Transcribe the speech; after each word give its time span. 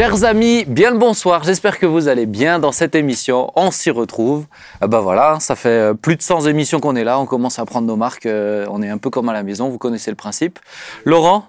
Chers 0.00 0.24
amis, 0.24 0.64
bien 0.64 0.92
le 0.92 0.96
bonsoir. 0.96 1.44
J'espère 1.44 1.78
que 1.78 1.84
vous 1.84 2.08
allez 2.08 2.24
bien 2.24 2.58
dans 2.58 2.72
cette 2.72 2.94
émission. 2.94 3.52
On 3.54 3.70
s'y 3.70 3.90
retrouve. 3.90 4.46
Ah 4.80 4.86
bah 4.86 5.00
voilà, 5.00 5.36
ça 5.40 5.56
fait 5.56 5.68
euh, 5.68 5.92
plus 5.92 6.16
de 6.16 6.22
100 6.22 6.46
émissions 6.46 6.80
qu'on 6.80 6.96
est 6.96 7.04
là. 7.04 7.18
On 7.20 7.26
commence 7.26 7.58
à 7.58 7.66
prendre 7.66 7.86
nos 7.86 7.96
marques. 7.96 8.24
euh, 8.24 8.64
On 8.70 8.80
est 8.80 8.88
un 8.88 8.96
peu 8.96 9.10
comme 9.10 9.28
à 9.28 9.34
la 9.34 9.42
maison. 9.42 9.68
Vous 9.68 9.76
connaissez 9.76 10.10
le 10.10 10.14
principe. 10.16 10.58
Laurent, 11.04 11.48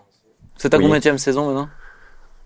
c'est 0.57 0.71
ta 0.71 0.79
Oui. 0.79 0.83
combienième 0.83 1.17
saison 1.17 1.45
maintenant? 1.45 1.69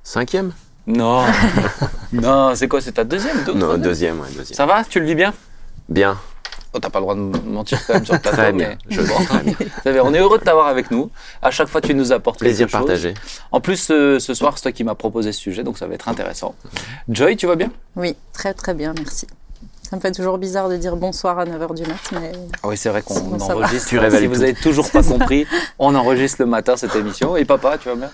Cinquième? 0.04 0.52
Non. 0.86 1.23
non, 2.14 2.54
c'est 2.54 2.68
quoi? 2.68 2.82
C'est 2.82 2.92
ta 2.92 3.04
deuxième 3.04 3.44
deux, 3.44 3.56
Non, 3.56 3.76
deuxième, 3.76 4.20
ouais, 4.20 4.28
deuxième. 4.28 4.56
Ça 4.56 4.68
va? 4.68 4.84
Tu 4.84 5.00
le 5.00 5.08
vis 5.08 5.16
bien? 5.16 5.34
Bien. 5.90 6.20
Oh, 6.76 6.80
T'as 6.80 6.89
pas 6.89 7.00
le 7.00 7.04
droit 7.04 7.16
de 7.16 7.21
mentir 7.21 7.80
quand 7.88 7.94
même 7.94 8.05
sur 8.05 8.20
ta 8.21 8.32
Très 8.32 8.52
bien. 8.52 8.70
mais- 8.70 8.78
Je 8.89 9.00
le 9.02 9.08
vois 9.08 9.18
très 9.26 10.00
On 10.02 10.14
est 10.14 10.20
heureux 10.20 10.38
de 10.39 10.44
t'avoir 10.44 10.68
avec 10.68 10.91
nous. 10.91 11.09
À 11.41 11.50
chaque 11.52 11.70
fois, 11.70 11.80
tu 11.80 11.95
nous 11.95 12.12
apportes 12.12 12.40
Plaisir 12.40 12.67
quelque 12.67 12.77
chose. 12.77 12.88
partagé. 12.88 13.13
En 13.52 13.62
plus, 13.62 13.88
euh, 13.91 14.20
ce 14.20 14.34
soir, 14.34 14.54
c'est 14.58 14.63
toi 14.63 14.72
qui 14.73 14.84
m'as 14.84 14.95
proposé 14.95 15.31
ce 15.31 15.40
sujet, 15.40 15.64
donc 15.64 15.77
ça 15.77 15.88
va 15.88 15.94
être 15.95 16.09
intéressant. 16.09 16.53
Joy, 17.08 17.38
tu 17.38 17.48
vas 17.48 17.55
bien? 17.55 17.70
Oui, 17.95 18.16
très 18.34 18.53
très 18.53 18.73
bien, 18.73 18.94
merci. 18.98 19.26
Ça 19.90 19.95
me 19.95 20.02
fait 20.02 20.12
toujours 20.12 20.38
bizarre 20.40 20.67
de 20.67 20.77
dire 20.77 20.95
bonsoir 20.95 21.38
à 21.40 21.45
9h 21.45 21.76
du 21.76 21.84
mat, 21.84 21.95
mais 22.12 22.31
Ah 22.64 22.67
oui, 22.67 22.76
c'est 22.76 22.89
vrai 22.89 23.03
qu'on 23.03 23.39
enregistre. 23.39 23.88
Tu 23.89 24.00
révèles 24.00 24.22
si 24.22 24.28
vous 24.28 24.36
tout. 24.36 24.42
avez 24.42 24.53
toujours 24.55 24.89
pas 24.92 25.03
compris, 25.14 25.45
on 25.80 25.94
enregistre 25.95 26.38
le 26.42 26.48
matin 26.48 26.76
cette 26.76 26.95
émission. 26.95 27.38
Et 27.38 27.45
papa, 27.45 27.78
tu 27.78 27.88
vas 27.89 27.95
bien? 27.95 28.09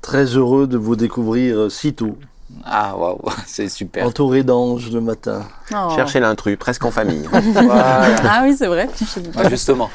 Très 0.00 0.24
heureux 0.24 0.66
de 0.68 0.78
vous 0.78 0.94
découvrir 0.96 1.58
euh, 1.58 1.68
si 1.68 1.92
tôt, 1.92 2.16
Ah 2.64 2.96
waouh, 2.96 3.18
c'est 3.46 3.68
super. 3.68 4.06
entouré 4.06 4.44
d'anges 4.44 4.90
le 4.92 5.00
matin. 5.00 5.44
Oh. 5.74 5.94
Chercher 5.96 6.20
l'intrus, 6.20 6.56
presque 6.56 6.84
en 6.84 6.90
famille. 6.90 7.28
Voilà. 7.32 8.06
Ah 8.24 8.40
oui, 8.44 8.54
c'est 8.56 8.66
vrai. 8.68 8.88
Ah, 9.36 9.48
justement, 9.48 9.90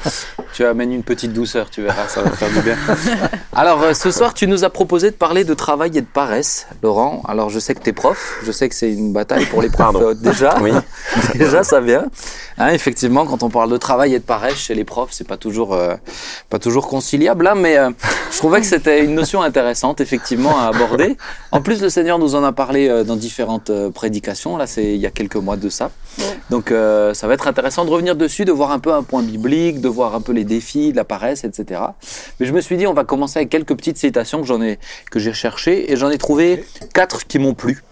tu 0.52 0.64
amènes 0.64 0.92
une 0.92 1.02
petite 1.02 1.32
douceur, 1.32 1.70
tu 1.70 1.82
verras, 1.82 2.08
ça 2.08 2.20
va 2.22 2.30
faire 2.30 2.50
du 2.50 2.60
bien. 2.60 2.76
Alors, 3.54 3.82
euh, 3.82 3.94
ce 3.94 4.10
soir, 4.10 4.34
tu 4.34 4.46
nous 4.46 4.64
as 4.64 4.70
proposé 4.70 5.10
de 5.10 5.16
parler 5.16 5.44
de 5.44 5.54
travail 5.54 5.96
et 5.96 6.00
de 6.02 6.06
paresse, 6.06 6.66
Laurent. 6.82 7.22
Alors, 7.26 7.48
je 7.50 7.58
sais 7.58 7.74
que 7.74 7.80
tu 7.82 7.90
es 7.90 7.92
prof, 7.92 8.38
je 8.44 8.52
sais 8.52 8.68
que 8.68 8.74
c'est 8.74 8.92
une 8.92 9.12
bataille 9.12 9.46
pour 9.46 9.62
les 9.62 9.68
profs 9.68 9.78
Pardon. 9.78 10.02
euh, 10.08 10.14
déjà. 10.14 10.56
Oui. 10.62 10.72
Déjà, 11.34 11.62
ça 11.64 11.80
vient. 11.80 12.04
Hein, 12.58 12.68
effectivement, 12.68 13.24
quand 13.24 13.42
on 13.42 13.48
parle 13.48 13.70
de 13.70 13.76
travail 13.78 14.14
et 14.14 14.18
de 14.18 14.24
paresse 14.24 14.56
chez 14.56 14.74
les 14.74 14.84
profs, 14.84 15.10
c'est 15.12 15.26
pas 15.26 15.38
toujours, 15.38 15.72
euh, 15.72 15.94
pas 16.50 16.58
toujours 16.58 16.86
conciliable, 16.86 17.44
là, 17.44 17.54
mais 17.54 17.78
euh, 17.78 17.90
je 18.30 18.36
trouvais 18.38 18.60
que 18.60 18.66
c'était 18.66 19.04
une 19.04 19.14
notion 19.14 19.42
intéressante, 19.42 20.00
effectivement, 20.02 20.58
à 20.60 20.66
aborder. 20.66 21.16
En 21.50 21.62
plus, 21.62 21.80
le 21.80 21.88
Seigneur 21.88 22.18
nous 22.18 22.34
en 22.34 22.44
a 22.44 22.52
parlé 22.52 22.88
euh, 22.88 23.04
dans 23.04 23.16
différentes 23.16 23.70
euh, 23.70 23.90
prédications. 23.90 24.56
Là, 24.58 24.66
c'est 24.66 24.84
il 24.84 25.00
y 25.00 25.06
a 25.06 25.10
quelques 25.10 25.36
mois 25.36 25.56
de 25.62 25.68
ça. 25.70 25.90
Donc, 26.50 26.70
euh, 26.70 27.14
ça 27.14 27.26
va 27.26 27.34
être 27.34 27.48
intéressant 27.48 27.84
de 27.84 27.90
revenir 27.90 28.16
dessus, 28.16 28.44
de 28.44 28.52
voir 28.52 28.72
un 28.72 28.78
peu 28.78 28.92
un 28.92 29.02
point 29.02 29.22
biblique, 29.22 29.80
de 29.80 29.88
voir 29.88 30.14
un 30.14 30.20
peu 30.20 30.32
les 30.32 30.44
défis, 30.44 30.92
de 30.92 30.96
la 30.96 31.04
paresse, 31.04 31.44
etc. 31.44 31.80
Mais 32.38 32.46
je 32.46 32.52
me 32.52 32.60
suis 32.60 32.76
dit, 32.76 32.86
on 32.86 32.92
va 32.92 33.04
commencer 33.04 33.38
avec 33.38 33.48
quelques 33.48 33.74
petites 33.74 33.98
citations 33.98 34.40
que 34.40 34.46
j'en 34.46 34.60
ai, 34.60 34.78
que 35.10 35.18
j'ai 35.18 35.30
recherchées, 35.30 35.90
et 35.90 35.96
j'en 35.96 36.10
ai 36.10 36.18
trouvé 36.18 36.64
quatre 36.92 37.26
qui 37.26 37.38
m'ont 37.38 37.54
plu. 37.54 37.82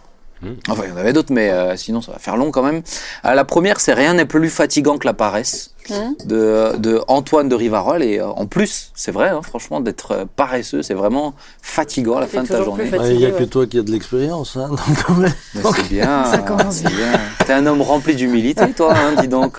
Enfin, 0.68 0.84
il 0.86 0.90
y 0.90 0.92
en 0.92 0.96
avait 0.96 1.12
d'autres, 1.12 1.32
mais 1.32 1.50
euh, 1.50 1.76
sinon 1.76 2.00
ça 2.00 2.12
va 2.12 2.18
faire 2.18 2.36
long 2.36 2.50
quand 2.50 2.62
même. 2.62 2.82
Euh, 3.24 3.34
la 3.34 3.44
première, 3.44 3.80
c'est 3.80 3.92
Rien 3.92 4.14
n'est 4.14 4.24
plus 4.24 4.48
fatigant 4.48 4.96
que 4.96 5.06
la 5.06 5.12
paresse 5.12 5.69
Mhm. 5.90 6.14
de, 6.26 6.76
de 6.78 7.00
Antoine 7.08 7.48
de 7.48 7.54
Rivarol. 7.54 8.02
Et 8.02 8.18
euh, 8.20 8.26
en 8.28 8.46
plus, 8.46 8.92
c'est 8.94 9.12
vrai, 9.12 9.28
hein, 9.28 9.40
franchement, 9.42 9.80
d'être 9.80 10.12
euh, 10.12 10.24
paresseux, 10.36 10.82
c'est 10.82 10.94
vraiment 10.94 11.34
fatigant 11.62 12.16
à 12.16 12.20
la 12.20 12.26
fin 12.26 12.42
de 12.42 12.48
ta 12.48 12.62
journée. 12.62 12.90
Il 13.06 13.16
n'y 13.18 13.26
a 13.26 13.30
que 13.32 13.44
toi 13.44 13.66
qui 13.66 13.78
as 13.78 13.82
de 13.82 13.90
l'expérience 13.90 14.56
hein, 14.56 14.70
dans 15.08 15.72
c'est 15.74 15.88
bien. 15.88 16.24
Ça 16.24 16.38
commence 16.38 16.82
bien. 16.82 17.12
T'es 17.46 17.52
un 17.52 17.66
homme 17.66 17.82
rempli 17.82 18.14
d'humilité, 18.14 18.72
toi, 18.72 18.94
hein, 18.96 19.20
dis 19.20 19.28
donc. 19.28 19.58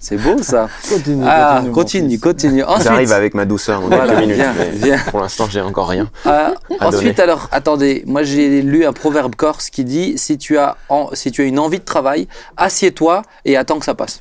C'est 0.00 0.16
beau 0.16 0.40
ça. 0.42 0.68
Continue, 0.88 1.24
Ah, 1.26 1.56
continue, 1.58 1.72
continue, 1.74 2.18
continue. 2.20 2.62
Ensuite, 2.62 2.84
J'arrive 2.84 3.10
avec 3.12 3.34
ma 3.34 3.44
douceur 3.44 3.80
Voilà, 3.80 4.06
quelques 4.06 4.20
minutes. 4.20 4.36
viens, 4.36 4.54
mais 4.56 4.70
viens. 4.70 4.98
Pour 5.10 5.20
l'instant, 5.20 5.46
j'ai 5.50 5.60
encore 5.60 5.88
rien. 5.88 6.08
Euh, 6.26 6.50
à 6.78 6.86
ensuite, 6.86 7.16
donner. 7.16 7.20
alors, 7.20 7.48
attendez, 7.50 8.04
moi 8.06 8.22
j'ai 8.22 8.62
lu 8.62 8.86
un 8.86 8.92
proverbe 8.92 9.34
corse 9.34 9.70
qui 9.70 9.82
dit 9.84 10.16
si 10.16 10.38
tu 10.38 10.56
as, 10.56 10.76
en- 10.88 11.10
si 11.14 11.32
tu 11.32 11.42
as 11.42 11.46
une 11.46 11.58
envie 11.58 11.80
de 11.80 11.84
travail, 11.84 12.28
assieds-toi 12.56 13.22
et 13.44 13.56
attends 13.56 13.80
que 13.80 13.84
ça 13.84 13.94
passe. 13.94 14.20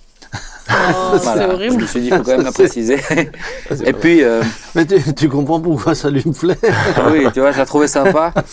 Oh, 0.69 1.13
c'est 1.17 1.23
Voilà. 1.23 1.47
Je 1.47 1.53
horrible. 1.53 1.81
me 1.81 1.87
suis 1.87 2.01
dit, 2.01 2.07
il 2.07 2.15
faut 2.17 2.23
quand 2.23 2.31
même 2.37 2.43
la 2.43 2.51
préciser. 2.51 2.97
et 3.85 3.93
puis, 3.93 4.23
euh, 4.23 4.41
Mais 4.75 4.85
tu, 4.85 5.01
tu 5.13 5.29
comprends 5.29 5.59
pourquoi 5.59 5.95
ça 5.95 6.09
lui 6.09 6.23
me 6.25 6.33
plaît 6.33 6.57
oui, 7.11 7.25
tu 7.33 7.39
vois, 7.39 7.51
je 7.51 7.57
la 7.57 7.65
trouvais 7.65 7.87
sympa. 7.87 8.33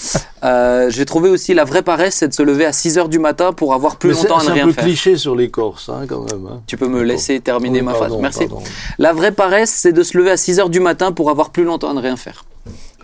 Euh, 0.44 0.90
j'ai 0.90 1.06
trouvé 1.06 1.30
aussi 1.30 1.54
la 1.54 1.64
vraie 1.64 1.80
paresse, 1.80 2.16
c'est 2.16 2.28
de 2.28 2.34
se 2.34 2.42
lever 2.42 2.66
à 2.66 2.72
6 2.74 2.98
heures 2.98 3.08
du 3.08 3.18
matin 3.18 3.54
pour 3.54 3.72
avoir 3.72 3.96
plus 3.96 4.10
Mais 4.10 4.14
c'est 4.14 4.28
longtemps 4.28 4.36
à 4.36 4.40
c'est 4.42 4.46
ne 4.48 4.50
un 4.50 4.54
rien 4.56 4.66
peu 4.66 4.72
faire. 4.72 4.84
cliché 4.84 5.16
sur 5.16 5.34
les 5.34 5.50
Corses, 5.50 5.88
hein, 5.88 6.02
quand 6.06 6.20
même. 6.30 6.46
hein. 6.46 6.60
Tu 6.66 6.76
peux 6.76 6.86
me 6.86 7.00
laisser 7.02 7.40
terminer 7.40 7.78
Oui, 7.78 7.86
ma 7.86 7.92
pardon, 7.92 8.08
phrase. 8.08 8.20
Merci. 8.20 8.38
pardon. 8.48 8.62
La 8.98 9.14
vraie 9.14 9.32
paresse, 9.32 9.70
c'est 9.70 9.92
de 9.92 10.02
se 10.02 10.18
lever 10.18 10.30
à 10.32 10.36
6 10.36 10.60
heures 10.60 10.68
du 10.68 10.80
matin 10.80 11.12
pour 11.12 11.30
avoir 11.30 11.48
plus 11.48 11.64
longtemps 11.64 11.88
à 11.88 11.94
ne 11.94 12.00
rien 12.02 12.16
faire. 12.16 12.44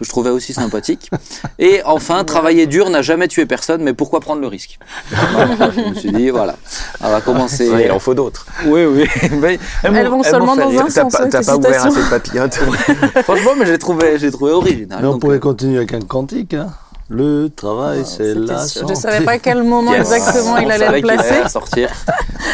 Que 0.01 0.07
je 0.07 0.09
trouvais 0.09 0.31
aussi 0.31 0.55
sympathique. 0.55 1.11
Et 1.59 1.83
enfin, 1.85 2.25
travailler 2.25 2.67
dur 2.67 2.89
n'a 2.89 3.03
jamais 3.03 3.29
tué 3.29 3.45
personne, 3.45 3.83
mais 3.83 3.93
pourquoi 3.93 4.21
prendre 4.21 4.41
le 4.41 4.47
risque? 4.47 4.79
Voilà, 5.11 5.71
Je 5.77 5.91
me 5.91 5.95
suis 5.95 6.11
dit, 6.11 6.31
voilà, 6.31 6.57
on 7.03 7.11
va 7.11 7.21
commencer. 7.21 7.69
Ouais, 7.69 7.85
il 7.85 7.93
en 7.93 7.99
faut 7.99 8.15
d'autres. 8.15 8.47
Oui, 8.65 8.87
oui. 8.87 9.07
Mais 9.43 9.59
Elles 9.83 10.09
vont 10.09 10.23
seulement 10.23 10.57
dans 10.57 10.71
un 10.71 10.89
sens, 10.89 11.13
pas, 11.13 11.27
t'as 11.27 11.41
tes 11.41 11.47
pas 11.47 11.57
ouvert 11.59 11.85
de 11.85 12.09
papillotes. 12.09 12.55
Franchement, 13.25 13.51
mais 13.59 13.67
j'ai 13.67 13.77
trouvé, 13.77 14.19
j'ai 14.19 14.31
trouvé 14.31 14.53
original. 14.53 15.01
Mais 15.03 15.07
on 15.07 15.13
donc, 15.13 15.21
pourrait 15.21 15.37
euh, 15.37 15.41
continuer 15.41 15.77
avec 15.77 15.93
un 15.93 16.01
cantique. 16.01 16.55
Hein. 16.55 16.69
Le 17.13 17.49
travail, 17.49 18.05
c'est 18.07 18.35
C'était 18.35 18.53
la 18.53 18.67
sûr. 18.67 18.83
santé. 18.83 18.95
Je 18.95 19.01
savais 19.01 19.25
pas 19.25 19.33
à 19.33 19.39
quel 19.39 19.65
moment 19.65 19.91
Yes. 19.93 20.01
exactement 20.13 20.59
il 20.59 20.67
on 20.67 20.71
allait 20.71 20.93
le 20.93 21.01
placer. 21.03 21.31
allait 21.41 21.49
sortir. 21.49 21.91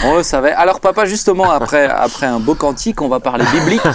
On 0.07 0.17
le 0.17 0.23
savait. 0.23 0.53
Alors 0.53 0.81
papa, 0.81 1.05
justement, 1.05 1.51
après, 1.51 1.85
après 1.87 2.25
un 2.25 2.41
beau 2.41 2.55
cantique, 2.55 3.03
on 3.03 3.09
va 3.09 3.21
parler 3.21 3.45
biblique. 3.53 3.83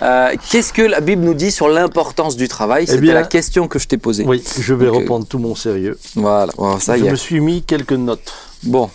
Euh, 0.00 0.32
Qu'est-ce 0.50 0.72
que 0.72 0.82
la 0.82 1.00
Bible 1.00 1.22
nous 1.24 1.34
dit 1.34 1.50
sur 1.50 1.68
l'importance 1.68 2.36
du 2.36 2.46
travail? 2.46 2.86
C'était 2.86 3.00
bien, 3.00 3.14
la 3.14 3.24
question 3.24 3.66
que 3.66 3.80
je 3.80 3.88
t'ai 3.88 3.96
posée. 3.98 4.24
Oui, 4.24 4.44
je 4.60 4.72
vais 4.72 4.86
Donc, 4.86 4.94
euh, 4.94 4.98
reprendre 5.00 5.26
tout 5.26 5.40
mon 5.40 5.56
sérieux. 5.56 5.98
Voilà, 6.14 6.52
Bon, 6.56 6.78
ça 6.78 6.96
je 6.96 7.02
y 7.02 7.06
est. 7.08 7.10
me 7.10 7.16
suis 7.16 7.40
mis 7.40 7.62
quelques 7.62 7.92
notes. 7.94 8.32
Bon, 8.62 8.88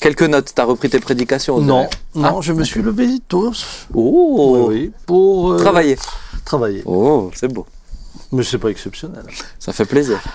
quelques 0.00 0.22
notes. 0.22 0.52
T'as 0.54 0.64
repris 0.64 0.88
tes 0.88 0.98
prédications 0.98 1.56
on 1.56 1.60
Non, 1.60 1.88
non, 2.14 2.40
je 2.40 2.54
me 2.54 2.64
suis 2.64 2.80
levé 2.80 3.06
tôt. 3.28 3.52
Oh, 3.94 4.66
Oui, 4.70 4.76
oui, 4.78 4.92
pour 5.04 5.52
euh, 5.52 5.58
travailler. 5.58 5.98
travailler. 6.46 6.82
Oh, 6.86 7.30
c'est 7.34 7.52
beau. 7.52 7.66
Mais 8.32 8.42
c'est 8.42 8.58
pas 8.58 8.68
exceptionnel. 8.70 9.24
Ça 9.58 9.72
fait 9.72 9.86
plaisir. 9.86 10.20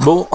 Bon, 0.00 0.28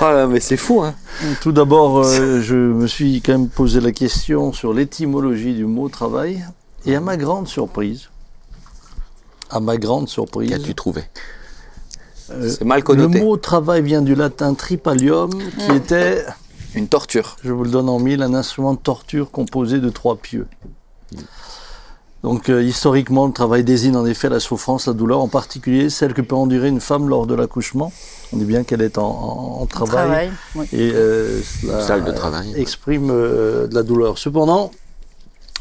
Ah 0.00 0.28
mais 0.28 0.38
c'est 0.38 0.56
fou, 0.56 0.80
hein. 0.82 0.94
tout 1.40 1.50
d'abord, 1.50 1.98
euh, 2.04 2.40
je 2.40 2.54
me 2.54 2.86
suis 2.86 3.20
quand 3.20 3.32
même 3.32 3.48
posé 3.48 3.80
la 3.80 3.90
question 3.90 4.52
sur 4.52 4.72
l'étymologie 4.72 5.54
du 5.54 5.64
mot 5.66 5.88
travail. 5.88 6.44
Et 6.86 6.94
à 6.94 7.00
ma 7.00 7.16
grande 7.16 7.48
surprise, 7.48 8.10
à 9.50 9.58
ma 9.58 9.76
grande 9.76 10.08
surprise, 10.08 10.50
Qu'as-tu 10.50 10.76
trouvé? 10.76 11.02
euh, 12.30 12.48
C'est 12.48 12.64
mal 12.64 12.78
le 12.78 12.84
connoté. 12.84 13.20
mot 13.20 13.36
travail 13.36 13.82
vient 13.82 14.02
du 14.02 14.14
latin 14.14 14.54
tripalium, 14.54 15.30
qui 15.58 15.72
était, 15.76 16.24
Une 16.76 16.86
torture. 16.86 17.36
je 17.42 17.50
vous 17.50 17.64
le 17.64 17.70
donne 17.70 17.88
en 17.88 17.98
mille, 17.98 18.22
un 18.22 18.34
instrument 18.34 18.74
de 18.74 18.78
torture 18.78 19.32
composé 19.32 19.80
de 19.80 19.90
trois 19.90 20.16
pieux. 20.16 20.46
Donc 22.22 22.48
euh, 22.48 22.62
historiquement, 22.62 23.26
le 23.26 23.32
travail 23.32 23.64
désigne 23.64 23.96
en 23.96 24.06
effet 24.06 24.28
la 24.28 24.38
souffrance, 24.38 24.86
la 24.86 24.92
douleur, 24.92 25.20
en 25.20 25.26
particulier 25.28 25.90
celle 25.90 26.14
que 26.14 26.22
peut 26.22 26.36
endurer 26.36 26.68
une 26.68 26.80
femme 26.80 27.08
lors 27.08 27.26
de 27.26 27.34
l'accouchement. 27.34 27.92
On 28.32 28.36
dit 28.36 28.44
bien 28.44 28.62
qu'elle 28.62 28.80
est 28.82 28.96
en, 28.96 29.02
en- 29.10 29.60
en 29.62 29.66
travail, 29.66 29.90
Travail. 29.90 30.30
oui. 30.54 30.66
et 30.72 30.92
euh, 30.94 31.40
cela 31.42 31.80
Salle 31.86 32.04
de 32.04 32.12
travail. 32.12 32.52
exprime 32.56 33.10
euh, 33.10 33.66
de 33.66 33.74
la 33.74 33.82
douleur. 33.82 34.18
Cependant, 34.18 34.70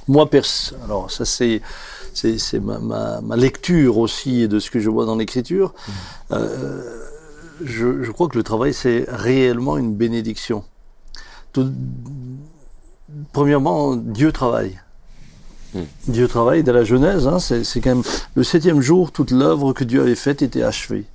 moi, 0.07 0.29
pers 0.29 0.45
alors 0.85 1.09
ça 1.09 1.25
c'est 1.25 1.61
c'est 2.13 2.37
c'est 2.37 2.59
ma, 2.59 2.77
ma, 2.77 3.21
ma 3.21 3.35
lecture 3.37 3.97
aussi 3.97 4.47
de 4.47 4.59
ce 4.59 4.69
que 4.69 4.79
je 4.79 4.89
vois 4.89 5.05
dans 5.07 5.15
l'écriture. 5.15 5.73
Euh, 6.31 6.83
je, 7.63 8.03
je 8.03 8.11
crois 8.11 8.27
que 8.27 8.37
le 8.37 8.43
travail 8.43 8.73
c'est 8.73 9.05
réellement 9.07 9.77
une 9.77 9.95
bénédiction. 9.95 10.63
Tout- 11.53 11.71
premièrement, 13.33 13.95
Dieu 13.95 14.31
travaille. 14.31 14.79
Mm. 15.73 15.79
Dieu 16.07 16.27
travaille 16.27 16.63
dès 16.63 16.73
la 16.73 16.83
Genèse. 16.83 17.27
Hein, 17.27 17.39
c'est 17.39 17.81
quand 17.81 17.95
même 17.95 18.03
le 18.35 18.43
septième 18.43 18.81
jour, 18.81 19.11
toute 19.11 19.31
l'œuvre 19.31 19.73
que 19.73 19.83
Dieu 19.83 20.01
avait 20.01 20.15
faite 20.15 20.41
était 20.41 20.63
achevée. 20.63 21.05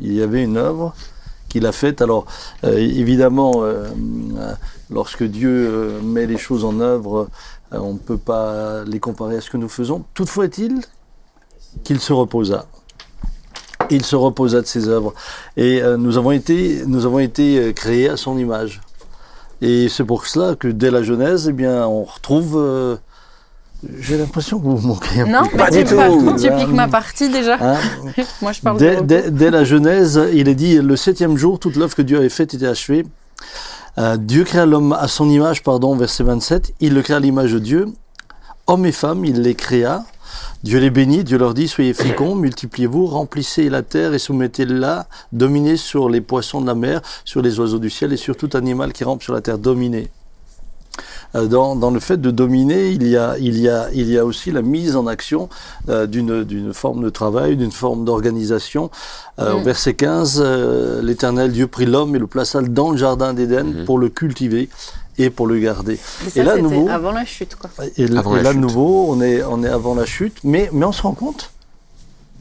Il 0.00 0.12
y 0.12 0.22
avait 0.22 0.44
une 0.44 0.56
œuvre 0.56 0.94
qu'il 1.48 1.66
a 1.66 1.72
faite. 1.72 2.02
Alors, 2.02 2.26
euh, 2.64 2.76
évidemment, 2.76 3.62
euh, 3.62 3.88
euh, 4.36 4.54
lorsque 4.90 5.24
Dieu 5.24 6.00
met 6.02 6.26
les 6.26 6.38
choses 6.38 6.64
en 6.64 6.80
œuvre, 6.80 7.28
on 7.72 7.94
ne 7.94 7.98
peut 7.98 8.18
pas 8.18 8.84
les 8.84 9.00
comparer 9.00 9.36
à 9.36 9.40
ce 9.40 9.50
que 9.50 9.56
nous 9.56 9.68
faisons. 9.68 10.04
Toutefois 10.14 10.44
est-il 10.44 10.80
qu'il 11.84 12.00
se 12.00 12.12
reposa. 12.12 12.66
Il 13.90 14.04
se 14.04 14.16
reposa 14.16 14.60
de 14.60 14.66
ses 14.66 14.88
œuvres. 14.88 15.14
Et 15.56 15.82
nous 15.98 16.18
avons 16.18 16.30
été, 16.30 16.82
nous 16.86 17.06
avons 17.06 17.18
été 17.18 17.72
créés 17.74 18.08
à 18.08 18.16
son 18.16 18.38
image. 18.38 18.80
Et 19.60 19.88
c'est 19.88 20.04
pour 20.04 20.26
cela 20.26 20.56
que 20.56 20.68
dès 20.68 20.90
la 20.90 21.02
Genèse, 21.02 21.48
eh 21.48 21.52
bien, 21.52 21.86
on 21.86 22.04
retrouve. 22.04 22.98
J'ai 24.00 24.16
l'impression 24.18 24.58
que 24.58 24.64
vous 24.64 24.76
vous 24.76 24.88
moquez 24.88 25.20
un 25.20 25.26
Non, 25.26 25.46
peu. 25.48 25.56
Pas 25.56 25.70
mais 25.70 25.84
du 25.84 25.90
tout. 25.90 26.34
tu 26.40 26.50
piques 26.50 26.74
ma 26.74 26.88
partie 26.88 27.28
déjà. 27.28 27.56
Hein 27.60 27.76
Moi, 28.42 28.52
je 28.52 28.60
parle 28.60 28.78
Dès, 28.78 28.96
de 28.96 29.02
dès- 29.02 29.30
dès 29.30 29.50
la 29.50 29.62
Genèse, 29.64 30.20
il 30.34 30.48
est 30.48 30.54
dit 30.56 30.76
le 30.78 30.96
septième 30.96 31.36
jour, 31.36 31.58
toute 31.60 31.76
l'œuvre 31.76 31.94
que 31.94 32.02
Dieu 32.02 32.18
avait 32.18 32.28
faite 32.28 32.54
était 32.54 32.66
achevée. 32.66 33.06
Euh, 33.98 34.16
Dieu 34.16 34.44
créa 34.44 34.66
l'homme 34.66 34.92
à 34.92 35.06
son 35.06 35.28
image, 35.30 35.62
pardon, 35.62 35.94
verset 35.96 36.24
27. 36.24 36.74
Il 36.80 36.94
le 36.94 37.02
créa 37.02 37.16
à 37.16 37.20
l'image 37.20 37.52
de 37.52 37.58
Dieu. 37.60 37.86
Homme 38.66 38.84
et 38.84 38.92
femme, 38.92 39.24
il 39.24 39.42
les 39.42 39.54
créa. 39.54 40.04
Dieu 40.64 40.80
les 40.80 40.90
bénit, 40.90 41.22
Dieu 41.22 41.38
leur 41.38 41.54
dit, 41.54 41.68
soyez 41.68 41.94
féconds, 41.94 42.34
multipliez-vous, 42.34 43.06
remplissez 43.06 43.70
la 43.70 43.82
terre 43.82 44.12
et 44.12 44.18
soumettez-la, 44.18 45.06
dominez 45.32 45.76
sur 45.76 46.08
les 46.08 46.20
poissons 46.20 46.60
de 46.60 46.66
la 46.66 46.74
mer, 46.74 47.00
sur 47.24 47.42
les 47.42 47.60
oiseaux 47.60 47.78
du 47.78 47.90
ciel 47.90 48.12
et 48.12 48.16
sur 48.16 48.36
tout 48.36 48.50
animal 48.54 48.92
qui 48.92 49.04
rampe 49.04 49.22
sur 49.22 49.32
la 49.32 49.40
terre, 49.40 49.58
dominez. 49.58 50.08
Euh, 51.34 51.46
Dans, 51.46 51.76
dans 51.76 51.90
le 51.90 52.00
fait 52.00 52.16
de 52.18 52.30
dominer, 52.30 52.88
il 52.90 53.06
y 53.06 53.16
a, 53.16 53.36
il 53.38 53.58
y 53.60 53.68
a, 53.68 53.90
il 53.92 54.08
y 54.10 54.16
a 54.16 54.24
aussi 54.24 54.50
la 54.50 54.62
mise 54.62 54.96
en 54.96 55.06
action 55.06 55.50
euh, 55.90 56.06
d'une 56.06 56.42
d'une 56.44 56.72
forme 56.72 57.02
de 57.02 57.10
travail, 57.10 57.56
d'une 57.56 57.70
forme 57.72 58.04
d'organisation. 58.06 58.90
Euh, 59.38 59.52
Au 59.54 59.60
Mm. 59.60 59.62
verset 59.62 59.94
15, 59.94 60.40
euh, 60.42 61.02
l'Éternel 61.02 61.52
Dieu 61.52 61.66
prit 61.66 61.84
l'homme 61.84 62.16
et 62.16 62.18
le 62.18 62.26
plaça 62.26 62.62
dans 62.62 62.90
le 62.92 62.96
jardin 62.96 63.34
d'Éden 63.34 63.64
Mhm. 63.64 63.84
pour 63.84 63.98
le 63.98 64.08
cultiver 64.08 64.70
et 65.18 65.28
pour 65.30 65.46
le 65.46 65.58
garder. 65.58 65.98
Mais 66.24 66.30
ça, 66.30 66.40
Et 66.40 66.44
là, 66.44 66.56
nouveau- 66.56 66.88
avant 66.88 67.12
la 67.12 67.24
chute, 67.26 67.56
quoi. 67.56 67.68
Et, 67.98 68.04
l- 68.04 68.16
Avant 68.16 68.32
et 68.34 68.36
la 68.38 68.42
là, 68.44 68.52
chute. 68.52 68.60
nouveau, 68.60 69.06
on 69.10 69.20
est, 69.20 69.42
on 69.44 69.62
est 69.62 69.68
avant 69.68 69.94
la 69.94 70.06
chute, 70.06 70.38
mais, 70.44 70.70
mais 70.72 70.86
on 70.86 70.92
se 70.92 71.02
rend 71.02 71.12
compte. 71.12 71.50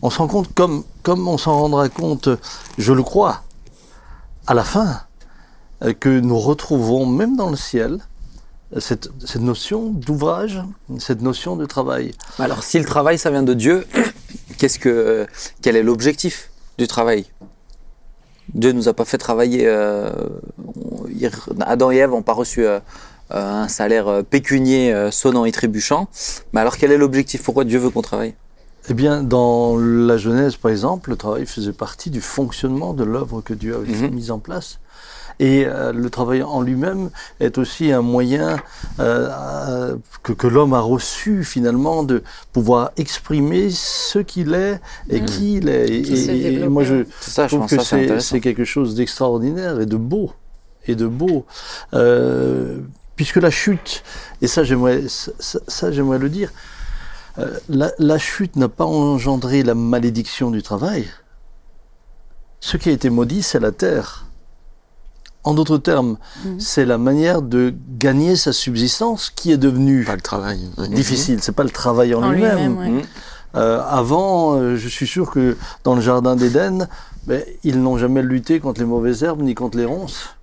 On 0.01 0.09
se 0.09 0.19
rend 0.19 0.27
compte 0.27 0.47
comme, 0.55 0.83
comme 1.03 1.27
on 1.27 1.37
s'en 1.37 1.57
rendra 1.59 1.89
compte, 1.89 2.29
je 2.77 2.93
le 2.93 3.03
crois, 3.03 3.41
à 4.45 4.53
la 4.53 4.63
fin, 4.63 5.01
que 5.99 6.19
nous 6.21 6.39
retrouvons, 6.39 7.05
même 7.05 7.35
dans 7.35 7.49
le 7.49 7.57
ciel, 7.57 7.99
cette, 8.79 9.09
cette 9.25 9.41
notion 9.41 9.89
d'ouvrage, 9.91 10.61
cette 10.99 11.21
notion 11.21 11.55
de 11.55 11.65
travail. 11.65 12.13
Alors, 12.39 12.63
si 12.63 12.77
le 12.79 12.85
travail, 12.85 13.17
ça 13.17 13.29
vient 13.31 13.43
de 13.43 13.53
Dieu, 13.53 13.85
qu'est-ce 14.57 14.79
que, 14.79 15.25
quel 15.61 15.75
est 15.75 15.83
l'objectif 15.83 16.49
du 16.77 16.87
travail? 16.87 17.25
Dieu 18.53 18.71
nous 18.71 18.87
a 18.87 18.93
pas 18.93 19.05
fait 19.05 19.17
travailler. 19.17 19.63
euh, 19.65 20.11
Adam 21.61 21.91
et 21.91 21.97
Ève 21.97 22.11
n'ont 22.11 22.21
pas 22.21 22.33
reçu 22.33 22.65
euh, 22.65 22.79
un 23.29 23.67
salaire 23.67 24.07
euh, 24.07 24.23
pécunier 24.23 24.93
sonnant 25.11 25.45
et 25.45 25.51
trébuchant. 25.51 26.07
Mais 26.53 26.61
alors, 26.61 26.77
quel 26.77 26.91
est 26.91 26.97
l'objectif? 26.97 27.43
Pourquoi 27.43 27.63
Dieu 27.65 27.79
veut 27.79 27.89
qu'on 27.89 28.01
travaille? 28.01 28.35
Eh 28.89 28.93
bien, 28.93 29.21
dans 29.21 29.75
la 29.77 30.17
Genèse, 30.17 30.55
par 30.55 30.71
exemple, 30.71 31.09
le 31.09 31.17
travail 31.17 31.45
faisait 31.45 31.73
partie 31.73 32.09
du 32.09 32.21
fonctionnement 32.21 32.93
de 32.93 33.03
l'œuvre 33.03 33.41
que 33.41 33.53
Dieu 33.53 33.75
avait 33.75 34.07
Mhm. 34.07 34.13
mise 34.15 34.31
en 34.31 34.39
place. 34.39 34.79
Et 35.39 35.65
euh, 35.67 35.93
le 35.93 36.09
travail 36.09 36.41
en 36.41 36.61
lui-même 36.61 37.11
est 37.39 37.57
aussi 37.57 37.91
un 37.91 38.01
moyen 38.01 38.57
euh, 38.99 39.29
euh, 39.31 39.95
que, 40.23 40.33
que 40.33 40.47
l'homme 40.47 40.73
a 40.73 40.79
reçu 40.79 41.43
finalement 41.43 42.03
de 42.03 42.23
pouvoir 42.53 42.91
exprimer 42.97 43.69
ce 43.69 44.19
qu'il 44.19 44.53
est 44.53 44.81
et 45.09 45.19
Mhm. 45.21 45.25
qui 45.25 45.53
il 45.57 45.69
est. 45.69 45.89
Et, 45.89 46.67
moi, 46.67 46.83
je, 46.83 47.05
ça, 47.21 47.47
je 47.47 47.55
trouve 47.55 47.67
que 47.69 48.19
c'est 48.19 48.39
quelque 48.39 48.65
chose 48.65 48.95
d'extraordinaire 48.95 49.79
et 49.79 49.85
de 49.85 49.97
beau. 49.97 50.33
Et 50.87 50.95
de 50.95 51.05
beau. 51.05 51.45
Euh, 51.93 52.79
puisque 53.15 53.37
la 53.37 53.51
chute, 53.51 54.03
et 54.41 54.47
ça 54.47 54.63
j'aimerais, 54.63 55.03
ça, 55.07 55.91
j'aimerais 55.91 56.19
le 56.19 56.29
dire, 56.29 56.51
la, 57.69 57.91
la 57.99 58.17
chute 58.17 58.55
n'a 58.55 58.69
pas 58.69 58.85
engendré 58.85 59.61
la 59.61 59.75
malédiction 59.75 60.49
du 60.49 60.63
travail. 60.63 61.07
Ce 62.59 62.77
qui 62.77 62.89
a 62.89 62.91
été 62.91 63.09
maudit, 63.11 63.43
c'est 63.43 63.59
la 63.59 63.71
terre. 63.71 64.26
En 65.47 65.53
d'autres 65.53 65.77
termes, 65.77 66.17
Mhm. 66.45 66.59
c'est 66.59 66.85
la 66.85 66.97
manière 66.97 67.41
de 67.41 67.73
gagner 67.97 68.35
sa 68.35 68.51
subsistance 68.51 69.29
qui 69.33 69.51
est 69.53 69.57
devenue 69.57 70.03
Pas 70.03 70.15
le 70.15 70.21
travail. 70.21 70.59
difficile. 70.91 71.39
C'est 71.41 71.53
pas 71.53 71.63
le 71.63 71.69
travail 71.69 72.13
en, 72.13 72.21
En 72.21 72.31
lui-même. 72.31 72.77
ouais. 72.77 72.89
Mhm. 72.89 73.01
Euh, 73.55 73.81
avant, 73.89 74.55
euh, 74.57 74.75
je 74.75 74.87
suis 74.89 75.07
sûr 75.07 75.31
que 75.31 75.55
dans 75.85 75.95
le 75.95 76.01
jardin 76.01 76.35
d'Éden, 76.35 76.89
ben, 77.27 77.41
ils 77.63 77.81
n'ont 77.81 77.97
jamais 77.97 78.21
lutté 78.21 78.59
contre 78.59 78.81
les 78.81 78.85
mauvaises 78.85 79.23
herbes 79.23 79.41
ni 79.41 79.55
contre 79.55 79.77
les 79.77 79.85
ronces. 79.85 80.35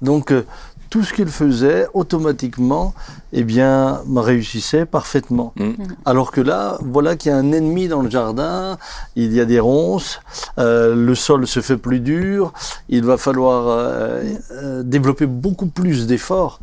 Donc, 0.00 0.32
euh, 0.32 0.46
tout 0.90 1.04
ce 1.04 1.14
qu'ils 1.14 1.28
faisaient, 1.28 1.86
automatiquement, 1.94 2.94
eh 3.32 3.44
bien, 3.44 4.02
réussissait 4.14 4.86
parfaitement. 4.86 5.52
Mhm. 5.56 5.76
Alors 6.04 6.32
que 6.32 6.40
là, 6.40 6.78
voilà 6.82 7.16
qu'il 7.16 7.30
y 7.30 7.34
a 7.34 7.38
un 7.38 7.52
ennemi 7.52 7.86
dans 7.86 8.02
le 8.02 8.10
jardin, 8.10 8.76
il 9.14 9.32
y 9.32 9.40
a 9.40 9.44
des 9.44 9.60
ronces, 9.60 10.20
euh, 10.58 10.94
le 10.96 11.14
sol 11.14 11.46
se 11.46 11.60
fait 11.60 11.76
plus 11.76 12.00
dur, 12.00 12.52
il 12.88 13.04
va 13.04 13.16
falloir 13.16 13.68
euh, 13.68 14.22
euh, 14.50 14.82
développer 14.82 15.26
beaucoup 15.26 15.66
plus 15.66 16.08
d'efforts. 16.08 16.58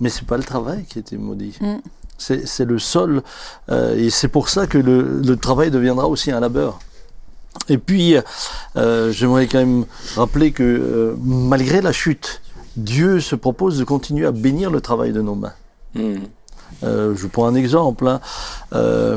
Mais 0.00 0.08
c'est 0.08 0.26
pas 0.26 0.38
le 0.38 0.44
travail 0.44 0.84
qui 0.84 0.98
a 0.98 1.00
été 1.00 1.16
maudit. 1.16 1.58
Mm. 1.60 1.76
C'est 2.18 2.64
le 2.64 2.78
sol, 2.78 3.22
euh, 3.70 3.94
et 3.94 4.08
c'est 4.08 4.28
pour 4.28 4.48
ça 4.48 4.66
que 4.66 4.78
le, 4.78 5.20
le 5.22 5.36
travail 5.36 5.70
deviendra 5.70 6.06
aussi 6.08 6.30
un 6.30 6.40
labeur. 6.40 6.78
Et 7.68 7.76
puis, 7.78 8.16
euh, 8.76 9.12
j'aimerais 9.12 9.46
quand 9.46 9.58
même 9.58 9.84
rappeler 10.14 10.52
que 10.52 10.62
euh, 10.62 11.14
malgré 11.22 11.82
la 11.82 11.92
chute, 11.92 12.40
Dieu 12.76 13.20
se 13.20 13.34
propose 13.34 13.78
de 13.78 13.84
continuer 13.84 14.26
à 14.26 14.32
bénir 14.32 14.70
le 14.70 14.80
travail 14.80 15.12
de 15.12 15.20
nos 15.22 15.34
mains. 15.34 15.52
Mhm. 15.94 16.20
Euh, 16.82 17.14
je 17.16 17.26
prends 17.26 17.46
un 17.46 17.54
exemple. 17.54 18.06
Hein. 18.08 18.20
Euh, 18.74 19.16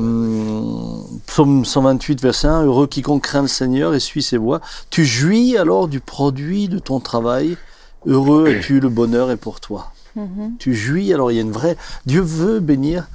psaume 1.26 1.66
128, 1.66 2.22
verset 2.22 2.48
1. 2.48 2.64
Heureux 2.66 2.88
quiconque 2.88 3.24
craint 3.24 3.42
le 3.42 3.48
Seigneur 3.48 3.94
et 3.94 4.00
suit 4.00 4.22
ses 4.24 4.38
voies. 4.38 4.62
Tu 4.90 5.04
jouis 5.06 5.58
alors 5.58 5.88
du 5.88 6.00
produit 6.00 6.68
de 6.70 6.80
ton 6.80 7.00
travail. 7.00 7.58
Heureux 8.06 8.48
es-tu, 8.48 8.80
le 8.80 8.90
bonheur 8.90 9.32
est 9.32 9.38
pour 9.38 9.60
toi. 9.60 9.92
Mhm. 10.16 10.54
Tu 10.60 10.74
jouis, 10.76 11.14
alors 11.14 11.32
il 11.32 11.36
y 11.36 11.38
a 11.40 11.42
une 11.42 11.52
vraie... 11.52 11.76
Dieu 12.06 12.22
veut 12.22 12.60
bénir 12.60 13.08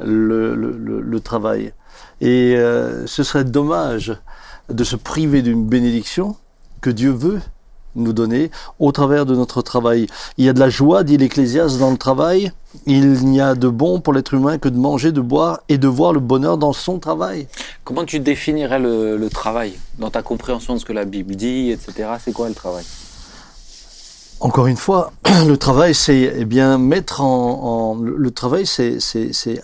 le, 0.00 0.54
le, 0.54 0.72
le- 0.76 1.00
le 1.00 1.20
travail. 1.20 1.72
Et 2.20 2.54
euh, 2.56 3.06
ce 3.06 3.22
serait 3.24 3.44
dommage 3.44 4.16
de 4.70 4.84
se 4.84 4.96
priver 4.96 5.42
d'une 5.42 5.66
bénédiction 5.66 6.36
que 6.80 6.90
Dieu 6.90 7.10
veut 7.10 7.40
nous 7.94 8.12
donner 8.12 8.50
au 8.78 8.92
travers 8.92 9.26
de 9.26 9.34
notre 9.34 9.62
travail. 9.62 10.06
Il 10.38 10.44
y 10.44 10.48
a 10.48 10.52
de 10.52 10.60
la 10.60 10.70
joie, 10.70 11.04
dit 11.04 11.16
l'Ecclésiaste, 11.16 11.78
dans 11.78 11.90
le 11.90 11.98
travail. 11.98 12.52
Il 12.86 13.26
n'y 13.26 13.40
a 13.40 13.54
de 13.54 13.68
bon 13.68 14.00
pour 14.00 14.12
l'être 14.14 14.32
humain 14.34 14.56
que 14.58 14.68
de 14.68 14.78
manger, 14.78 15.12
de 15.12 15.20
boire 15.20 15.60
et 15.68 15.76
de 15.78 15.88
voir 15.88 16.12
le 16.12 16.20
bonheur 16.20 16.56
dans 16.56 16.72
son 16.72 16.98
travail. 16.98 17.46
Comment 17.84 18.04
tu 18.06 18.18
définirais 18.20 18.78
le, 18.78 19.16
le 19.16 19.28
travail 19.30 19.74
dans 19.98 20.10
ta 20.10 20.22
compréhension 20.22 20.74
de 20.74 20.78
ce 20.78 20.84
que 20.86 20.92
la 20.94 21.04
Bible 21.04 21.34
dit, 21.36 21.70
etc. 21.70 22.08
C'est 22.24 22.32
quoi 22.32 22.48
le 22.48 22.54
travail? 22.54 22.84
Encore 24.40 24.66
une 24.66 24.76
fois, 24.76 25.12
le 25.46 25.56
travail, 25.56 25.94
c'est 25.94 26.32
eh 26.36 26.44
bien 26.44 26.78
mettre 26.78 27.20
en, 27.20 27.92
en- 27.92 27.94
le 28.02 28.30
travail, 28.30 28.66
c'est 28.66 28.98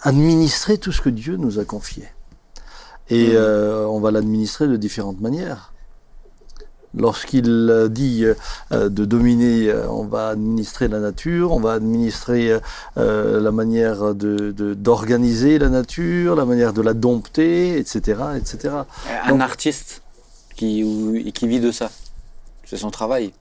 administrer 0.03 0.79
tout 0.79 0.93
ce 0.93 1.01
que 1.01 1.09
Dieu 1.11 1.37
nous 1.37 1.59
a 1.59 1.65
confié. 1.65 2.05
Et 3.11 3.29
Mhm. 3.29 3.35
euh, 3.37 3.87
on 3.87 4.01
va 4.01 4.11
l'administrer 4.11 4.69
de 4.69 4.77
différentes 4.77 5.21
manières. 5.21 5.73
Lorsqu'il 6.99 7.49
euh, 7.71 7.89
dit 7.89 8.25
euh, 8.25 8.89
de 8.89 9.05
dominer, 9.05 9.71
euh, 9.71 9.89
on 9.89 10.05
va 10.05 10.29
administrer 10.29 10.89
la 10.89 10.99
nature, 10.99 11.53
on 11.53 11.61
va 11.61 11.73
administrer 11.73 12.59
la 12.97 13.51
manière 13.53 14.15
de 14.15 14.51
de- 14.51 14.75
d'organiser 14.75 15.59
la 15.59 15.69
nature, 15.69 16.35
la 16.35 16.45
manière 16.45 16.73
de 16.73 16.83
la 16.83 16.95
dompter, 16.95 17.79
etc., 17.79 18.21
etc. 18.37 18.75
Un 19.25 19.31
Donc- 19.31 19.41
artiste 19.43 20.03
qui, 20.57 20.83
vit 21.43 21.61
de 21.61 21.71
ça. 21.71 21.91
C'est 22.65 22.77
son 22.77 22.91
travail. 22.91 23.33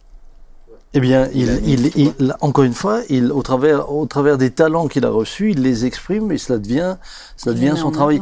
Eh 0.93 0.99
bien, 1.01 1.27
Il 1.33 1.41
il, 1.41 1.49
administre 1.49 1.97
il, 1.97 2.09
tout 2.11 2.15
il- 2.23 2.35
encore 2.39 2.63
une 2.63 2.73
fois, 2.73 3.01
il, 3.09 3.31
au, 3.31 3.41
travers, 3.43 3.91
au 3.91 4.05
travers 4.05 4.37
des 4.37 4.51
talents 4.51 4.87
qu'il 4.87 5.05
a 5.05 5.09
reçus, 5.09 5.51
il 5.51 5.61
les 5.61 5.85
exprime 5.85 6.31
et 6.31 6.37
cela 6.37 6.59
devient, 6.59 6.95
cela 7.35 7.53
devient 7.55 7.73
son 7.75 7.91
travail, 7.91 8.21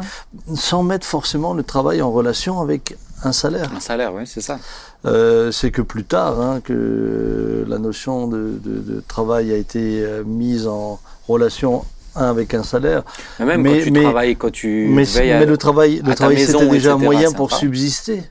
sans 0.56 0.82
mettre 0.82 1.06
forcément 1.06 1.54
le 1.54 1.63
travail 1.63 2.01
en 2.01 2.12
relation 2.12 2.60
avec 2.62 2.98
un 3.25 3.32
salaire. 3.32 3.70
Un 3.75 3.79
salaire, 3.79 4.13
oui, 4.13 4.24
c'est 4.25 4.41
ça. 4.41 4.60
Euh, 5.05 5.51
c'est 5.51 5.72
que 5.72 5.82
plus 5.82 6.03
tard 6.03 6.39
hein, 6.39 6.62
que 6.63 7.65
la 7.67 7.77
notion 7.77 8.27
de, 8.27 8.58
de- 8.63 8.79
de 8.79 9.03
travail 9.08 9.51
a 9.51 9.58
été 9.58 10.01
euh, 10.03 10.24
mise 10.24 10.67
en 10.67 11.00
relation 11.27 11.86
un 12.15 12.29
avec 12.29 12.53
un 12.53 12.63
salaire. 12.63 13.03
Mais 13.39 13.46
même 13.46 13.62
Mais- 13.62 13.79
quand 13.79 13.84
tu 13.86 13.91
mais- 13.91 14.01
travailles, 14.03 14.36
quand 14.36 14.51
tu 14.51 14.88
mais 14.89 15.03
veilles 15.03 15.32
à- 15.32 15.39
mais 15.39 15.46
le 15.46 15.58
travail, 15.58 16.01
le 16.05 16.15
travail 16.15 16.39
c'était 16.39 16.67
déjà 16.70 16.94
un 16.94 16.98
moyen 16.98 17.32
pour 17.32 17.51
subsister. 17.51 18.24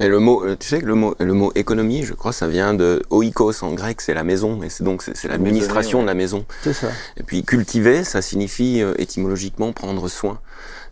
Et 0.00 0.06
le 0.06 0.20
mot, 0.20 0.44
euh, 0.44 0.56
tu 0.58 0.68
sais 0.68 0.78
que 0.80 0.86
le 0.86 0.94
mot, 0.94 1.16
le 1.18 1.32
mot 1.32 1.50
économie, 1.56 2.04
je 2.04 2.14
crois, 2.14 2.32
ça 2.32 2.46
vient 2.46 2.72
de 2.72 3.02
oikos 3.10 3.64
en 3.64 3.72
grec, 3.72 4.00
c'est 4.00 4.14
la 4.14 4.22
maison, 4.22 4.62
et 4.62 4.68
c'est 4.70 4.84
donc 4.84 5.02
c'est 5.02 5.26
l'administration 5.26 5.98
ouais. 5.98 6.04
de 6.04 6.08
la 6.08 6.14
maison. 6.14 6.44
C'est 6.62 6.72
ça. 6.72 6.86
Et 7.16 7.24
puis 7.24 7.42
cultiver, 7.42 8.04
ça 8.04 8.22
signifie 8.22 8.80
étymologiquement 8.96 9.72
prendre 9.72 10.06
soin. 10.08 10.38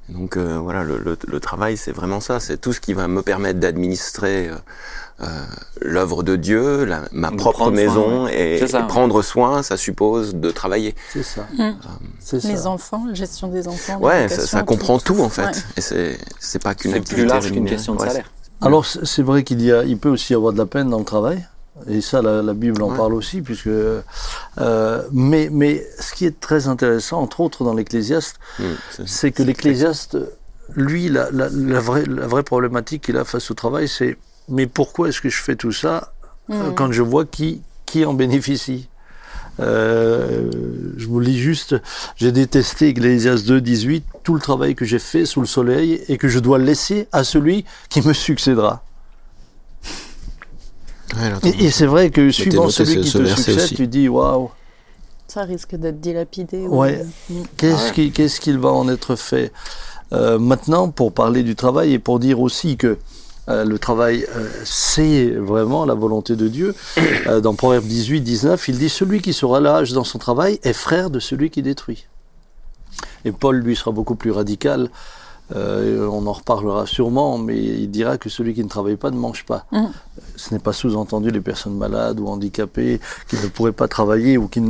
Donc 0.08 0.36
euh, 0.36 0.58
voilà, 0.58 0.84
le, 0.84 0.98
le- 0.98 1.18
le 1.26 1.40
travail, 1.40 1.76
c'est 1.76 1.90
vraiment 1.92 2.20
ça, 2.20 2.38
c'est 2.38 2.58
tout 2.60 2.72
ce 2.72 2.80
qui 2.80 2.92
va 2.92 3.08
me 3.08 3.22
permettre 3.22 3.58
d'administrer 3.58 4.48
euh, 4.48 4.54
euh, 5.22 5.26
l'œuvre 5.80 6.22
de 6.22 6.36
Dieu, 6.36 6.84
la- 6.84 7.02
ma 7.10 7.30
De 7.30 7.36
propre 7.36 7.64
soin, 7.64 7.70
maison, 7.72 8.28
et, 8.28 8.58
C'est 8.60 8.68
ça, 8.68 8.78
et 8.78 8.82
ouais. 8.82 8.86
prendre 8.88 9.20
soin, 9.22 9.62
ça 9.64 9.76
suppose 9.76 10.34
de 10.36 10.50
travailler. 10.52 10.94
C'est 11.12 11.24
ça. 11.24 11.46
Mm. 11.58 11.72
C'est 12.20 12.40
ça. 12.40 12.48
Les 12.48 12.66
enfants, 12.68 13.04
la 13.08 13.14
gestion 13.14 13.48
des 13.48 13.66
enfants. 13.66 13.98
Ouais, 13.98 14.28
ça, 14.28 14.46
ça 14.46 14.62
comprend 14.62 14.98
tout, 15.00 15.18
en 15.20 15.28
fait. 15.28 15.42
Ouais. 15.46 15.52
Et 15.76 15.80
c'est 15.80 16.18
c'est 16.38 16.62
pas 16.62 16.74
qu'une 16.76 16.92
C'est 16.92 17.00
plus 17.00 17.24
large 17.26 17.50
qu'une 17.50 17.66
question 17.66 17.94
de 17.94 18.00
Ouais, 18.00 18.06
salaire. 18.08 18.30
Alors 18.62 18.86
c'est 18.86 19.04
c'est 19.04 19.22
vrai 19.22 19.42
qu'il 19.42 19.60
y 19.60 19.72
a, 19.72 19.82
il 19.82 19.98
peut 19.98 20.08
aussi 20.08 20.32
y 20.32 20.36
avoir 20.36 20.52
de 20.52 20.58
la 20.58 20.66
peine 20.66 20.88
dans 20.88 20.98
le 21.00 21.04
travail, 21.04 21.44
et 21.88 22.00
ça 22.00 22.22
la, 22.22 22.42
la 22.42 22.54
Bible 22.54 22.82
en 22.82 22.90
Ouais. 22.90 22.96
parle 22.96 23.14
aussi, 23.14 23.42
puisque. 23.42 23.66
euh, 23.68 25.02
mais 25.12 25.48
mais 25.52 25.86
ce 26.00 26.14
qui 26.14 26.24
est 26.26 26.40
très 26.40 26.68
intéressant, 26.68 27.20
entre 27.20 27.40
autres 27.40 27.64
dans 27.64 27.74
l'Ecclésiaste, 27.74 28.36
c'est- 28.56 29.02
mm, 29.02 29.06
c'est- 29.06 29.30
que 29.32 29.42
l'Ecclésiaste, 29.42 30.16
lui, 30.74 31.08
la, 31.08 31.30
la, 31.30 31.48
la 31.50 31.80
vraie 31.80 32.04
la 32.06 32.26
vraie 32.26 32.42
problématique 32.42 33.02
qu'il 33.04 33.16
a 33.18 33.24
face 33.24 33.50
au 33.50 33.54
travail, 33.54 33.88
c'est 33.88 34.16
mais 34.48 34.66
pourquoi 34.66 35.08
est-ce 35.08 35.20
que 35.20 35.28
je 35.28 35.42
fais 35.42 35.56
tout 35.56 35.72
ça 35.72 36.12
euh, 36.50 36.70
Mm. 36.70 36.74
quand 36.74 36.92
je 36.92 37.02
vois 37.02 37.24
qui 37.24 37.62
qui 37.84 38.04
en 38.04 38.14
bénéficie? 38.14 38.88
Euh, 39.60 40.50
je 40.98 41.06
vous 41.06 41.18
lis 41.20 41.38
juste, 41.38 41.76
j'ai 42.16 42.30
détesté 42.32 42.88
Ecclésias 42.88 43.42
2, 43.46 43.60
18, 43.60 44.04
tout 44.22 44.34
le 44.34 44.40
travail 44.40 44.74
que 44.74 44.84
j'ai 44.84 44.98
fait 44.98 45.24
sous 45.24 45.40
le 45.40 45.46
soleil 45.46 46.02
et 46.08 46.18
que 46.18 46.28
je 46.28 46.38
dois 46.40 46.58
laisser 46.58 47.08
à 47.12 47.24
celui 47.24 47.64
qui 47.88 48.06
me 48.06 48.12
succédera. 48.12 48.82
Ouais, 51.14 51.32
Et, 51.50 51.66
et 51.66 51.70
c'est 51.70 51.86
vrai 51.86 52.10
que 52.10 52.30
suivant 52.30 52.68
celui 52.68 52.94
ce- 52.94 52.98
qui 53.00 53.08
ce 53.08 53.18
te 53.18 53.22
verset 53.22 53.42
succède, 53.42 53.64
aussi. 53.64 53.74
tu 53.76 53.86
dis 53.86 54.08
waouh, 54.08 54.50
Ça 55.28 55.42
risque 55.42 55.74
d'être 55.76 56.00
dilapidé. 56.00 56.66
ou- 56.66 56.78
Ouais. 56.80 57.04
Mm. 57.30 57.34
qu'est-ce 57.56 57.76
Ah 57.76 57.84
ouais. 57.86 57.92
qui- 57.94 58.10
qu'est-ce 58.12 58.40
qu'il 58.40 58.58
va 58.58 58.70
en 58.70 58.88
être 58.88 59.14
fait? 59.16 59.52
Euh, 60.12 60.38
Maintenant, 60.38 60.88
pour 60.90 61.12
parler 61.12 61.42
du 61.42 61.54
travail 61.56 61.92
et 61.92 61.98
pour 61.98 62.18
dire 62.18 62.40
aussi 62.40 62.76
que 62.76 62.98
euh, 63.48 63.64
le 63.64 63.78
travail, 63.78 64.26
euh, 64.36 64.48
c'est 64.64 65.30
vraiment 65.30 65.84
la 65.84 65.94
volonté 65.94 66.34
de 66.34 66.48
Dieu. 66.48 66.74
Euh, 67.28 67.40
dans 67.40 67.54
Proverbe 67.54 67.84
18, 67.84 68.20
19, 68.20 68.66
il 68.68 68.78
dit 68.78 68.88
Celui 68.88 69.20
qui 69.20 69.32
sera 69.32 69.60
lâche 69.60 69.92
dans 69.92 70.02
son 70.04 70.18
travail 70.18 70.58
est 70.64 70.72
frère 70.72 71.10
de 71.10 71.20
celui 71.20 71.50
qui 71.50 71.62
détruit. 71.62 72.06
Et 73.24 73.30
Paul, 73.32 73.56
lui, 73.58 73.76
sera 73.76 73.92
beaucoup 73.92 74.16
plus 74.16 74.30
radical. 74.32 74.90
Euh, 75.54 76.08
on 76.08 76.26
en 76.26 76.32
reparlera 76.32 76.86
sûrement, 76.86 77.38
mais 77.38 77.56
il 77.56 77.90
dira 77.90 78.18
que 78.18 78.28
celui 78.28 78.54
qui 78.54 78.64
ne 78.64 78.68
travaille 78.68 78.96
pas 78.96 79.10
ne 79.10 79.16
mange 79.16 79.44
pas. 79.44 79.66
Mhm. 79.70 79.92
Ce 80.36 80.52
n'est 80.52 80.60
pas 80.60 80.72
sous-entendu 80.72 81.30
les 81.30 81.40
personnes 81.40 81.76
malades 81.76 82.18
ou 82.18 82.26
handicapées 82.26 83.00
qui 83.28 83.36
ne 83.36 83.46
pourraient 83.46 83.72
pas 83.72 83.86
travailler 83.86 84.38
ou 84.38 84.48
qui 84.48 84.60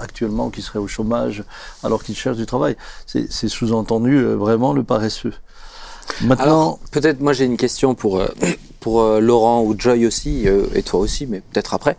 actuellement 0.00 0.50
qui 0.50 0.62
seraient 0.62 0.80
au 0.80 0.88
chômage 0.88 1.44
alors 1.84 2.02
qu'ils 2.02 2.16
cherchent 2.16 2.36
du 2.36 2.46
travail. 2.46 2.76
C'est 3.06 3.48
sous-entendu 3.48 4.16
euh, 4.16 4.34
vraiment 4.34 4.72
le 4.72 4.82
paresseux. 4.82 5.34
Maintenant, 6.22 6.44
Alors, 6.44 6.78
peut-être 6.90 7.20
moi 7.20 7.32
j'ai 7.32 7.44
une 7.44 7.56
question 7.56 7.94
pour, 7.94 8.18
euh, 8.18 8.28
pour 8.80 9.02
euh, 9.02 9.20
Laurent 9.20 9.62
ou 9.62 9.74
Joy 9.78 10.06
aussi, 10.06 10.48
euh, 10.48 10.66
et 10.74 10.82
toi 10.82 11.00
aussi, 11.00 11.26
mais 11.26 11.40
peut-être 11.40 11.74
après. 11.74 11.96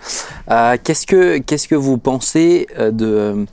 Euh, 0.52 0.78
qu'est-ce, 0.84 1.08
que, 1.08 1.38
qu'est-ce 1.38 1.68
que 1.68 1.76
vous 1.76 1.98
pensez 1.98 2.68
euh, 2.78 2.92
de... 2.92 3.46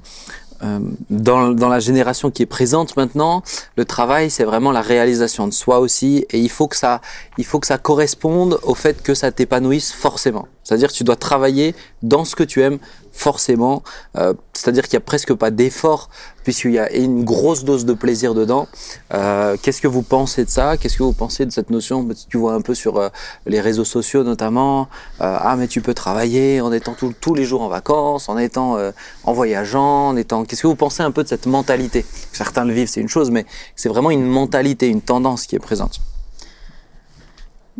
euh, 0.63 0.79
dans, 1.11 1.51
dans 1.51 1.69
la 1.69 1.81
génération 1.81 2.31
qui 2.31 2.43
est 2.43 2.47
présente 2.47 2.97
maintenant, 2.97 3.43
le 3.77 3.85
travail, 3.85 4.31
c'est 4.31 4.45
vraiment 4.45 4.73
la 4.73 4.83
réalisation 4.83 5.47
de 5.47 5.53
soi 5.53 5.79
aussi, 5.81 6.27
et 6.31 6.39
il 6.39 6.51
faut 6.51 6.69
que 6.69 6.77
ça, 6.77 7.01
il 7.39 7.45
faut 7.45 7.61
que 7.61 7.67
ça 7.67 7.79
corresponde 7.79 8.59
au 8.63 8.75
fait 8.75 9.03
que 9.03 9.15
ça 9.15 9.31
t'épanouisse 9.33 9.93
forcément. 9.93 10.49
C'est-à-dire 10.67 10.89
que 10.89 10.95
tu 10.95 11.05
dois 11.05 11.15
travailler 11.15 11.77
dans 12.03 12.25
ce 12.25 12.35
que 12.35 12.43
tu 12.43 12.61
aimes 12.61 12.79
forcément. 13.13 13.85
Euh, 14.17 14.35
c'est-à-dire 14.53 14.83
qu'il 14.85 14.95
y 14.95 14.97
a 14.97 15.01
presque 15.01 15.33
pas 15.33 15.53
d'effort 15.53 16.11
puisqu'il 16.43 16.73
y 16.73 16.79
a 16.79 16.93
une 16.93 17.25
grosse 17.25 17.63
dose 17.63 17.85
de 17.85 17.93
plaisir 17.93 18.35
dedans. 18.35 18.67
Euh, 19.15 19.57
Qu'est-ce 19.63 19.81
que 19.81 19.87
vous 19.87 20.03
pensez 20.03 20.45
de 20.45 20.51
ça? 20.51 20.77
Qu'est-ce 20.77 20.99
que 20.99 21.05
vous 21.05 21.13
pensez 21.13 21.47
de 21.47 21.53
cette 21.53 21.71
notion? 21.71 22.07
Tu 22.29 22.37
vois 22.37 22.55
un 22.55 22.61
peu 22.63 22.75
sur 22.75 22.99
euh, 22.99 23.09
les 23.47 23.61
réseaux 23.61 23.85
sociaux 23.85 24.25
notamment. 24.25 24.89
Euh, 25.21 25.39
ah 25.41 25.55
mais 25.57 25.69
tu 25.69 25.81
peux 25.81 25.95
travailler 25.95 26.61
en 26.61 26.73
étant 26.73 26.97
tous 27.21 27.35
les 27.35 27.45
jours 27.45 27.63
en 27.63 27.69
vacances, 27.69 28.29
en 28.29 28.37
étant 28.37 28.77
euh, 28.77 28.91
en 29.23 29.33
voyageant, 29.33 30.09
en 30.09 30.17
étant. 30.17 30.45
Qu'est-ce 30.45 30.63
que 30.63 30.67
vous 30.67 30.75
pensez 30.75 31.05
un 31.05 31.13
peu 31.13 31.23
de 31.23 31.29
cette 31.29 31.47
mentalité? 31.47 32.05
Certains 32.33 32.65
le 32.65 32.75
vivent, 32.75 32.89
c'est 32.89 33.01
une 33.01 33.09
chose, 33.09 33.31
mais 33.31 33.47
c'est 33.77 33.89
vraiment 33.89 34.11
une 34.11 34.27
mentalité, 34.27 34.89
une 34.89 35.03
tendance 35.03 35.47
qui 35.47 35.55
est 35.55 35.61
présente. 35.61 36.01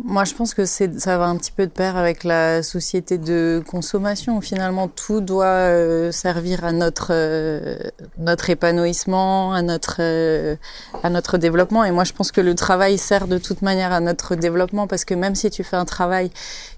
Moi, 0.03 0.25
je 0.25 0.35
pense 0.35 0.53
que 0.53 0.65
c'est, 0.65 0.99
ça 0.99 1.17
va 1.17 1.25
un 1.25 1.35
petit 1.37 1.51
peu 1.51 1.65
de 1.65 1.71
pair 1.71 1.97
avec 1.97 2.23
la 2.23 2.61
société 2.61 3.17
de 3.17 3.63
consommation. 3.67 4.39
Finalement, 4.41 4.87
tout 4.87 5.21
doit 5.21 5.45
euh, 5.45 6.11
servir 6.11 6.63
à 6.63 6.71
notre 6.71 7.07
euh, 7.11 7.77
notre 8.19 8.51
épanouissement, 8.51 9.53
à 9.53 9.63
notre 9.63 9.97
euh, 9.99 10.55
à 11.01 11.09
notre 11.09 11.39
développement. 11.39 11.83
Et 11.83 11.89
moi, 11.91 12.03
je 12.03 12.13
pense 12.13 12.31
que 12.31 12.41
le 12.41 12.53
travail 12.53 12.99
sert 12.99 13.27
de 13.27 13.39
toute 13.39 13.63
manière 13.63 13.91
à 13.91 13.99
notre 13.99 14.35
développement 14.35 14.85
parce 14.85 15.03
que 15.03 15.15
même 15.15 15.33
si 15.33 15.49
tu 15.49 15.63
fais 15.63 15.77
un 15.77 15.85
travail 15.85 16.29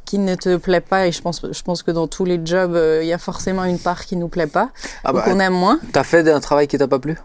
qui 0.05 0.17
ne 0.17 0.35
te 0.35 0.55
plaît 0.55 0.79
pas, 0.81 1.05
et 1.05 1.11
je 1.11 1.21
pense 1.21 1.41
je 1.51 1.61
pense 1.61 1.83
que 1.83 1.91
dans 1.91 2.07
tous 2.07 2.23
les 2.25 2.39
jobs, 2.43 2.73
euh, 2.73 3.01
il 3.03 3.07
y 3.07 3.13
a 3.13 3.17
forcément 3.17 3.65
une 3.65 3.79
part 3.79 4.05
qui 4.05 4.15
nous 4.15 4.29
plaît 4.29 4.47
pas, 4.47 4.69
Ah 5.03 5.11
ou 5.11 5.15
bah, 5.15 5.23
qu'on 5.25 5.39
aime 5.39 5.53
moins. 5.53 5.79
t'as 5.91 6.03
fait 6.03 6.27
un 6.31 6.39
travail 6.39 6.67
qui 6.67 6.77
t'a 6.77 6.87
pas 6.87 6.99
plu? 6.99 7.17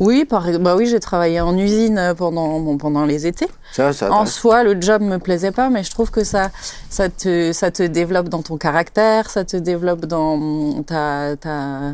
Oui, 0.00 0.24
par 0.24 0.46
bah 0.58 0.76
oui, 0.76 0.86
j'ai 0.86 0.98
travaillé 0.98 1.40
en 1.40 1.56
usine 1.56 2.14
pendant 2.16 2.58
bon, 2.58 2.78
pendant 2.78 3.04
les 3.04 3.26
étés. 3.26 3.46
Ça, 3.72 3.92
ça. 3.92 4.10
En 4.10 4.24
soi, 4.26 4.64
le 4.64 4.80
job 4.80 5.02
me 5.02 5.18
plaisait 5.18 5.52
pas, 5.52 5.68
mais 5.68 5.84
je 5.84 5.90
trouve 5.90 6.10
que 6.10 6.24
ça, 6.24 6.50
ça 6.88 7.08
te, 7.10 7.52
ça 7.52 7.70
te 7.70 7.82
développe 7.82 8.28
dans 8.30 8.42
ton 8.42 8.56
caractère, 8.56 9.28
ça 9.30 9.44
te 9.44 9.56
développe 9.58 10.06
dans 10.06 10.82
ta, 10.84 11.36
ta 11.36 11.92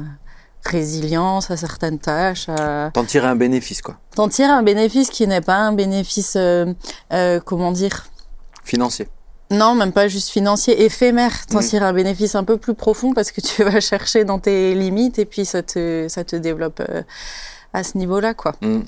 résilience 0.65 1.51
à 1.51 1.57
certaines 1.57 1.99
tâches. 1.99 2.49
À... 2.49 2.91
T'en 2.93 3.05
tirer 3.05 3.27
un 3.27 3.37
bénéfice 3.37 3.83
quoi, 3.83 3.97
T'en 4.15 4.29
tires 4.29 4.51
un 4.51 4.63
bénéfice 4.63 5.11
qui 5.11 5.27
n'est 5.27 5.41
pas 5.41 5.57
un 5.59 5.73
bénéfice, 5.73 6.35
euh, 6.37 6.73
euh, 7.13 7.41
comment 7.45 7.73
dire? 7.73 8.07
Financier. 8.65 9.09
Non, 9.51 9.75
même 9.77 9.93
pas 9.93 10.09
juste 10.09 10.31
financier, 10.31 10.85
éphémère. 10.85 11.47
T'en 11.47 11.61
Mm. 11.61 11.63
tires 11.65 11.83
un 11.85 11.93
bénéfice 11.93 12.35
un 12.35 12.43
peu 12.43 12.57
plus 12.57 12.75
profond 12.75 13.13
parce 13.13 13.31
que 13.31 13.41
tu 13.41 13.63
vas 13.63 13.79
chercher 13.93 14.25
dans 14.25 14.39
tes 14.41 14.75
limites 14.75 15.19
et 15.21 15.25
puis 15.25 15.45
ça 15.45 15.63
te, 15.63 16.07
ça 16.09 16.25
te 16.25 16.35
développe 16.35 16.83
euh, 16.89 17.03
à 17.73 17.83
ce 17.85 17.99
niveau-là, 17.99 18.35
quoi. 18.35 18.53
Mm. 18.61 18.81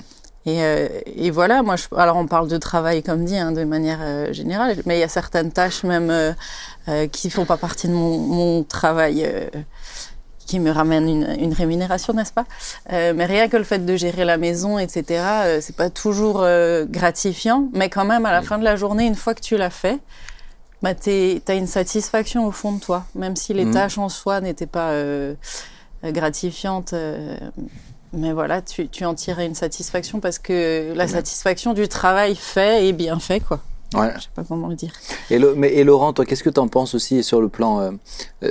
Et, 0.45 0.63
euh, 0.63 0.87
et 1.05 1.31
voilà, 1.31 1.61
moi, 1.63 1.75
je, 1.75 1.85
alors 1.97 2.15
on 2.15 2.25
parle 2.25 2.47
de 2.47 2.57
travail 2.57 3.03
comme 3.03 3.25
dit, 3.25 3.37
hein, 3.37 3.51
de 3.51 3.63
manière 3.65 3.99
euh, 4.01 4.31
générale, 4.33 4.77
mais 4.85 4.97
il 4.97 4.99
y 5.01 5.03
a 5.03 5.09
certaines 5.09 5.51
tâches 5.51 5.83
même 5.83 6.09
euh, 6.09 7.07
qui 7.07 7.29
font 7.29 7.45
pas 7.45 7.57
partie 7.57 7.87
de 7.87 7.93
mon, 7.93 8.17
mon 8.17 8.63
travail, 8.63 9.29
qui 10.47 10.59
me 10.59 10.71
ramènent 10.71 11.07
une, 11.09 11.35
une 11.39 11.53
rémunération, 11.53 12.13
n'est-ce 12.13 12.33
pas? 12.33 12.45
Mais 12.89 13.25
rien 13.25 13.49
que 13.49 13.57
le 13.57 13.63
fait 13.63 13.85
de 13.85 13.95
gérer 13.97 14.25
la 14.25 14.37
maison, 14.37 14.79
etc., 14.79 15.59
c'est 15.61 15.75
pas 15.75 15.91
toujours 15.91 16.43
gratifiant, 16.89 17.69
mais 17.73 17.89
quand 17.89 18.05
même 18.05 18.25
à 18.25 18.31
la 18.31 18.41
fin 18.41 18.57
de 18.57 18.63
la 18.63 18.75
journée, 18.75 19.05
une 19.05 19.13
fois 19.15 19.35
que 19.35 19.41
tu 19.41 19.57
l'as 19.57 19.69
fait, 19.69 19.99
bah, 20.81 20.95
tu 20.95 21.39
as 21.47 21.53
une 21.53 21.67
satisfaction 21.67 22.47
au 22.47 22.51
fond 22.51 22.71
de 22.71 22.79
toi, 22.79 23.05
même 23.13 23.35
si 23.35 23.53
les 23.53 23.65
Mhm. 23.65 23.73
tâches 23.73 23.97
en 23.99 24.09
soi 24.09 24.41
n'étaient 24.41 24.65
pas 24.65 24.91
gratifiantes. 26.03 26.95
Mais 28.13 28.33
voilà, 28.33 28.61
tu, 28.61 28.87
tu 28.87 29.05
en 29.05 29.13
tirais 29.13 29.45
une 29.45 29.55
satisfaction 29.55 30.19
parce 30.19 30.39
que 30.39 30.93
la 30.95 31.07
satisfaction 31.07 31.73
du 31.73 31.87
travail 31.87 32.35
fait 32.35 32.87
et 32.87 32.93
bien 32.93 33.19
fait, 33.19 33.39
quoi. 33.39 33.59
Ouais. 33.95 34.13
Je 34.17 34.21
sais 34.21 34.29
pas 34.35 34.43
comment 34.43 34.67
le 34.67 34.75
dire. 34.75 34.91
Et, 35.31 35.39
le, 35.39 35.55
mais, 35.55 35.73
et 35.73 35.83
Laurent, 35.83 36.13
toi, 36.13 36.23
qu'est-ce 36.23 36.43
que 36.43 36.49
tu 36.49 36.59
en 36.59 36.67
penses 36.67 36.93
aussi 36.93 37.23
sur 37.23 37.41
le 37.41 37.49
plan 37.49 37.79
euh, 37.79 37.91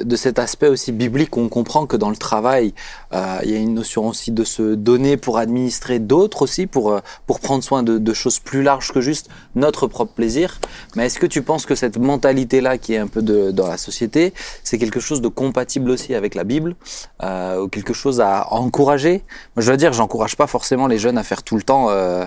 de 0.03 0.17
cet 0.17 0.39
aspect 0.41 0.67
aussi 0.67 0.91
biblique 0.91 1.37
On 1.37 1.49
comprend 1.49 1.87
que 1.87 1.97
dans 1.97 2.11
le 2.11 2.17
travail, 2.17 2.75
il 3.13 3.51
y 3.51 3.55
a 3.55 3.59
une 3.59 3.75
notion 3.75 4.07
aussi 4.09 4.31
de 4.33 4.45
se 4.45 4.75
donner 4.75 5.17
pour 5.17 5.39
administrer 5.39 5.99
d'autres 5.99 6.43
aussi, 6.43 6.67
pour, 6.67 6.93
euh, 6.93 7.01
pour 7.27 7.41
prendre 7.41 7.65
soin 7.65 7.83
de, 7.83 7.99
de 7.99 8.13
choses 8.15 8.39
plus 8.39 8.63
larges 8.63 8.93
que 8.93 9.01
juste 9.01 9.29
notre 9.55 9.87
propre 9.87 10.13
plaisir. 10.13 10.59
Mais 10.95 11.07
est-ce 11.07 11.19
que 11.19 11.27
tu 11.27 11.43
penses 11.43 11.65
que 11.67 11.75
cette 11.75 11.99
mentalité-là 11.99 12.77
qui 12.79 12.95
est 12.95 12.99
un 12.99 13.07
peu 13.07 13.23
de, 13.23 13.51
dans 13.51 13.67
la 13.67 13.77
société, 13.79 14.35
c'est 14.65 14.79
quelque 14.79 15.01
chose 15.01 15.21
de 15.21 15.29
compatible 15.29 15.91
aussi 15.91 16.15
avec 16.15 16.35
la 16.35 16.45
Bible 16.45 16.77
euh, 17.23 17.63
ou 17.63 17.69
quelque 17.69 17.95
chose 17.95 18.21
à 18.21 18.53
encourager? 18.53 19.23
Moi, 19.57 19.63
je 19.63 19.71
veux 19.71 19.77
dire, 19.79 19.93
j'encourage 19.93 20.37
pas 20.37 20.47
forcément 20.47 20.87
les 20.87 20.99
jeunes 20.99 21.19
à 21.19 21.23
faire 21.23 21.43
tout 21.43 21.57
le 21.57 21.63
temps... 21.63 21.87
Euh, 21.91 22.25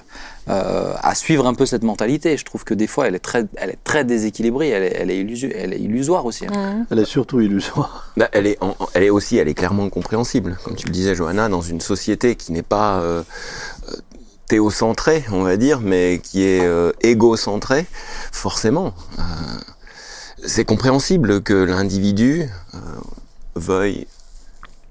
euh, 0.49 0.95
à 1.03 1.13
suivre 1.13 1.45
un 1.45 1.53
peu 1.53 1.67
cette 1.67 1.83
mentalité. 1.83 2.35
Je 2.35 2.43
trouve 2.43 2.63
que 2.63 2.73
des 2.73 2.87
fois, 2.87 3.07
elle 3.07 3.13
est 3.13 3.19
très, 3.19 3.45
elle 3.57 3.69
est 3.69 3.77
très 3.83 4.03
déséquilibrée, 4.03 4.69
elle 4.69 4.83
est, 4.83 4.95
elle 4.99 5.11
est, 5.11 5.23
illusu- 5.23 5.53
elle 5.55 5.71
est 5.71 5.79
illusoire 5.79 6.25
aussi. 6.25 6.45
hein. 6.47 6.83
elle 6.89 6.97
est 6.97 7.05
surtout 7.05 7.41
illusoire. 7.41 8.11
Bah, 8.17 8.27
elle, 8.33 8.47
est 8.47 8.57
en- 8.61 8.75
elle 8.95 9.03
est 9.03 9.11
aussi, 9.11 9.37
elle 9.37 9.47
est 9.47 9.53
clairement 9.53 9.87
compréhensible. 9.89 10.57
Comme 10.71 10.77
tu 10.77 10.87
le 10.87 10.93
disais, 10.93 11.15
Johanna, 11.15 11.49
dans 11.49 11.61
une 11.61 11.81
société 11.81 12.37
qui 12.37 12.53
n'est 12.53 12.63
pas 12.63 13.01
euh, 13.01 13.23
euh, 13.89 13.95
théocentrée, 14.47 15.25
on 15.29 15.43
va 15.43 15.57
dire, 15.57 15.81
mais 15.81 16.21
qui 16.23 16.43
est 16.43 16.63
euh, 16.63 16.93
égocentrée, 17.01 17.85
forcément. 18.31 18.93
euh, 19.19 19.23
c'est 20.47 20.63
compréhensible 20.63 21.43
que 21.43 21.53
l'individu 21.53 22.47
veuille 23.55 24.07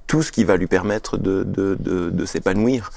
tout 0.07 0.23
ce 0.23 0.33
qui 0.33 0.45
va 0.45 0.59
lui 0.59 0.67
permettre 0.67 1.17
de, 1.17 2.27
s'épanouir. 2.27 2.93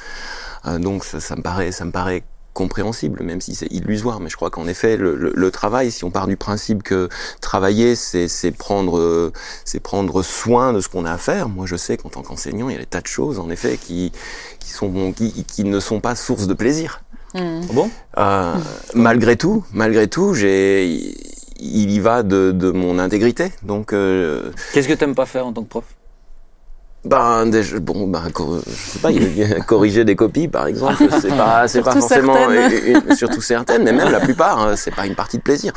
Donc 0.65 1.05
ça, 1.05 1.21
ça 1.21 1.37
me 1.37 1.41
paraît 1.41 2.23
compréhensible, 2.53 3.23
même 3.23 3.41
si 3.41 3.55
c'est 3.55 3.67
illusoire. 3.71 4.19
Mais 4.19 4.29
je 4.29 4.35
crois 4.35 4.49
qu'en 4.49 4.67
effet, 4.67 4.95
le, 4.97 5.15
le- 5.15 5.33
le 5.35 5.51
travail, 5.51 5.91
si 5.91 6.03
on 6.03 6.11
part 6.11 6.27
du 6.27 6.37
principe 6.37 6.83
que 6.83 7.09
travailler, 7.41 7.95
c'est 7.95 8.27
c'est 8.27 8.51
prendre, 8.51 9.31
c'est 9.65 9.79
prendre 9.79 10.21
soin 10.23 10.73
de 10.73 10.79
ce 10.79 10.87
qu'on 10.89 11.05
a 11.05 11.11
à 11.11 11.17
faire. 11.17 11.49
Moi, 11.49 11.65
je 11.65 11.75
sais 11.75 11.97
qu'en 11.97 12.09
tant 12.09 12.21
qu'enseignant, 12.21 12.69
il 12.69 12.73
y 12.73 12.75
a 12.75 12.79
des 12.79 12.85
tas 12.85 13.01
de 13.01 13.07
choses, 13.07 13.39
en 13.39 13.49
effet, 13.49 13.77
qui 13.77 14.11
qui 14.59 14.69
sont 14.69 15.11
qui, 15.13 15.43
qui 15.45 15.63
ne 15.63 15.79
sont 15.79 15.99
pas 15.99 16.15
source 16.15 16.47
de 16.47 16.53
plaisir. 16.53 17.01
Mhm. 17.35 17.61
Ah 17.69 17.73
bon? 17.73 17.89
Euh, 18.17 18.53
malgré 18.93 19.35
tout, 19.35 19.65
malgré 19.73 20.07
tout, 20.07 20.33
j'ai 20.33 20.85
il 21.65 21.91
y 21.91 21.99
va 21.99 22.23
de, 22.23 22.51
de 22.51 22.71
mon 22.71 22.99
intégrité. 22.99 23.51
Donc, 23.63 23.93
euh, 23.93 24.51
Qu'est-ce 24.73 24.87
que 24.87 24.93
t'aimes 24.93 25.15
pas 25.15 25.25
faire 25.25 25.45
en 25.47 25.53
tant 25.53 25.63
que 25.63 25.69
prof? 25.69 25.85
Ben, 27.05 27.45
déjà, 27.47 27.79
bon, 27.79 28.07
ben, 28.07 28.23
je 28.65 28.69
sais 28.91 28.99
pas, 28.99 29.09
corriger 29.67 30.05
des 30.05 30.15
copies, 30.15 30.47
par 30.47 30.67
exemple, 30.67 31.03
c'est 31.21 31.35
pas, 31.35 31.67
c'est 31.67 31.81
pas 31.81 31.91
forcément, 31.91 32.49
une- 32.49 32.95
une- 33.09 33.15
surtout 33.15 33.41
certaines, 33.41 33.83
mais 33.83 33.91
même 33.91 34.11
la 34.11 34.21
plupart, 34.21 34.59
hein, 34.59 34.75
c'est 34.77 34.95
pas 34.95 35.05
une 35.05 35.15
partie 35.15 35.37
de 35.37 35.43
plaisir. 35.43 35.73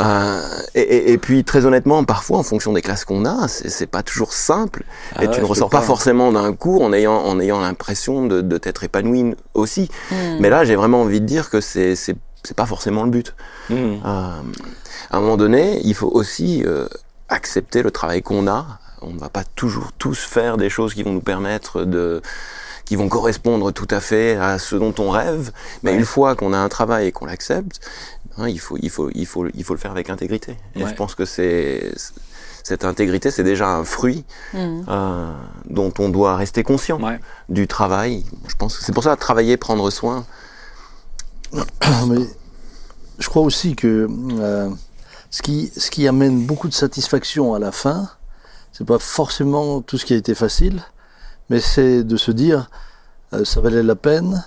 Euh, 0.00 0.40
et, 0.74 1.18
puis, 1.18 1.42
très 1.44 1.66
honnêtement, 1.66 2.04
parfois, 2.04 2.38
en 2.38 2.42
fonction 2.42 2.72
des 2.72 2.80
classes 2.82 3.04
qu'on 3.04 3.24
a, 3.24 3.48
c'est 3.48 3.86
pas 3.88 4.02
toujours 4.02 4.32
simple, 4.32 4.84
Ah 5.16 5.24
et 5.24 5.26
ouais, 5.26 5.34
tu 5.34 5.40
ne 5.40 5.46
ressors 5.46 5.68
pas 5.70 5.82
forcément 5.82 6.30
d'un 6.32 6.52
cours 6.52 6.82
en 6.82 6.92
ayant, 6.92 7.16
en 7.16 7.40
ayant 7.40 7.60
l'impression 7.60 8.26
de, 8.26 8.40
de 8.40 8.58
t'être 8.58 8.84
épanoui 8.84 9.34
aussi. 9.54 9.90
Mhm. 10.10 10.36
Mais 10.40 10.48
là, 10.50 10.64
j'ai 10.64 10.76
vraiment 10.76 11.02
envie 11.02 11.20
de 11.20 11.26
dire 11.26 11.50
que 11.50 11.60
c'est, 11.60 11.96
c'est, 11.96 12.14
c'est 12.44 12.56
pas 12.56 12.66
forcément 12.66 13.04
le 13.04 13.10
but. 13.10 13.34
Hmm. 13.70 13.74
Euh, 13.74 13.98
à 14.04 15.16
un 15.16 15.20
moment 15.20 15.36
donné, 15.36 15.80
il 15.84 15.94
faut 15.94 16.08
aussi 16.08 16.64
euh, 16.66 16.86
accepter 17.28 17.82
le 17.82 17.90
travail 17.90 18.22
qu'on 18.22 18.46
a 18.48 18.66
On 19.02 19.12
ne 19.12 19.18
va 19.18 19.28
pas 19.28 19.44
toujours 19.44 19.92
tous 19.98 20.18
faire 20.18 20.56
des 20.56 20.70
choses 20.70 20.94
qui 20.94 21.02
vont 21.02 21.12
nous 21.12 21.20
permettre 21.20 21.84
de 21.84 22.22
qui 22.84 22.96
vont 22.96 23.08
correspondre 23.08 23.72
tout 23.72 23.86
à 23.90 24.00
fait 24.00 24.36
à 24.36 24.58
ce 24.58 24.74
dont 24.76 24.94
on 24.98 25.10
rêve. 25.10 25.52
Mais 25.82 25.94
une 25.94 26.04
fois 26.04 26.34
qu'on 26.34 26.52
a 26.52 26.58
un 26.58 26.68
travail 26.68 27.06
et 27.08 27.12
qu'on 27.12 27.26
l'accepte, 27.26 27.80
hein, 28.38 28.48
il 28.48 28.58
faut 28.58 28.76
il 28.82 28.90
faut 28.90 29.10
il 29.14 29.26
faut 29.26 29.46
il 29.54 29.64
faut 29.64 29.74
le 29.74 29.78
faire 29.80 29.92
avec 29.92 30.10
intégrité. 30.10 30.56
Et 30.74 30.82
Ouais. 30.84 30.90
je 30.90 30.94
pense 30.94 31.14
que 31.14 31.24
c'est 31.24 31.92
cette 32.64 32.84
intégrité, 32.84 33.30
c'est 33.32 33.44
déjà 33.44 33.68
un 33.68 33.84
fruit 33.84 34.24
Mhm. 34.52 34.84
euh, 34.88 35.32
dont 35.68 35.92
on 35.98 36.08
doit 36.08 36.36
rester 36.36 36.62
conscient 36.62 37.00
Ouais. 37.02 37.18
du 37.48 37.66
travail. 37.66 38.24
Je 38.48 38.54
pense 38.56 38.76
que 38.78 38.84
c'est 38.84 38.92
pour 38.92 39.04
ça 39.04 39.16
travailler, 39.16 39.56
prendre 39.56 39.88
soin. 39.90 40.24
Mais 42.08 42.24
je 43.18 43.28
crois 43.28 43.42
aussi 43.42 43.74
que 43.76 44.06
euh, 44.40 44.70
ce, 45.30 45.42
qui, 45.42 45.70
ce 45.76 45.90
qui 45.90 46.06
amène 46.08 46.44
beaucoup 46.46 46.68
de 46.68 46.74
satisfaction 46.74 47.54
à 47.54 47.58
la 47.58 47.72
fin, 47.72 48.08
c'est 48.82 48.86
pas 48.88 48.98
forcément 48.98 49.80
tout 49.80 49.96
ce 49.96 50.04
qui 50.04 50.12
a 50.12 50.16
été 50.16 50.34
facile, 50.34 50.82
mais 51.50 51.60
c'est 51.60 52.02
de 52.02 52.16
se 52.16 52.32
dire 52.32 52.68
euh, 53.32 53.44
ça 53.44 53.60
valait 53.60 53.84
la 53.84 53.94
peine 53.94 54.44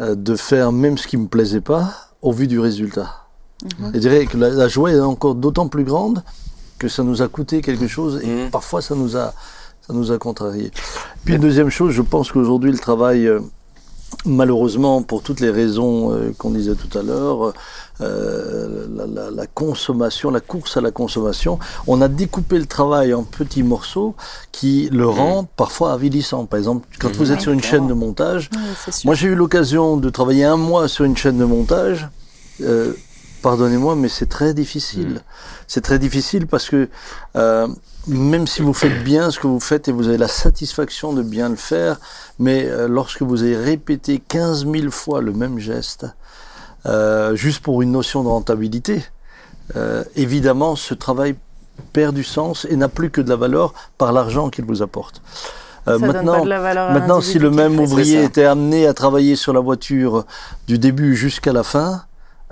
euh, 0.00 0.14
de 0.14 0.36
faire 0.36 0.70
même 0.70 0.96
ce 0.96 1.08
qui 1.08 1.16
me 1.16 1.26
plaisait 1.26 1.60
pas 1.60 1.92
au 2.22 2.30
vu 2.30 2.46
du 2.46 2.60
résultat. 2.60 3.24
Et 3.64 3.94
je 3.94 3.98
dirais 3.98 4.26
que 4.26 4.36
la, 4.36 4.50
la 4.50 4.68
joie 4.68 4.92
est 4.92 5.00
encore 5.00 5.34
d'autant 5.34 5.66
plus 5.66 5.82
grande 5.82 6.22
que 6.78 6.86
ça 6.86 7.02
nous 7.02 7.20
a 7.20 7.26
coûté 7.26 7.60
quelque 7.60 7.88
chose 7.88 8.20
et 8.22 8.28
Mhm. 8.44 8.50
parfois 8.50 8.80
ça 8.80 8.94
nous 8.94 9.16
a 9.16 9.34
ça 9.84 9.92
nous 9.92 10.12
a 10.12 10.18
contrariés. 10.18 10.70
Puis 11.24 11.34
une 11.34 11.40
deuxième 11.40 11.70
chose, 11.70 11.90
je 11.92 12.02
pense 12.02 12.30
qu'aujourd'hui 12.30 12.70
le 12.70 12.78
travail 12.78 13.26
euh, 13.26 13.40
malheureusement, 14.24 15.02
pour 15.02 15.22
toutes 15.22 15.40
les 15.40 15.50
raisons 15.50 16.12
euh, 16.12 16.32
qu'on 16.36 16.50
disait 16.50 16.74
tout 16.74 16.98
à 16.98 17.02
l'heure, 17.02 17.52
euh, 18.00 18.86
la, 18.94 19.06
la- 19.06 19.30
la 19.30 19.46
consommation, 19.46 20.30
la 20.30 20.40
course 20.40 20.76
à 20.76 20.80
la 20.80 20.90
consommation, 20.90 21.58
on 21.86 22.00
a 22.00 22.08
découpé 22.08 22.58
le 22.58 22.66
travail 22.66 23.12
en 23.14 23.24
petits 23.24 23.62
morceaux 23.62 24.14
qui 24.52 24.88
le 24.92 25.08
rend 25.08 25.44
parfois 25.56 25.92
avilissant. 25.92 26.46
Par 26.46 26.58
exemple, 26.58 26.86
quand 27.00 27.14
vous 27.16 27.32
êtes 27.32 27.40
sur 27.40 27.52
une 27.52 27.62
chaîne 27.62 27.86
de 27.88 27.94
montage, 27.94 28.50
Oui, 28.54 28.60
moi 29.04 29.14
j'ai 29.14 29.28
eu 29.28 29.34
l'occasion 29.34 29.96
de 29.96 30.10
travailler 30.10 30.44
un 30.44 30.56
mois 30.56 30.88
sur 30.88 31.04
une 31.04 31.16
chaîne 31.16 31.38
de 31.38 31.44
montage. 31.44 32.08
Euh, 32.62 32.92
Pardonnez-moi, 33.42 33.94
mais 33.96 34.08
c'est 34.08 34.28
très 34.28 34.54
difficile. 34.54 35.22
C'est 35.66 35.80
très 35.80 35.98
difficile 35.98 36.46
parce 36.46 36.68
que 36.68 36.88
euh, 37.36 37.68
même 38.06 38.46
si 38.46 38.62
vous 38.62 38.74
faites 38.74 39.04
bien 39.04 39.30
ce 39.30 39.38
que 39.38 39.46
vous 39.46 39.60
faites 39.60 39.88
et 39.88 39.92
vous 39.92 40.08
avez 40.08 40.18
la 40.18 40.28
satisfaction 40.28 41.12
de 41.12 41.22
bien 41.22 41.48
le 41.48 41.56
faire, 41.56 41.98
mais 42.38 42.64
euh, 42.64 42.88
lorsque 42.88 43.22
vous 43.22 43.42
avez 43.42 43.56
répété 43.56 44.20
15 44.26 44.66
000 44.66 44.90
fois 44.90 45.20
le 45.20 45.32
même 45.32 45.58
geste, 45.58 46.06
euh, 46.86 47.34
juste 47.34 47.60
pour 47.62 47.82
une 47.82 47.92
notion 47.92 48.22
de 48.22 48.28
rentabilité, 48.28 49.04
euh, 49.76 50.04
évidemment, 50.16 50.76
ce 50.76 50.94
travail 50.94 51.36
perd 51.92 52.14
du 52.14 52.24
sens 52.24 52.66
et 52.70 52.76
n'a 52.76 52.88
plus 52.88 53.10
que 53.10 53.20
de 53.20 53.28
la 53.28 53.36
valeur 53.36 53.74
par 53.98 54.12
l'argent 54.12 54.48
qu'il 54.48 54.64
vous 54.64 54.82
apporte. 54.82 55.22
Euh, 55.86 55.98
Maintenant, 55.98 57.20
si 57.20 57.38
le 57.38 57.50
même 57.50 57.78
ouvrier 57.78 58.24
était 58.24 58.44
amené 58.44 58.86
à 58.86 58.94
travailler 58.94 59.36
sur 59.36 59.52
la 59.52 59.60
voiture 59.60 60.24
du 60.66 60.78
début 60.78 61.16
jusqu'à 61.16 61.52
la 61.52 61.62
fin, 61.62 62.02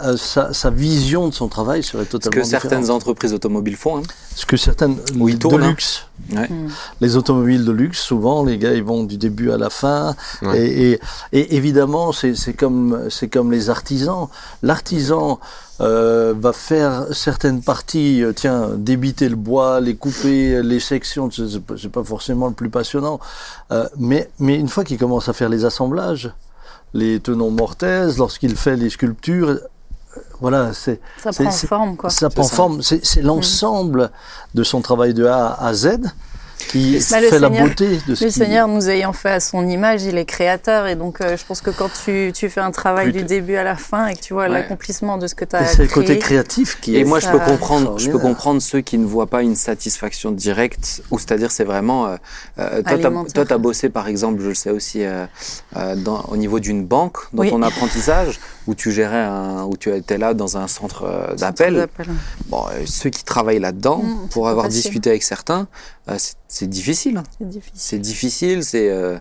euh, 0.03 0.17
sa, 0.17 0.53
sa 0.53 0.69
vision 0.71 1.29
de 1.29 1.35
son 1.35 1.49
travail 1.49 1.83
serait 1.83 2.05
Ce 2.05 2.11
totalement 2.11 2.41
que 2.43 2.45
différente. 2.45 2.63
certaines 2.63 2.91
entreprises 2.91 3.33
automobiles 3.33 3.77
font. 3.77 3.99
hein. 3.99 4.03
Ce 4.35 4.45
que 4.45 4.57
certaines 4.59 4.97
Où 5.19 5.29
ils 5.29 5.37
de 5.37 5.41
tournent, 5.41 5.63
hein. 5.63 5.69
luxe, 5.71 6.07
Ouais. 6.35 6.49
Mm. 6.49 6.69
les 7.01 7.17
automobiles 7.17 7.65
de 7.65 7.73
luxe, 7.73 8.01
souvent 8.01 8.43
les 8.45 8.59
gars 8.59 8.73
ils 8.75 8.83
vont 8.83 9.05
du 9.05 9.17
début 9.17 9.51
à 9.53 9.57
la 9.59 9.71
fin. 9.71 10.15
Ouais. 10.43 10.59
Et, 10.67 10.93
et, 10.93 11.01
et 11.33 11.57
évidemment, 11.57 12.13
c'est 12.13 12.35
c'est 12.35 12.53
comme 12.55 13.09
c'est 13.11 13.29
comme 13.29 13.51
les 13.53 13.71
artisans. 13.71 14.29
L'artisan 14.63 15.39
euh, 15.81 16.35
va 16.39 16.53
faire 16.53 17.07
certaines 17.13 17.63
parties, 17.63 18.23
euh, 18.23 18.33
tiens, 18.35 18.71
débiter 18.77 19.29
le 19.29 19.37
bois, 19.37 19.81
les 19.81 19.95
couper, 19.95 20.63
les 20.63 20.81
sections. 20.81 21.31
C'est 21.31 21.91
pas- 21.91 22.05
forcément 22.05 22.49
le 22.49 22.55
plus 22.55 22.71
passionnant, 22.71 23.19
Euh, 23.73 23.87
mais 23.99 24.29
mais 24.39 24.57
une 24.57 24.69
fois 24.69 24.85
qu'il 24.85 24.99
commence 24.99 25.29
à 25.29 25.33
faire 25.33 25.49
les 25.49 25.65
assemblages, 25.65 26.31
les 26.95 27.21
tenons 27.21 27.51
mortaises, 27.51 28.17
lorsqu'il 28.19 28.57
fait 28.57 28.77
les 28.77 28.91
sculptures, 28.91 29.59
voilà, 30.41 30.73
c'est 30.73 31.01
Ça 31.23 31.33
c'est- 31.33 31.43
prend 31.45 31.53
c'est- 31.53 31.67
forme, 31.67 31.97
quoi. 31.97 32.11
ça 32.11 32.29
prend 32.31 32.43
ça. 32.43 32.57
forme. 32.57 32.83
C'est 32.83 33.05
c'est 33.05 33.23
l'ensemble 33.23 34.11
de 34.55 34.63
son 34.63 34.81
travail 34.81 35.15
de 35.15 35.25
A 35.27 35.57
à 35.61 35.73
Z 35.75 35.99
qui 36.71 36.99
Bah, 37.11 37.19
fait 37.21 37.39
la 37.39 37.51
beauté 37.51 38.01
de 38.09 38.15
ce 38.15 38.25
Le 38.25 38.31
qui- 38.31 38.39
Seigneur 38.39 38.67
nous 38.67 38.89
ayant 38.89 39.13
fait 39.13 39.29
à 39.31 39.41
son 39.41 39.69
image, 39.69 40.05
il 40.05 40.17
est 40.17 40.25
créateur. 40.25 40.87
Et 40.87 40.97
donc, 40.97 41.21
euh, 41.21 41.37
je 41.37 41.45
pense 41.45 41.61
que 41.61 41.69
quand 41.69 41.91
tu, 42.05 42.33
tu 42.35 42.49
fais 42.49 42.63
un 42.63 42.71
travail 42.71 43.13
du 43.13 43.25
début 43.25 43.57
à 43.57 43.63
la 43.63 43.77
fin 43.77 44.07
et 44.07 44.15
que 44.15 44.21
tu 44.21 44.33
vois 44.33 44.45
Ouais. 44.45 44.49
l'accomplissement 44.49 45.19
de 45.19 45.27
ce 45.27 45.35
que 45.35 45.45
tu 45.45 45.55
as 45.55 45.61
Et 45.61 45.65
créé. 45.65 45.77
c'est 45.77 45.83
le 45.83 45.89
côté 45.91 46.19
créatif 46.19 46.81
qui 46.81 46.97
Et 46.97 47.01
est. 47.01 47.05
moi, 47.05 47.21
je 47.21 47.29
peux 47.29 47.39
comprendre, 47.39 47.99
je 47.99 48.11
peux 48.11 48.19
comprendre 48.19 48.63
ceux 48.63 48.81
qui 48.81 48.97
ne 48.97 49.05
voient 49.05 49.27
pas 49.27 49.43
une 49.43 49.55
satisfaction 49.55 50.33
directe, 50.33 51.03
ou 51.11 51.19
c'est-à-dire 51.19 51.51
c'est 51.51 51.65
vraiment. 51.65 52.07
euh, 52.07 52.17
euh, 52.59 52.83
toi, 53.35 53.45
tu 53.45 53.53
as 53.53 53.59
bossé, 53.59 53.91
par 53.91 54.09
exemple, 54.09 54.41
je 54.43 54.49
le 54.49 54.55
sais 54.55 54.71
aussi, 54.71 55.05
euh, 55.05 55.27
euh, 55.77 55.95
dans, 55.95 56.23
au 56.29 56.39
niveau 56.39 56.59
d'une 56.59 56.87
banque, 56.87 57.19
dans 57.35 57.43
Oui. 57.43 57.51
ton 57.51 57.61
apprentissage, 57.63 58.41
où 58.67 58.75
tu 58.75 58.91
gérais 58.93 59.23
un, 59.25 59.65
où 59.65 59.77
tu 59.77 59.95
étais 59.95 60.19
là 60.19 60.35
dans 60.35 60.57
un 60.57 60.67
centre 60.69 61.05
euh, 61.05 61.35
d'appel. 61.37 61.87
Bon, 62.47 62.65
euh, 62.73 62.83
ceux 62.87 63.11
qui 63.11 63.25
travaillent 63.25 63.61
là-dedans, 63.61 63.99
Mm, 64.03 64.29
pour 64.31 64.49
avoir 64.49 64.67
facile. 64.67 64.83
discuté 64.83 65.11
avec 65.11 65.23
certains, 65.23 65.69
euh, 66.09 66.15
c'est- 66.19 66.35
c'est 66.49 66.67
difficile. 66.69 67.23
C'est 67.75 67.99
difficile. 67.99 68.65
C'est 68.65 68.91
euh, 68.91 69.17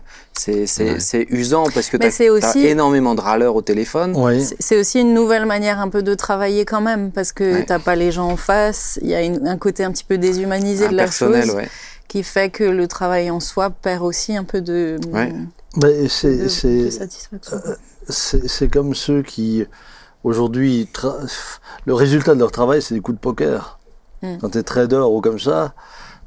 Ouais. 0.48 1.26
usant 1.30 1.64
parce 1.74 1.88
que 1.88 1.96
tu 1.96 2.06
as, 2.06 2.30
aussi- 2.32 2.66
énormément 2.66 3.14
de 3.14 3.20
râleurs 3.20 3.54
au 3.56 3.62
téléphone. 3.62 4.14
C'est- 4.60 4.78
aussi 4.78 5.00
une 5.00 5.14
nouvelle 5.14 5.46
manière 5.46 5.80
un 5.80 5.88
peu 5.88 6.02
de 6.02 6.14
travailler 6.14 6.64
quand 6.64 6.80
même, 6.80 7.10
parce 7.12 7.32
que 7.32 7.54
Ouais. 7.54 7.64
t'as 7.64 7.78
pas 7.78 7.96
les 7.96 8.12
gens 8.12 8.28
en 8.30 8.36
face. 8.36 8.98
Il 9.02 9.08
y 9.08 9.14
a 9.14 9.22
une- 9.22 9.46
un 9.46 9.56
côté 9.58 9.84
un 9.84 9.92
petit 9.92 10.04
peu 10.04 10.18
déshumanisé 10.18 10.88
de 10.88 10.94
la 10.96 11.04
personnel, 11.04 11.46
chose 11.46 11.54
ouais. 11.54 11.68
qui 12.08 12.22
fait 12.22 12.50
que 12.50 12.64
le 12.64 12.86
travail 12.88 13.30
en 13.30 13.40
soi 13.40 13.70
perd 13.70 14.02
aussi 14.02 14.36
un 14.36 14.44
peu 14.44 14.60
de, 14.60 14.98
c'est- 16.48 16.90
satisfaction. 16.90 17.58
C'est 18.08 18.68
comme 18.68 18.94
ceux 18.94 19.22
qui 19.22 19.64
aujourd'hui 20.24 20.88
le 21.84 21.94
résultat 21.94 22.34
de 22.34 22.40
leur 22.40 22.52
travail 22.52 22.82
c'est 22.82 22.94
des 22.94 23.00
coups 23.00 23.16
de 23.16 23.20
poker. 23.20 23.78
Mm. 24.22 24.38
Quand 24.40 24.50
tu 24.50 24.58
es 24.58 24.62
trader 24.62 25.04
ou 25.08 25.20
comme 25.20 25.38
ça, 25.38 25.74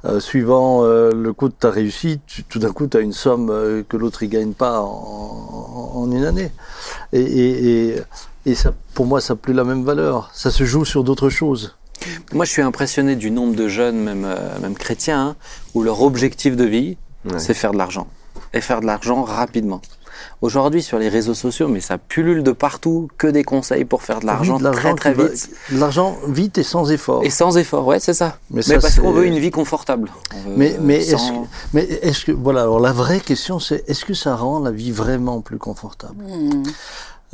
euh, 0.06 0.20
suivant 0.20 0.84
euh, 0.86 1.12
le 1.14 1.34
coup 1.34 1.50
de 1.50 1.54
ta 1.54 1.70
réussite, 1.72 2.22
tu- 2.28 2.44
tout 2.44 2.60
d'un 2.60 2.72
coup 2.72 2.88
tu 2.88 2.98
as 2.98 3.02
une 3.02 3.14
somme 3.14 3.50
euh, 3.50 3.84
que 3.88 3.98
l'autre 3.98 4.24
il 4.24 4.30
gagne 4.30 4.54
pas 4.54 4.80
en, 4.82 4.86
en- 4.86 5.92
en 6.02 6.12
une 6.12 6.24
année. 6.26 6.52
Et, 7.14 7.20
et, 7.22 7.90
et, 7.90 8.02
et 8.46 8.56
ça, 8.56 8.74
pour 8.94 9.06
moi 9.06 9.20
ça 9.22 9.34
n'a 9.34 9.38
plus 9.38 9.54
la 9.54 9.64
même 9.64 9.84
valeur. 9.84 10.30
Ça 10.34 10.52
se 10.52 10.64
joue 10.64 10.86
sur 10.86 11.04
d'autres 11.04 11.30
choses. 11.30 11.76
Moi, 12.32 12.46
je 12.46 12.52
suis 12.52 12.62
impressionné 12.62 13.18
du 13.18 13.30
nombre 13.30 13.58
de 13.58 13.68
jeunes, 13.68 13.98
même, 14.02 14.24
euh, 14.26 14.58
même 14.62 14.74
chrétiens, 14.76 15.20
hein, 15.32 15.36
où 15.74 15.84
leur 15.84 16.02
objectif 16.02 16.56
de 16.56 16.64
vie, 16.64 16.98
Ouais. 17.26 17.40
c'est 17.40 17.54
faire 17.54 17.74
de 17.74 17.78
l'argent. 17.78 18.08
Et 18.54 18.62
faire 18.62 18.80
de 18.80 18.86
l'argent 18.86 19.24
rapidement. 19.24 19.82
Aujourd'hui, 20.42 20.82
sur 20.82 21.00
les 21.00 21.10
réseaux 21.10 21.34
sociaux, 21.34 21.68
mais 21.68 21.82
ça 21.82 21.98
pullule 21.98 22.44
de 22.44 22.54
partout, 22.54 23.10
que 23.18 23.28
des 23.28 23.44
conseils 23.44 23.84
pour 23.84 24.04
faire 24.04 24.22
de 24.22 24.26
l'argent 24.26 24.58
Oui, 24.58 24.72
très 24.72 24.94
très 24.96 25.14
va- 25.14 25.26
vite. 25.26 25.50
de 25.72 25.80
L'argent 25.80 26.18
vite 26.28 26.58
et 26.58 26.64
sans 26.64 26.90
effort. 26.92 27.24
Et 27.26 27.30
sans 27.30 27.58
effort, 27.58 27.86
ouais, 27.86 28.00
c'est 28.00 28.14
ça. 28.14 28.38
Mais 28.50 28.58
Mais, 28.58 28.62
ça, 28.62 28.80
parce 28.80 29.00
qu'on 29.00 29.12
veut 29.12 29.26
une 29.26 29.38
vie 29.38 29.52
confortable. 29.52 30.10
Mais, 30.56 30.78
mais 30.82 31.02
sans- 31.02 31.18
est-ce 31.18 31.32
que, 31.32 31.38
mais 31.74 31.84
est-ce 31.84 32.26
que, 32.26 32.32
voilà, 32.32 32.62
alors 32.62 32.80
la 32.80 32.94
vraie 32.94 33.20
question 33.20 33.60
c'est 33.60 33.84
est-ce 33.90 34.06
que 34.06 34.14
ça 34.14 34.36
rend 34.38 34.60
la 34.60 34.72
vie 34.72 34.92
vraiment 34.92 35.42
plus 35.42 35.58
confortable? 35.58 36.24
Hmm. 36.26 36.64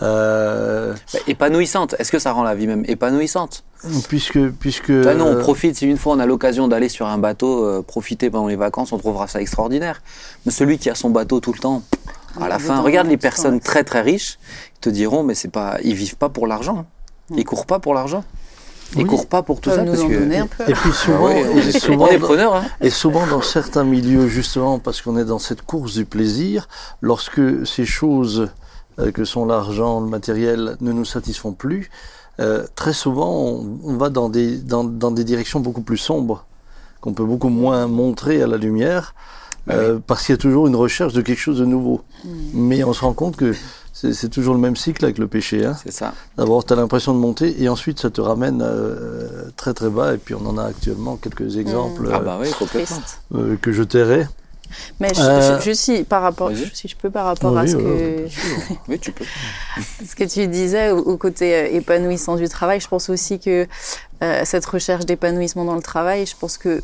euh, 0.01 0.93
Bah, 1.13 1.19
épanouissante. 1.27 1.95
Est-ce 1.99 2.11
que 2.11 2.19
ça 2.19 2.31
rend 2.31 2.43
la 2.43 2.55
vie 2.55 2.67
même 2.67 2.83
épanouissante? 2.87 3.63
Puisque, 4.09 4.49
puisque. 4.49 4.91
Bah 4.91 5.13
non, 5.13 5.25
on 5.27 5.33
euh, 5.35 5.39
profite. 5.39 5.75
Si 5.75 5.85
une 5.85 5.97
fois 5.97 6.15
on 6.15 6.19
a 6.19 6.25
l'occasion 6.25 6.67
d'aller 6.67 6.89
sur 6.89 7.05
un 7.05 7.17
bateau, 7.19 7.65
euh, 7.65 7.81
profiter 7.83 8.31
pendant 8.31 8.47
les 8.47 8.55
vacances, 8.55 8.91
on 8.93 8.97
trouvera 8.97 9.27
ça 9.27 9.41
extraordinaire. 9.41 10.01
Mais 10.45 10.51
celui 10.51 10.79
qui 10.79 10.89
a 10.89 10.95
son 10.95 11.11
bateau 11.11 11.39
tout 11.39 11.53
le 11.53 11.59
temps, 11.59 11.83
à 12.41 12.48
la 12.48 12.60
fin, 12.60 12.82
regarde 12.82 13.08
les 13.08 13.17
personnes 13.17 13.60
très 13.60 13.84
très 13.84 14.02
riches, 14.02 14.38
ils 14.78 14.80
te 14.82 14.89
diront, 14.89 15.24
mais 15.24 15.36
c'est 15.36 15.52
pas, 15.52 15.78
ils 15.84 15.95
vivent 15.95 16.17
pas 16.17 16.30
pour 16.30 16.48
l'argent. 16.48 16.86
Ils 17.36 17.43
courent 17.43 17.65
pas 17.65 17.80
pour 17.80 17.93
l'argent. 17.93 18.24
Ils 18.95 19.02
Oui. 19.02 19.06
courent 19.08 19.26
pas 19.28 19.41
pour 19.41 19.62
tout 19.62 19.71
ça 19.71 19.84
nous 19.84 19.93
parce 19.93 20.04
en 20.04 20.10
que. 20.10 20.13
donner 20.19 20.38
un 20.38 20.48
peu. 20.48 20.63
Et 20.69 20.74
puis 20.74 20.91
souvent, 20.91 21.30
Ah 21.32 21.48
on 21.54 21.58
et 21.58 21.60
est, 21.69 21.80
souvent, 21.80 22.06
on 22.06 22.10
est 22.10 22.19
preneurs. 22.19 22.56
Hein. 22.56 22.65
et 22.82 22.91
souvent 22.91 23.26
dans 23.26 23.41
certains 23.41 23.84
milieux, 23.84 24.28
justement, 24.28 24.78
parce 24.78 25.02
qu'on 25.02 25.17
est 25.17 25.26
dans 25.26 25.39
cette 25.39 25.63
course 25.63 25.95
du 25.95 26.06
plaisir, 26.06 26.67
lorsque 27.02 27.65
ces 27.65 27.86
choses 27.86 28.50
euh, 29.00 29.12
que 29.12 29.26
sont 29.26 29.45
l'argent, 29.45 30.02
le 30.02 30.08
matériel, 30.08 30.78
ne 30.82 30.91
nous 30.91 31.04
satisfont 31.06 31.52
plus, 31.54 31.89
euh, 32.39 32.65
très 32.76 32.93
souvent, 32.93 33.32
on, 33.34 33.80
on 33.84 33.98
va 33.98 34.10
dans 34.10 34.30
des, 34.30 34.58
dans, 34.58 34.84
dans 34.84 35.12
des 35.12 35.24
directions 35.24 35.60
beaucoup 35.62 35.82
plus 35.82 35.98
sombres, 35.98 36.45
qu'on 37.02 37.13
peut 37.13 37.26
beaucoup 37.26 37.50
moins 37.50 37.88
montrer 37.88 38.41
à 38.43 38.48
la 38.48 38.58
lumière, 38.58 39.15
euh, 39.69 39.99
parce 40.06 40.25
qu'il 40.25 40.34
y 40.34 40.38
a 40.38 40.41
toujours 40.41 40.67
une 40.67 40.75
recherche 40.75 41.13
de 41.13 41.21
quelque 41.21 41.39
chose 41.39 41.60
de 41.60 41.65
nouveau. 41.65 42.01
Mais 42.54 42.84
on 42.84 42.93
se 42.93 43.01
rend 43.01 43.13
compte 43.13 43.36
que 43.36 43.54
c'est 43.93 44.30
toujours 44.30 44.54
le 44.54 44.60
même 44.60 44.75
cycle 44.75 45.04
avec 45.06 45.17
le 45.17 45.28
péché. 45.28 45.65
Hein. 45.65 45.75
C'est 45.84 45.91
ça. 45.91 46.13
D'abord, 46.38 46.65
tu 46.65 46.73
as 46.73 46.75
l'impression 46.75 47.13
de 47.13 47.19
monter 47.19 47.62
et 47.63 47.69
ensuite 47.69 47.99
ça 47.99 48.10
te 48.10 48.19
ramène 48.21 48.62
euh, 48.62 49.49
très 49.56 49.73
très 49.73 49.89
bas. 49.89 50.13
Et 50.13 50.17
puis 50.17 50.36
on 50.36 50.45
en 50.45 50.58
a 50.58 50.63
actuellement 50.65 51.15
quelques 51.15 51.58
exemples 51.58 52.10
Ah 52.13 52.19
bah 52.19 52.38
oui, 52.41 52.49
complètement. 52.51 52.97
Triste. 52.97 53.19
euh, 53.34 53.56
que 53.62 53.71
je 53.71 53.84
tairai. 53.84 54.28
Mais 54.99 55.13
je, 55.13 55.21
Euh, 55.21 55.60
je- 55.60 55.65
je 55.65 55.71
suis 55.71 56.04
par 56.04 56.21
rapport, 56.23 56.49
Vas-y. 56.49 56.69
si 56.73 56.88
je 56.88 56.95
peux 56.97 57.10
par 57.12 57.25
rapport 57.25 57.56
à 57.58 57.65
ce 57.67 57.75
que. 57.78 58.25
Oui, 58.89 58.99
tu 58.99 59.12
peux. 59.13 59.23
ce 60.06 60.15
que 60.15 60.23
tu 60.25 60.47
disais 60.47 60.89
au, 60.91 60.97
au 60.97 61.17
côté 61.17 61.56
euh, 61.56 61.67
épanouissant 61.71 62.36
du 62.36 62.49
travail, 62.49 62.82
je 62.82 62.88
pense 62.88 63.10
aussi 63.10 63.39
que 63.39 63.67
euh, 64.23 64.41
cette 64.43 64.65
recherche 64.65 65.06
d'épanouissement 65.06 65.65
dans 65.65 65.75
le 65.75 65.82
travail, 65.84 66.25
je 66.25 66.36
pense 66.38 66.58
que 66.58 66.82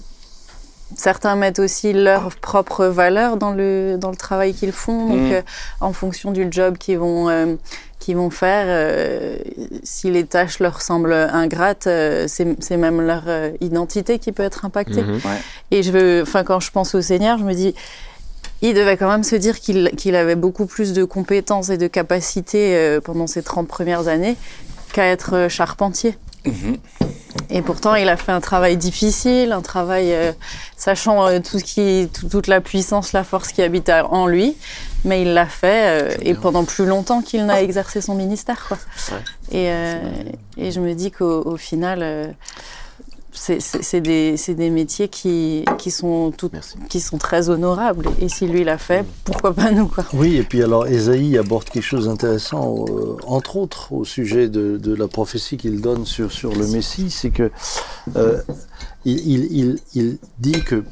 certains 0.96 1.36
mettent 1.36 1.60
aussi 1.60 1.94
leurs 1.94 2.36
propres 2.36 2.86
valeurs 2.86 3.38
dans 3.38 3.52
le, 3.52 3.98
dans 3.98 4.10
le 4.12 4.16
travail 4.18 4.54
qu'ils 4.54 4.72
font. 4.72 5.08
Donc, 5.08 5.18
Mm. 5.30 5.32
euh, 5.34 5.42
en 5.80 5.94
fonction 5.94 6.32
du 6.32 6.48
job 6.52 6.78
qu'ils 6.78 7.00
vont, 7.00 7.30
euh, 7.30 7.56
qu'ils 8.00 8.18
vont 8.18 8.30
faire, 8.30 8.66
euh, 8.68 9.38
si 9.84 10.10
les 10.10 10.26
tâches 10.26 10.60
leur 10.60 10.82
semblent 10.82 11.14
ingrates, 11.14 11.88
euh, 11.88 12.26
c'est 12.28 12.48
c'est 12.60 12.78
même 12.78 13.00
leur 13.02 13.24
euh, 13.28 13.52
identité 13.62 14.18
qui 14.20 14.32
peut 14.32 14.44
être 14.44 14.66
impactée. 14.66 15.04
Mhm. 15.04 15.20
Et 15.72 15.84
je 15.84 15.92
veux, 15.92 16.22
enfin, 16.24 16.44
quand 16.44 16.60
je 16.60 16.72
pense 16.72 16.96
au 16.96 17.02
Seigneur, 17.02 17.38
je 17.38 17.44
me 17.44 17.54
dis, 17.54 17.76
il 18.64 18.74
devait 18.74 18.98
quand 18.98 19.10
même 19.10 19.24
se 19.24 19.36
dire 19.36 19.60
qu'il 19.60 19.92
qu'il 19.98 20.16
avait 20.16 20.36
beaucoup 20.36 20.66
plus 20.66 20.94
de 20.94 21.04
compétences 21.04 21.70
et 21.70 21.78
de 21.78 21.88
capacités 21.88 22.76
euh, 22.76 23.00
pendant 23.02 23.28
ces 23.28 23.44
30 23.44 23.68
premières 23.68 24.08
années 24.08 24.36
qu'à 24.94 25.06
être 25.06 25.48
charpentier. 25.50 26.18
Et 27.50 27.62
pourtant, 27.62 27.96
il 27.96 28.08
a 28.10 28.18
fait 28.18 28.32
un 28.32 28.40
travail 28.42 28.78
difficile, 28.78 29.52
un 29.52 29.62
travail 29.62 30.14
euh, 30.14 30.32
sachant 30.78 31.28
euh, 31.28 31.40
tout 31.40 31.60
ce 31.60 31.64
qui, 31.64 32.10
tout- 32.14 32.30
toute 32.30 32.48
la 32.48 32.62
puissance, 32.62 33.14
la 33.14 33.24
force 33.24 33.52
qui 33.52 33.62
habite 33.62 33.90
en 33.90 34.26
lui, 34.28 34.56
mais 35.06 35.22
il 35.22 35.34
l'a 35.34 35.46
fait 35.46 36.02
euh, 36.12 36.16
et 36.22 36.34
pendant 36.34 36.64
plus 36.64 36.86
longtemps 36.86 37.22
qu'il 37.22 37.46
n'a 37.46 37.62
exercé 37.62 38.02
son 38.02 38.16
ministère. 38.16 38.66
Quoi. 38.68 38.78
Et, 39.52 39.70
et 40.58 40.72
je 40.72 40.80
me 40.80 40.94
dis 40.94 41.12
qu'au 41.12 41.42
au 41.46 41.58
final, 41.58 42.34
c'est 43.34 44.02
des, 44.02 44.70
métiers 44.70 45.08
qui, 45.08 45.66
qui, 45.78 45.92
sont 45.92 46.32
tout, 46.32 46.50
Merci. 46.52 46.76
qui 46.90 47.00
sont 47.00 47.18
très 47.18 47.50
honorables. 47.50 48.08
Et 48.20 48.30
si 48.30 48.48
lui 48.48 48.64
l'a 48.64 48.78
fait, 48.78 49.06
pourquoi 49.24 49.54
pas 49.54 49.72
nous 49.72 49.88
quoi? 49.88 50.06
Oui, 50.14 50.38
et 50.38 50.44
puis 50.44 50.64
alors 50.64 50.88
Ésaïe 50.88 51.38
aborde 51.38 51.66
quelque 51.66 51.84
chose 51.84 52.06
d'intéressant, 52.06 52.86
euh, 52.90 53.16
entre 53.26 53.58
autres 53.58 53.94
au 53.94 54.06
sujet 54.06 54.50
de, 54.50 54.78
de 54.78 54.94
la 54.94 55.08
prophétie 55.08 55.58
qu'il 55.58 55.82
donne 55.82 56.06
sur, 56.06 56.32
sur 56.32 56.54
le 56.54 56.68
Messie, 56.68 57.10
c'est 57.10 57.32
que 57.32 57.52
euh, 58.16 58.42
il, 59.06 59.20
il, 59.28 59.48
il, 59.52 59.80
il 59.96 60.18
dit 60.40 60.64
que 60.64 60.84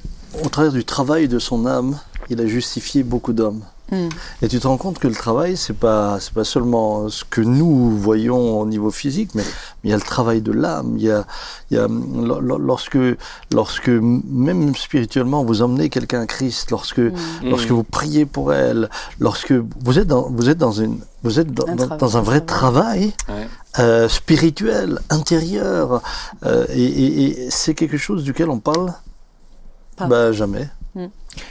au 0.44 0.50
travers 0.50 0.72
du 0.72 0.86
travail 0.86 1.28
de 1.28 1.40
son 1.40 1.66
âme, 1.66 2.00
il 2.30 2.40
a 2.42 2.46
justifié 2.46 3.04
beaucoup 3.04 3.34
d'hommes. 3.34 3.64
Mm. 3.92 4.10
Et 4.44 4.48
tu 4.48 4.60
te 4.60 4.68
rends 4.68 4.78
compte 4.78 5.00
que 5.00 5.08
le 5.08 5.16
travail, 5.16 5.58
c'est 5.58 5.74
pas 5.78 6.20
c'est 6.20 6.34
pas 6.34 6.44
seulement 6.44 7.10
ce 7.10 7.24
que 7.24 7.42
nous 7.42 7.90
voyons 7.98 8.60
au 8.62 8.66
niveau 8.66 8.92
physique, 8.92 9.32
mais 9.36 9.44
il 9.84 9.90
y 9.90 9.94
a 9.94 9.96
le 9.96 10.02
travail 10.02 10.42
de 10.42 10.52
l'âme. 10.52 10.94
Il 10.98 11.04
y 11.04 11.12
a 11.12 11.26
il 11.72 11.78
y 11.78 11.80
a 11.80 11.88
lo- 11.88 12.40
lo- 12.40 12.58
lorsque 12.58 12.98
lorsque 13.54 13.90
même 13.90 14.76
spirituellement 14.76 15.44
vous 15.44 15.62
emmenez 15.62 15.90
quelqu'un 15.90 16.22
à 16.22 16.26
Christ, 16.28 16.72
lorsque 16.72 17.00
Mm. 17.00 17.14
lorsque 17.44 17.72
vous 17.72 17.84
priez 17.84 18.26
pour 18.26 18.54
elle, 18.54 18.90
lorsque 19.20 19.54
vous 19.54 19.98
êtes 20.00 20.08
dans 20.08 20.30
vous 20.30 20.50
êtes 20.50 20.58
dans 20.58 20.72
une 20.72 21.00
vous 21.24 21.40
êtes 21.40 21.52
dans, 21.54 21.68
Un 21.68 21.76
dans- 21.76 21.86
travail, 21.88 21.98
dans 22.00 22.18
un 22.18 22.22
vrai 22.22 22.42
travail. 22.42 23.14
Ouais. 23.28 23.48
euh, 23.80 24.08
spirituel, 24.10 25.00
intérieur, 25.12 26.02
euh, 26.46 26.66
et, 26.74 26.84
et- 26.84 27.46
et 27.46 27.50
c'est 27.52 27.74
quelque 27.76 27.98
chose 27.98 28.24
duquel 28.24 28.50
on 28.50 28.60
parle 28.60 28.94
bah, 30.08 30.32
jamais. 30.32 30.70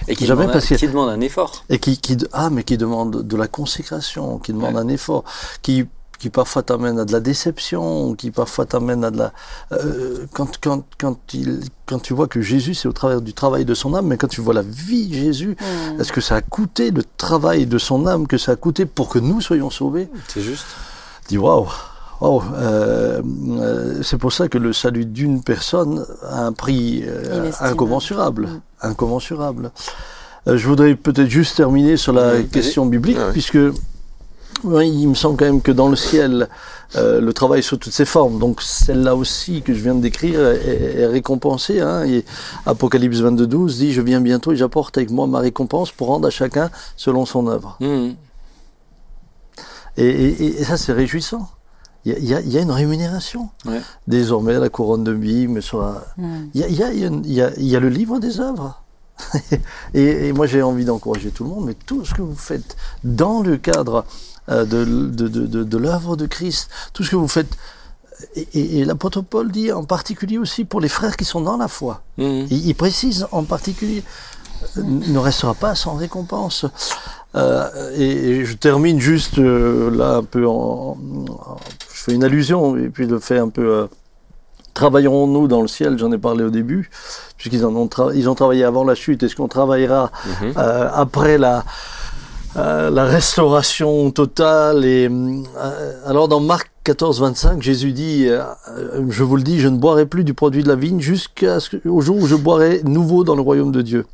Et 0.08 0.16
qui 0.16 0.26
demande, 0.26 0.48
un- 0.50 0.52
parce 0.52 0.66
que- 0.66 0.74
qui 0.74 0.88
demande 0.88 1.08
un 1.10 1.20
effort. 1.20 1.64
Et 1.68 1.78
qui, 1.78 1.98
qui 1.98 2.16
ah 2.32 2.50
mais 2.50 2.64
qui 2.64 2.76
demande 2.76 3.22
de 3.22 3.36
la 3.36 3.46
consécration, 3.48 4.38
qui 4.38 4.52
demande 4.52 4.74
Ouais. 4.74 4.80
un 4.80 4.88
effort, 4.88 5.24
qui 5.62 5.86
qui 6.18 6.30
parfois 6.30 6.64
t'amène 6.64 6.98
à 6.98 7.04
de 7.04 7.12
la 7.12 7.20
déception, 7.20 8.16
qui 8.16 8.32
parfois 8.32 8.66
t'amène 8.66 9.04
à 9.04 9.12
de 9.12 9.18
la 9.18 9.32
euh, 9.70 10.26
quand 10.32 10.58
quand 10.60 10.82
quand 10.98 11.16
il 11.32 11.60
quand 11.86 12.00
tu 12.00 12.12
vois 12.12 12.26
que 12.26 12.40
Jésus 12.40 12.74
c'est 12.74 12.88
au 12.88 12.92
travers 12.92 13.20
du 13.20 13.34
travail 13.34 13.64
de 13.64 13.72
son 13.72 13.94
âme, 13.94 14.06
mais 14.08 14.16
quand 14.16 14.26
tu 14.26 14.40
vois 14.40 14.52
la 14.54 14.62
vie 14.62 15.06
de 15.06 15.14
Jésus, 15.14 15.56
Mm. 15.60 16.00
est-ce 16.00 16.10
que 16.10 16.20
ça 16.20 16.34
a 16.34 16.40
coûté 16.40 16.90
le 16.90 17.04
travail 17.16 17.66
de 17.66 17.78
son 17.78 18.04
âme 18.08 18.26
que 18.26 18.36
ça 18.36 18.50
a 18.52 18.56
coûté 18.56 18.84
pour 18.84 19.08
que 19.08 19.20
nous 19.20 19.40
soyons 19.40 19.70
sauvés? 19.70 20.08
C'est 20.26 20.40
juste. 20.42 20.66
Tu 21.22 21.34
dis 21.34 21.38
waouh. 21.38 21.68
Waouh, 22.20 22.42
euh, 22.54 23.22
euh, 23.60 24.02
c'est 24.02 24.18
pour 24.18 24.32
ça 24.32 24.48
que 24.48 24.58
le 24.58 24.72
salut 24.72 25.04
d'une 25.04 25.42
personne 25.42 26.04
a 26.28 26.44
un 26.46 26.52
prix 26.52 27.04
euh, 27.06 27.50
incommensurable, 27.60 28.46
Mm. 28.46 28.60
incommensurable. 28.82 29.70
Euh, 30.48 30.56
je 30.56 30.66
voudrais 30.66 30.94
peut-être 30.96 31.28
juste 31.30 31.56
terminer 31.56 31.96
sur 31.96 32.12
la 32.12 32.34
Oui, 32.36 32.46
question 32.48 32.86
biblique, 32.86 33.18
Ah 33.20 33.26
oui. 33.26 33.32
puisque 33.32 33.58
oui, 34.64 34.88
il 34.90 35.06
me 35.08 35.14
semble 35.14 35.36
quand 35.36 35.44
même 35.44 35.62
que 35.62 35.70
dans 35.70 35.88
le 35.88 35.94
ciel, 35.94 36.48
euh, 36.96 37.20
le 37.20 37.32
travail 37.32 37.62
sous 37.62 37.76
toutes 37.76 37.92
ses 37.92 38.04
formes, 38.04 38.40
donc 38.40 38.62
celle-là 38.62 39.14
aussi 39.14 39.62
que 39.62 39.72
je 39.72 39.80
viens 39.80 39.94
de 39.94 40.00
décrire 40.00 40.40
est, 40.44 40.96
est 41.00 41.06
récompensée. 41.06 41.80
Hein, 41.80 42.04
et 42.04 42.24
Apocalypse 42.66 43.18
22, 43.20 43.46
12 43.46 43.76
dit, 43.78 43.92
je 43.92 44.00
viens 44.00 44.20
bientôt 44.20 44.50
et 44.52 44.56
j'apporte 44.56 44.96
avec 44.96 45.10
moi 45.10 45.28
ma 45.28 45.38
récompense 45.38 45.92
pour 45.92 46.08
rendre 46.08 46.26
à 46.26 46.30
chacun 46.30 46.70
selon 46.96 47.26
son 47.26 47.46
œuvre. 47.46 47.78
Et, 49.96 50.04
et- 50.08 50.60
et 50.60 50.64
ça, 50.64 50.76
c'est 50.76 50.92
réjouissant. 50.92 51.48
Il 52.04 52.24
y 52.24 52.34
a, 52.34 52.40
y 52.40 52.48
y 52.54 52.58
une 52.62 52.70
rémunération. 52.70 53.50
Ouais. 53.66 53.80
Désormais, 54.06 54.58
la 54.58 54.68
couronne 54.68 55.04
de 55.04 55.12
vie 55.12 55.46
me 55.48 55.60
sera. 55.60 56.04
Mm. 56.16 56.36
Il 56.54 56.60
y 57.66 57.76
a, 57.76 57.80
le 57.80 57.88
livre 57.88 58.18
des 58.18 58.40
œuvres. 58.40 58.82
et, 59.94 60.28
et 60.28 60.32
moi, 60.32 60.46
j'ai 60.46 60.62
envie 60.62 60.84
d'encourager 60.84 61.30
tout 61.30 61.44
le 61.44 61.50
monde, 61.50 61.64
mais 61.66 61.74
tout 61.74 62.04
ce 62.04 62.14
que 62.14 62.22
vous 62.22 62.36
faites 62.36 62.76
dans 63.04 63.42
le 63.42 63.56
cadre 63.56 64.04
euh, 64.48 64.64
de, 64.64 64.84
de, 64.84 65.28
de, 65.28 65.46
de- 65.46 65.64
de 65.64 65.76
l'œuvre 65.78 66.16
de 66.16 66.26
Christ, 66.26 66.70
tout 66.92 67.02
ce 67.04 67.10
que 67.10 67.16
vous 67.16 67.28
faites. 67.28 67.56
Et, 68.34 68.48
et- 68.54 68.78
et 68.80 68.84
l'apôtre 68.84 69.20
Paul 69.20 69.50
dit 69.52 69.70
en 69.72 69.84
particulier 69.84 70.38
aussi 70.38 70.64
pour 70.64 70.80
les 70.80 70.88
frères 70.88 71.16
qui 71.16 71.24
sont 71.24 71.40
dans 71.40 71.56
la 71.56 71.68
foi. 71.68 72.02
Mhm. 72.16 72.46
Il, 72.50 72.66
il 72.68 72.74
précise 72.74 73.26
en 73.32 73.44
particulier, 73.44 74.02
euh, 74.02 74.02
ne 74.76 75.18
restera 75.18 75.54
pas 75.54 75.74
sans 75.74 75.94
récompense. 75.94 76.66
Euh, 77.34 77.68
et, 77.96 78.06
et 78.30 78.44
je 78.44 78.56
termine 78.56 78.98
juste 79.00 79.38
euh, 79.38 79.90
là 79.90 80.16
un 80.16 80.22
peu 80.22 80.46
en, 80.46 80.96
en- 81.28 81.56
Je 81.94 82.02
fais 82.04 82.14
une 82.14 82.24
allusion 82.24 82.76
et 82.76 82.88
puis 82.88 83.06
le 83.06 83.18
fait 83.18 83.38
un 83.38 83.48
peu. 83.50 83.62
euh, 83.68 83.86
Travaillerons-nous 84.74 85.48
dans 85.48 85.60
le 85.60 85.66
ciel 85.68 85.98
J'en 85.98 86.12
ai 86.12 86.18
parlé 86.18 86.44
au 86.44 86.50
début, 86.50 86.88
puisqu'ils 87.36 87.66
en 87.66 87.74
ont, 87.74 87.86
tra- 87.86 88.12
ils 88.14 88.28
ont 88.28 88.34
travaillé 88.36 88.62
avant 88.64 88.84
la 88.84 88.94
chute. 88.94 89.22
Est-ce 89.24 89.34
qu'on 89.34 89.48
travaillera 89.48 90.12
Mhm. 90.26 90.52
après 90.56 91.36
la, 91.36 91.64
la 92.54 93.04
restauration 93.04 94.10
totale 94.12 94.84
et 94.84 95.10
alors 96.06 96.28
dans 96.28 96.40
Marc 96.40 96.70
14 96.84 97.20
25 97.20 97.60
Jésus 97.62 97.92
dit 97.92 98.26
euh, 98.28 98.42
je 99.10 99.22
vous 99.22 99.36
le 99.36 99.42
dis 99.42 99.60
je 99.60 99.68
ne 99.68 99.76
boirai 99.78 100.06
plus 100.06 100.24
du 100.24 100.32
produit 100.34 100.62
de 100.62 100.68
la 100.68 100.74
vigne 100.74 101.00
jusqu'au 101.00 102.00
jour 102.00 102.16
où 102.16 102.26
je 102.26 102.34
boirai 102.34 102.80
nouveau 102.84 103.22
dans 103.24 103.34
le 103.36 103.42
royaume 103.42 103.70
de 103.72 103.82
Dieu 103.82 104.06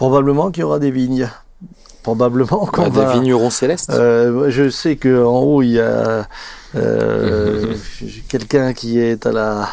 probablement 0.00 0.50
qu'il 0.50 0.62
y 0.62 0.64
aura 0.64 0.78
des 0.78 0.90
vignes 0.90 1.28
probablement 2.02 2.64
qu'on 2.72 2.88
Bah, 2.88 3.04
va 3.04 3.12
Des 3.12 3.18
vignerons 3.20 3.50
célestes. 3.50 3.90
euh, 3.90 4.48
je 4.50 4.70
sais 4.70 4.96
que 4.96 5.22
en 5.22 5.40
haut 5.40 5.60
il 5.62 5.72
y 5.72 5.80
a 5.80 6.26
euh, 6.74 7.74
quelqu'un 8.28 8.72
qui 8.72 8.98
est 8.98 9.26
à 9.26 9.32
la 9.32 9.68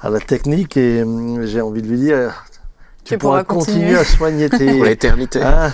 à 0.00 0.08
la 0.08 0.20
technique 0.20 0.76
et 0.78 1.02
hum, 1.02 1.44
j'ai 1.44 1.60
envie 1.60 1.82
de 1.82 1.88
lui 1.88 1.98
dire 1.98 2.32
tu 3.04 3.14
Tu 3.14 3.18
pourras 3.18 3.44
pourras 3.44 3.60
continuer 3.60 3.94
continuer. 3.94 3.98
à 3.98 4.04
soigner 4.04 4.50
tes 4.50 4.72
Pour 4.72 4.84
l'éternité. 4.84 5.42
Hein, 5.42 5.72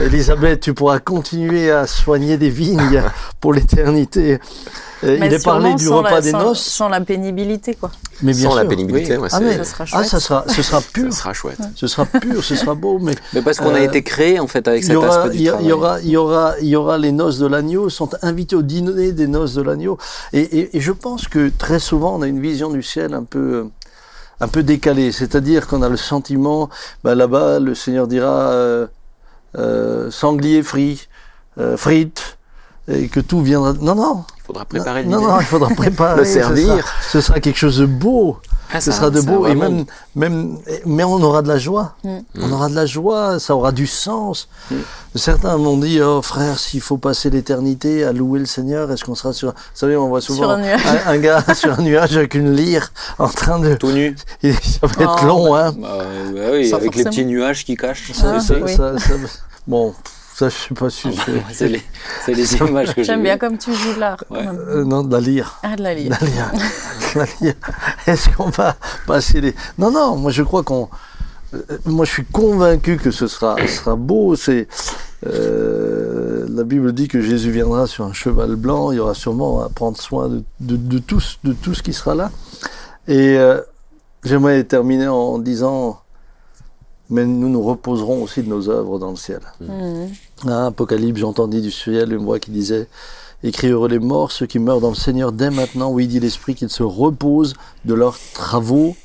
Elisabeth, 0.00 0.60
tu 0.60 0.74
pourras 0.74 0.98
continuer 1.00 1.70
à 1.70 1.86
soigner 1.86 2.36
des 2.36 2.50
vignes 2.50 3.02
pour 3.40 3.52
l'éternité. 3.52 4.38
Euh, 5.04 5.16
Mais 5.20 5.28
il 5.28 5.32
est 5.34 5.44
parlé 5.44 5.74
du 5.74 5.88
repas 5.88 6.10
la- 6.16 6.20
des 6.20 6.30
sans- 6.32 6.38
noces, 6.42 6.60
Sans 6.64 6.88
la 6.88 7.00
pénibilité, 7.00 7.74
quoi. 7.74 7.92
mais 8.22 8.32
bien 8.32 8.48
Sans 8.50 8.56
la 8.56 8.62
sûr. 8.62 8.70
pénibilité, 8.70 9.12
oui. 9.16 9.22
ouais, 9.22 9.28
Ah, 9.30 9.38
c'est- 9.38 9.44
mais- 9.44 9.56
Ça 9.58 9.64
sera 9.64 9.84
Ah, 9.84 9.86
chouette. 9.86 10.06
ça 10.08 10.20
sera, 10.20 10.44
ce 10.48 10.62
sera 10.62 10.80
ça 10.80 10.86
pur. 10.92 11.12
sera 11.12 11.32
chouette. 11.32 11.58
Ce 11.76 11.86
sera 11.86 12.04
pur, 12.04 12.42
ce 12.42 12.56
sera 12.56 12.74
beau, 12.74 12.98
mais 13.00 13.14
Mais 13.32 13.42
parce 13.42 13.58
qu'on 13.58 13.74
a 13.74 13.78
Euh, 13.78 13.84
été 13.84 14.02
créé 14.02 14.40
en 14.40 14.48
fait 14.48 14.66
avec 14.66 14.82
cet 14.82 14.96
aura, 14.96 15.06
aspect 15.22 15.30
du 15.30 15.36
il 15.36 15.42
y, 15.44 15.48
a- 15.48 15.52
travail. 15.52 15.66
il 15.66 15.68
y 15.68 15.72
aura, 15.72 16.00
il 16.00 16.08
y 16.10 16.16
aura, 16.16 16.54
il 16.60 16.68
y 16.68 16.76
aura 16.76 16.98
les 16.98 17.12
noces 17.12 17.38
de 17.38 17.46
l'agneau, 17.46 17.88
sont 17.90 18.10
invités 18.22 18.56
au 18.56 18.62
dîner 18.62 19.12
des 19.12 19.28
noces 19.28 19.54
de 19.54 19.62
l'agneau. 19.62 19.98
Et, 20.32 20.40
et- 20.40 20.76
et 20.76 20.80
je 20.80 20.90
pense 20.92 21.28
que 21.28 21.48
très 21.56 21.78
souvent, 21.78 22.16
on 22.18 22.22
a 22.22 22.26
une 22.26 22.40
vision 22.40 22.70
du 22.70 22.82
ciel 22.82 23.14
un 23.14 23.22
peu, 23.24 23.38
euh, 23.38 23.64
un 24.40 24.48
peu 24.48 24.62
décalée. 24.62 25.12
C'est-à-dire 25.12 25.66
qu'on 25.66 25.82
a 25.82 25.88
le 25.88 25.96
sentiment, 25.96 26.68
bah, 27.04 27.14
là-bas, 27.14 27.58
le 27.58 27.74
Seigneur 27.74 28.06
dira 28.06 28.50
euh, 28.50 28.86
euh, 29.56 30.10
sanglier 30.10 30.62
frit, 30.62 31.08
euh, 31.58 31.76
frites, 31.76 32.38
et 32.88 33.08
que 33.08 33.20
tout 33.20 33.42
viendra. 33.42 33.74
Non, 33.74 33.94
non, 33.94 34.24
faudra 34.48 34.64
préparer 34.64 35.02
le 35.04 35.08
dîner. 35.08 35.22
non, 35.22 35.38
il 35.40 35.46
faudra 35.46 35.68
préparer. 35.76 36.16
Le 36.18 36.24
ce 36.24 36.32
servir. 36.32 36.66
sera- 36.78 36.82
Ce 37.12 37.20
sera, 37.20 37.38
quelque 37.40 37.56
chose 37.58 37.78
de 37.78 37.86
beau. 37.86 38.38
Ah, 38.72 38.80
Ce 38.82 38.90
ça- 38.90 38.98
sera 38.98 39.10
de 39.10 39.20
beau. 39.22 39.46
Et 39.46 39.54
même, 39.54 39.84
même, 40.14 40.58
mais 40.84 41.02
on 41.04 41.22
aura 41.22 41.40
de 41.42 41.48
la 41.48 41.58
joie. 41.58 41.94
Mm. 42.04 42.18
On 42.40 42.52
aura 42.52 42.68
de 42.68 42.74
la 42.74 42.84
joie, 42.84 43.38
ça 43.40 43.54
aura 43.54 43.72
du 43.72 43.86
sens. 43.86 44.48
Mm. 44.70 44.74
Certains 45.14 45.56
m'ont 45.56 45.78
dit, 45.78 46.00
oh 46.02 46.20
frère, 46.20 46.58
s'il 46.58 46.80
faut 46.82 46.98
passer 46.98 47.30
l'éternité 47.30 48.04
à 48.04 48.12
louer 48.12 48.40
le 48.40 48.46
Seigneur, 48.46 48.90
est-ce 48.92 49.04
qu'on 49.04 49.14
sera 49.14 49.32
sur. 49.32 49.48
Vous 49.52 49.54
savez, 49.74 49.96
on 49.96 50.08
voit 50.08 50.20
souvent 50.20 50.40
Sur 50.42 50.50
un 50.50 50.58
nuage. 50.58 50.80
un, 51.06 51.10
un 51.12 51.18
gars 51.18 51.44
sur 51.54 51.78
un 51.78 51.82
nuage 51.82 52.16
avec 52.16 52.34
une 52.34 52.52
lyre 52.54 52.92
en 53.18 53.28
train 53.28 53.58
de. 53.58 53.74
Tout 53.74 53.90
nu. 53.92 54.14
Ça 54.42 54.86
va 54.86 55.02
être 55.04 55.20
Oh. 55.22 55.26
long, 55.26 55.54
hein. 55.54 55.72
Bah, 55.78 55.98
bah 56.34 56.40
oui, 56.52 56.72
avec 56.72 56.94
les 56.94 57.04
petits 57.04 57.24
nuages 57.24 57.64
qui 57.64 57.74
cachent. 57.76 58.12
Ah, 58.22 58.38
Ça- 58.40 58.54
oui. 58.62 58.74
ça- 58.74 58.98
ça- 58.98 59.14
bon, 59.66 59.94
ça, 60.38 60.48
je 60.48 60.54
sais 60.56 60.74
pas 60.74 60.88
si 60.90 61.08
c'est. 61.12 61.42
c'est 61.52 61.68
les, 61.68 61.82
c'est 62.24 62.34
les 62.34 62.54
images 62.62 62.88
que 62.94 63.02
j'ai 63.02 63.04
J'aime 63.04 63.22
bien 63.22 63.38
comme 63.38 63.58
tu 63.58 63.72
joues 63.72 63.98
l'art. 63.98 64.22
Ouais. 64.30 64.46
Euh, 64.46 64.84
non, 64.84 65.02
de 65.02 65.12
la 65.12 65.20
lyre. 65.20 65.58
Ah, 65.62 65.74
de 65.76 65.82
la. 65.82 65.94
La 65.94 66.00
lyre. 66.00 66.16
La 67.16 67.24
lyre. 67.40 67.54
Est-ce 68.06 68.28
qu'on 68.36 68.50
va 68.50 68.76
passer 69.06 69.40
les. 69.40 69.54
Non, 69.78 69.90
non, 69.90 70.16
moi 70.16 70.30
je 70.30 70.42
crois 70.42 70.62
qu'on. 70.62 70.88
euh, 71.54 71.60
Moi 71.86 72.04
je 72.04 72.12
suis 72.12 72.24
convaincu 72.24 72.96
que 72.98 73.10
ce 73.10 73.26
sera, 73.26 73.56
ce 73.60 73.66
sera 73.66 73.96
beau. 73.96 74.36
C'est. 74.36 74.68
euh, 75.26 76.46
la 76.48 76.64
Bible 76.64 76.92
dit 76.92 77.08
que 77.08 77.20
Jésus 77.20 77.50
viendra 77.50 77.86
sur 77.86 78.04
un 78.04 78.12
cheval 78.12 78.54
blanc. 78.56 78.92
Il 78.92 78.96
y 78.96 79.00
aura 79.00 79.14
sûrement 79.14 79.62
à 79.62 79.68
prendre 79.68 79.98
soin 80.00 80.28
de, 80.28 80.42
de, 80.60 80.76
de 80.76 80.98
tout, 80.98 81.20
ce- 81.20 81.36
de 81.44 81.52
tout 81.52 81.74
ce 81.74 81.82
qui 81.82 81.92
sera 81.92 82.14
là. 82.14 82.30
Et 83.08 83.36
euh, 83.38 83.60
j'aimerais 84.24 84.62
terminer 84.64 85.08
en 85.08 85.38
disant 85.38 86.00
mais 87.10 87.24
nous 87.24 87.48
nous 87.48 87.62
reposerons 87.62 88.22
aussi 88.22 88.42
de 88.42 88.48
nos 88.50 88.68
œuvres 88.68 88.98
dans 88.98 89.10
le 89.10 89.16
ciel. 89.16 89.40
Mhm. 89.60 90.10
Ah, 90.46 90.66
Apocalypse, 90.66 91.20
j'entendis 91.20 91.60
du 91.60 91.70
ciel 91.70 92.12
une 92.12 92.24
voix 92.24 92.38
qui 92.38 92.50
disait 92.50 92.86
Écris 93.42 93.68
heureux 93.68 93.88
les 93.88 93.98
morts, 93.98 94.32
ceux 94.32 94.46
qui 94.46 94.58
meurent 94.58 94.80
dans 94.80 94.90
le 94.90 94.94
Seigneur 94.96 95.32
dès 95.32 95.50
maintenant. 95.50 95.90
Oui, 95.90 96.06
dit 96.06 96.20
l'Esprit, 96.20 96.54
qu'ils 96.54 96.70
se 96.70 96.82
reposent 96.82 97.54
de 97.84 97.94
leurs 97.94 98.18
travaux, 98.34 98.96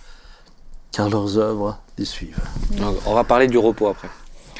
car 0.91 1.09
leurs 1.09 1.37
œuvres 1.37 1.77
les 1.97 2.05
suivent. 2.05 2.39
Donc, 2.71 2.95
on 3.05 3.13
va 3.13 3.23
parler 3.23 3.47
du 3.47 3.57
repos 3.57 3.87
après. 3.87 4.09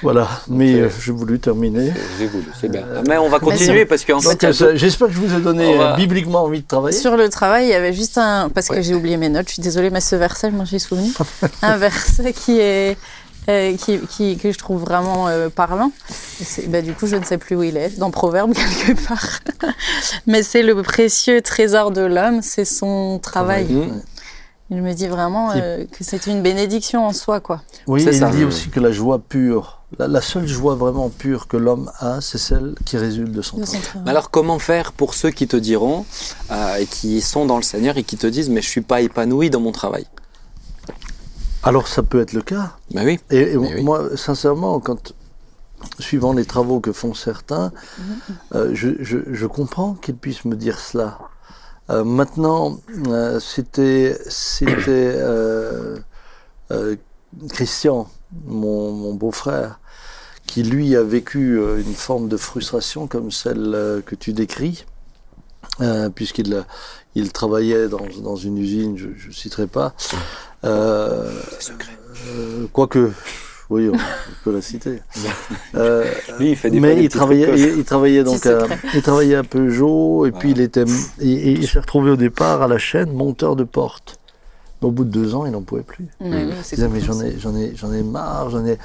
Voilà, 0.02 0.28
mais 0.50 0.74
euh, 0.74 0.86
euh, 0.88 0.90
j'ai 1.02 1.14
voulu 1.14 1.40
terminer. 1.40 1.94
J'ai 2.20 2.28
voulu, 2.28 2.44
c'est 2.60 2.68
bien. 2.70 2.84
Mais 3.08 3.18
on 3.18 3.30
va 3.30 3.40
continuer 3.40 3.86
parce 3.86 4.04
qu'en 4.04 4.20
fait, 4.20 4.44
euh, 4.44 4.74
j'espère 4.76 5.08
que 5.08 5.14
je 5.14 5.20
vous 5.20 5.34
ai 5.34 5.40
donné 5.40 5.78
va- 5.78 5.94
euh, 5.94 5.96
bibliquement 5.96 6.44
envie 6.44 6.62
de 6.62 6.68
travailler. 6.68 6.98
Sur 6.98 7.16
le 7.16 7.30
travail, 7.30 7.68
il 7.68 7.70
y 7.70 7.74
avait 7.74 7.94
juste 7.94 8.18
un. 8.18 8.50
Parce 8.50 8.68
que 8.68 8.82
j'ai 8.82 8.96
oublié 8.96 9.16
mes 9.16 9.30
notes, 9.30 9.48
je 9.48 9.54
suis 9.54 9.62
désolée, 9.62 9.90
mais 9.92 10.02
ce 10.02 10.18
verset, 10.18 10.52
je 10.52 10.58
m'en 10.58 10.66
suis 10.66 10.80
souvenu. 10.82 11.10
un 11.62 11.78
verset 11.78 12.34
qui 12.34 12.60
est. 12.60 12.98
euh, 13.50 13.76
qui, 13.78 14.00
qui- 14.00 14.38
que 14.38 14.52
je 14.52 14.58
trouve 14.58 14.82
vraiment 14.82 15.28
euh, 15.28 15.50
parlant. 15.50 15.92
Bah, 16.68 16.82
du 16.82 16.94
coup, 16.94 17.08
je 17.08 17.16
ne 17.16 17.24
sais 17.24 17.38
plus 17.38 17.56
où 17.56 17.64
il 17.64 17.78
est, 17.78 17.98
dans 18.00 18.12
Proverbe 18.12 18.54
quelque 18.86 19.06
part. 19.08 19.40
mais 20.28 20.44
c'est 20.44 20.64
le 20.64 20.82
précieux 20.82 21.42
trésor 21.42 21.92
de 21.92 22.02
l'homme, 22.02 22.42
c'est 22.42 22.66
son 22.66 23.20
travail. 23.22 23.66
Mmh. 23.66 24.02
Il 24.70 24.82
me 24.82 24.94
dit 24.94 25.08
vraiment 25.08 25.52
euh, 25.56 25.84
que 25.86 26.04
c'est 26.04 26.26
une 26.26 26.42
bénédiction 26.42 27.06
en 27.06 27.14
soi, 27.14 27.40
quoi. 27.42 27.62
Oui, 27.86 28.08
et 28.08 28.14
ça. 28.14 28.30
il 28.32 28.38
dit 28.38 28.44
aussi 28.46 28.70
que 28.70 28.80
la 28.80 28.92
joie 28.92 29.20
pure, 29.20 29.82
la, 30.00 30.08
la 30.08 30.22
seule 30.22 30.48
joie 30.48 30.74
vraiment 30.74 31.10
pure 31.10 31.48
que 31.48 31.58
l'homme 31.58 31.92
a, 32.00 32.22
c'est 32.22 32.40
celle 32.40 32.74
qui 32.86 32.98
résulte 32.98 33.32
de 33.34 33.42
son 33.44 33.58
de 33.58 33.64
travail. 33.64 33.82
son 33.82 33.86
travail. 33.86 34.04
Mais 34.06 34.10
Alors 34.12 34.32
comment 34.32 34.58
faire 34.58 34.94
pour 34.94 35.14
ceux 35.14 35.30
qui 35.30 35.48
te 35.48 35.58
diront 35.58 36.06
euh, 36.50 36.76
et 36.78 36.86
qui 36.88 37.22
sont 37.22 37.46
dans 37.46 37.58
le 37.58 37.62
Seigneur 37.64 37.98
et 37.98 38.04
qui 38.04 38.18
te 38.18 38.26
disent 38.26 38.50
mais 38.50 38.62
je 38.64 38.70
suis 38.70 38.82
pas 38.82 39.02
épanoui 39.02 39.50
dans 39.52 39.60
mon 39.60 39.74
travail? 39.74 40.08
Alors 41.64 41.88
ça 41.88 42.04
peut 42.04 42.22
être 42.22 42.34
le 42.34 42.42
cas. 42.42 42.78
Ben 42.92 43.06
oui. 43.06 43.20
Et, 43.32 43.54
et 43.54 43.58
Mais 43.58 43.76
oui. 43.76 43.84
moi, 43.84 44.16
sincèrement, 44.18 44.80
quand 44.80 45.14
suivant 46.00 46.34
les 46.34 46.46
travaux 46.46 46.80
que 46.80 46.92
font 46.92 47.14
certains, 47.14 47.72
euh, 48.56 48.72
je, 48.74 48.90
je, 49.00 49.18
je 49.32 49.46
comprends 49.48 49.94
qu'ils 49.96 50.16
puissent 50.16 50.46
me 50.46 50.56
dire 50.56 50.80
cela. 50.80 51.20
Euh, 51.90 52.04
maintenant, 52.04 52.80
euh, 53.08 53.40
c'était 53.40 54.18
c'était 54.28 55.20
Christian, 57.50 58.08
mon, 58.46 58.92
mon 58.92 59.14
beau-frère, 59.14 59.80
qui 60.48 60.64
lui 60.64 60.96
a 60.96 61.04
vécu 61.04 61.60
une 61.78 61.94
forme 61.94 62.28
de 62.30 62.38
frustration 62.38 63.08
comme 63.08 63.32
celle 63.32 64.02
que 64.06 64.16
tu 64.16 64.34
décris, 64.34 64.86
puisqu'il 66.16 66.66
il 67.16 67.32
travaillait 67.32 67.88
dans, 67.90 68.06
dans 68.24 68.36
une 68.36 68.58
usine, 68.58 68.98
je 68.98 69.28
ne 69.28 69.34
citerai 69.34 69.68
pas. 69.68 69.94
Euh, 70.66 71.30
euh, 72.36 72.68
quoique, 72.72 73.12
oui, 73.70 73.90
on 73.90 73.98
peut 74.44 74.54
la 74.54 74.62
citer. 74.62 75.02
Euh, 75.76 76.06
Lui 76.38 76.52
il 76.52 76.56
fait 76.56 76.70
des 76.70 76.80
mais 76.80 77.04
il 77.04 77.10
travaillait, 77.10 77.50
il, 77.58 77.80
il 77.80 77.84
travaillait 77.84 78.24
donc 78.24 78.46
à, 78.46 78.62
secret. 78.62 78.78
il 78.94 79.02
travaillait 79.02 79.36
à 79.38 79.44
Peugeot 79.44 80.28
et 80.28 80.32
puis 80.32 80.52
il 80.52 80.62
était, 80.62 80.86
il 81.20 81.68
s'est 81.68 81.80
retrouvé 81.80 82.12
au 82.12 82.16
départ 82.16 82.62
à 82.62 82.68
la 82.68 82.78
chaîne 82.78 83.12
monteur 83.12 83.56
de 83.56 83.64
porte. 83.64 84.20
Mais 84.82 84.88
au 84.88 84.92
bout 84.92 85.04
de 85.04 85.10
deux 85.10 85.34
ans, 85.34 85.48
il 85.48 85.52
n'en 85.52 85.64
pouvait 85.64 85.82
plus. 85.82 86.06
Il 86.22 86.54
disait 86.70 86.88
mais 86.90 87.02
j'en 87.02 87.20
ai, 87.22 87.40
j'en 87.40 87.56
ai, 87.56 87.74
j'en 87.76 87.92
ai 87.92 88.04
marre, 88.04 88.52
j'en 88.52 88.64
ai. 88.68 88.78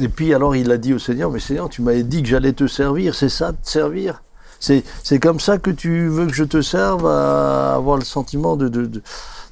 Et 0.00 0.08
puis 0.08 0.34
alors 0.34 0.56
il 0.56 0.72
a 0.72 0.78
dit 0.78 0.94
au 0.94 0.98
Seigneur, 0.98 1.30
mais 1.30 1.38
Seigneur, 1.38 1.68
tu 1.68 1.80
m'avais 1.80 2.02
dit 2.02 2.24
que 2.24 2.28
j'allais 2.28 2.52
te 2.52 2.66
servir, 2.66 3.14
c'est 3.14 3.28
ça, 3.28 3.52
te 3.52 3.68
servir? 3.68 4.20
C'est, 4.58 4.82
c'est 5.04 5.20
comme 5.20 5.38
ça 5.38 5.58
que 5.58 5.70
tu 5.70 6.08
veux 6.08 6.26
que 6.26 6.34
je 6.34 6.44
te 6.44 6.60
serve 6.60 7.06
à 7.06 7.74
avoir 7.76 7.98
le 7.98 8.04
sentiment 8.04 8.56
de, 8.56 8.68
de, 8.68 8.86
de, 8.86 9.02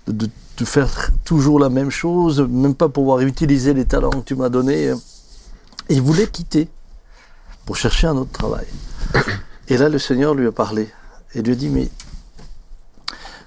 de, 0.07 0.29
faire 0.64 1.11
toujours 1.25 1.59
la 1.59 1.69
même 1.69 1.90
chose, 1.90 2.40
même 2.40 2.75
pas 2.75 2.88
pouvoir 2.88 3.21
utiliser 3.21 3.75
les 3.75 3.85
talents 3.85 4.11
que 4.11 4.25
tu 4.25 4.35
m'as 4.37 4.49
donnés. 4.49 4.85
Et 5.88 5.95
il 5.95 6.03
voulait 6.03 6.29
quitter 6.29 6.69
pour 7.67 7.77
chercher 7.77 8.07
un 8.07 8.17
autre 8.17 8.33
travail. 8.33 8.67
Et 9.69 9.77
là, 9.79 9.88
le 9.88 9.99
Seigneur 9.99 10.35
lui 10.35 10.47
a 10.47 10.53
parlé 10.53 10.90
et 11.35 11.40
lui 11.43 11.53
a 11.53 11.55
dit, 11.57 11.71
mais 11.71 11.88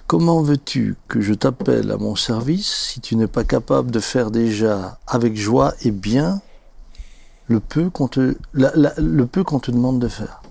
comment 0.07 0.41
veux-tu 0.41 0.95
que 1.07 1.21
je 1.21 1.33
t'appelle 1.33 1.91
à 1.91 1.97
mon 1.97 2.15
service 2.15 2.67
si 2.91 2.99
tu 3.01 3.15
n'es 3.15 3.27
pas 3.27 3.43
capable 3.43 3.91
de 3.91 3.99
faire 3.99 4.31
déjà 4.31 4.99
avec 5.07 5.35
joie 5.37 5.73
et 5.83 5.91
bien 5.91 6.41
le 7.47 7.59
peu 7.59 7.89
qu'on 7.89 8.07
te, 8.07 8.35
la- 8.53 8.71
la- 8.75 8.93
le 8.97 9.25
peu 9.27 9.43
qu'on 9.43 9.59
te 9.59 9.69
demande 9.71 9.99
de 9.99 10.07
faire? 10.07 10.41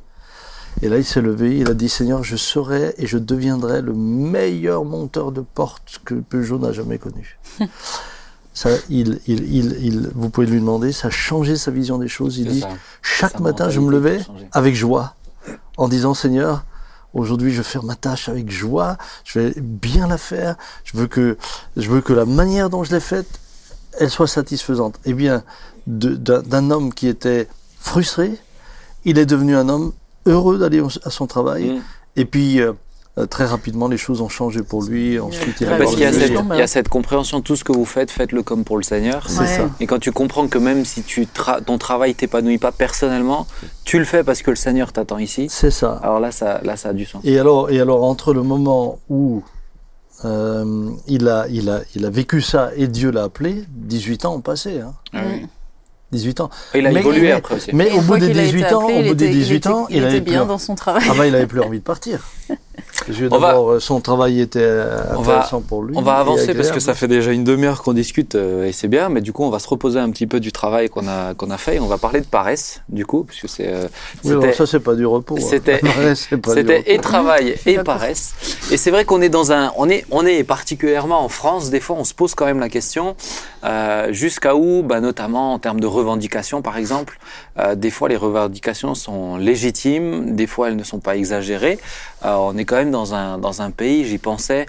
Et 0.82 0.88
là, 0.88 0.98
il 0.98 1.04
s'est 1.04 1.22
levé, 1.22 1.56
il 1.58 1.70
a 1.70 1.74
dit, 1.74 1.88
Seigneur, 1.88 2.22
je 2.22 2.36
serai 2.36 2.94
et 2.98 3.06
je 3.06 3.16
deviendrai 3.18 3.80
le 3.80 3.94
meilleur 3.94 4.84
monteur 4.84 5.32
de 5.32 5.40
porte 5.40 6.00
que 6.04 6.14
Peugeot 6.14 6.58
n'a 6.58 6.72
jamais 6.72 6.98
connu. 6.98 7.38
Ça, 8.52 8.70
il, 8.88 9.20
il, 9.26 9.54
il, 9.54 9.84
il- 9.84 10.10
vous 10.14 10.30
pouvez 10.30 10.46
lui 10.46 10.58
demander, 10.60 10.90
ça 10.90 11.08
a 11.08 11.10
changé 11.10 11.56
sa 11.56 11.70
vision 11.70 11.98
des 11.98 12.08
choses. 12.08 12.38
Il 12.38 12.48
dit, 12.48 12.60
ça. 12.60 12.70
chaque 13.02 13.38
matin, 13.38 13.68
je 13.68 13.80
me 13.80 13.90
levais 13.90 14.20
avec 14.52 14.74
joie, 14.74 15.14
en 15.76 15.88
disant 15.88 16.14
Seigneur, 16.14 16.64
aujourd'hui, 17.12 17.52
je 17.52 17.58
vais 17.58 17.62
faire 17.64 17.82
ma 17.84 17.96
tâche 17.96 18.30
avec 18.30 18.50
joie, 18.50 18.96
je 19.24 19.40
vais 19.40 19.54
bien 19.60 20.06
la 20.06 20.16
faire, 20.16 20.56
je 20.84 20.96
veux 20.96 21.06
que, 21.06 21.36
je 21.76 21.90
veux 21.90 22.00
que 22.00 22.14
la 22.14 22.24
manière 22.24 22.70
dont 22.70 22.82
je 22.82 22.92
l'ai 22.94 23.00
faite, 23.00 23.28
elle 24.00 24.08
soit 24.08 24.26
satisfaisante. 24.26 24.98
Eh 25.04 25.12
bien, 25.12 25.42
d'un 25.86 26.70
homme 26.70 26.94
qui 26.94 27.08
était 27.08 27.48
frustré, 27.78 28.38
il 29.04 29.18
est 29.18 29.26
devenu 29.26 29.54
un 29.54 29.68
homme 29.68 29.92
heureux 30.26 30.58
d'aller 30.58 30.82
à 31.04 31.10
son 31.10 31.26
travail. 31.26 31.70
Mm. 31.70 31.82
Et 32.16 32.24
puis, 32.24 32.60
euh, 32.60 32.72
euh, 33.18 33.24
très 33.26 33.46
rapidement, 33.46 33.88
les 33.88 33.96
choses 33.96 34.20
ont 34.20 34.28
changé 34.28 34.62
pour 34.62 34.82
lui. 34.84 35.18
Ensuite, 35.18 35.60
il 35.62 35.68
a 35.68 35.76
Parce 35.78 35.92
qu'il 35.92 36.00
y 36.00 36.04
a, 36.04 36.12
cette, 36.12 36.32
il 36.50 36.56
y 36.58 36.62
a 36.62 36.66
cette 36.66 36.88
compréhension, 36.90 37.40
tout 37.40 37.56
ce 37.56 37.64
que 37.64 37.72
vous 37.72 37.86
faites, 37.86 38.10
faites-le 38.10 38.42
comme 38.42 38.62
pour 38.64 38.76
le 38.76 38.82
Seigneur. 38.82 39.24
C'est 39.30 39.40
Ouais. 39.40 39.46
ça. 39.46 39.70
Et 39.80 39.86
quand 39.86 39.98
tu 39.98 40.12
comprends 40.12 40.46
que 40.48 40.58
même 40.58 40.84
si 40.84 41.02
tu 41.02 41.24
tra- 41.24 41.62
ton 41.64 41.78
travail 41.78 42.14
t'épanouit 42.14 42.58
pas 42.58 42.72
personnellement, 42.72 43.46
tu 43.84 43.98
le 43.98 44.04
fais 44.04 44.22
parce 44.22 44.42
que 44.42 44.50
le 44.50 44.56
Seigneur 44.56 44.92
t'attend 44.92 45.16
ici. 45.18 45.46
C'est 45.48 45.70
ça. 45.70 45.98
Alors 46.02 46.20
là, 46.20 46.30
ça, 46.30 46.60
là, 46.62 46.76
ça 46.76 46.90
a 46.90 46.92
du 46.92 47.06
sens. 47.06 47.22
Et 47.24 47.38
alors, 47.38 47.70
et 47.70 47.80
alors 47.80 48.04
entre 48.04 48.34
le 48.34 48.42
moment 48.42 48.98
où 49.08 49.42
euh, 50.24 50.90
il, 51.06 51.28
a, 51.28 51.46
il, 51.48 51.68
a, 51.70 51.80
il 51.94 52.04
a 52.06 52.10
vécu 52.10 52.40
ça 52.40 52.70
et 52.76 52.86
Dieu 52.88 53.10
l'a 53.10 53.24
appelé, 53.24 53.64
18 53.68 54.24
ans 54.24 54.34
ont 54.34 54.40
passé. 54.40 54.80
Hein, 54.80 54.92
Ah 55.12 55.20
oui. 55.26 55.46
18 56.12 56.40
ans. 56.40 56.50
Il 56.74 56.86
a 56.86 56.90
Mais- 56.92 57.00
évolué 57.00 57.20
mais- 57.22 57.32
après 57.32 57.56
aussi. 57.56 57.70
Mais 57.74 57.90
au 57.92 58.00
bout 58.00 58.16
des 58.18 58.28
qu'il 58.28 58.38
a 58.38 58.42
été 58.42 58.52
18 58.52 58.72
ans, 58.72 58.86
au 58.86 58.90
il 58.90 59.08
bout 59.08 59.14
des 59.14 59.24
était- 59.26 59.34
18 59.34 59.56
était- 59.56 59.68
ans, 59.68 59.86
il 59.90 59.96
il 59.96 59.98
était 59.98 60.06
avait 60.08 60.20
bien 60.20 60.42
plus, 60.42 60.48
dans 60.48 60.58
son 60.58 60.74
travail. 60.74 61.02
ah 61.10 61.14
bah, 61.16 61.26
il 61.26 61.34
avait 61.34 61.46
plus 61.46 61.60
envie 61.60 61.78
de 61.78 61.84
partir. 61.84 62.20
D'abord, 63.30 63.70
euh, 63.72 63.80
son 63.80 64.00
travail 64.00 64.40
était 64.40 64.58
euh, 64.62 64.98
On 65.16 65.22
va- 65.22 65.34
intéressant 65.34 65.60
pour 65.60 65.82
lui. 65.82 65.94
On 65.96 66.02
va 66.02 66.14
avancer 66.14 66.54
parce 66.54 66.70
que 66.70 66.80
ça 66.80 66.94
fait 66.94 67.08
déjà 67.08 67.32
une 67.32 67.44
demi-heure 67.44 67.82
qu'on 67.82 67.92
discute 67.92 68.34
euh, 68.34 68.66
et 68.66 68.72
c'est 68.72 68.88
bien, 68.88 69.08
mais 69.08 69.20
du 69.20 69.32
coup 69.32 69.44
on 69.44 69.50
va 69.50 69.58
se 69.58 69.68
reposer 69.68 69.98
un 69.98 70.10
petit 70.10 70.26
peu 70.26 70.40
du 70.40 70.50
travail 70.52 70.88
qu'on 70.88 71.06
a 71.06 71.34
qu'on 71.34 71.50
a 71.50 71.58
fait 71.58 71.76
et 71.76 71.80
on 71.80 71.86
va 71.86 71.98
parler 71.98 72.20
de 72.20 72.26
paresse 72.26 72.82
du 72.88 73.06
coup 73.06 73.24
puisque 73.24 73.48
c'est 73.48 73.68
euh, 73.68 73.86
Oui, 74.24 74.32
alors 74.32 74.54
ça, 74.54 74.66
c'est 74.66 74.80
pas 74.80 74.94
du 74.94 75.06
repos. 75.06 75.36
hein. 75.38 75.40
c'était- 75.48 75.80
et 76.94 76.98
travail 76.98 77.54
et 77.66 77.78
paresse. 77.78 78.34
Et 78.70 78.76
c'est 78.76 78.90
vrai 78.90 79.04
qu'on 79.04 79.20
est 79.22 79.28
dans 79.28 79.52
un, 79.52 79.72
on 79.76 79.88
est, 79.88 80.04
on 80.10 80.26
est 80.26 80.42
particulièrement 80.44 81.20
en 81.24 81.28
France. 81.28 81.70
Des 81.70 81.80
fois, 81.80 81.96
on 81.98 82.04
se 82.04 82.14
pose 82.14 82.34
quand 82.34 82.46
même 82.46 82.60
la 82.60 82.68
question 82.68 83.14
euh, 83.64 84.12
jusqu'à 84.12 84.54
où, 84.56 84.82
bah, 84.82 85.00
notamment 85.00 85.52
en 85.54 85.58
termes 85.58 85.80
de 85.80 85.86
revendications, 85.86 86.62
par 86.62 86.76
exemple. 86.76 87.18
euh, 87.58 87.74
des 87.74 87.90
fois, 87.90 88.08
les 88.08 88.16
revendications 88.16 88.94
sont 88.94 89.36
légitimes. 89.36 90.34
Des 90.36 90.46
fois, 90.46 90.68
elles 90.68 90.76
ne 90.76 90.84
sont 90.84 90.98
pas 91.00 91.16
exagérées. 91.16 91.78
Euh, 92.24 92.34
on 92.38 92.56
est 92.56 92.64
quand 92.66 92.76
même 92.76 92.90
dans 92.90 93.14
un 93.14 93.38
dans 93.38 93.62
un 93.62 93.70
pays. 93.70 94.04
J'y 94.04 94.18
pensais. 94.18 94.66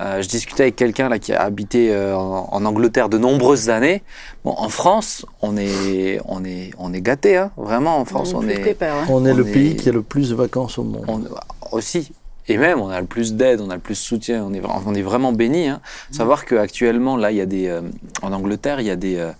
euh, 0.00 0.22
je 0.22 0.28
discutais 0.28 0.62
avec 0.62 0.76
quelqu'un 0.76 1.08
là 1.10 1.18
qui 1.18 1.32
a 1.34 1.42
habité 1.42 1.92
euh, 1.92 2.16
en, 2.16 2.48
en 2.50 2.64
Angleterre 2.64 3.08
de 3.10 3.18
nombreuses 3.18 3.68
années. 3.68 4.02
Bon, 4.44 4.54
en 4.56 4.70
France, 4.70 5.26
on 5.42 5.56
est, 5.58 6.18
on 6.24 6.44
est, 6.44 6.70
on 6.78 6.94
est 6.94 7.02
gâté, 7.02 7.36
hein. 7.36 7.50
Vraiment, 7.58 7.98
en 7.98 8.04
France, 8.06 8.32
on 8.34 8.40
Plus 8.40 8.52
est. 8.52 8.60
pépère, 8.62 8.94
hein. 8.94 9.06
On 9.10 9.26
est 9.26 9.32
on 9.32 9.36
le 9.36 9.46
est- 9.46 9.52
pays 9.52 9.76
qui 9.76 9.88
a 9.90 9.92
le 9.92 10.02
plus 10.02 10.30
de 10.30 10.34
vacances 10.34 10.78
au 10.78 10.84
monde. 10.84 11.04
on- 11.08 11.76
aussi. 11.76 12.12
Et 12.48 12.56
même, 12.56 12.80
on 12.80 12.88
a 12.88 13.00
le 13.00 13.06
plus 13.06 13.34
d'aide, 13.34 13.60
on 13.60 13.70
a 13.70 13.74
le 13.74 13.80
plus 13.80 13.94
de 13.94 13.98
soutien, 14.04 14.42
on 14.44 14.52
est, 14.52 14.62
on 14.86 14.94
est 14.94 15.02
vraiment 15.02 15.32
béni. 15.32 15.68
Hein. 15.68 15.80
Savoir 16.10 16.44
qu'actuellement, 16.46 17.16
là, 17.16 17.30
il 17.30 17.36
y 17.36 17.40
a 17.40 17.46
des, 17.46 17.68
euh, 17.68 17.82
en 18.22 18.32
Angleterre, 18.32 18.80
il 18.80 18.86
y 18.88 18.90
a 18.90 18.96
des, 18.96 19.16
euh, 19.18 19.30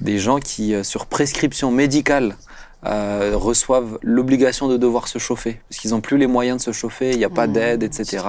des 0.00 0.18
gens 0.18 0.38
qui, 0.38 0.72
euh, 0.74 0.82
sur 0.82 1.04
prescription 1.04 1.70
médicale, 1.70 2.36
euh, 2.86 3.32
reçoivent 3.34 3.98
l'obligation 4.02 4.68
de 4.68 4.76
devoir 4.76 5.08
se 5.08 5.18
chauffer. 5.18 5.60
Parce 5.68 5.80
qu'ils 5.80 5.92
n'ont 5.92 6.00
plus 6.00 6.18
les 6.18 6.26
moyens 6.26 6.58
de 6.58 6.62
se 6.62 6.72
chauffer, 6.72 7.10
il 7.12 7.18
n'y 7.18 7.24
a 7.24 7.30
pas 7.30 7.46
Mmh, 7.46 7.52
d'aide, 7.52 7.82
etc. 7.82 8.24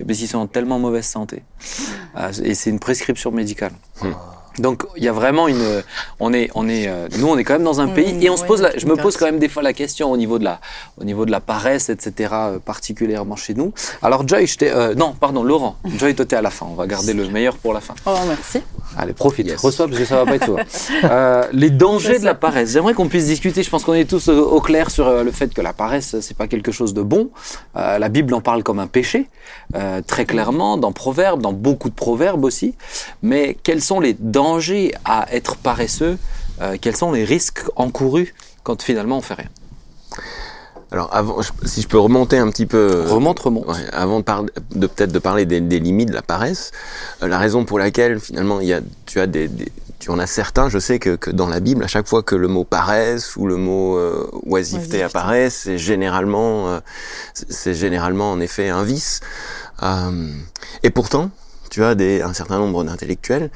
Et 0.00 0.04
parce 0.04 0.18
qu'ils 0.18 0.28
sont 0.28 0.38
en 0.38 0.46
tellement 0.46 0.78
mauvaise 0.78 1.06
santé. 1.06 1.42
Euh, 2.16 2.32
et 2.42 2.54
c'est 2.54 2.70
une 2.70 2.80
prescription 2.80 3.30
médicale. 3.30 3.72
Donc 4.58 4.84
il 4.96 5.04
y 5.04 5.08
a 5.08 5.12
vraiment 5.12 5.48
une, 5.48 5.82
on 6.20 6.32
est, 6.32 6.50
on 6.54 6.68
est, 6.68 6.88
euh, 6.88 7.08
nous 7.18 7.26
on 7.28 7.38
est 7.38 7.44
quand 7.44 7.54
même 7.54 7.64
dans 7.64 7.80
un 7.80 7.86
Mmh, 7.86 7.94
pays 7.94 8.24
et 8.24 8.30
on 8.30 8.36
se 8.36 8.44
pose, 8.44 8.62
la, 8.62 8.76
je 8.76 8.86
me 8.86 8.96
pose 8.96 9.16
quand 9.16 9.24
même 9.26 9.38
des 9.38 9.48
fois 9.48 9.62
la 9.62 9.72
question 9.72 10.10
au 10.12 10.16
niveau 10.16 10.38
de 10.38 10.44
la, 10.44 10.60
au 11.00 11.04
niveau 11.04 11.26
de 11.26 11.30
la 11.30 11.40
paresse, 11.40 11.88
etc. 11.90 12.30
euh, 12.32 12.58
particulièrement 12.58 13.36
chez 13.36 13.54
nous. 13.54 13.72
Alors 14.02 14.26
Joy, 14.26 14.46
je 14.46 14.56
t'ai, 14.58 14.70
euh, 14.70 14.94
non, 14.94 15.14
pardon, 15.18 15.42
Laurent, 15.42 15.76
Joy, 15.98 16.14
toi 16.14 16.24
t'es 16.24 16.36
à 16.36 16.42
la 16.42 16.50
fin. 16.50 16.66
On 16.70 16.74
va 16.74 16.86
garder 16.86 17.12
le 17.12 17.28
meilleur 17.28 17.56
pour 17.56 17.72
la 17.72 17.80
fin. 17.80 17.94
Oh, 18.06 18.14
merci. 18.28 18.60
Allez, 18.96 19.12
profite, 19.14 19.46
Yes. 19.46 19.60
reçois 19.60 19.86
parce 19.88 19.98
que 19.98 20.04
ça 20.04 20.16
va 20.16 20.26
pas 20.26 20.36
être 20.36 20.44
souvent. 20.46 20.58
Euh, 21.04 21.44
les 21.52 21.70
dangers 21.70 22.18
de 22.18 22.24
la 22.24 22.34
paresse. 22.34 22.70
J'aimerais 22.72 22.94
qu'on 22.94 23.08
puisse 23.08 23.26
discuter. 23.26 23.62
Je 23.62 23.70
pense 23.70 23.84
qu'on 23.84 23.94
est 23.94 24.08
tous 24.08 24.28
au, 24.28 24.50
au 24.52 24.60
clair 24.60 24.90
sur 24.90 25.06
euh, 25.08 25.24
le 25.24 25.32
fait 25.32 25.52
que 25.52 25.60
la 25.60 25.72
paresse, 25.72 26.16
c'est 26.20 26.36
pas 26.36 26.46
quelque 26.46 26.70
chose 26.72 26.94
de 26.94 27.02
bon. 27.02 27.30
Euh, 27.76 27.98
la 27.98 28.08
Bible 28.08 28.32
en 28.34 28.40
parle 28.40 28.62
comme 28.62 28.78
un 28.78 28.86
péché, 28.86 29.26
euh, 29.74 30.00
très 30.06 30.24
clairement, 30.26 30.76
dans 30.76 30.92
Proverbes, 30.92 31.40
dans 31.42 31.52
beaucoup 31.52 31.88
de 31.88 31.94
Proverbes 31.94 32.44
aussi. 32.44 32.74
Mais 33.22 33.56
quels 33.62 33.80
sont 33.82 33.98
les 34.00 34.12
dangers 34.14 34.41
à 35.04 35.26
être 35.32 35.56
paresseux 35.56 36.18
euh, 36.60 36.76
quels 36.80 36.96
sont 36.96 37.12
les 37.12 37.24
risques 37.24 37.62
encourus 37.76 38.34
quand 38.62 38.82
finalement 38.82 39.18
on 39.18 39.22
fait 39.22 39.34
rien? 39.34 39.48
Alors, 40.90 41.08
avant, 41.14 41.38
si 41.64 41.80
je 41.80 41.88
peux 41.88 41.98
remonter 41.98 42.36
un 42.36 42.50
petit 42.50 42.66
peu. 42.66 43.04
Remonte, 43.08 43.38
remonte. 43.38 43.66
Ouais, 43.66 43.82
avant 43.92 44.18
de, 44.18 44.24
par- 44.24 44.42
de 44.42 44.86
peut-être 44.86 45.10
de 45.12 45.18
parler 45.18 45.46
des, 45.46 45.62
des 45.62 45.80
limites 45.80 46.10
de 46.10 46.14
la 46.14 46.20
paresse, 46.20 46.70
euh, 47.22 47.28
la 47.28 47.38
raison 47.38 47.64
pour 47.64 47.78
laquelle 47.78 48.20
finalement 48.20 48.60
il 48.60 48.66
y 48.68 48.74
a, 48.74 48.80
tu 49.06 49.18
as 49.18 49.26
des, 49.26 49.48
des- 49.48 49.72
tu 50.00 50.10
en 50.10 50.18
as 50.18 50.26
certains. 50.26 50.68
Je 50.68 50.78
sais 50.78 50.98
que, 50.98 51.16
que 51.16 51.30
dans 51.30 51.48
la 51.48 51.60
Bible, 51.60 51.82
à 51.82 51.86
chaque 51.86 52.06
fois 52.06 52.22
que 52.22 52.34
le 52.34 52.46
mot 52.46 52.64
paresse 52.64 53.36
ou 53.36 53.46
le 53.46 53.56
mot 53.56 53.96
euh, 53.96 54.28
oisiveté 54.44 54.76
Oisiveté. 54.76 55.02
apparaît, 55.02 55.48
c'est 55.48 55.78
généralement, 55.78 56.68
euh, 56.68 56.80
c'est 57.32 57.50
c'est 57.50 57.74
généralement 57.74 58.30
en 58.30 58.38
effet 58.40 58.68
un 58.68 58.82
vice. 58.82 59.20
Euh, 59.82 60.28
et 60.82 60.90
pourtant, 60.90 61.30
tu 61.72 61.82
as 61.82 61.94
des, 61.94 62.20
un 62.20 62.34
certain 62.34 62.58
nombre 62.58 62.84
d'intellectuels, 62.84 63.48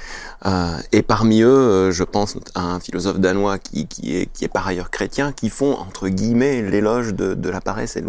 euh, 0.46 0.78
et 0.90 1.02
parmi 1.02 1.42
eux, 1.42 1.48
euh, 1.48 1.90
je 1.90 2.02
pense 2.02 2.38
à 2.54 2.62
un 2.62 2.80
philosophe 2.80 3.18
danois 3.18 3.58
qui, 3.58 3.86
qui, 3.86 4.16
est, 4.16 4.32
qui 4.32 4.46
est 4.46 4.48
par 4.48 4.66
ailleurs 4.66 4.90
chrétien, 4.90 5.32
qui 5.32 5.50
font 5.50 5.74
entre 5.74 6.08
guillemets 6.08 6.62
l'éloge 6.62 7.12
de, 7.12 7.34
de 7.34 7.50
la 7.50 7.60
paresse 7.60 7.94
et 7.98 8.00
de 8.00 8.06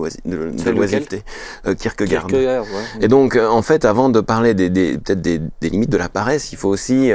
l'oisiveté. 0.72 1.26
Euh, 1.66 1.76
Kierkegaard. 1.76 2.28
Kierkegaard, 2.28 2.64
ouais. 2.64 2.86
Et 3.02 3.10
donc, 3.10 3.36
euh, 3.36 3.50
en 3.50 3.62
fait, 3.62 3.84
avant 3.84 4.08
de 4.08 4.22
parler 4.22 4.54
des, 4.54 4.70
des 4.70 4.98
peut-être 4.98 5.20
des, 5.20 5.42
des 5.60 5.70
limites 5.70 5.90
de 5.90 5.98
la 5.98 6.08
paresse, 6.08 6.54
il 6.54 6.58
faut 6.58 6.70
aussi 6.70 7.12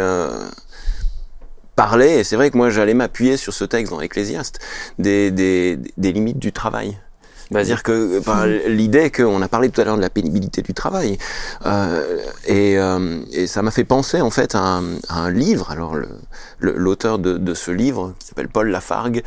parler. 1.74 2.18
Et 2.18 2.24
c'est 2.24 2.36
vrai 2.36 2.50
que 2.50 2.58
moi, 2.58 2.68
j'allais 2.68 2.92
m'appuyer 2.92 3.38
sur 3.38 3.54
ce 3.54 3.64
texte 3.64 3.90
dans 3.90 4.02
Ecclésiaste 4.02 4.60
des, 4.98 5.30
des, 5.30 5.78
des 5.96 6.12
limites 6.12 6.38
du 6.38 6.52
travail. 6.52 6.98
C'est-à-dire 7.50 7.82
que 7.82 8.18
enfin, 8.18 8.46
l'idée 8.46 9.10
qu'on 9.10 9.42
a 9.42 9.48
parlé 9.48 9.68
tout 9.68 9.80
à 9.80 9.84
l'heure 9.84 9.96
de 9.96 10.02
la 10.02 10.10
pénibilité 10.10 10.62
du 10.62 10.74
travail, 10.74 11.18
euh, 11.66 12.18
et, 12.46 12.78
euh, 12.78 13.20
et 13.32 13.46
ça 13.46 13.62
m'a 13.62 13.70
fait 13.70 13.84
penser 13.84 14.20
en 14.20 14.30
fait 14.30 14.54
à 14.54 14.60
un, 14.60 14.96
à 15.08 15.18
un 15.18 15.30
livre. 15.30 15.70
Alors 15.70 15.96
l'auteur 16.60 17.18
de, 17.18 17.36
de 17.36 17.54
ce 17.54 17.70
livre, 17.70 18.14
qui 18.18 18.28
s'appelle 18.28 18.48
Paul 18.48 18.68
Lafargue, 18.68 19.22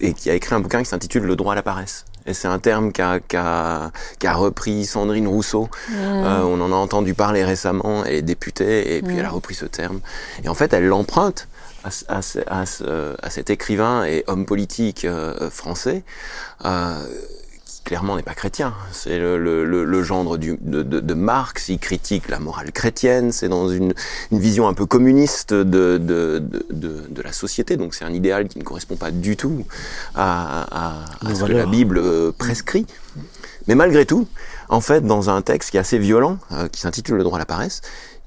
et 0.00 0.12
qui 0.14 0.30
a 0.30 0.34
écrit 0.34 0.54
un 0.54 0.60
bouquin 0.60 0.82
qui 0.82 0.88
s'intitule 0.88 1.24
Le 1.24 1.36
droit 1.36 1.52
à 1.52 1.56
la 1.56 1.62
paresse. 1.62 2.04
Et 2.26 2.32
c'est 2.32 2.48
un 2.48 2.58
terme 2.58 2.90
qu'a 2.90 3.20
qu'a 3.20 3.92
qu'a 4.18 4.32
repris 4.32 4.86
Sandrine 4.86 5.28
Rousseau. 5.28 5.68
Euh, 5.92 6.40
on 6.42 6.60
en 6.60 6.72
a 6.72 6.74
entendu 6.74 7.14
parler 7.14 7.44
récemment. 7.44 8.04
Elle 8.04 8.14
est 8.14 8.22
députée 8.22 8.96
et 8.96 9.02
puis 9.02 9.18
elle 9.18 9.26
a 9.26 9.30
repris 9.30 9.54
ce 9.54 9.66
terme. 9.66 10.00
Et 10.42 10.48
en 10.48 10.54
fait, 10.54 10.72
elle 10.72 10.86
l'emprunte 10.86 11.48
à, 11.84 11.90
à, 12.08 12.20
à, 12.46 12.64
à 13.22 13.30
cet 13.30 13.50
écrivain 13.50 14.04
et 14.04 14.24
homme 14.26 14.46
politique 14.46 15.04
euh, 15.04 15.50
français. 15.50 16.02
Euh, 16.64 16.94
qui 17.64 17.82
clairement 17.82 18.16
n'est 18.16 18.22
pas 18.22 18.34
chrétien. 18.34 18.74
C'est 18.92 19.18
le, 19.18 19.38
le, 19.38 19.64
le, 19.64 19.84
le 19.84 20.02
gendre 20.02 20.38
du, 20.38 20.56
de, 20.60 20.82
de, 20.82 21.00
de 21.00 21.14
Marx, 21.14 21.68
il 21.68 21.78
critique 21.78 22.28
la 22.28 22.38
morale 22.38 22.72
chrétienne, 22.72 23.30
c'est 23.30 23.48
dans 23.48 23.68
une, 23.68 23.92
une 24.32 24.38
vision 24.38 24.66
un 24.68 24.74
peu 24.74 24.86
communiste 24.86 25.52
de, 25.52 25.98
de, 25.98 26.42
de, 26.70 27.22
la 27.22 27.32
société, 27.32 27.76
donc 27.76 27.94
c'est 27.94 28.04
un 28.04 28.12
idéal 28.12 28.48
qui 28.48 28.58
ne 28.58 28.64
correspond 28.64 28.96
pas 28.96 29.10
du 29.10 29.36
tout 29.36 29.64
à, 30.14 30.62
à, 30.62 31.04
à 31.20 31.28
Nos 31.28 31.34
ce 31.34 31.44
que 31.44 31.52
la. 31.52 31.66
Bible 31.66 31.98
euh, 31.98 32.32
prescrit. 32.32 32.86
Mais 33.66 33.74
malgré 33.74 34.04
tout, 34.04 34.26
en 34.68 34.80
fait, 34.80 35.00
dans 35.02 35.30
un 35.30 35.42
texte 35.42 35.70
qui 35.70 35.76
est 35.76 35.80
assez 35.80 35.98
violent, 35.98 36.38
euh, 36.52 36.68
qui 36.68 36.80
s'intitule 36.80 37.16
Le 37.16 37.24
droit 37.24 37.38
à 37.38 37.40
la 37.40 37.46
paresse, 37.46 37.80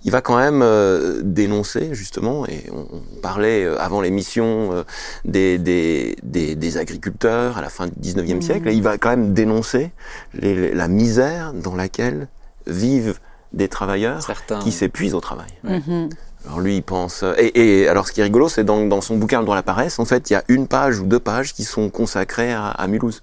il 0.08 0.12
va 0.12 0.22
quand 0.22 0.38
même 0.38 0.62
euh, 0.64 1.20
dénoncer 1.22 1.90
justement, 1.94 2.48
et 2.48 2.64
on, 2.72 2.88
on 2.98 3.22
parlait 3.22 3.66
euh, 3.66 3.78
avant 3.78 4.00
l'émission 4.00 4.70
euh, 4.72 4.84
des, 5.26 5.58
des, 5.58 6.16
des, 6.24 6.56
des 6.56 6.78
agriculteurs 6.78 7.58
à 7.58 7.62
la 7.62 7.70
fin 7.70 7.88
du 7.88 7.94
19e 8.02 8.42
siècle, 8.42 8.70
et 8.70 8.74
il 8.74 8.82
va 8.82 8.98
quand 8.98 9.10
même 9.10 9.34
dénoncer 9.34 9.92
les- 10.34 10.56
les- 10.56 10.74
la 10.74 10.88
misère 10.88 11.52
dans 11.54 11.76
laquelle 11.76 12.30
vivent 12.68 13.20
des 13.52 13.68
travailleurs 13.68 14.22
Certains. 14.24 14.60
qui 14.60 14.72
s'épuisent 14.72 15.14
au 15.14 15.22
travail. 15.22 15.52
Mhm. 15.64 16.10
Alors 16.46 16.62
lui, 16.62 16.78
il 16.78 16.84
pense. 16.84 17.24
euh, 17.24 17.34
Et, 17.38 17.82
et 17.84 17.90
alors, 17.90 18.08
ce 18.08 18.14
qui 18.14 18.22
est 18.22 18.24
rigolo, 18.24 18.48
c'est 18.48 18.64
dans, 18.64 18.86
dans 18.86 19.02
son 19.02 19.18
bouquin 19.18 19.40
Le 19.40 19.44
droit 19.46 19.56
à 19.56 19.60
la 19.60 19.64
paresse, 19.64 20.00
en 20.00 20.06
fait, 20.06 20.30
il 20.30 20.34
y 20.34 20.36
a 20.38 20.44
une 20.48 20.68
page 20.68 21.00
ou 21.00 21.06
deux 21.06 21.20
pages 21.20 21.54
qui 21.54 21.66
sont 21.66 21.90
consacrées 21.90 22.54
à, 22.54 22.68
à 22.68 22.88
Mulhouse. 22.88 23.22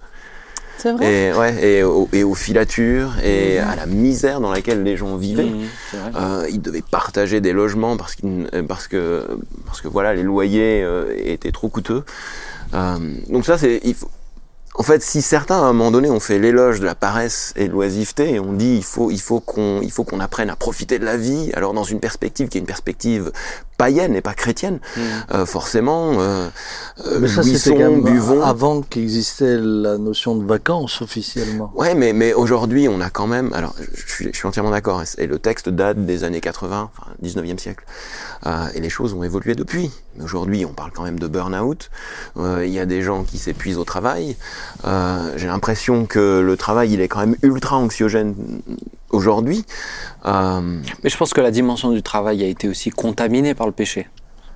C'est 0.77 0.91
vrai. 0.91 1.05
Et, 1.29 1.33
ouais, 1.33 1.63
et, 1.77 1.83
au- 1.83 2.09
et 2.13 2.23
aux 2.23 2.35
filatures 2.35 3.13
et 3.23 3.59
à 3.59 3.75
la 3.75 3.85
misère 3.85 4.39
dans 4.41 4.51
laquelle 4.51 4.83
les 4.83 4.97
gens 4.97 5.15
vivaient. 5.17 5.43
Mmh, 5.45 5.65
vrai. 5.93 6.11
Euh, 6.21 6.47
ils 6.49 6.61
devaient 6.61 6.83
partager 6.83 7.41
des 7.41 7.53
logements 7.53 7.97
parce, 7.97 8.15
euh, 8.23 8.63
parce 8.67 8.87
que 8.87 9.25
parce 9.65 9.81
que 9.81 9.87
voilà 9.87 10.13
les 10.13 10.23
loyers 10.23 10.83
euh, 10.83 11.13
étaient 11.17 11.51
trop 11.51 11.69
coûteux. 11.69 12.03
Euh, 12.73 12.97
donc 13.29 13.45
ça 13.45 13.57
c'est 13.57 13.79
il 13.83 13.93
faut 13.93 14.09
en 14.77 14.83
fait, 14.83 15.01
si 15.01 15.21
certains 15.21 15.55
à 15.55 15.61
un 15.61 15.71
moment 15.71 15.89
donné 15.89 16.09
ont 16.09 16.19
fait 16.19 16.37
l'éloge 16.37 16.81
de 16.81 16.85
la 16.85 16.95
paresse 16.95 17.53
et 17.55 17.69
de 17.69 17.71
l'oisiveté, 17.71 18.33
et 18.33 18.39
on 18.41 18.51
dit 18.51 18.75
il 18.75 18.83
faut 18.83 19.09
il 19.09 19.21
faut 19.21 19.39
qu'on 19.39 19.79
il 19.81 19.89
faut 19.89 20.03
qu'on 20.03 20.19
apprenne 20.19 20.49
à 20.49 20.57
profiter 20.57 20.99
de 20.99 21.05
la 21.05 21.15
vie, 21.15 21.49
alors 21.53 21.73
dans 21.73 21.85
une 21.85 22.01
perspective 22.01 22.49
qui 22.49 22.57
est 22.57 22.59
une 22.59 22.67
perspective 22.67 23.31
païenne 23.77 24.15
et 24.15 24.21
pas 24.21 24.33
chrétienne, 24.33 24.79
Mmh. 24.95 25.01
euh, 25.33 25.45
forcément 25.45 26.13
euh, 26.19 26.47
euh, 27.05 27.19
Mais 27.19 27.27
ça, 27.27 27.41
buvons. 28.01 28.41
avant 28.41 28.81
qu'existait 28.81 29.57
la 29.57 29.97
notion 29.97 30.35
de 30.35 30.45
vacances 30.45 31.01
officiellement. 31.01 31.71
Ouais, 31.75 31.93
mais, 31.95 32.13
mais 32.13 32.33
aujourd'hui, 32.33 32.87
on 32.87 33.01
a 33.01 33.09
quand 33.09 33.27
même. 33.27 33.51
Alors, 33.53 33.75
je 33.93 34.13
suis, 34.13 34.29
je 34.31 34.37
suis 34.37 34.47
entièrement 34.47 34.71
d'accord. 34.71 35.01
Et, 35.01 35.23
et 35.23 35.27
le 35.27 35.39
texte 35.39 35.69
date 35.69 36.05
des 36.05 36.23
années 36.23 36.41
80, 36.41 36.89
enfin, 36.97 37.11
19e 37.23 37.57
siècle. 37.57 37.83
Euh, 38.45 38.67
et 38.73 38.79
les 38.79 38.89
choses 38.89 39.13
ont 39.13 39.23
évolué 39.23 39.55
depuis. 39.55 39.91
Mais 40.17 40.23
aujourd'hui, 40.23 40.65
on 40.65 40.73
parle 40.73 40.91
quand 40.91 41.03
même 41.03 41.19
de 41.19 41.27
burn-out. 41.27 41.89
Euh, 42.37 42.65
Il 42.65 42.71
y 42.73 42.79
a 42.79 42.85
des 42.85 43.01
gens 43.01 43.23
qui 43.23 43.37
s'épuisent 43.37 43.77
au 43.77 43.83
travail. 43.83 44.35
Euh, 44.85 45.33
J'ai 45.37 45.47
l'impression 45.47 46.05
que 46.05 46.39
le 46.39 46.57
travail, 46.57 46.93
il 46.93 47.01
est 47.01 47.07
quand 47.07 47.19
même 47.19 47.35
ultra 47.41 47.77
anxiogène 47.77 48.35
aujourd'hui. 49.09 49.65
Euh, 50.25 50.79
Mais 51.03 51.09
je 51.09 51.17
pense 51.17 51.33
que 51.33 51.41
la 51.41 51.51
dimension 51.51 51.91
du 51.91 52.01
travail 52.01 52.43
a 52.43 52.47
été 52.47 52.67
aussi 52.67 52.89
contaminée 52.89 53.53
par 53.53 53.67
le 53.67 53.73
péché. 53.73 54.07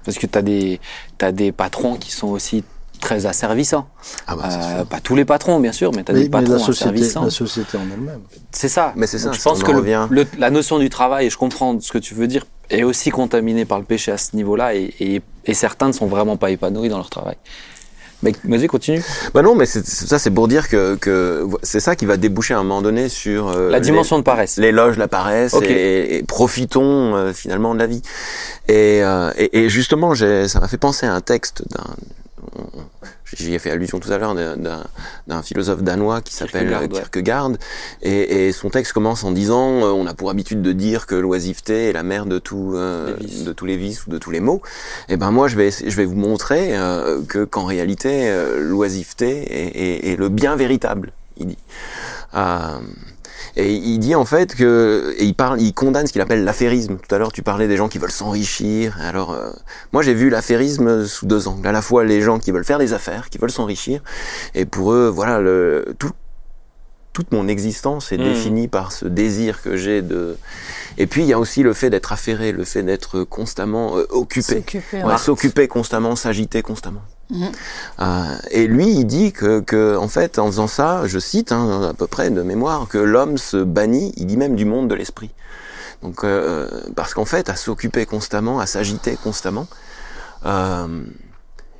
Parce 0.05 0.17
que 0.17 0.27
tu 0.27 0.37
as 0.37 0.41
des, 0.41 0.79
t'as 1.17 1.31
des 1.31 1.51
patrons 1.51 1.95
qui 1.97 2.11
sont 2.11 2.27
aussi 2.29 2.63
très 3.01 3.25
asservissants. 3.25 3.87
ah 4.27 4.35
bah, 4.35 4.49
Euh, 4.51 4.85
pas 4.85 4.99
tous 4.99 5.15
les 5.15 5.25
patrons, 5.25 5.59
bien 5.59 5.71
sûr, 5.71 5.91
mais 5.95 6.03
tu 6.03 6.11
as 6.11 6.15
Mais, 6.15 6.21
des 6.21 6.25
mais 6.25 6.31
patrons 6.31 6.53
la, 6.53 6.59
société, 6.59 6.89
asservissants. 6.89 7.23
la 7.25 7.29
société 7.31 7.77
en 7.77 7.81
elle-même. 7.93 8.21
C'est 8.51 8.69
ça. 8.69 8.93
Mais 8.95 9.07
c'est 9.07 9.17
Donc, 9.23 9.35
ça, 9.35 9.39
Je 9.39 9.43
pense 9.43 9.63
que 9.63 9.71
le- 9.71 10.07
le- 10.09 10.27
la 10.37 10.49
notion 10.49 10.79
du 10.79 10.89
travail, 10.89 11.27
et 11.27 11.29
je 11.29 11.37
comprends 11.37 11.79
ce 11.79 11.91
que 11.91 11.97
tu 11.97 12.13
veux 12.13 12.27
dire, 12.27 12.45
est 12.69 12.83
aussi 12.83 13.09
contaminée 13.09 13.65
par 13.65 13.79
le 13.79 13.85
péché 13.85 14.11
à 14.11 14.17
ce 14.17 14.35
niveau-là, 14.35 14.75
et, 14.75 14.93
et- 14.99 15.21
et 15.45 15.53
certains 15.53 15.87
ne 15.87 15.93
sont 15.93 16.05
vraiment 16.07 16.37
pas 16.37 16.51
épanouis 16.51 16.89
dans 16.89 16.97
leur 16.97 17.09
travail. 17.09 17.35
Mais 18.21 18.33
vas-y, 18.43 18.67
continue. 18.67 19.01
Bah 19.33 19.41
non, 19.41 19.55
mais 19.55 19.65
ça, 19.65 20.19
c'est 20.19 20.29
pour 20.29 20.49
dire 20.49 20.67
que, 20.67 20.95
que 20.95 21.47
c'est 21.63 21.79
ça 21.79 21.95
qui 21.95 22.05
va 22.05 22.17
déboucher 22.17 22.53
à 22.53 22.59
un 22.59 22.63
moment 22.63 22.81
donné 22.81 23.07
sur 23.07 23.47
euh, 23.47 23.69
La 23.69 23.77
les- 23.79 23.85
dimension 23.85 24.17
de 24.19 24.23
paresse. 24.23 24.57
l'éloge, 24.57 24.97
la 24.97 25.07
paresse, 25.07 25.55
et, 25.63 26.17
et 26.17 26.23
profitons 26.23 27.15
euh, 27.15 27.31
finalement 27.31 27.73
de 27.73 27.79
la 27.79 27.87
vie. 27.87 28.01
Et, 28.67 29.01
euh, 29.03 29.31
et, 29.37 29.59
et 29.59 29.69
justement, 29.69 30.13
ça 30.15 30.59
m'a 30.59 30.67
fait 30.67 30.77
penser 30.77 31.05
à 31.05 31.13
un 31.13 31.21
texte 31.21 31.63
d'un, 31.69 31.95
j'y 33.33 33.53
ai 33.53 33.59
fait 33.59 33.71
allusion 33.71 33.99
tout 33.99 34.11
à 34.11 34.17
l'heure, 34.17 34.35
d'un- 34.35 34.83
philosophe 35.43 35.83
danois 35.83 36.21
qui 36.21 36.33
s'appelle 36.33 36.67
Kierkegaard, 36.99 37.49
ouais. 37.51 37.57
Et, 38.01 38.47
et 38.47 38.51
son 38.51 38.69
texte 38.69 38.93
commence 38.93 39.23
en 39.23 39.31
disant, 39.31 39.83
euh, 39.83 39.91
on 39.91 40.05
a 40.07 40.13
pour 40.13 40.29
habitude 40.29 40.61
de 40.61 40.71
dire 40.71 41.05
que 41.05 41.15
l'oisiveté 41.15 41.89
est 41.89 41.93
la 41.93 42.03
mère 42.03 42.25
de 42.25 42.39
tout, 42.39 42.73
euh, 42.75 43.15
de 43.45 43.53
tous 43.53 43.65
les 43.65 43.77
vices 43.77 44.05
ou 44.07 44.09
de 44.09 44.17
tous 44.17 44.31
les 44.31 44.39
maux. 44.39 44.61
Et 45.09 45.17
ben 45.17 45.31
moi, 45.31 45.47
je 45.47 45.55
vais, 45.55 45.71
je 45.71 45.95
vais 45.95 46.05
vous 46.05 46.15
montrer 46.15 46.77
euh, 46.77 47.21
que 47.27 47.43
qu'en 47.45 47.65
réalité, 47.65 48.29
euh, 48.29 48.59
l'oisiveté 48.61 49.29
est, 49.29 49.75
est- 50.07 50.11
est 50.11 50.15
le 50.15 50.29
bien 50.29 50.55
véritable. 50.55 51.11
Il 51.37 51.47
dit. 51.47 51.57
Et 53.55 53.73
il 53.73 53.99
dit 53.99 54.15
en 54.15 54.25
fait 54.25 54.55
que 54.55 55.13
et 55.17 55.23
il 55.25 55.33
parle, 55.35 55.61
il 55.61 55.73
condamne 55.73 56.07
ce 56.07 56.11
qu'il 56.11 56.21
appelle 56.21 56.43
l'affairisme. 56.43 56.97
Tout 56.97 57.13
à 57.15 57.17
l'heure, 57.17 57.31
tu 57.31 57.41
parlais 57.43 57.67
des 57.67 57.77
gens 57.77 57.87
qui 57.89 57.97
veulent 57.97 58.11
s'enrichir. 58.11 58.97
Alors, 59.01 59.31
euh, 59.31 59.49
moi, 59.93 60.01
j'ai 60.01 60.13
vu 60.13 60.29
l'affairisme 60.29 61.05
sous 61.05 61.25
deux 61.25 61.47
angles. 61.47 61.67
À 61.67 61.71
la 61.71 61.81
fois 61.81 62.03
les 62.03 62.21
gens 62.21 62.39
qui 62.39 62.51
veulent 62.51 62.65
faire 62.65 62.79
des 62.79 62.93
affaires, 62.93 63.29
qui 63.29 63.37
veulent 63.37 63.51
s'enrichir, 63.51 64.01
et 64.55 64.65
pour 64.65 64.91
eux, 64.93 65.07
voilà, 65.13 65.39
le, 65.39 65.93
tout, 65.99 66.11
toute 67.13 67.31
mon 67.31 67.47
existence 67.47 68.11
est 68.11 68.17
Mm. 68.17 68.23
définie 68.23 68.67
par 68.67 68.91
ce 68.91 69.05
désir 69.05 69.61
que 69.61 69.75
j'ai 69.77 70.01
de. 70.01 70.37
Et 70.97 71.07
puis, 71.07 71.21
il 71.23 71.27
y 71.27 71.33
a 71.33 71.39
aussi 71.39 71.63
le 71.63 71.73
fait 71.73 71.89
d'être 71.89 72.11
affairé, 72.11 72.51
le 72.51 72.63
fait 72.65 72.83
d'être 72.83 73.23
constamment 73.23 73.97
euh, 73.97 74.05
occupé. 74.09 74.55
S'occuper, 74.55 74.97
Ouais, 74.97 75.03
ouais. 75.03 75.17
s'occuper 75.17 75.67
constamment, 75.67 76.15
s'agiter 76.15 76.61
constamment. 76.61 77.01
Euh, 77.31 78.37
et 78.51 78.67
lui, 78.67 78.89
il 78.89 79.05
dit 79.05 79.31
que, 79.31 79.59
que, 79.59 79.95
en 79.97 80.07
fait, 80.07 80.39
en 80.39 80.47
faisant 80.47 80.67
ça, 80.67 81.03
je 81.05 81.19
cite 81.19 81.51
hein, 81.51 81.89
à 81.89 81.93
peu 81.93 82.07
près 82.07 82.29
de 82.31 82.41
mémoire, 82.41 82.87
que 82.87 82.97
l'homme 82.97 83.37
se 83.37 83.57
bannit, 83.57 84.13
il 84.17 84.25
dit 84.25 84.37
même 84.37 84.55
du 84.55 84.65
monde 84.65 84.87
de 84.87 84.95
l'esprit. 84.95 85.29
Donc, 86.01 86.23
euh, 86.23 86.67
parce 86.95 87.13
qu'en 87.13 87.25
fait, 87.25 87.49
à 87.49 87.55
s'occuper 87.55 88.05
constamment, 88.05 88.59
à 88.59 88.65
s'agiter 88.65 89.17
constamment, 89.21 89.67
euh, 90.45 91.03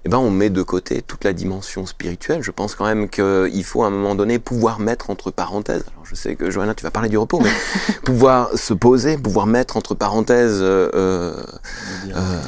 eh 0.05 0.09
ben, 0.09 0.17
on 0.17 0.31
met 0.31 0.49
de 0.49 0.61
côté 0.61 1.01
toute 1.01 1.23
la 1.23 1.33
dimension 1.33 1.85
spirituelle. 1.85 2.41
Je 2.41 2.51
pense 2.51 2.75
quand 2.75 2.85
même 2.85 3.09
qu'il 3.09 3.63
faut 3.63 3.83
à 3.83 3.87
un 3.87 3.89
moment 3.89 4.15
donné 4.15 4.39
pouvoir 4.39 4.79
mettre 4.79 5.09
entre 5.09 5.31
parenthèses. 5.31 5.83
Alors, 5.91 6.05
je 6.05 6.15
sais 6.15 6.35
que 6.35 6.49
Johanna, 6.49 6.73
tu 6.73 6.83
vas 6.83 6.91
parler 6.91 7.09
du 7.09 7.17
repos, 7.17 7.41
mais 7.41 7.51
pouvoir 8.05 8.57
se 8.57 8.73
poser, 8.73 9.17
pouvoir 9.17 9.45
mettre 9.45 9.75
entre 9.77 9.95
parenthèses 9.95 10.59
euh, 10.61 10.89
euh, 10.93 11.43
euh, 12.15 12.41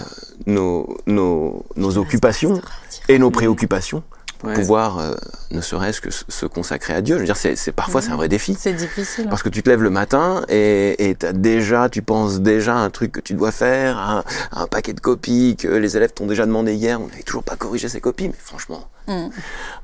nos, 0.46 0.98
nos, 1.08 1.66
nos 1.76 1.98
occupations 1.98 2.62
et 3.10 3.20
nos 3.20 3.32
préoccupations 3.32 4.04
pouvoir, 4.42 5.00
euh, 5.00 5.14
ne 5.52 5.62
serait-ce 5.62 6.02
que 6.02 6.10
se 6.12 6.46
consacrer 6.46 6.94
à 6.94 7.02
Dieu. 7.02 7.16
Je 7.16 7.20
veux 7.20 7.26
dire, 7.26 7.38
c'est, 7.38 7.72
parfois 7.72 8.02
c'est 8.02 8.12
un 8.12 8.16
vrai 8.16 8.28
défi. 8.30 8.56
C'est 8.60 8.74
difficile. 8.74 9.28
Parce 9.30 9.44
que 9.44 9.50
tu 9.50 9.64
te 9.64 9.70
lèves 9.70 9.82
le 9.84 9.90
matin 9.90 10.44
et, 10.50 11.16
déjà, 11.34 11.90
tu 11.90 12.02
penses 12.02 12.40
déjà 12.42 12.76
à 12.76 12.80
un 12.80 12.90
truc 12.90 13.12
que 13.12 13.20
tu 13.22 13.34
dois 13.34 13.52
faire, 13.52 13.98
à, 13.98 14.24
un 14.52 14.68
paquet 14.68 14.94
de 14.94 15.00
copies 15.00 15.56
que 15.58 15.68
les 15.68 15.98
élèves 15.98 16.14
t'ont 16.14 16.28
déjà 16.28 16.46
demandé 16.46 16.74
hier. 16.74 17.00
On 17.00 17.08
n'avait 17.08 17.24
toujours 17.24 17.44
pas 17.44 17.56
corrigé 17.56 17.88
ces 17.90 18.02
copies, 18.02 18.28
mais 18.28 18.36
franchement. 18.38 18.88
Mm. 19.08 19.28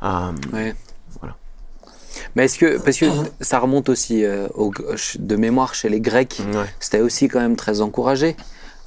euh, 0.03 0.31
Ouais. 0.53 0.75
Voilà. 1.19 1.35
Mais 2.35 2.45
est-ce 2.45 2.57
que, 2.57 2.77
parce 2.79 2.97
que 2.97 3.05
ça 3.41 3.59
remonte 3.59 3.89
aussi 3.89 4.23
euh, 4.25 4.47
au- 4.55 4.71
de 5.19 5.35
mémoire 5.35 5.75
chez 5.75 5.89
les 5.89 5.99
Grecs, 6.01 6.41
ouais. 6.53 6.65
c'était 6.79 7.01
aussi 7.01 7.27
quand 7.27 7.39
même 7.39 7.55
très 7.55 7.81
encouragé 7.81 8.35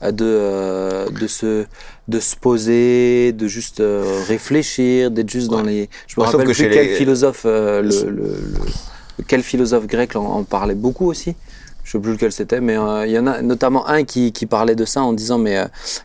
de, 0.03 0.25
euh, 0.25 1.07
de, 1.11 1.27
se, 1.27 1.65
de 2.09 2.21
se 2.21 2.35
poser, 2.37 3.33
de 3.33 3.47
juste 3.47 3.81
euh, 3.81 4.23
réfléchir, 4.27 5.11
d'être 5.11 5.31
juste 5.31 5.49
dans 5.51 5.63
les. 5.63 5.89
Je 6.07 6.15
me 6.21 6.25
sauf 6.25 6.33
rappelle 6.33 6.47
que 6.49 6.53
plus 6.53 6.71
quel 6.71 6.87
les- 6.87 6.95
philosophe, 6.97 7.43
euh, 7.45 7.83
le, 7.83 8.11
le- 8.11 8.23
le- 8.23 9.25
quel 9.27 9.43
philosophe 9.43 9.87
grec 9.87 10.17
en, 10.17 10.25
en 10.25 10.43
parlait 10.45 10.75
beaucoup 10.75 11.07
aussi. 11.07 11.35
Je 11.85 11.93
sais 11.93 11.99
plus 11.99 12.13
lequel 12.13 12.31
c'était, 12.31 12.61
mais 12.61 12.77
euh, 12.77 13.05
il 13.07 13.13
y 13.13 13.19
en 13.19 13.27
a 13.27 13.43
notamment 13.43 13.89
un 13.89 14.05
qui, 14.05 14.33
qui 14.33 14.47
parlait 14.47 14.77
de 14.77 14.85
ça 14.85 15.03
en 15.03 15.13
disant 15.13 15.39
mais, 15.39 15.57
euh, 15.59 15.65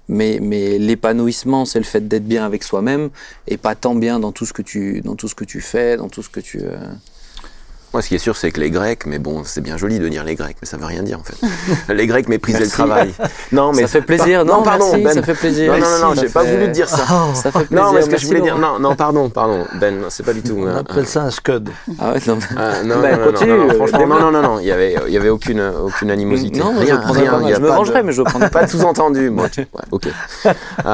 mais, 0.10 0.40
mais 0.42 0.80
l'épanouissement, 0.80 1.64
c'est 1.66 1.80
le 1.80 1.86
fait 1.86 2.08
d'être 2.08 2.26
bien 2.26 2.44
avec 2.46 2.64
soi-même 2.64 3.10
et 3.48 3.58
pas 3.58 3.76
tant 3.76 3.94
bien 3.94 4.20
dans 4.20 4.32
tout 4.32 4.46
ce 4.46 4.54
que 4.54 4.62
tu, 4.64 5.02
dans 5.02 5.16
tout 5.16 5.28
ce 5.28 5.36
que 5.36 5.44
tu 5.46 5.62
fais, 5.62 5.96
dans 5.98 6.10
tout 6.10 6.24
ce 6.24 6.30
que 6.30 6.40
tu. 6.40 6.60
euh, 6.62 6.76
Moi, 7.96 8.02
ce 8.02 8.10
qui 8.10 8.16
est 8.16 8.18
sûr, 8.18 8.36
c'est 8.36 8.52
que 8.52 8.60
les 8.60 8.72
Grecs, 8.72 9.06
mais 9.06 9.20
bon, 9.20 9.44
c'est 9.46 9.62
bien 9.62 9.78
joli 9.78 10.00
de 10.00 10.10
dire 10.10 10.26
les 10.26 10.36
Grecs, 10.36 10.58
mais 10.62 10.68
ça 10.68 10.76
veut 10.76 10.84
rien 10.84 11.02
dire 11.02 11.18
en 11.18 11.24
fait. 11.24 11.38
les 11.94 12.08
Grecs 12.08 12.28
méprisaient 12.28 12.60
le 12.66 12.68
travail. 12.70 13.14
Non, 13.54 13.72
mais 13.72 13.84
ça 13.84 13.88
fait 13.88 14.02
plaisir, 14.02 14.46
Par- 14.46 14.58
non, 14.58 14.64
pardon, 14.64 14.88
merci, 14.92 15.04
Ben. 15.06 15.14
ça 15.14 15.24
fait 15.24 15.34
plaisir. 15.34 15.72
Non, 15.72 15.80
non, 15.80 16.10
non, 16.10 16.14
j'ai 16.22 16.28
pas 16.28 16.44
voulu 16.44 16.66
te 16.66 16.72
dire 16.72 16.90
ça. 16.90 17.06
Ça 17.34 17.54
fait 17.54 17.60
plaisir. 17.68 17.86
Non, 17.86 17.94
mais 17.94 18.02
ce 18.02 18.10
que 18.10 18.18
je 18.18 18.28
voulais 18.28 18.42
dire, 18.42 18.58
non, 18.58 18.80
non, 18.80 18.98
pardon, 18.98 19.30
pardon, 19.30 19.66
Ben, 19.80 19.98
non, 19.98 20.08
c'est 20.10 20.24
pas 20.24 20.34
du 20.34 20.42
tout. 20.42 20.58
On 20.60 20.68
hein. 20.68 20.84
appelle 20.86 21.08
ça 21.08 21.22
un 21.22 21.32
scud. 21.32 21.70
Ah 21.98 22.12
ouais, 22.12 22.20
non, 22.28 22.36
mais- 22.36 22.58
Ah, 22.58 22.84
non, 22.84 23.00
Ben, 23.00 23.12
non, 23.18 23.26
non, 23.28 23.32
continue, 23.32 23.52
non, 23.52 23.58
non, 23.60 23.70
euh, 23.70 23.74
franchement, 23.76 24.08
non, 24.08 24.20
non, 24.20 24.32
non, 24.32 24.42
non, 24.42 24.60
il 24.60 24.66
y 24.66 24.72
avait, 24.74 24.96
il 25.08 25.14
y 25.14 25.18
avait 25.18 25.30
aucune, 25.30 25.62
aucune 25.86 26.12
animosité. 26.12 26.60
Non, 26.60 26.74
rien, 26.78 27.02
je, 27.08 27.14
rien, 27.14 27.56
je 27.56 27.62
me 27.62 27.68
vengerai, 27.70 28.04
mais 28.04 28.12
je 28.12 28.18
le 28.24 28.26
prendrai 28.26 28.50
pas. 28.52 28.60
Pas 28.60 28.68
sous-entendu, 28.68 29.32
ok. 29.92 30.10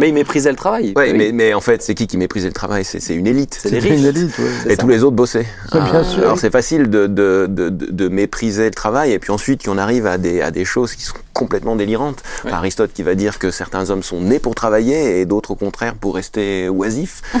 Mais 0.00 0.08
il 0.08 0.14
méprisait 0.14 0.50
le 0.50 0.56
travail. 0.56 0.92
ouais, 0.96 1.12
Oui. 1.12 1.16
mais, 1.18 1.30
mais 1.32 1.54
en 1.54 1.60
fait, 1.60 1.82
c'est 1.82 1.94
qui 1.94 2.06
qui 2.06 2.16
méprisait 2.16 2.48
le 2.48 2.52
travail? 2.54 2.84
C'est 2.84 3.00
c'est 3.00 3.14
une 3.14 3.26
élite. 3.26 3.58
C'est 3.60 3.70
les 3.70 3.78
riches. 3.78 3.98
une 4.00 4.06
élite, 4.06 4.38
ouais. 4.38 4.44
C'est 4.62 4.72
Et 4.72 4.76
ça. 4.76 4.82
tous 4.82 4.88
les 4.88 5.04
autres 5.04 5.14
bossaient. 5.16 5.46
Bien 5.72 5.94
Euh, 5.94 6.02
sûr. 6.04 6.22
Alors 6.22 6.38
c'est 6.38 6.50
facile 6.50 6.88
de, 6.90 7.06
de, 7.06 7.46
de, 7.48 7.68
de, 7.68 7.86
de 7.92 8.08
mépriser 8.08 8.64
le 8.64 8.70
travail 8.70 9.12
et 9.12 9.18
puis 9.18 9.30
ensuite 9.30 9.64
qu'on 9.64 9.78
arrive 9.78 10.06
à 10.06 10.18
des, 10.18 10.40
à 10.40 10.50
des 10.50 10.64
choses 10.64 10.94
qui 10.94 11.04
sont 11.04 11.14
complètement 11.32 11.76
délirantes. 11.76 12.22
Ouais. 12.44 12.52
Aristote 12.52 12.92
qui 12.92 13.02
va 13.02 13.14
dire 13.14 13.38
que 13.38 13.50
certains 13.50 13.90
hommes 13.90 14.02
sont 14.02 14.20
nés 14.20 14.38
pour 14.38 14.54
travailler 14.54 15.20
et 15.20 15.26
d'autres 15.26 15.52
au 15.52 15.56
contraire 15.56 15.94
pour 15.94 16.14
rester 16.14 16.68
oisifs. 16.68 17.22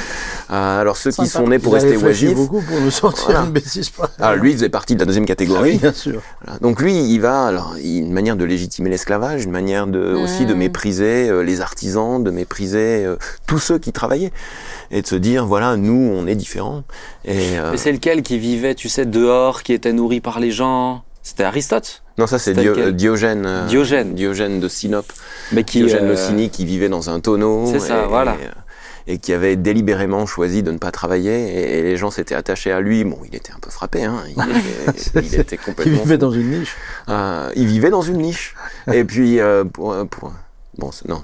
Euh, 0.52 0.80
alors 0.80 0.96
ceux 0.96 1.12
qui 1.12 1.28
sont 1.28 1.46
nés 1.46 1.60
pour 1.60 1.74
rester 1.74 1.96
oisifs, 1.96 2.34
beaucoup 2.34 2.60
pour 2.60 2.80
nous 2.80 2.90
sortir 2.90 3.26
Voilà. 3.26 3.42
une 3.42 3.52
bêtise 3.52 3.88
pareille. 3.90 4.12
ah, 4.18 4.34
lui 4.34 4.50
il 4.50 4.54
faisait 4.54 4.68
partie 4.68 4.94
de 4.96 4.98
la 4.98 5.04
deuxième 5.06 5.22
Ah 5.22 5.30
oui, 5.30 5.36
catégorie. 5.36 5.76
bien 5.78 5.92
sûr. 5.92 6.20
Voilà. 6.44 6.58
Donc 6.58 6.80
lui, 6.80 6.92
il 6.92 7.18
va, 7.20 7.46
alors, 7.46 7.76
il- 7.80 8.00
une 8.00 8.12
manière 8.12 8.34
de 8.34 8.44
légitimer 8.44 8.90
l'esclavage, 8.90 9.44
une 9.44 9.52
manière 9.52 9.86
de, 9.86 10.00
aussi 10.14 10.46
de 10.46 10.54
mépriser 10.54 11.28
euh, 11.28 11.42
les 11.44 11.60
artisans, 11.60 12.24
de 12.24 12.32
mépriser 12.32 13.04
euh, 13.06 13.14
tous 13.46 13.60
ceux 13.60 13.78
qui 13.78 13.92
travaillaient, 13.92 14.32
et 14.90 15.02
de 15.02 15.06
se 15.06 15.14
dire, 15.14 15.46
voilà, 15.46 15.76
nous, 15.76 15.92
on 16.16 16.26
est 16.26 16.34
différents. 16.34 16.82
Et 17.24 17.56
euh, 17.56 17.70
Mais 17.70 17.76
c'est 17.76 17.92
lequel 17.92 18.22
qui 18.24 18.36
vivait, 18.38 18.74
tu 18.74 18.88
sais, 18.88 19.06
dehors, 19.06 19.62
qui 19.62 19.72
était 19.72 19.92
nourri 19.92 20.20
par 20.20 20.40
les 20.40 20.50
gens? 20.50 21.04
C'était 21.22 21.44
Aristote 21.44 22.02
non, 22.18 22.26
ça 22.26 22.38
c'est 22.38 22.50
c'était 22.50 22.62
Dio- 22.62 22.72
lequel 22.72 22.88
euh, 22.88 22.92
Diogène, 22.92 23.46
euh, 23.46 23.66
Diogène. 23.66 24.14
Diogène 24.14 24.60
de 24.60 24.68
Sinope, 24.68 25.10
Mais 25.52 25.64
qui. 25.64 25.78
Diogène 25.78 26.04
euh, 26.04 26.08
le 26.10 26.16
cynique, 26.16 26.52
qui 26.52 26.66
vivait 26.66 26.90
dans 26.90 27.08
un 27.08 27.18
tonneau, 27.20 27.64
C'est 27.72 27.78
ça, 27.80 28.04
et, 28.04 28.06
voilà. 28.08 28.32
et, 28.32 28.44
euh, 28.44 28.50
et 29.14 29.18
qui 29.18 29.32
avait 29.32 29.56
délibérément 29.56 30.26
choisi 30.26 30.62
de 30.62 30.70
ne 30.70 30.76
pas 30.76 30.90
travailler, 30.90 31.32
et, 31.32 31.78
et 31.78 31.82
les 31.82 31.96
gens 31.96 32.10
s'étaient 32.10 32.34
attachés 32.34 32.72
à 32.72 32.80
lui. 32.82 33.04
Bon, 33.04 33.18
il 33.26 33.34
était 33.34 33.52
un 33.52 33.58
peu 33.58 33.70
frappé, 33.70 34.04
hein. 34.04 34.22
Il 35.14 35.34
était, 35.34 35.56
il 35.56 35.58
complètement 35.60 36.02
vivait 36.02 36.14
fou. 36.16 36.20
dans 36.20 36.30
une 36.30 36.50
niche. 36.60 36.76
Euh, 37.08 37.50
il 37.56 37.66
vivait 37.66 37.90
dans 37.90 38.02
une 38.02 38.18
niche. 38.18 38.54
Et 38.92 39.04
puis, 39.04 39.40
euh, 39.40 39.64
pour, 39.64 39.94
pour- 40.08 40.34
bon, 40.80 40.90
non. 41.08 41.22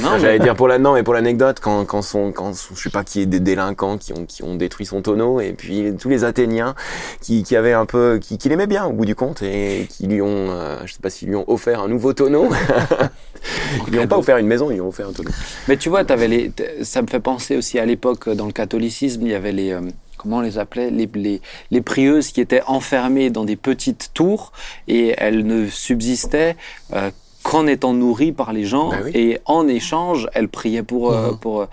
Non, 0.00 0.18
J'allais 0.18 0.38
dire 0.38 0.54
pour 0.54 0.68
la, 0.68 0.78
non, 0.78 0.94
mais 0.94 1.02
pour 1.02 1.12
l'anecdote, 1.12 1.58
quand, 1.60 1.84
quand 1.84 2.00
son, 2.02 2.32
quand, 2.32 2.54
son- 2.54 2.74
je 2.74 2.82
sais 2.82 2.90
pas 2.90 3.04
qui 3.04 3.20
est 3.20 3.26
des 3.26 3.40
délinquants 3.40 3.98
qui 3.98 4.12
ont, 4.12 4.24
qui 4.24 4.42
ont 4.42 4.54
détruit 4.54 4.86
son 4.86 5.02
tonneau, 5.02 5.40
et 5.40 5.52
puis 5.52 5.92
tous 5.98 6.08
les 6.08 6.24
Athéniens 6.24 6.74
qui, 7.20 7.42
qui 7.42 7.56
avaient 7.56 7.72
un 7.72 7.84
peu, 7.84 8.18
qui, 8.22 8.38
qui 8.38 8.48
l'aimaient 8.48 8.66
bien 8.66 8.84
au 8.86 8.92
bout 8.92 9.04
du 9.04 9.14
compte, 9.14 9.42
et 9.42 9.86
qui 9.90 10.06
lui 10.06 10.22
ont, 10.22 10.50
euh, 10.50 10.78
je 10.86 10.92
sais 10.94 11.00
pas 11.02 11.10
s'ils 11.10 11.28
lui 11.28 11.36
ont 11.36 11.44
offert 11.50 11.80
un 11.82 11.88
nouveau 11.88 12.12
tonneau. 12.12 12.48
ils 13.86 13.92
lui 13.92 13.98
ont 13.98 14.06
pas 14.06 14.18
offert 14.18 14.38
une 14.38 14.46
maison, 14.46 14.70
ils 14.70 14.74
lui 14.74 14.80
ont 14.80 14.88
offert 14.88 15.08
un 15.08 15.12
tonneau. 15.12 15.30
Mais 15.68 15.76
tu 15.76 15.88
vois, 15.88 16.00
avais 16.10 16.28
les, 16.28 16.52
ça 16.82 17.02
me 17.02 17.06
fait 17.08 17.20
penser 17.20 17.56
aussi 17.56 17.78
à 17.78 17.84
l'époque, 17.86 18.28
euh, 18.28 18.34
dans 18.34 18.46
le 18.46 18.52
catholicisme, 18.52 19.22
il 19.22 19.28
y 19.28 19.34
avait 19.34 19.52
les. 19.52 19.72
euh, 19.72 19.80
comment 20.16 20.36
on 20.36 20.40
les 20.40 20.58
appelait? 20.58 20.90
Les, 20.90 21.08
les, 21.14 21.40
les 21.72 21.80
prieuses 21.80 22.30
qui 22.30 22.40
étaient 22.40 22.62
enfermées 22.68 23.30
dans 23.30 23.44
des 23.44 23.56
petites 23.56 24.10
tours 24.14 24.52
et 24.86 25.14
elles 25.18 25.44
ne 25.44 25.66
subsistaient 25.68 26.56
euh, 26.92 27.10
qu'en 27.42 27.66
étant 27.66 27.92
nourries 27.94 28.32
par 28.32 28.52
les 28.52 28.64
gens. 28.64 28.90
Bah 28.90 28.96
oui. 29.04 29.10
Et 29.14 29.40
en 29.46 29.66
échange, 29.68 30.28
elles 30.34 30.48
priaient 30.48 30.82
pour. 30.82 31.14
pour 31.40 31.62
euh, 31.62 31.66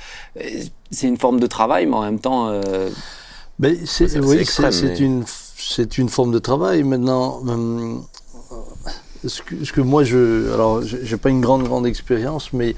c'est 0.92 1.08
une 1.08 1.18
forme 1.18 1.40
de 1.40 1.48
travail, 1.48 1.86
mais 1.86 1.96
en 1.96 2.02
même 2.02 2.20
temps. 2.20 2.50
euh, 2.50 2.90
Mais 3.60 3.78
c'est, 3.86 4.18
oui, 4.20 4.44
mais- 4.60 4.98
une, 4.98 5.24
c'est 5.56 5.98
une 5.98 6.10
forme 6.10 6.32
de 6.32 6.40
travail. 6.40 6.84
Maintenant, 6.84 7.40
hum, 7.48 8.04
ce, 9.28 9.42
que, 9.42 9.64
ce 9.64 9.72
que 9.74 9.82
moi, 9.82 10.04
je, 10.04 10.52
alors, 10.54 10.82
j'ai 10.82 11.06
j'ai 11.06 11.18
pas 11.18 11.30
une 11.30 11.42
grande, 11.42 11.64
grande 11.64 11.86
expérience, 11.86 12.54
mais 12.54 12.76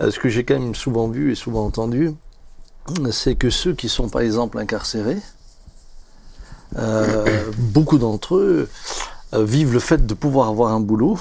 euh, 0.00 0.10
ce 0.10 0.18
que 0.18 0.28
j'ai 0.28 0.44
quand 0.44 0.58
même 0.58 0.74
souvent 0.74 1.08
vu 1.08 1.32
et 1.32 1.34
souvent 1.34 1.64
entendu, 1.66 2.12
c'est 3.10 3.34
que 3.34 3.50
ceux 3.50 3.74
qui 3.74 3.88
sont, 3.88 4.08
par 4.08 4.22
exemple, 4.22 4.58
incarcérés, 4.58 5.18
euh, 6.78 7.50
beaucoup 7.58 7.98
d'entre 7.98 8.36
eux 8.36 8.68
euh, 9.34 9.44
vivent 9.44 9.72
le 9.72 9.80
fait 9.80 10.06
de 10.06 10.14
pouvoir 10.14 10.48
avoir 10.48 10.72
un 10.72 10.80
boulot 10.80 11.18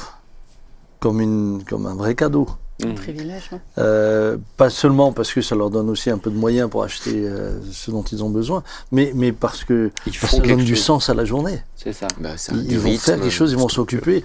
comme, 1.00 1.22
une, 1.22 1.64
comme 1.68 1.86
un 1.86 1.96
vrai 1.96 2.16
cadeau. 2.16 2.48
mm. 2.84 2.94
Privilège, 2.96 3.50
non 3.52 3.60
Euh, 3.78 4.38
pas 4.58 4.70
seulement 4.70 5.12
parce 5.14 5.32
que 5.34 5.42
ça 5.42 5.56
leur 5.56 5.70
donne 5.70 5.90
aussi 5.90 6.10
un 6.10 6.18
peu 6.18 6.30
de 6.30 6.36
moyens 6.38 6.70
pour 6.70 6.84
acheter 6.84 7.28
euh, 7.28 7.60
ce 7.72 7.92
dont 7.92 8.04
ils 8.04 8.24
ont 8.24 8.30
besoin, 8.30 8.64
mais, 8.92 9.12
mais 9.16 9.32
parce 9.32 9.64
que 9.64 9.92
Ils 10.08 10.14
ça 10.14 10.28
font 10.28 10.40
donne 10.40 10.58
du 10.64 10.76
chose. 10.76 10.86
sens 10.86 11.10
à 11.10 11.14
la 11.14 11.26
journée. 11.26 11.62
C'est 11.76 11.94
ça. 11.94 12.08
Bah, 12.20 12.30
un- 12.50 12.56
Ils, 12.56 12.78
vont 12.80 12.90
rythme, 12.90 13.02
faire 13.04 13.20
quelque 13.20 13.30
chose, 13.32 13.52
ils 13.52 13.58
vont 13.58 13.70
s'occuper. 13.70 14.24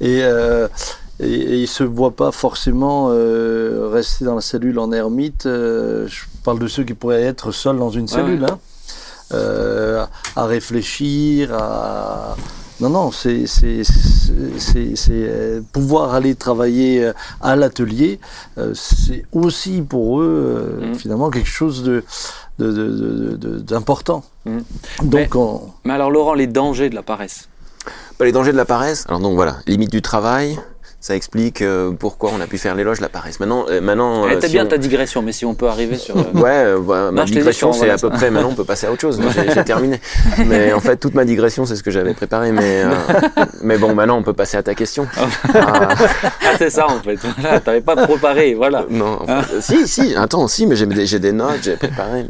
Et, 0.00 0.20
euh, 0.22 0.68
et, 1.20 1.26
et 1.32 1.56
ils 1.62 1.68
se 1.68 1.84
voient 1.84 2.16
pas 2.16 2.32
forcément 2.32 3.08
euh, 3.10 3.88
rester 3.92 4.24
dans 4.24 4.34
la 4.34 4.40
cellule 4.40 4.78
en 4.78 4.90
ermite. 4.92 5.46
euh, 5.46 6.06
je 6.08 6.22
parle 6.42 6.58
de 6.58 6.66
ceux 6.68 6.84
qui 6.84 6.94
pourraient 6.94 7.22
être 7.22 7.52
seuls 7.52 7.78
dans 7.78 7.90
une 7.90 8.08
cellule, 8.08 8.42
ouais. 8.42 8.50
hein, 8.50 8.58
euh, 9.32 10.04
à 10.36 10.44
réfléchir, 10.46 11.54
à... 11.54 12.36
Non, 12.80 12.90
non, 12.90 13.10
c'est 13.12 13.44
euh, 15.10 15.60
pouvoir 15.72 16.14
aller 16.14 16.34
travailler 16.34 17.04
euh, 17.04 17.12
à 17.40 17.54
l'atelier, 17.56 18.18
euh, 18.58 18.72
c'est 18.74 19.24
aussi 19.32 19.80
pour 19.82 20.20
eux 20.20 20.78
euh, 20.82 20.90
Mm. 20.90 20.94
finalement 20.94 21.30
quelque 21.30 21.48
chose 21.48 21.82
de 21.84 22.04
de- 22.58 22.70
de- 22.72 22.90
de- 22.90 23.36
de- 23.36 23.58
d'important. 23.58 24.22
Mm. 24.44 24.58
Donc, 25.04 25.34
on- 25.34 25.70
Mais 25.84 25.92
alors, 25.94 26.10
Laurent, 26.10 26.34
les 26.34 26.46
dangers 26.46 26.88
de 26.90 26.94
la 26.94 27.02
paresse? 27.02 27.48
Bah, 28.18 28.24
les 28.24 28.32
dangers 28.32 28.52
de 28.52 28.56
la 28.56 28.64
paresse. 28.64 29.04
Alors 29.08 29.20
donc 29.20 29.34
voilà, 29.34 29.56
limite 29.66 29.90
du 29.90 30.02
travail. 30.02 30.58
Ça 31.06 31.14
explique 31.14 31.60
euh, 31.60 31.90
pourquoi 31.92 32.30
on 32.34 32.40
a 32.40 32.46
pu 32.46 32.56
faire 32.56 32.74
l'éloge 32.74 32.96
de 32.96 33.02
la 33.02 33.10
paresse. 33.10 33.38
Maintenant, 33.38 33.66
euh, 33.68 33.82
maintenant. 33.82 34.26
Euh, 34.26 34.40
si 34.40 34.48
bien 34.52 34.64
on- 34.64 34.68
ta 34.68 34.78
digression, 34.78 35.20
mais 35.20 35.32
si 35.32 35.44
on 35.44 35.52
peut 35.52 35.68
arriver 35.68 35.96
sur. 35.98 36.16
euh, 36.16 36.22
Ouais, 36.32 36.50
euh, 36.50 36.78
bah, 36.78 37.10
ma 37.12 37.20
Non, 37.20 37.24
digression 37.26 37.74
c'est 37.74 37.90
à 37.90 37.98
peu 37.98 38.08
près. 38.08 38.30
Maintenant, 38.30 38.48
on 38.52 38.54
peut 38.54 38.64
passer 38.64 38.86
à 38.86 38.90
autre 38.90 39.02
chose. 39.02 39.20
J'ai 39.34 39.50
j'ai 39.52 39.64
terminé. 39.64 40.00
Mais 40.46 40.72
en 40.72 40.80
fait, 40.80 40.96
toute 40.96 41.12
ma 41.12 41.26
digression, 41.26 41.66
c'est 41.66 41.76
ce 41.76 41.82
que 41.82 41.90
j'avais 41.90 42.14
préparé. 42.14 42.52
Mais 42.52 42.84
mais 43.62 43.76
bon, 43.76 43.94
maintenant, 43.94 44.16
on 44.16 44.22
peut 44.22 44.32
passer 44.32 44.56
à 44.56 44.62
ta 44.62 44.74
question. 44.74 45.06
Ah, 45.54 45.88
Ah, 46.46 46.54
c'est 46.56 46.70
ça 46.70 46.86
en 46.88 46.98
fait. 47.00 47.18
Voilà, 47.38 47.60
t'avais 47.60 47.82
pas 47.82 47.96
préparé, 47.96 48.54
voilà. 48.54 48.86
non, 48.88 49.18
en 49.22 49.26
fait, 49.42 49.56
euh, 49.56 49.60
si, 49.60 49.86
si. 49.86 50.14
Attends, 50.16 50.48
si, 50.48 50.66
mais 50.66 50.74
j'ai 50.74 50.86
des, 50.86 51.04
j'ai 51.04 51.18
des 51.18 51.32
notes, 51.32 51.58
j'ai 51.64 51.76
préparé. 51.76 52.24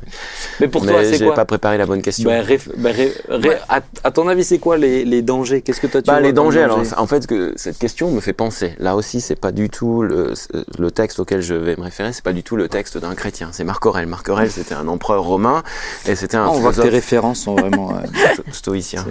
Mais 0.59 0.67
pour 0.67 0.83
mais 0.85 0.91
toi, 0.91 1.05
c'est 1.05 1.19
j'ai 1.19 1.27
quoi 1.27 1.35
pas 1.35 1.45
préparé 1.45 1.79
la 1.79 1.87
bonne 1.87 2.03
question. 2.03 2.29
Bah, 2.29 2.39
bah, 2.79 2.91
ré- 2.93 3.13
ré- 3.29 3.59
à, 3.69 3.83
à 4.03 4.11
ton 4.11 4.27
avis, 4.27 4.43
c'est 4.43 4.59
quoi 4.59 4.79
les, 4.79 5.05
les 5.05 5.23
dangers? 5.23 5.61
Qu'est-ce 5.63 5.81
que 5.81 5.87
toi 5.87 6.03
tu 6.03 6.09
Bah, 6.09 6.15
vois 6.15 6.23
les 6.23 6.33
dangers, 6.33 6.67
danger? 6.67 6.89
alors, 6.91 7.01
en 7.03 7.07
fait, 7.07 7.25
que 7.29 7.53
cette 7.55 7.79
question 7.79 8.11
me 8.11 8.19
fait 8.21 8.33
penser. 8.33 8.64
Là 8.79 8.97
aussi, 8.97 9.21
c'est 9.21 9.37
pas 9.37 9.53
du 9.53 9.69
tout 9.71 10.03
le, 10.03 10.35
le 10.79 10.91
texte 10.91 11.19
auquel 11.21 11.41
je 11.43 11.55
vais 11.55 11.77
me 11.77 11.83
référer, 11.83 12.13
c'est 12.13 12.25
pas 12.25 12.33
du 12.33 12.43
tout 12.43 12.57
le 12.57 12.69
texte 12.69 12.99
d'un 12.99 13.15
chrétien. 13.15 13.49
C'est 13.53 13.65
Marc 13.65 13.85
Aurèle. 13.87 14.07
Marc 14.07 14.29
Aurèle, 14.29 14.51
c'était 14.51 14.75
un 14.75 14.89
empereur 14.89 15.23
romain 15.25 15.63
et 16.07 16.15
c'était 16.17 16.37
un 16.37 16.45
Ah, 16.47 16.51
on 16.51 16.61
voit 16.61 16.73
que 16.73 16.81
tes 16.83 16.89
références 16.89 17.41
sont 17.41 17.55
vraiment. 17.55 17.93
euh, 17.93 18.01
sto- 18.35 18.43
stoïcien. 18.53 19.05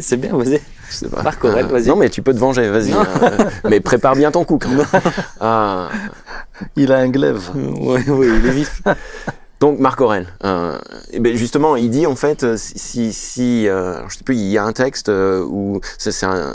c'est 0.00 0.16
bien, 0.16 0.36
vas-y. 0.36 0.60
Marc 1.22 1.44
Aurèle, 1.44 1.66
Euh, 1.66 1.68
vas-y. 1.68 1.86
Non, 1.88 1.96
mais 1.96 2.10
tu 2.10 2.22
peux 2.22 2.32
te 2.34 2.38
venger, 2.38 2.68
vas-y. 2.68 2.92
Euh, 2.92 3.50
mais 3.68 3.80
prépare 3.80 4.16
bien 4.16 4.30
ton 4.30 4.44
coup, 4.44 4.58
quand 4.58 4.70
même. 4.70 4.86
Ah, 5.40 5.88
il 6.76 6.92
a 6.92 6.98
un 6.98 7.08
glaive. 7.08 7.50
Oui, 7.54 8.02
oui, 8.08 8.28
il 8.42 8.46
est 8.46 8.50
vif. 8.52 8.82
donc, 9.60 9.78
Marc 9.78 10.00
Aurèle. 10.00 10.26
euh, 10.44 10.78
et 11.12 11.20
ben 11.20 11.36
justement, 11.36 11.76
il 11.76 11.90
dit, 11.90 12.06
en 12.06 12.16
fait, 12.16 12.56
si, 12.56 12.78
si, 12.78 13.12
si, 13.12 13.68
euh, 13.68 13.96
alors, 13.98 14.10
je 14.10 14.16
sais 14.18 14.24
plus, 14.24 14.36
il 14.36 14.48
y 14.50 14.58
a 14.58 14.64
un 14.64 14.72
texte 14.72 15.08
euh, 15.08 15.44
où 15.44 15.80
c'est 15.98 16.24
un, 16.24 16.54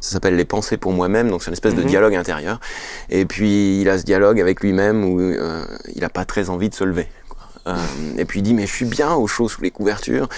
Ça 0.00 0.12
s'appelle 0.12 0.36
les 0.36 0.44
pensées 0.46 0.76
pour 0.78 0.92
moi-même, 0.92 1.28
donc 1.30 1.42
c'est 1.42 1.48
une 1.50 1.52
espèce 1.54 1.74
de 1.74 1.82
Mhm. 1.82 1.88
dialogue 1.88 2.14
intérieur. 2.14 2.58
Et 3.10 3.24
puis 3.26 3.80
il 3.82 3.88
a 3.88 3.98
ce 3.98 4.04
dialogue 4.04 4.40
avec 4.40 4.60
lui-même 4.60 5.04
où 5.04 5.20
euh, 5.20 5.64
il 5.94 6.04
a 6.04 6.08
pas 6.08 6.24
très 6.24 6.48
envie 6.50 6.68
de 6.70 6.74
se 6.74 6.84
lever. 6.84 7.06
quoi. 7.28 7.38
Euh, 7.66 7.76
et 8.16 8.24
puis 8.24 8.40
il 8.40 8.42
dit 8.42 8.54
mais 8.54 8.66
je 8.66 8.72
suis 8.72 8.86
bien 8.86 9.12
au 9.14 9.26
chaud 9.26 9.46
sous 9.46 9.60
les 9.60 9.70
couvertures. 9.70 10.30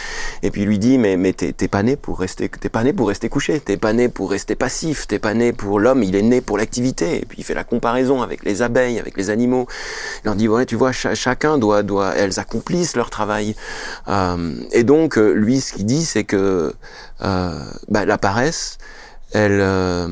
Et 0.42 0.50
puis 0.50 0.62
il 0.62 0.66
lui 0.66 0.80
dit 0.80 0.98
mais 0.98 1.16
mais 1.16 1.32
t'es 1.32 1.68
pas 1.68 1.84
né 1.84 1.94
pour 1.94 2.18
rester 2.18 2.48
t'es 2.48 2.68
pas 2.68 2.82
né 2.82 2.92
pour 2.92 3.06
rester 3.06 3.28
couché. 3.28 3.60
T'es 3.60 3.76
pas 3.76 3.92
né 3.92 4.08
pour 4.08 4.28
rester 4.32 4.56
passif. 4.56 5.06
T'es 5.06 5.20
pas 5.20 5.32
né 5.32 5.52
pour 5.52 5.78
l'homme. 5.78 6.02
Il 6.02 6.16
est 6.16 6.22
né 6.22 6.40
pour 6.40 6.58
l'activité. 6.58 7.18
Et 7.22 7.24
puis 7.24 7.38
il 7.38 7.44
fait 7.44 7.54
la 7.54 7.62
comparaison 7.62 8.20
avec 8.22 8.44
les 8.44 8.60
abeilles, 8.62 8.98
avec 8.98 9.16
les 9.16 9.30
animaux. 9.30 9.68
Il 10.24 10.26
leur 10.26 10.34
dit 10.34 10.48
ouais 10.48 10.66
tu 10.66 10.74
vois 10.74 10.90
cha- 10.90 11.14
chacun 11.14 11.58
doit 11.58 11.84
doit 11.84 12.14
elles 12.16 12.40
accomplissent 12.40 12.96
leur 12.96 13.10
travail. 13.10 13.54
Euh, 14.08 14.56
et 14.72 14.82
donc 14.82 15.16
euh, 15.16 15.32
lui 15.32 15.60
ce 15.60 15.72
qu'il 15.74 15.86
dit 15.86 16.04
c'est 16.04 16.24
que 16.24 16.74
euh, 17.24 17.64
bah, 17.88 18.04
la 18.04 18.18
paresse 18.18 18.78
elle 19.32 19.58
euh, 19.60 20.08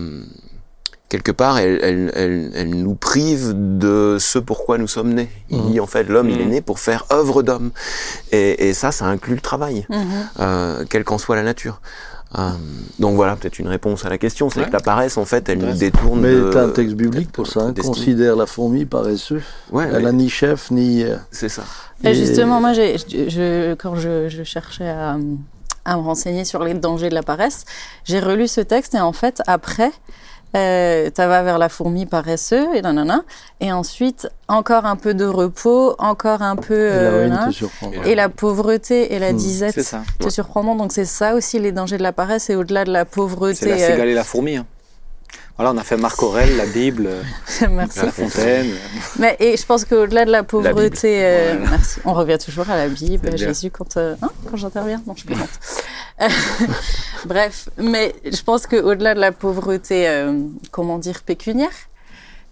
quelque 1.09 1.33
part, 1.33 1.59
elle, 1.59 1.79
elle, 1.83 2.13
elle, 2.15 2.51
elle 2.55 2.71
nous 2.71 2.95
prive 2.95 3.53
de 3.57 4.17
ce 4.21 4.39
pourquoi 4.39 4.79
nous 4.79 4.87
sommes 4.89 5.13
nés. 5.13 5.29
Il 5.51 5.59
Mhm. 5.59 5.71
dit 5.73 5.81
en 5.81 5.87
fait, 5.87 6.05
l'homme, 6.05 6.29
il 6.31 6.41
est 6.41 6.45
Mhm. 6.45 6.51
né 6.51 6.61
pour 6.61 6.79
faire 6.79 7.05
œuvre 7.13 7.43
d'homme. 7.43 7.71
Et, 8.33 8.69
et 8.69 8.75
ça, 8.75 8.93
ça 8.93 9.07
inclut 9.07 9.35
le 9.35 9.41
travail, 9.41 9.87
Mhm. 9.91 9.99
euh, 10.41 10.85
quelle 10.89 11.05
qu'en 11.05 11.19
soit 11.19 11.35
la 11.37 11.43
nature. 11.43 11.81
Euh, 12.39 12.51
donc 13.01 13.17
voilà, 13.17 13.35
peut-être 13.35 13.59
une 13.59 13.67
réponse 13.67 14.05
à 14.05 14.09
la 14.09 14.17
question, 14.17 14.51
c'est 14.51 14.61
Ouais. 14.61 14.67
que 14.67 14.73
la 14.73 14.79
paresse, 14.79 15.17
en 15.19 15.25
fait, 15.25 15.49
elle 15.49 15.59
nous 15.59 15.73
détourne 15.77 16.21
Mais 16.21 16.31
de... 16.33 16.51
t'as 16.53 16.63
un 16.67 16.69
texte 16.69 16.95
biblique 16.95 17.33
pour 17.33 17.49
ça. 17.49 17.63
hein. 17.63 17.75
Considère 17.83 18.37
la 18.37 18.47
fourmi 18.47 18.85
paresseuse. 18.85 19.43
Ouais, 19.73 19.89
Elle 19.93 20.07
a 20.07 20.13
mais 20.13 20.19
ni 20.19 20.29
chef 20.29 20.71
ni. 20.71 21.05
c'est 21.33 21.49
ça. 21.49 21.65
Et 22.05 22.11
et- 22.11 22.15
justement, 22.15 22.61
moi, 22.61 22.73
j'ai, 22.73 22.97
je, 22.99 23.29
je- 23.29 23.75
quand 23.75 23.97
je, 23.97 24.29
je 24.29 24.45
cherchais 24.45 24.89
à, 24.89 25.17
à 25.85 25.97
me 25.97 26.03
renseigner 26.03 26.45
sur 26.45 26.63
les 26.65 26.75
dangers 26.75 27.09
de 27.09 27.15
la 27.15 27.23
paresse, 27.23 27.65
j'ai 28.05 28.21
relu 28.21 28.49
ce 28.49 28.61
texte 28.61 28.95
et 28.95 29.01
en 29.01 29.13
fait, 29.13 29.43
après, 29.47 29.91
euh, 30.57 31.11
ça 31.17 31.29
va 31.29 31.43
vers 31.45 31.59
la 31.59 31.69
fourmi 31.69 32.07
paresseuse 32.07 32.67
et 32.75 32.83
nanana, 32.83 33.23
et 33.61 33.73
ensuite 33.73 34.29
encore 34.49 34.85
un 34.85 34.97
peu 34.97 35.15
de 35.15 35.25
repos, 35.25 35.95
encore 35.99 36.43
un 36.43 36.57
peu 36.57 36.75
et 36.75 36.91
euh, 36.93 37.29
nan, 37.29 37.53
la 38.17 38.29
pauvreté 38.29 39.15
et 39.15 39.19
la 39.21 39.33
Hmm, 39.33 39.37
disette 39.37 39.75
C'est 39.75 39.85
ça. 39.85 40.03
te 40.19 40.29
surprendront. 40.29 40.75
Donc 40.75 40.93
c'est 40.93 41.05
ça 41.05 41.35
aussi 41.35 41.61
les 41.61 41.71
dangers 41.71 41.99
de 41.99 42.03
la 42.03 42.13
paresse 42.13 42.51
et 42.51 42.57
au-delà 42.57 42.85
de 42.85 42.91
la 42.93 43.05
pauvreté. 43.05 43.55
C'est 43.55 43.69
la 43.69 43.75
euh, 43.77 43.91
cigale 43.93 44.09
et 44.09 44.15
la 44.15 44.25
fourmi. 44.25 44.57
hein. 44.57 44.67
Voilà, 45.57 45.73
on 45.73 45.79
a 45.79 45.83
fait 45.85 45.99
Marc 45.99 46.23
Aurèle, 46.23 46.57
la 46.57 46.65
Bible, 46.65 47.07
euh, 47.07 47.23
merci. 47.71 47.99
La 48.01 48.11
Fontaine. 48.13 48.71
Mais 49.19 49.37
et 49.41 49.57
je 49.59 49.67
pense 49.67 49.85
qu'au-delà 49.85 50.25
de 50.25 50.31
la 50.31 50.43
pauvreté, 50.43 51.23
euh, 51.23 51.55
Voilà. 51.59 51.71
merci. 51.71 52.01
On 52.07 52.15
revient 52.15 52.39
toujours 52.43 52.69
à 52.71 52.77
la 52.77 52.89
Bible. 52.89 53.37
Jésus 53.37 53.71
quand 53.71 53.97
euh, 53.99 54.15
hein, 54.23 54.31
quand 54.51 54.57
j'interviens? 54.57 55.03
Non, 55.07 55.15
je 55.15 55.25
plaisante. 55.27 55.49
Bref, 57.27 57.69
mais 57.77 58.15
je 58.25 58.43
pense 58.43 58.67
qu'au-delà 58.67 59.15
de 59.15 59.21
la 59.21 59.33
pauvreté, 59.33 60.09
euh, 60.09 60.41
comment 60.71 60.99
dire, 60.99 61.23
pécuniaire, 61.23 61.69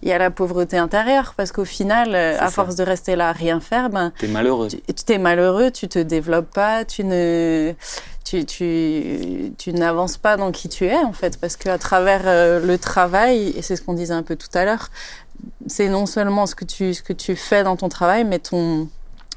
il 0.01 0.09
y 0.09 0.11
a 0.11 0.17
la 0.17 0.29
pauvreté 0.31 0.77
intérieure 0.77 1.33
parce 1.35 1.51
qu'au 1.51 1.65
final, 1.65 2.15
à 2.15 2.37
ça. 2.45 2.49
force 2.51 2.75
de 2.75 2.83
rester 2.83 3.15
là 3.15 3.29
à 3.29 3.31
rien 3.31 3.59
faire, 3.59 3.89
ben 3.89 4.13
T'es 4.19 4.27
malheureux. 4.27 4.67
tu 4.69 4.77
tu 4.81 5.03
t'es 5.03 5.17
malheureux, 5.17 5.71
tu 5.71 5.87
te 5.89 5.99
développes 5.99 6.53
pas, 6.53 6.85
tu 6.85 7.03
ne, 7.03 7.73
tu, 8.29 8.45
tu, 8.45 9.53
tu 9.57 9.73
n'avances 9.73 10.17
pas 10.17 10.37
dans 10.37 10.51
qui 10.51 10.69
tu 10.69 10.85
es 10.85 10.95
en 10.97 11.13
fait, 11.13 11.39
parce 11.39 11.55
qu'à 11.57 11.77
travers 11.77 12.21
euh, 12.25 12.59
le 12.65 12.77
travail, 12.77 13.53
et 13.55 13.61
c'est 13.61 13.75
ce 13.75 13.81
qu'on 13.81 13.93
disait 13.93 14.13
un 14.13 14.23
peu 14.23 14.35
tout 14.35 14.49
à 14.53 14.65
l'heure, 14.65 14.89
c'est 15.67 15.87
non 15.89 16.05
seulement 16.05 16.45
ce 16.45 16.53
que 16.55 16.65
tu, 16.65 16.93
ce 16.93 17.01
que 17.01 17.13
tu 17.13 17.35
fais 17.35 17.63
dans 17.63 17.75
ton 17.75 17.89
travail, 17.89 18.25
mais 18.25 18.39
ton, 18.39 18.87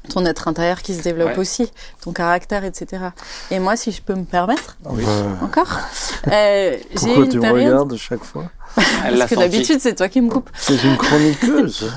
ton 0.09 0.25
être 0.25 0.47
intérieur 0.47 0.81
qui 0.81 0.93
se 0.93 1.01
développe 1.01 1.29
Ouais. 1.29 1.39
aussi, 1.39 1.71
ton 2.01 2.11
caractère, 2.11 2.63
etc. 2.65 3.05
Et 3.51 3.59
moi, 3.59 3.75
si 3.77 3.91
je 3.91 4.01
peux 4.01 4.13
me 4.15 4.25
permettre, 4.25 4.77
Oui. 4.85 5.03
encore, 5.41 5.79
euh, 6.31 6.77
j'ai 7.01 7.15
une 7.15 7.29
tu 7.29 7.37
me 7.37 7.41
période. 7.41 7.71
regardes 7.71 7.95
chaque 7.95 8.23
fois 8.23 8.51
Elle 9.05 9.17
Parce 9.17 9.29
que 9.31 9.35
d'habitude, 9.35 9.79
c'est 9.79 9.95
toi 9.95 10.09
qui 10.09 10.21
me 10.21 10.29
coupes. 10.29 10.49
C'est 10.55 10.83
une 10.83 10.97
chroniqueuse. 10.97 11.91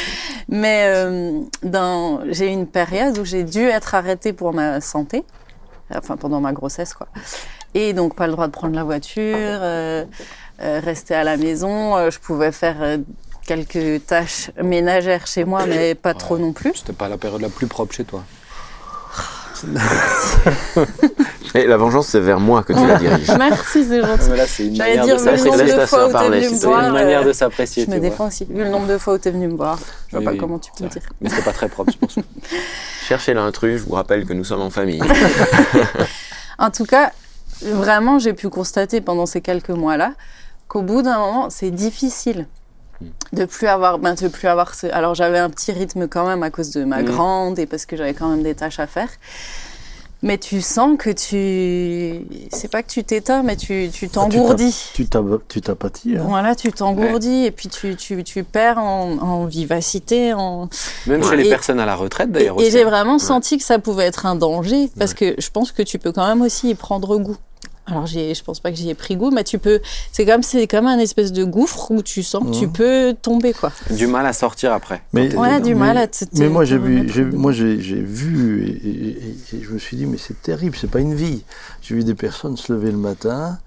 Mais 0.48 0.84
euh, 0.86 1.40
dans, 1.62 2.20
j'ai 2.30 2.46
eu 2.46 2.52
une 2.52 2.66
période 2.66 3.18
où 3.18 3.24
j'ai 3.24 3.44
dû 3.44 3.64
être 3.64 3.94
arrêtée 3.94 4.32
pour 4.32 4.54
ma 4.54 4.80
santé, 4.80 5.24
enfin 5.94 6.16
pendant 6.16 6.40
ma 6.40 6.52
grossesse 6.52 6.94
quoi. 6.94 7.08
Et 7.74 7.92
donc 7.92 8.14
pas 8.14 8.26
le 8.26 8.32
droit 8.32 8.46
de 8.46 8.52
prendre 8.52 8.74
la 8.74 8.84
voiture, 8.84 9.34
euh, 9.36 10.04
euh, 10.60 10.80
rester 10.82 11.14
à 11.14 11.24
la 11.24 11.36
maison. 11.36 11.96
Euh, 11.96 12.10
je 12.10 12.18
pouvais 12.18 12.52
faire 12.52 12.76
euh, 12.80 12.98
quelques 13.46 14.04
tâches 14.06 14.50
ménagères 14.62 15.26
chez 15.26 15.44
moi, 15.44 15.66
mais 15.66 15.94
pas 15.94 16.14
trop 16.14 16.38
non 16.38 16.52
plus. 16.52 16.72
C'était 16.74 16.92
pas 16.92 17.08
la 17.08 17.18
période 17.18 17.40
la 17.40 17.48
plus 17.48 17.66
propre 17.66 17.94
chez 17.94 18.04
toi. 18.04 18.22
Et 21.54 21.66
la 21.66 21.76
vengeance, 21.76 22.08
c'est 22.08 22.20
vers 22.20 22.40
moi 22.40 22.62
que 22.62 22.72
tu 22.72 22.86
la 22.86 22.96
diriges. 22.96 23.30
Merci, 23.38 23.84
c'est 23.84 24.00
gentil. 24.00 24.24
Voilà, 24.28 24.46
c'est 24.46 24.66
une 24.66 24.76
J'allais 24.76 24.96
manière 24.98 25.16
dire, 25.16 25.24
de 25.24 25.30
vu 25.30 25.36
le 25.36 25.44
nombre 25.44 25.56
laisse 25.62 25.72
de 25.72 25.76
ta 25.78 25.86
fois 25.86 25.98
sœur 25.98 26.08
où 26.08 26.12
t'es 26.12 26.12
parler, 26.12 26.38
venu 26.40 26.48
me 26.48 26.54
c'est 26.54 26.60
C'est 26.60 26.66
voir, 26.66 26.84
une 26.84 26.92
manière 26.92 27.24
de 27.24 27.32
s'apprécier. 27.32 27.84
je 27.84 27.90
me 27.90 27.94
tu 27.96 28.00
défends 28.00 28.26
aussi. 28.28 28.44
Vu 28.44 28.62
le 28.64 28.68
nombre 28.70 28.86
de 28.86 28.98
fois 28.98 29.14
où 29.14 29.18
t'es 29.18 29.30
venu 29.30 29.48
me 29.48 29.56
voir, 29.56 29.78
je 30.08 30.12
vois 30.12 30.18
Oui, 30.20 30.24
pas 30.24 30.30
oui, 30.32 30.38
comment 30.38 30.58
tu 30.58 30.70
peux 30.76 30.84
me 30.84 30.88
dire. 30.90 31.02
Mais 31.20 31.30
c'était 31.30 31.42
pas 31.42 31.52
très 31.52 31.68
propre, 31.68 31.92
pour 31.98 32.10
ça. 32.12 32.20
Cherchez 33.06 33.34
l'intrus, 33.34 33.80
je 33.80 33.86
vous 33.86 33.94
rappelle 33.94 34.26
que 34.26 34.32
nous 34.34 34.44
sommes 34.44 34.60
en 34.62 34.70
famille. 34.70 35.02
En 36.60 36.70
tout 36.70 36.84
cas, 36.86 37.12
vraiment, 37.62 38.18
j'ai 38.18 38.32
pu 38.32 38.48
constater 38.48 39.00
pendant 39.00 39.26
ces 39.26 39.40
quelques 39.40 39.70
mois-là 39.70 40.12
qu'au 40.66 40.82
bout 40.82 41.02
d'un 41.02 41.18
moment, 41.18 41.50
c'est 41.50 41.70
difficile 41.70 42.46
de 43.32 43.44
plus 43.44 43.66
avoir, 43.66 43.98
ben, 43.98 44.14
de 44.14 44.28
plus 44.28 44.48
avoir 44.48 44.74
ce. 44.74 44.86
Alors 44.88 45.14
j'avais 45.14 45.38
un 45.38 45.50
petit 45.50 45.72
rythme 45.72 46.08
quand 46.08 46.26
même 46.26 46.42
à 46.42 46.50
cause 46.50 46.70
de 46.70 46.84
ma 46.84 46.98
Mhm. 47.02 47.04
grande 47.06 47.58
et 47.58 47.66
parce 47.66 47.86
que 47.86 47.96
j'avais 47.96 48.14
quand 48.14 48.28
même 48.28 48.42
des 48.42 48.54
tâches 48.54 48.80
à 48.80 48.86
faire. 48.86 49.08
Mais 50.20 50.36
tu 50.36 50.60
sens 50.62 50.98
que 50.98 51.10
tu, 51.10 52.26
c'est 52.50 52.66
pas 52.68 52.82
que 52.82 52.88
tu 52.88 53.04
t'éteins, 53.04 53.44
mais 53.44 53.54
tu 53.54 53.88
tu 53.92 54.08
t'engourdis. 54.08 54.90
Tu 54.94 55.06
t'ab- 55.06 55.38
tu 55.46 55.60
t'apathies. 55.60 56.16
Hein. 56.16 56.24
Voilà, 56.26 56.56
tu 56.56 56.72
t'engourdis 56.72 57.44
et 57.44 57.52
puis 57.52 57.68
tu, 57.68 57.94
tu, 57.94 58.24
tu 58.24 58.42
perds 58.42 58.78
en, 58.78 59.16
en 59.18 59.44
vivacité, 59.44 60.32
en, 60.34 60.68
Même 61.06 61.22
chez 61.22 61.28
Ouais. 61.30 61.36
les 61.36 61.46
Et- 61.46 61.50
personnes 61.50 61.78
à 61.78 61.86
la 61.86 61.94
retraite, 61.94 62.30
et, 62.30 62.32
d'ailleurs. 62.32 62.56
et 62.58 62.62
aussi. 62.62 62.70
j'ai 62.72 62.82
vraiment 62.82 63.20
senti 63.20 63.58
que 63.58 63.64
ça 63.64 63.78
pouvait 63.78 64.06
être 64.06 64.26
un 64.26 64.34
danger 64.34 64.90
parce 64.98 65.14
que 65.14 65.36
je 65.38 65.50
pense 65.50 65.70
que 65.70 65.82
tu 65.82 66.00
peux 66.00 66.10
quand 66.10 66.26
même 66.26 66.42
aussi 66.42 66.70
y 66.70 66.74
prendre 66.74 67.16
goût. 67.18 67.36
Alors 67.90 68.06
je 68.06 68.42
pense 68.42 68.60
pas 68.60 68.70
que 68.70 68.76
j'y 68.76 68.90
ai 68.90 68.94
pris 68.94 69.16
goût, 69.16 69.30
mais 69.30 69.44
tu 69.44 69.58
peux. 69.58 69.80
C'est 70.12 70.26
comme 70.26 70.42
c'est 70.42 70.66
comme 70.66 70.86
un 70.86 70.98
espèce 70.98 71.32
de 71.32 71.44
gouffre 71.44 71.90
où 71.90 72.02
tu 72.02 72.22
sens 72.22 72.44
que 72.44 72.58
tu 72.58 72.66
Mhm. 72.66 72.72
peux 72.72 73.14
tomber 73.20 73.52
quoi. 73.52 73.72
Du 73.90 74.06
mal 74.06 74.26
à 74.26 74.32
sortir 74.32 74.72
après. 74.72 75.02
Mais, 75.12 75.34
Ouais, 75.34 75.60
du 75.60 75.74
mal 75.74 75.96
à 75.96 76.06
te. 76.06 76.24
te- 76.24 76.38
Mais 76.38 76.48
moi, 76.48 76.64
j'ai 76.64 76.78
vu, 76.78 77.08
j'ai, 77.08 77.24
moi, 77.24 77.52
j'ai, 77.52 77.80
j'ai 77.80 78.00
vu 78.00 78.64
et, 78.66 78.70
et- 78.88 79.08
et- 79.10 79.56
et 79.58 79.62
je 79.62 79.70
me 79.72 79.78
suis 79.78 79.96
dit, 79.96 80.06
mais 80.06 80.18
c'est 80.18 80.40
terrible, 80.42 80.76
c'est 80.78 80.90
pas 80.90 81.00
une 81.00 81.14
vie. 81.14 81.44
J'ai 81.82 81.94
vu 81.94 82.04
des 82.04 82.14
personnes 82.14 82.56
se 82.56 82.72
lever 82.72 82.90
le 82.90 82.98
matin, 82.98 83.58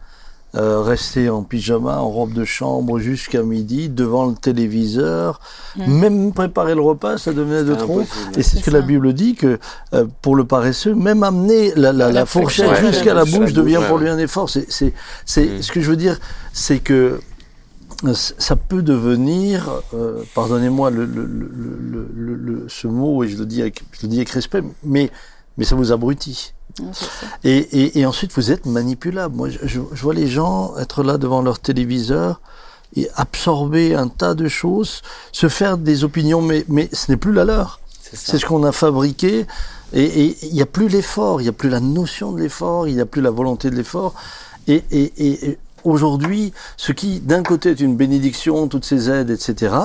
euh, 0.55 0.81
rester 0.81 1.29
en 1.29 1.43
pyjama, 1.43 1.99
en 1.99 2.09
robe 2.09 2.33
de 2.33 2.43
chambre 2.43 2.99
jusqu'à 2.99 3.41
midi, 3.41 3.87
devant 3.87 4.25
le 4.25 4.33
téléviseur, 4.35 5.39
Mm. 5.77 5.93
même 5.93 6.33
préparer 6.33 6.75
le 6.75 6.81
repas, 6.81 7.17
ça 7.17 7.31
devenait 7.31 7.63
de 7.63 7.73
trop. 7.75 7.99
impossible. 8.01 8.37
Et 8.39 8.43
c'est 8.43 8.57
ce 8.57 8.63
que 8.65 8.71
ça. 8.71 8.77
la 8.77 8.81
Bible 8.81 9.13
dit 9.13 9.35
que 9.35 9.59
euh, 9.93 10.05
pour 10.21 10.35
le 10.35 10.43
paresseux, 10.43 10.93
même 10.93 11.23
amener 11.23 11.71
la, 11.75 11.93
la, 11.93 12.07
La 12.07 12.11
la 12.11 12.25
fourchette 12.25 12.75
jusqu'à 12.85 13.13
la 13.13 13.23
bouche 13.25 13.53
devient 13.53 13.79
pour 13.87 13.97
lui 13.97 14.09
un 14.09 14.17
effort. 14.17 14.49
C'est, 14.49 14.69
c'est, 14.69 14.93
c'est 15.25 15.45
Mm. 15.45 15.61
ce 15.61 15.71
que 15.71 15.79
je 15.81 15.89
veux 15.89 15.95
dire, 15.95 16.19
c'est 16.51 16.79
que 16.79 17.21
euh, 18.03 18.13
ça 18.15 18.55
peut 18.55 18.81
devenir, 18.81 19.69
euh, 19.93 20.23
pardonnez-moi 20.35 20.89
le, 20.89 21.05
le, 21.05 21.23
le, 21.25 21.49
le, 21.53 22.07
le- 22.13 22.35
le- 22.35 22.65
ce 22.67 22.87
mot 22.87 23.23
et 23.23 23.29
je 23.29 23.37
le 23.37 23.45
dis 23.45 23.61
avec, 23.61 23.83
je 23.91 23.99
le 24.03 24.07
dis 24.09 24.17
avec 24.17 24.29
respect, 24.31 24.63
mais 24.83 25.11
mais 25.57 25.65
ça 25.65 25.75
vous 25.75 25.91
abrutit. 25.91 26.53
Et, 27.43 27.57
et, 27.57 27.99
et 27.99 28.05
ensuite, 28.05 28.31
vous 28.33 28.51
êtes 28.51 28.65
manipulable. 28.65 29.35
Moi, 29.35 29.49
je, 29.49 29.79
vois 29.79 30.13
les 30.13 30.27
gens 30.27 30.75
être 30.77 31.03
là 31.03 31.17
devant 31.17 31.41
leur 31.41 31.59
téléviseur 31.59 32.41
et 32.95 33.09
absorber 33.15 33.95
un 33.95 34.07
tas 34.07 34.33
de 34.33 34.47
choses, 34.47 35.01
se 35.31 35.47
faire 35.47 35.77
des 35.77 36.03
opinions, 36.03 36.41
mais, 36.41 36.65
mais 36.67 36.89
ce 36.91 37.11
n'est 37.11 37.17
plus 37.17 37.33
la 37.33 37.45
leur. 37.45 37.79
C'est 38.13 38.37
ce 38.37 38.45
qu'on 38.45 38.63
a 38.63 38.71
fabriqué. 38.71 39.45
Et 39.93 40.37
il 40.41 40.53
n'y 40.53 40.61
a 40.61 40.65
plus 40.65 40.87
l'effort, 40.87 41.41
il 41.41 41.45
n'y 41.45 41.49
a 41.49 41.53
plus 41.53 41.69
la 41.69 41.79
notion 41.79 42.31
de 42.31 42.39
l'effort, 42.39 42.87
il 42.87 42.95
n'y 42.95 43.01
a 43.01 43.05
plus 43.05 43.21
la 43.21 43.31
volonté 43.31 43.69
de 43.69 43.75
l'effort. 43.75 44.13
Et, 44.67 44.83
et, 44.91 45.13
et, 45.17 45.49
et 45.49 45.59
aujourd'hui, 45.83 46.53
ce 46.77 46.91
qui, 46.91 47.19
d'un 47.19 47.43
côté, 47.43 47.71
est 47.71 47.79
une 47.79 47.95
bénédiction, 47.95 48.67
toutes 48.67 48.85
ces 48.85 49.09
aides, 49.09 49.29
etc., 49.29 49.75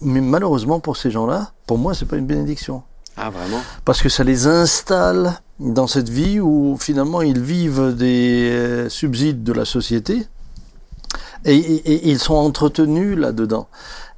mais 0.00 0.20
malheureusement 0.20 0.80
pour 0.80 0.96
ces 0.96 1.10
gens-là, 1.10 1.52
pour 1.66 1.78
moi, 1.78 1.94
c'est 1.94 2.04
pas 2.04 2.16
une 2.16 2.26
bénédiction 2.26 2.82
Ah, 3.16 3.30
vraiment? 3.30 3.60
Parce 3.84 4.02
que 4.02 4.08
ça 4.08 4.24
les 4.24 4.46
installe 4.46 5.40
dans 5.60 5.86
cette 5.86 6.08
vie 6.08 6.40
où 6.40 6.76
finalement 6.80 7.20
ils 7.22 7.38
vivent 7.40 7.94
des 7.94 8.48
euh, 8.50 8.88
subsides 8.88 9.44
de 9.44 9.52
la 9.52 9.64
société 9.64 10.26
et, 11.44 11.54
et- 11.54 11.92
et 11.92 12.08
ils 12.10 12.18
sont 12.18 12.34
entretenus 12.34 13.16
là-dedans. 13.16 13.68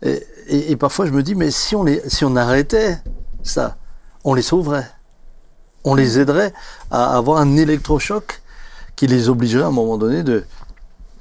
Et, 0.02 0.22
et- 0.48 0.70
et 0.72 0.76
parfois 0.76 1.06
je 1.06 1.10
me 1.12 1.22
dis, 1.22 1.34
mais 1.34 1.50
si 1.50 1.74
on, 1.76 1.82
les, 1.84 2.00
si 2.08 2.24
on 2.24 2.36
arrêtait 2.36 2.98
ça, 3.42 3.76
on 4.24 4.34
les 4.34 4.42
sauverait. 4.42 4.88
On 5.84 5.94
les 5.96 6.20
aiderait 6.20 6.52
à 6.92 7.16
avoir 7.16 7.38
un 7.40 7.56
électrochoc 7.56 8.40
qui 8.94 9.08
les 9.08 9.28
obligerait 9.28 9.64
à 9.64 9.66
un 9.66 9.72
moment 9.72 9.98
donné 9.98 10.22
de... 10.22 10.44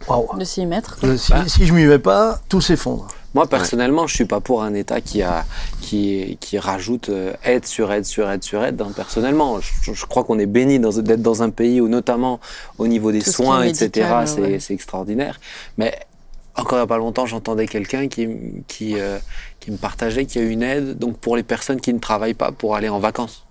Waouh 0.08 0.38
De 0.38 0.44
s'y 0.44 0.66
mettre. 0.68 0.98
Euh, 1.04 1.18
si, 1.18 1.34
si 1.48 1.66
je 1.66 1.74
m'y 1.74 1.86
mets 1.86 1.98
pas, 2.00 2.40
tout 2.48 2.62
s'effondre. 2.62 3.08
Moi, 3.34 3.48
personnellement, 3.48 4.06
je 4.08 4.14
suis 4.14 4.26
pas 4.26 4.40
pour 4.40 4.62
un 4.62 4.74
État 4.76 5.02
qui 5.02 5.22
a 5.24 5.46
qui 5.92 6.38
qui 6.40 6.58
rajoute 6.58 7.10
euh, 7.10 7.34
aide 7.44 7.66
sur 7.66 7.92
aide 7.92 8.06
sur 8.06 8.30
aide 8.32 8.44
sur 8.44 8.64
aide. 8.64 8.82
hein. 8.82 8.92
Personnellement, 8.96 9.60
je, 9.60 9.92
je 9.94 10.06
crois 10.06 10.24
qu'on 10.24 10.40
est 10.40 10.46
béni 10.46 10.80
d'être 10.80 11.22
dans 11.22 11.44
un 11.44 11.50
pays 11.50 11.82
où, 11.82 11.88
notamment 11.90 12.40
au 12.78 12.88
niveau 12.88 13.12
des 13.12 13.20
Tout 13.22 13.32
soins, 13.32 13.64
etc., 13.64 13.90
c'est 14.26 14.42
ouais. 14.42 14.60
extraordinaire. 14.70 15.40
Mais 15.78 15.92
encore 16.56 16.78
il 16.78 16.82
y 16.82 16.84
a 16.84 16.88
pas 16.88 16.98
longtemps, 17.06 17.26
j'entendais 17.26 17.68
quelqu'un 17.68 18.08
qui 18.08 18.24
qui 18.68 18.90
euh, 18.98 19.18
qui 19.60 19.70
me 19.72 19.78
partageait 19.78 20.26
qu'il 20.26 20.42
y 20.42 20.46
a 20.46 20.48
une 20.50 20.64
aide 20.64 20.98
donc 20.98 21.18
pour 21.18 21.36
les 21.36 21.44
personnes 21.44 21.82
qui 21.82 21.94
ne 21.94 22.00
travaillent 22.00 22.40
pas 22.46 22.52
pour 22.54 22.76
aller 22.78 22.90
en 22.90 23.00
vacances. 23.00 23.46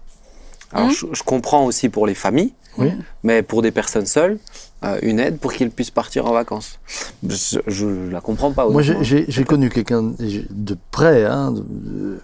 Alors, 0.72 0.88
Mhm. 0.88 0.94
je, 0.94 1.06
je 1.18 1.22
comprends 1.22 1.64
aussi 1.70 1.88
pour 1.88 2.06
les 2.06 2.14
familles, 2.14 2.52
Oui. 2.78 2.90
mais 3.22 3.42
pour 3.42 3.60
des 3.60 3.72
personnes 3.80 4.06
seules, 4.06 4.38
euh, 4.84 4.98
une 5.02 5.18
aide 5.20 5.38
pour 5.38 5.52
qu'ils 5.52 5.70
puissent 5.70 5.90
partir 5.90 6.26
en 6.26 6.32
vacances. 6.32 6.78
Je, 7.26 7.58
je 7.66 7.86
la 8.10 8.20
comprends 8.20 8.52
pas. 8.52 8.68
Moi, 8.68 8.82
j'ai- 8.82 9.44
connu 9.44 9.68
quelqu'un 9.70 10.02
de 10.18 10.76
près, 10.90 11.24
hein, 11.24 11.52
de- 11.52 11.64
de- 11.68 12.20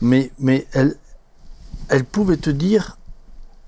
mais, 0.00 0.30
mais 0.38 0.66
elle, 0.72 0.96
elle 1.88 2.04
pouvait 2.04 2.36
te 2.36 2.50
dire 2.50 2.98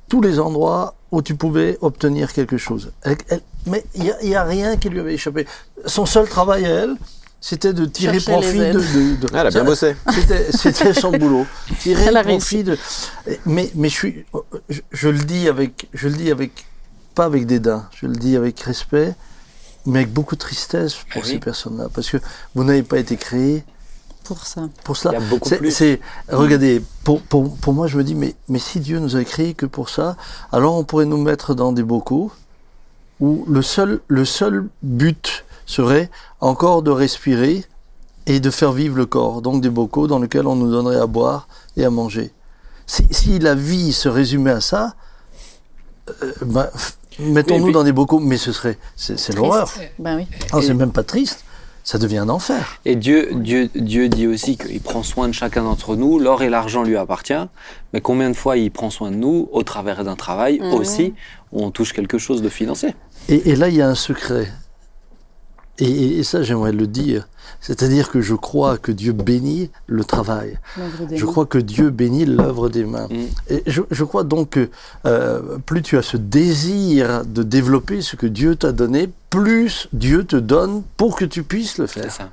tous 0.08 0.20
les 0.20 0.38
endroits 0.40 0.94
où 1.10 1.22
tu 1.22 1.34
pouvais 1.34 1.78
obtenir 1.80 2.32
quelque 2.32 2.56
chose. 2.56 2.92
Elle- 3.02 3.16
elle- 3.28 3.40
mais 3.66 3.84
il 3.94 4.02
n'y 4.04 4.10
a, 4.10 4.16
il 4.22 4.28
y 4.30 4.34
a 4.34 4.44
rien 4.44 4.76
qui 4.76 4.88
lui 4.88 5.00
avait 5.00 5.14
échappé. 5.14 5.46
Son 5.86 6.06
seul 6.06 6.28
travail 6.28 6.64
à 6.64 6.68
elle, 6.70 6.96
c'était 7.40 7.72
de 7.72 7.84
tirer 7.84 8.18
Chercher 8.20 8.32
profit 8.32 8.58
de, 8.58 8.64
aides. 8.64 8.76
de- 8.76 9.26
de- 9.26 9.28
Ah, 9.34 9.40
elle 9.40 9.46
a 9.48 9.50
bien 9.50 9.64
bossé. 9.64 9.94
C'était, 10.50 10.94
son 10.94 11.10
boulot. 11.18 11.46
Tirer 11.80 12.10
profit 12.22 12.64
de. 12.64 12.78
Mais, 13.46 13.70
mais 13.74 13.88
je 13.88 13.94
suis, 13.94 14.24
je, 14.68 14.80
je 14.90 15.08
le 15.08 15.18
dis 15.18 15.48
avec, 15.48 15.88
je 15.92 16.08
le 16.08 16.14
dis 16.14 16.30
avec, 16.30 16.64
pas 17.14 17.24
avec 17.24 17.46
dédain, 17.46 17.88
je 17.94 18.06
le 18.06 18.14
dis 18.16 18.36
avec 18.36 18.58
respect, 18.60 19.14
mais 19.86 20.00
avec 20.00 20.12
beaucoup 20.12 20.34
de 20.34 20.40
tristesse 20.40 20.94
pour 20.94 21.22
Ah 21.22 21.26
oui. 21.26 21.30
ces 21.32 21.38
personnes-là, 21.38 21.88
parce 21.94 22.08
que 22.10 22.18
vous 22.54 22.64
n'avez 22.64 22.82
pas 22.82 22.98
été 22.98 23.16
créés 23.16 23.64
Pour 24.24 24.46
ça. 24.46 24.68
pour 24.84 24.96
Il 24.96 25.00
cela. 25.00 25.14
y 25.14 25.16
a 25.16 25.20
beaucoup 25.20 25.48
C'est, 25.70 26.00
regardez, 26.28 26.82
pour, 27.04 27.20
pour, 27.22 27.56
pour 27.56 27.72
moi, 27.72 27.86
je 27.88 27.96
me 27.98 28.04
dis, 28.04 28.14
mais, 28.14 28.34
mais 28.48 28.58
si 28.60 28.80
Dieu 28.80 28.98
nous 29.00 29.16
a 29.16 29.24
créés 29.24 29.54
que 29.54 29.66
pour 29.66 29.88
ça, 29.88 30.16
alors 30.52 30.74
on 30.76 30.84
pourrait 30.84 31.06
nous 31.06 31.20
mettre 31.20 31.54
dans 31.54 31.72
des 31.72 31.82
bocaux 31.82 32.30
où 33.20 33.44
le 33.48 33.62
seul, 33.62 34.00
le 34.08 34.24
seul 34.24 34.68
but 34.82 35.44
serait 35.66 36.10
encore 36.40 36.82
de 36.82 36.90
respirer 36.90 37.64
et 38.26 38.40
de 38.40 38.50
faire 38.50 38.72
vivre 38.72 38.96
le 38.96 39.06
corps. 39.06 39.42
Donc 39.42 39.60
des 39.62 39.70
bocaux 39.70 40.06
dans 40.06 40.18
lesquels 40.20 40.46
on 40.46 40.54
nous 40.56 40.70
donnerait 40.70 40.98
à 41.00 41.06
boire 41.06 41.48
et 41.76 41.84
à 41.84 41.90
manger. 41.90 42.32
Si, 42.86 43.06
si 43.10 43.38
la 43.38 43.54
vie 43.54 43.92
se 43.92 44.08
résumait 44.08 44.50
à 44.52 44.60
ça, 44.60 44.94
euh, 46.22 46.32
ben, 46.42 46.68
mettons-nous 47.18 47.64
puis- 47.66 47.72
dans 47.72 47.84
des 47.84 47.92
bocaux, 47.92 48.18
mais 48.18 48.36
ce 48.36 48.52
serait, 48.52 48.78
c'est, 48.96 49.34
l'horreur. 49.34 49.70
Ben 49.98 50.16
oui. 50.16 50.26
Ah, 50.52 50.58
Et- 50.58 50.62
c'est 50.62 50.74
même 50.74 50.92
pas 50.92 51.02
triste, 51.02 51.44
ça 51.84 51.98
devient 51.98 52.18
un 52.18 52.28
enfer. 52.28 52.78
Et 52.84 52.94
Dieu, 52.96 53.30
Dieu, 53.34 53.68
Dieu 53.74 54.08
dit 54.08 54.26
aussi 54.26 54.56
qu'il 54.56 54.80
prend 54.80 55.02
soin 55.02 55.28
de 55.28 55.32
chacun 55.32 55.64
d'entre 55.64 55.96
nous. 55.96 56.18
L'or 56.18 56.42
et 56.42 56.48
l'argent 56.50 56.82
lui 56.84 56.96
appartient. 56.96 57.32
Mais 57.92 58.00
combien 58.00 58.30
de 58.30 58.36
fois 58.36 58.56
il 58.56 58.70
prend 58.70 58.90
soin 58.90 59.10
de 59.10 59.16
nous 59.16 59.48
au 59.52 59.62
travers 59.62 60.04
d'un 60.04 60.16
travail 60.16 60.60
Mhm. 60.60 60.74
aussi 60.74 61.14
où 61.52 61.62
on 61.64 61.70
touche 61.70 61.92
quelque 61.92 62.18
chose 62.18 62.40
de 62.42 62.48
financier? 62.48 62.94
Et, 63.28 63.50
et 63.50 63.56
là, 63.56 63.68
il 63.68 63.74
y 63.76 63.82
a 63.82 63.88
un 63.88 63.94
secret. 63.94 64.48
Et, 65.82 65.90
et- 65.90 66.18
et 66.18 66.22
ça, 66.22 66.42
j'aimerais 66.42 66.72
le 66.72 66.86
dire. 66.86 67.28
C'est-à-dire 67.60 68.10
que 68.10 68.20
je 68.20 68.34
crois 68.34 68.76
que 68.78 68.90
Dieu 68.92 69.12
bénit 69.12 69.70
le 69.86 70.04
travail. 70.04 70.58
Je 71.12 71.24
crois 71.24 71.46
que 71.46 71.58
Dieu 71.58 71.90
bénit 71.90 72.24
l'œuvre 72.24 72.68
des 72.68 72.84
mains. 72.84 73.06
Mm. 73.08 73.26
Et 73.54 73.62
je, 73.66 73.82
je 73.90 74.04
crois 74.04 74.24
donc 74.24 74.50
que 74.50 74.68
euh, 75.06 75.58
plus 75.64 75.80
tu 75.82 75.96
as 75.96 76.02
ce 76.02 76.16
désir 76.16 77.24
de 77.24 77.42
développer 77.42 78.00
ce 78.02 78.16
que 78.16 78.26
Dieu 78.26 78.56
t'a 78.56 78.72
donné, 78.72 79.10
plus 79.30 79.88
Dieu 79.92 80.24
te 80.24 80.36
donne 80.36 80.82
pour 80.96 81.14
que 81.16 81.24
tu 81.24 81.42
puisses 81.44 81.78
le 81.78 81.86
C'est 81.86 82.00
faire. 82.02 82.12
ça. 82.12 82.28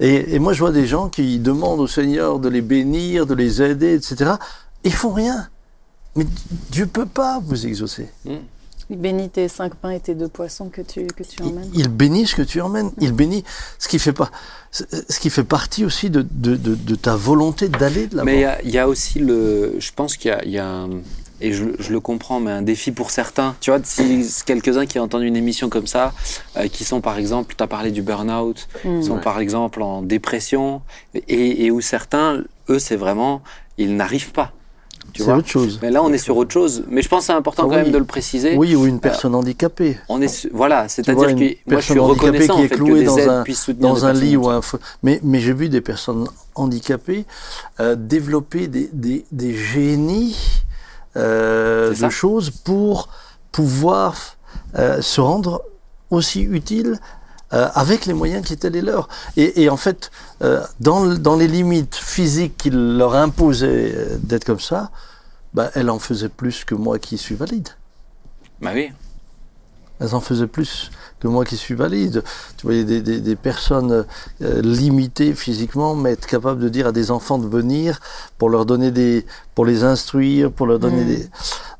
Et, 0.00 0.34
et 0.34 0.38
moi, 0.38 0.52
je 0.52 0.60
vois 0.60 0.72
des 0.72 0.86
gens 0.86 1.08
qui 1.08 1.38
demandent 1.38 1.80
au 1.80 1.88
Seigneur 1.88 2.38
de 2.38 2.48
les 2.48 2.60
bénir, 2.62 3.26
de 3.26 3.34
les 3.34 3.62
aider, 3.62 3.94
etc. 3.94 4.32
Ils 4.84 4.92
font 4.94 5.12
rien. 5.12 5.48
Mais 6.16 6.26
Dieu 6.70 6.86
peut 6.86 7.06
pas 7.06 7.40
vous 7.44 7.66
exaucer. 7.66 8.08
Bénis 8.90 9.28
tes 9.28 9.48
cinq 9.48 9.74
pains 9.74 9.90
et 9.90 10.00
tes 10.00 10.14
deux 10.14 10.28
poissons 10.28 10.70
que 10.70 10.80
tu, 10.80 11.06
que 11.06 11.22
tu 11.22 11.42
emmènes. 11.42 11.70
Il, 11.74 11.80
il 11.80 11.88
bénit 11.88 12.26
ce 12.26 12.34
que 12.34 12.42
tu 12.42 12.60
emmènes. 12.62 12.90
Il 13.00 13.12
bénit 13.12 13.44
ce 13.78 13.86
qui 13.88 13.98
fait 13.98 14.12
pas, 14.14 14.30
ce 14.70 14.84
qui 15.20 15.28
fait 15.30 15.44
partie 15.44 15.84
aussi 15.84 16.08
de, 16.08 16.26
de, 16.30 16.56
de, 16.56 16.74
de 16.74 16.94
ta 16.94 17.14
volonté 17.14 17.68
d'aller 17.68 18.06
de 18.06 18.16
l'avant. 18.16 18.24
Mais 18.26 18.36
il 18.36 18.40
y 18.40 18.44
a- 18.44 18.62
il 18.62 18.70
y, 18.70 18.78
a 18.78 18.88
aussi 18.88 19.18
le. 19.18 19.74
Je 19.78 19.90
pense 19.94 20.16
qu'il 20.16 20.30
y 20.30 20.34
a, 20.34 20.42
il 20.44 20.50
y 20.52 20.58
a 20.58 20.66
un- 20.66 20.88
et 21.40 21.52
je, 21.52 21.64
je 21.78 21.92
le 21.92 22.00
comprends, 22.00 22.40
mais 22.40 22.50
un 22.50 22.62
défi 22.62 22.90
pour 22.90 23.10
certains. 23.12 23.54
Tu 23.60 23.70
vois, 23.70 23.78
si 23.84 24.26
quelques-uns 24.46 24.86
qui 24.86 24.98
entendent 24.98 25.22
une 25.22 25.36
émission 25.36 25.68
comme 25.68 25.86
ça, 25.86 26.12
euh, 26.56 26.66
qui 26.66 26.84
sont 26.84 27.00
par 27.00 27.16
exemple, 27.18 27.54
tu 27.56 27.62
as 27.62 27.66
parlé 27.68 27.90
du 27.92 28.02
burn-out, 28.02 28.66
Mm. 28.84 29.00
qui 29.00 29.06
sont 29.06 29.14
Ouais. 29.16 29.20
par 29.20 29.38
exemple 29.38 29.82
en 29.82 30.02
dépression, 30.02 30.80
et, 31.14 31.64
et 31.66 31.70
où 31.70 31.80
certains, 31.80 32.42
eux, 32.70 32.78
c'est 32.78 32.96
vraiment, 32.96 33.42
ils 33.76 33.94
n'arrivent 33.94 34.32
pas. 34.32 34.52
C'est 35.16 35.32
autre 35.32 35.48
chose. 35.48 35.78
Mais 35.82 35.90
là, 35.90 36.02
on 36.02 36.12
est 36.12 36.18
sur 36.18 36.36
autre 36.36 36.52
chose. 36.52 36.84
Mais 36.88 37.02
je 37.02 37.08
pense 37.08 37.20
que 37.20 37.26
c'est 37.26 37.32
important 37.32 37.64
Ah 37.64 37.68
quand 37.70 37.76
oui. 37.76 37.82
même 37.82 37.92
de 37.92 37.98
le 37.98 38.04
préciser. 38.04 38.56
Oui, 38.56 38.76
ou 38.76 38.86
une 38.86 39.00
personne 39.00 39.34
handicapée. 39.34 39.98
On 40.08 40.20
est 40.22 40.28
su- 40.28 40.50
voilà, 40.52 40.88
c'est-à-dire 40.88 41.26
que 41.34 41.70
moi 41.70 41.80
je 41.80 41.84
suis 41.90 41.98
reconnaissant 41.98 42.54
qui 42.54 42.60
en 42.60 42.64
est 42.64 42.68
fait, 42.68 42.74
clouée 42.76 43.00
des 43.00 43.04
dans 43.06 43.16
aides 43.18 43.28
un- 43.28 43.44
Dans 43.78 44.06
un 44.06 44.12
lit 44.12 44.36
ou 44.36 44.48
un 44.48 44.62
feu. 44.62 44.78
Mais, 45.02 45.18
mais 45.24 45.40
j'ai 45.40 45.52
vu 45.54 45.68
des 45.68 45.80
personnes 45.80 46.28
handicapées 46.54 47.24
euh, 47.80 47.96
développer 47.96 48.68
des, 48.68 48.88
des, 48.92 49.24
des 49.32 49.54
génies 49.54 50.36
euh, 51.16 51.94
de 51.94 52.08
choses 52.10 52.50
pour 52.50 53.08
pouvoir 53.50 54.14
euh, 54.78 55.00
se 55.02 55.20
rendre 55.20 55.62
aussi 56.10 56.42
utiles 56.42 56.98
euh, 57.52 57.68
avec 57.74 58.06
les 58.06 58.12
moyens 58.12 58.46
qui 58.46 58.52
étaient 58.52 58.70
les 58.70 58.82
leurs. 58.82 59.08
Et, 59.36 59.62
et 59.62 59.70
en 59.70 59.76
fait, 59.76 60.10
euh, 60.42 60.62
dans 60.80 61.36
les 61.36 61.48
limites 61.48 61.94
physiques 61.94 62.56
qu'il 62.58 62.98
leur 62.98 63.14
imposait 63.14 63.92
euh, 63.94 64.18
d'être 64.20 64.44
comme 64.44 64.60
ça, 64.60 64.90
bah, 65.54 65.70
elle 65.74 65.90
en 65.90 65.98
faisait 65.98 66.28
plus 66.28 66.64
que 66.64 66.74
moi 66.74 66.98
qui 66.98 67.16
suis 67.16 67.34
valide. 67.34 67.68
Bah 68.60 68.72
oui. 68.74 68.92
Elles 70.00 70.14
en 70.14 70.20
faisaient 70.20 70.46
plus 70.46 70.90
que 71.20 71.28
moi 71.28 71.44
qui 71.44 71.56
suis 71.56 71.74
valide. 71.74 72.22
Tu 72.56 72.66
voyais 72.66 72.84
des, 72.84 73.00
des, 73.00 73.20
des 73.20 73.36
personnes 73.36 74.04
euh, 74.42 74.62
limitées 74.62 75.34
physiquement, 75.34 75.94
mais 75.94 76.12
être 76.12 76.26
capable 76.26 76.60
de 76.60 76.68
dire 76.68 76.86
à 76.86 76.92
des 76.92 77.10
enfants 77.10 77.38
de 77.38 77.46
venir 77.48 78.00
pour 78.38 78.50
leur 78.50 78.66
donner 78.66 78.90
des, 78.90 79.26
pour 79.54 79.64
les 79.66 79.84
instruire, 79.84 80.50
pour 80.52 80.66
leur 80.66 80.78
donner 80.78 81.02
Mm. 81.04 81.06
des. 81.08 81.28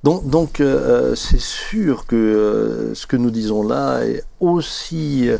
Donc, 0.04 0.28
donc 0.28 0.60
euh, 0.60 1.14
c'est 1.16 1.40
sûr 1.40 2.06
que 2.06 2.14
euh, 2.16 2.94
ce 2.94 3.06
que 3.06 3.16
nous 3.16 3.30
disons 3.30 3.66
là 3.66 4.02
est 4.04 4.22
aussi 4.38 5.28
euh, 5.28 5.38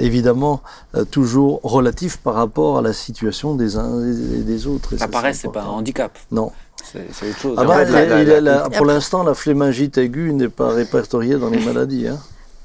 évidemment 0.00 0.62
euh, 0.94 1.04
toujours 1.04 1.60
relatif 1.64 2.18
par 2.18 2.34
rapport 2.34 2.78
à 2.78 2.82
la 2.82 2.92
situation 2.92 3.54
des 3.56 3.76
uns 3.76 4.00
et 4.04 4.42
des 4.42 4.66
autres. 4.68 4.92
Et 4.92 4.96
La 4.96 5.06
ça, 5.06 5.08
paresse, 5.08 5.40
c'est 5.42 5.52
pas 5.52 5.62
un 5.62 5.66
handicap. 5.68 6.16
Non. 6.30 6.52
C'est 6.84 7.00
autre 7.28 7.38
chose. 7.38 7.54
Ah 7.58 7.68
En 7.68 7.72
fait, 7.72 7.84
il- 7.86 7.92
la- 7.92 8.06
la- 8.06 8.22
il 8.22 8.28
la- 8.28 8.36
est 8.36 8.40
là- 8.40 8.68
pour 8.70 8.86
l'instant, 8.86 9.22
la 9.24 9.34
flémingite 9.34 9.98
aiguë 9.98 10.32
n'est 10.32 10.48
pas 10.48 10.70
répertoriée 10.72 11.36
dans 11.36 11.50
les 11.50 11.58
maladies. 11.64 12.06
Hein. 12.06 12.18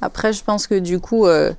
Après, 0.03 0.33
je 0.33 0.43
pense 0.43 0.67
que 0.67 0.77
du 0.77 0.99
coup, 0.99 1.25
euh, 1.27 1.53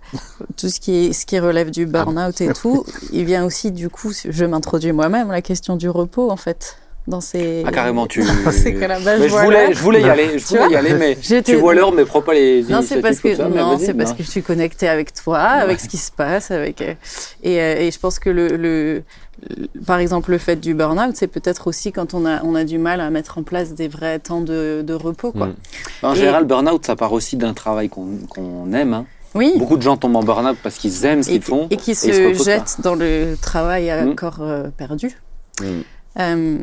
tout 0.58 0.68
ce 0.68 0.78
qui, 0.78 1.14
ce 1.14 1.24
qui 1.24 1.38
relève 1.38 1.70
du 1.70 1.86
burn-out 1.86 2.40
et 2.42 2.52
tout, 2.52 2.84
il 3.10 3.24
vient 3.24 3.44
aussi 3.44 3.72
du 3.72 3.88
coup, 3.88 4.12
je 4.12 4.44
m'introduis 4.44 4.92
moi-même, 4.92 5.30
la 5.30 5.40
question 5.40 5.76
du 5.76 5.88
repos 5.88 6.30
en 6.30 6.36
fait. 6.36 6.76
Dans 7.06 7.20
ces... 7.20 7.62
Ah, 7.66 7.70
carrément, 7.70 8.06
tu. 8.06 8.24
C'est 8.50 8.72
que 8.72 8.84
la 8.86 8.98
base, 8.98 9.20
Mais 9.20 9.28
je, 9.28 9.34
voulais, 9.36 9.74
je 9.74 9.78
voulais 9.80 10.00
y 10.00 10.08
aller, 10.08 10.38
je 10.38 10.46
voulais 10.46 10.70
y 10.70 10.76
aller, 10.76 10.94
mais 10.94 11.16
tu 11.42 11.54
vois 11.56 11.74
l'heure, 11.74 11.92
mais 11.92 12.06
prends 12.06 12.22
pas 12.22 12.32
les 12.32 12.62
Non, 12.62 12.80
c'est 12.82 13.02
parce 13.02 13.20
que 13.20 13.34
ça, 13.34 13.46
non, 13.48 13.78
c'est 13.78 13.92
parce 13.92 14.14
que 14.14 14.22
je 14.22 14.30
suis 14.30 14.42
connectée 14.42 14.88
avec 14.88 15.12
toi, 15.12 15.38
avec 15.40 15.80
ce 15.80 15.88
qui 15.88 15.98
se 15.98 16.10
passe, 16.10 16.50
avec 16.50 16.80
euh, 16.80 16.94
et, 17.42 17.60
euh, 17.60 17.74
et 17.80 17.90
je 17.90 17.98
pense 17.98 18.18
que 18.18 18.30
le, 18.30 18.48
le, 18.56 19.02
par 19.86 19.98
exemple 19.98 20.30
le 20.30 20.38
fait 20.38 20.56
du 20.56 20.72
burn-out, 20.72 21.14
c'est 21.14 21.26
peut-être 21.26 21.66
aussi 21.66 21.92
quand 21.92 22.14
on 22.14 22.24
a 22.24 22.42
on 22.42 22.54
a 22.54 22.64
du 22.64 22.78
mal 22.78 23.02
à 23.02 23.10
mettre 23.10 23.36
en 23.36 23.42
place 23.42 23.74
des 23.74 23.88
vrais 23.88 24.18
temps 24.18 24.40
de, 24.40 24.82
de 24.82 24.94
repos, 24.94 25.30
quoi. 25.32 25.48
Mm. 25.48 25.54
En 26.04 26.12
Et- 26.14 26.16
général, 26.16 26.44
burn-out, 26.46 26.86
ça 26.86 26.96
part 26.96 27.12
aussi 27.12 27.36
d'un 27.36 27.52
travail 27.52 27.90
qu'on 27.90 28.16
qu'on 28.30 28.72
aime. 28.72 28.94
hein. 28.94 29.04
Oui. 29.34 29.52
Beaucoup 29.58 29.76
de 29.76 29.82
gens 29.82 29.98
tombent 29.98 30.16
en 30.16 30.22
burn-out 30.22 30.56
parce 30.62 30.76
qu'ils 30.76 31.04
aiment 31.04 31.22
ce 31.22 31.28
qu'ils 31.28 31.42
font. 31.42 31.66
et 31.68 31.76
qui 31.76 31.94
se, 31.94 32.10
se 32.10 32.44
jettent 32.44 32.76
dans 32.82 32.94
le 32.94 33.34
travail 33.42 33.90
à 33.90 34.04
Mm. 34.06 34.14
corps 34.14 34.38
euh, 34.40 34.68
perdu. 34.74 35.10
Mm. 35.60 35.64
Euh, 36.20 36.58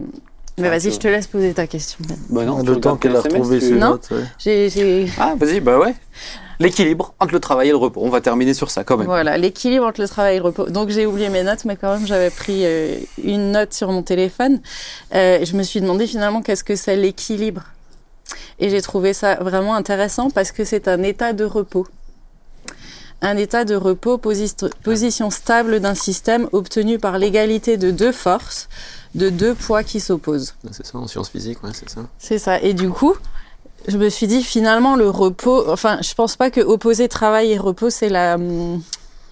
mais 0.58 0.70
vas-y, 0.70 0.92
je 0.92 1.00
te 1.00 1.08
laisse 1.08 1.28
poser 1.28 1.54
ta 1.54 1.66
question. 1.68 2.00
Bah 2.30 2.44
non, 2.46 2.62
le 2.62 2.80
temps 2.80 2.98
qu'elle 2.98 3.16
a 3.16 3.22
retrouvé 3.22 3.60
ses 3.60 3.72
notes. 3.72 4.10
ouais. 4.12 4.24
J'ai, 4.38 4.70
j'ai- 4.70 5.08
Ah, 5.18 5.34
vas-y, 5.38 5.60
bah 5.60 5.80
ouais. 5.80 5.96
L'équilibre 6.60 7.16
entre 7.20 7.34
le 7.34 7.40
travail 7.40 7.70
et 7.70 7.72
le 7.72 7.78
repos. 7.78 8.02
On 8.04 8.10
va 8.10 8.22
terminer 8.22 8.54
sur 8.54 8.70
ça 8.70 8.84
quand 8.84 8.96
même. 8.98 9.08
Voilà, 9.08 9.36
l'équilibre 9.38 9.86
entre 9.88 10.00
le 10.00 10.08
travail 10.08 10.36
et 10.36 10.40
le 10.40 10.46
repos. 10.46 10.70
Donc 10.70 10.90
j'ai 10.90 11.08
oublié 11.08 11.30
mes 11.30 11.42
notes, 11.42 11.66
mais 11.66 11.76
quand 11.76 11.94
même 11.98 12.06
j'avais 12.06 12.30
pris 12.30 12.62
euh, 12.66 12.98
une 13.24 13.52
note 13.52 13.74
sur 13.74 13.92
mon 13.92 14.04
téléphone. 14.04 14.60
Euh, 15.16 15.44
je 15.44 15.56
me 15.56 15.64
suis 15.64 15.82
demandé 15.82 16.06
finalement 16.06 16.44
qu'est-ce 16.44 16.64
que 16.64 16.76
c'est 16.76 16.96
l'équilibre? 16.96 17.64
Et 18.60 18.70
j'ai 18.70 18.82
trouvé 18.84 19.14
ça 19.14 19.36
vraiment 19.36 19.74
intéressant 19.74 20.30
parce 20.30 20.52
que 20.52 20.64
c'est 20.64 20.88
un 20.88 21.02
état 21.02 21.34
de 21.34 21.46
repos. 21.46 21.88
Un 23.24 23.38
état 23.38 23.66
de 23.66 23.76
repos, 23.76 24.18
posi- 24.18 24.70
position 24.84 25.30
stable 25.30 25.80
d'un 25.80 25.96
système 25.96 26.48
obtenu 26.54 26.98
par 26.98 27.18
l'égalité 27.20 27.78
de 27.78 27.92
deux 27.92 28.12
forces, 28.12 28.68
de 29.16 29.30
deux 29.30 29.54
poids 29.56 29.84
qui 29.84 30.00
s'opposent. 30.00 30.56
C'est 30.72 30.86
ça, 30.86 30.98
en 30.98 31.08
sciences 31.08 31.30
physiques, 31.30 31.64
ouais, 31.64 31.72
c'est 31.74 31.90
ça. 31.90 32.02
C'est 32.18 32.40
ça. 32.40 32.60
Et 32.62 32.74
du 32.74 32.90
coup, 32.90 33.16
je 33.88 33.98
me 33.98 34.10
suis 34.10 34.28
dit 34.28 34.44
finalement 34.44 34.96
le 34.96 35.10
repos. 35.10 35.70
Enfin, 35.70 36.00
je 36.02 36.14
pense 36.14 36.36
pas 36.36 36.50
que 36.52 36.62
opposer 36.62 37.08
travail 37.08 37.52
et 37.52 37.58
repos 37.58 37.90
c'est 37.90 38.10
la 38.10 38.36
hum, 38.36 38.82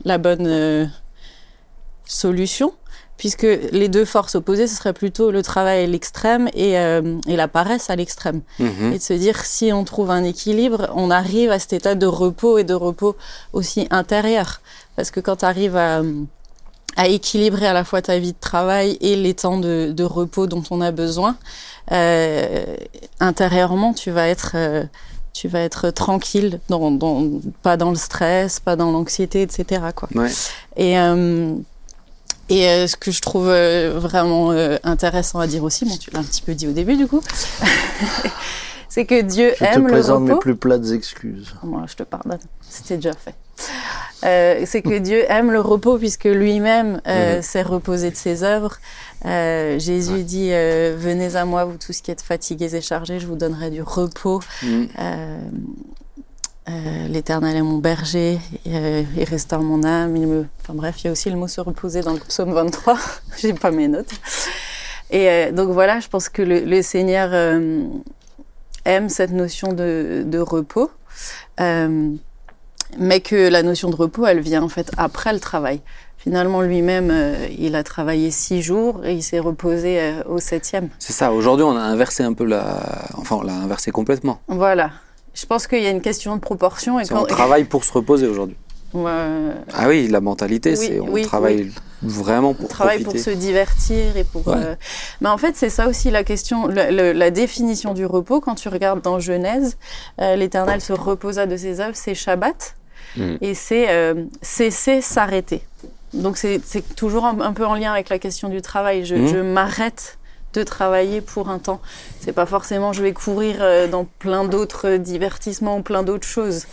la 0.05 0.17
bonne. 0.17 0.47
euh, 0.47 0.85
solution, 2.09 2.73
puisque 3.17 3.43
les 3.71 3.87
deux 3.87 4.05
forces 4.05 4.35
opposées, 4.35 4.67
ce 4.67 4.75
serait 4.75 4.93
plutôt 4.93 5.31
le 5.31 5.41
travail 5.43 5.83
à 5.83 5.87
l'extrême 5.87 6.49
et, 6.53 6.77
euh, 6.77 7.17
et 7.27 7.35
la 7.35 7.47
paresse 7.47 7.89
à 7.89 7.95
l'extrême. 7.95 8.41
Mhm. 8.59 8.93
Et 8.93 8.97
de 8.97 9.03
se 9.03 9.13
dire, 9.13 9.45
si 9.45 9.71
on 9.71 9.83
trouve 9.83 10.11
un 10.11 10.23
équilibre, 10.23 10.89
on 10.95 11.11
arrive 11.11 11.51
à 11.51 11.59
cet 11.59 11.73
état 11.73 11.95
de 11.95 12.07
repos 12.07 12.57
et 12.57 12.63
de 12.63 12.73
repos 12.73 13.15
aussi 13.53 13.87
intérieur. 13.91 14.61
Parce 14.95 15.11
que 15.11 15.19
quand 15.19 15.37
tu 15.37 15.45
arrives 15.45 15.77
à, 15.77 16.01
à 16.95 17.07
équilibrer 17.07 17.67
à 17.67 17.73
la 17.73 17.83
fois 17.83 18.01
ta 18.01 18.19
vie 18.19 18.33
de 18.33 18.39
travail 18.39 18.97
et 19.01 19.15
les 19.15 19.33
temps 19.33 19.57
de, 19.57 19.91
de 19.95 20.03
repos 20.03 20.47
dont 20.47 20.63
on 20.71 20.81
a 20.81 20.91
besoin, 20.91 21.35
euh, 21.91 22.75
intérieurement, 23.19 23.93
tu 23.93 24.11
vas 24.11 24.27
être... 24.27 24.51
euh, 24.55 24.83
tu 25.31 25.47
vas 25.47 25.59
être 25.59 25.91
tranquille, 25.91 26.59
dans, 26.67 26.91
dans, 26.91 27.23
pas 27.61 27.77
dans 27.77 27.91
le 27.91 27.95
stress, 27.95 28.59
pas 28.59 28.75
dans 28.75 28.91
l'anxiété, 28.91 29.43
etc. 29.43 29.81
Quoi. 29.95 30.09
Ouais. 30.15 30.29
Et, 30.75 30.99
euh, 30.99 31.53
et 32.49 32.67
euh, 32.67 32.87
ce 32.87 32.97
que 32.97 33.11
je 33.11 33.21
trouve 33.21 33.47
euh, 33.47 33.93
vraiment 33.99 34.51
euh, 34.51 34.77
intéressant 34.83 35.39
à 35.39 35.47
dire 35.47 35.63
aussi, 35.63 35.85
bon, 35.85 35.95
tu 35.97 36.09
l'as 36.11 36.19
un 36.19 36.23
petit 36.23 36.41
peu 36.41 36.55
dit 36.55 36.67
au 36.67 36.71
début 36.71 36.97
du 36.97 37.07
coup, 37.07 37.21
c'est 38.89 39.05
que 39.05 39.21
Dieu 39.21 39.53
Je 39.55 39.63
te 39.63 39.69
aime 39.75 39.83
le 39.87 39.91
présente 39.93 40.23
mes 40.23 40.31
repos. 40.31 40.41
plus 40.41 40.55
plates 40.55 40.89
excuses. 40.91 41.53
Moi, 41.63 41.83
je 41.87 41.95
te 41.95 42.03
pardonne, 42.03 42.39
c'était 42.61 42.95
déjà 42.97 43.13
fait. 43.13 43.35
Euh, 44.25 44.63
c'est 44.65 44.81
que 44.81 44.97
Dieu 44.97 45.23
aime 45.29 45.51
le 45.51 45.59
repos 45.61 45.97
puisque 45.97 46.25
lui-même 46.25 47.01
euh, 47.07 47.37
Mhm. 47.37 47.41
s'est 47.41 47.61
reposé 47.61 48.09
de 48.11 48.15
ses 48.15 48.43
œuvres. 48.43 48.77
Euh, 49.25 49.77
Jésus 49.79 50.13
Ouais. 50.13 50.23
dit 50.23 50.49
euh, 50.51 50.95
Venez 50.97 51.35
à 51.35 51.45
moi, 51.45 51.63
vous 51.65 51.77
tous 51.77 52.01
qui 52.01 52.09
êtes 52.11 52.21
fatigués 52.21 52.75
et 52.75 52.81
chargés, 52.81 53.19
je 53.19 53.27
vous 53.27 53.35
donnerai 53.35 53.69
du 53.69 53.81
repos. 53.81 54.41
Mhm. 54.63 54.87
L'Éternel 57.09 57.55
est 57.57 57.61
mon 57.63 57.79
berger, 57.79 58.37
il 58.65 59.23
restaure 59.23 59.63
mon 59.63 59.83
âme. 59.83 60.15
Il 60.15 60.27
me... 60.27 60.45
Enfin 60.61 60.73
bref, 60.75 60.97
il 61.01 61.05
y 61.05 61.07
a 61.07 61.11
aussi 61.11 61.29
le 61.31 61.35
mot 61.35 61.47
se 61.47 61.59
reposer 61.61 62.01
dans 62.01 62.13
le 62.13 62.19
psaume 62.19 62.53
23. 62.53 62.97
J'ai 63.39 63.53
pas 63.53 63.71
mes 63.71 63.87
notes. 63.87 64.11
Et 65.09 65.51
donc 65.51 65.69
voilà, 65.71 65.99
je 65.99 66.07
pense 66.07 66.29
que 66.29 66.43
le, 66.43 66.59
le 66.59 66.81
Seigneur 66.83 67.31
euh, 68.87 68.89
aime 68.89 69.09
cette 69.09 69.31
notion 69.31 69.73
de, 69.73 70.23
de 70.25 70.39
repos, 70.39 70.89
euh, 71.59 72.11
mais 72.97 73.19
que 73.19 73.49
la 73.49 73.63
notion 73.63 73.89
de 73.89 73.95
repos, 73.95 74.25
elle 74.25 74.39
vient 74.39 74.63
en 74.63 74.69
fait 74.69 74.91
après 74.97 75.33
le 75.33 75.39
travail. 75.39 75.81
Finalement, 76.17 76.61
lui-même, 76.61 77.09
euh, 77.11 77.47
il 77.57 77.75
a 77.75 77.83
travaillé 77.83 78.29
six 78.29 78.61
jours 78.61 79.05
et 79.05 79.13
il 79.13 79.23
s'est 79.23 79.39
reposé 79.39 80.01
euh, 80.01 80.21
au 80.27 80.39
septième. 80.39 80.89
C'est 80.99 81.13
ça. 81.13 81.31
Aujourd'hui, 81.31 81.63
on 81.63 81.77
a 81.77 81.81
inversé 81.81 82.23
un 82.23 82.33
peu 82.33 82.43
la. 82.43 83.07
Enfin, 83.15 83.37
on 83.37 83.41
l'a 83.41 83.53
inversé 83.53 83.91
complètement. 83.91 84.41
Voilà. 84.49 84.91
Je 85.33 85.45
pense 85.45 85.65
qu'il 85.67 85.81
y 85.81 85.85
a 85.87 85.91
une 85.91 86.01
question 86.01 86.35
de 86.35 86.41
proportion 86.41 86.99
et 86.99 87.05
quand 87.05 87.21
on 87.21 87.25
travaille 87.25 87.63
pour 87.63 87.85
se 87.85 87.93
reposer 87.93 88.27
aujourd'hui. 88.27 88.57
Ah 88.95 89.87
oui, 89.87 90.07
la 90.09 90.19
mentalité, 90.19 90.71
Oui, 90.71 90.77
c'est 90.77 90.99
on 90.99 91.09
oui, 91.09 91.21
travaille 91.21 91.71
vraiment 92.01 92.53
pour 92.53 92.65
on 92.65 92.67
travaille 92.69 93.03
pour 93.03 93.17
se 93.17 93.29
divertir 93.29 94.15
et 94.17 94.23
pour. 94.23 94.47
Ouais. 94.47 94.55
euh, 94.57 94.75
Mais 95.21 95.29
en 95.29 95.37
fait, 95.37 95.55
c'est 95.55 95.69
ça 95.69 95.87
aussi 95.87 96.11
la 96.11 96.23
question, 96.23 96.67
la 96.67 97.31
définition 97.31 97.93
du 97.93 98.05
repos. 98.05 98.39
Quand 98.41 98.55
tu 98.55 98.69
regardes 98.69 99.01
dans 99.01 99.19
Genèse, 99.19 99.77
euh, 100.21 100.35
l'Éternel 100.35 100.81
se 100.81 100.93
reposa 100.93 101.45
de 101.45 101.57
ses 101.57 101.79
œuvres, 101.81 101.95
c'est 101.95 102.15
Shabbat, 102.15 102.75
Mm. 103.17 103.35
et 103.41 103.53
c'est 103.55 103.89
euh, 103.89 104.25
cesser, 104.43 105.01
s'arrêter. 105.01 105.63
Donc 106.13 106.37
c'est 106.37 106.61
toujours 106.95 107.25
un, 107.25 107.39
un 107.41 107.53
peu 107.53 107.65
en 107.65 107.73
lien 107.73 107.91
avec 107.91 108.09
la 108.09 108.19
question 108.19 108.49
du 108.49 108.61
travail. 108.61 109.03
Je, 109.03 109.15
Mhm. 109.15 109.27
je 109.27 109.37
m'arrête 109.37 110.17
de 110.53 110.63
travailler 110.63 111.21
pour 111.21 111.49
un 111.49 111.57
temps. 111.59 111.81
C'est 112.19 112.31
pas 112.33 112.45
forcément 112.45 112.93
je 112.93 113.01
vais 113.03 113.13
courir 113.13 113.55
dans 113.91 114.05
plein 114.05 114.43
d'autres 114.45 114.97
divertissements 114.97 115.77
ou 115.77 115.81
plein 115.81 116.03
d'autres 116.03 116.27
choses. 116.27 116.65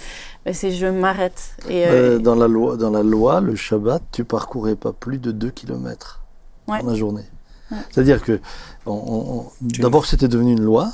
Mais 0.46 0.52
c'est 0.52 0.70
je 0.70 0.86
m'arrête. 0.86 1.50
Et, 1.68 1.86
euh, 1.86 1.90
Euh, 2.16 2.18
dans, 2.18 2.36
la 2.36 2.46
loi, 2.46 2.76
dans 2.76 2.90
la 2.90 3.02
loi, 3.02 3.40
le 3.40 3.56
Shabbat, 3.56 4.00
tu 4.12 4.24
parcourais 4.24 4.76
pas 4.76 4.92
plus 4.92 5.18
de 5.18 5.32
2 5.32 5.50
km 5.50 6.22
Ouais. 6.68 6.80
dans 6.82 6.90
la 6.90 6.94
journée. 6.94 7.24
Ouais. 7.72 7.78
C'est-à-dire 7.90 8.22
que 8.22 8.38
on- 8.86 8.92
on- 8.92 9.38
on- 9.40 9.68
Tu- 9.72 9.80
d'abord 9.80 10.06
c'était 10.06 10.28
devenu 10.28 10.52
une 10.52 10.62
loi, 10.62 10.88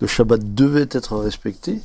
le 0.00 0.06
Shabbat 0.06 0.54
devait 0.54 0.88
être 0.90 1.16
respecté, 1.18 1.80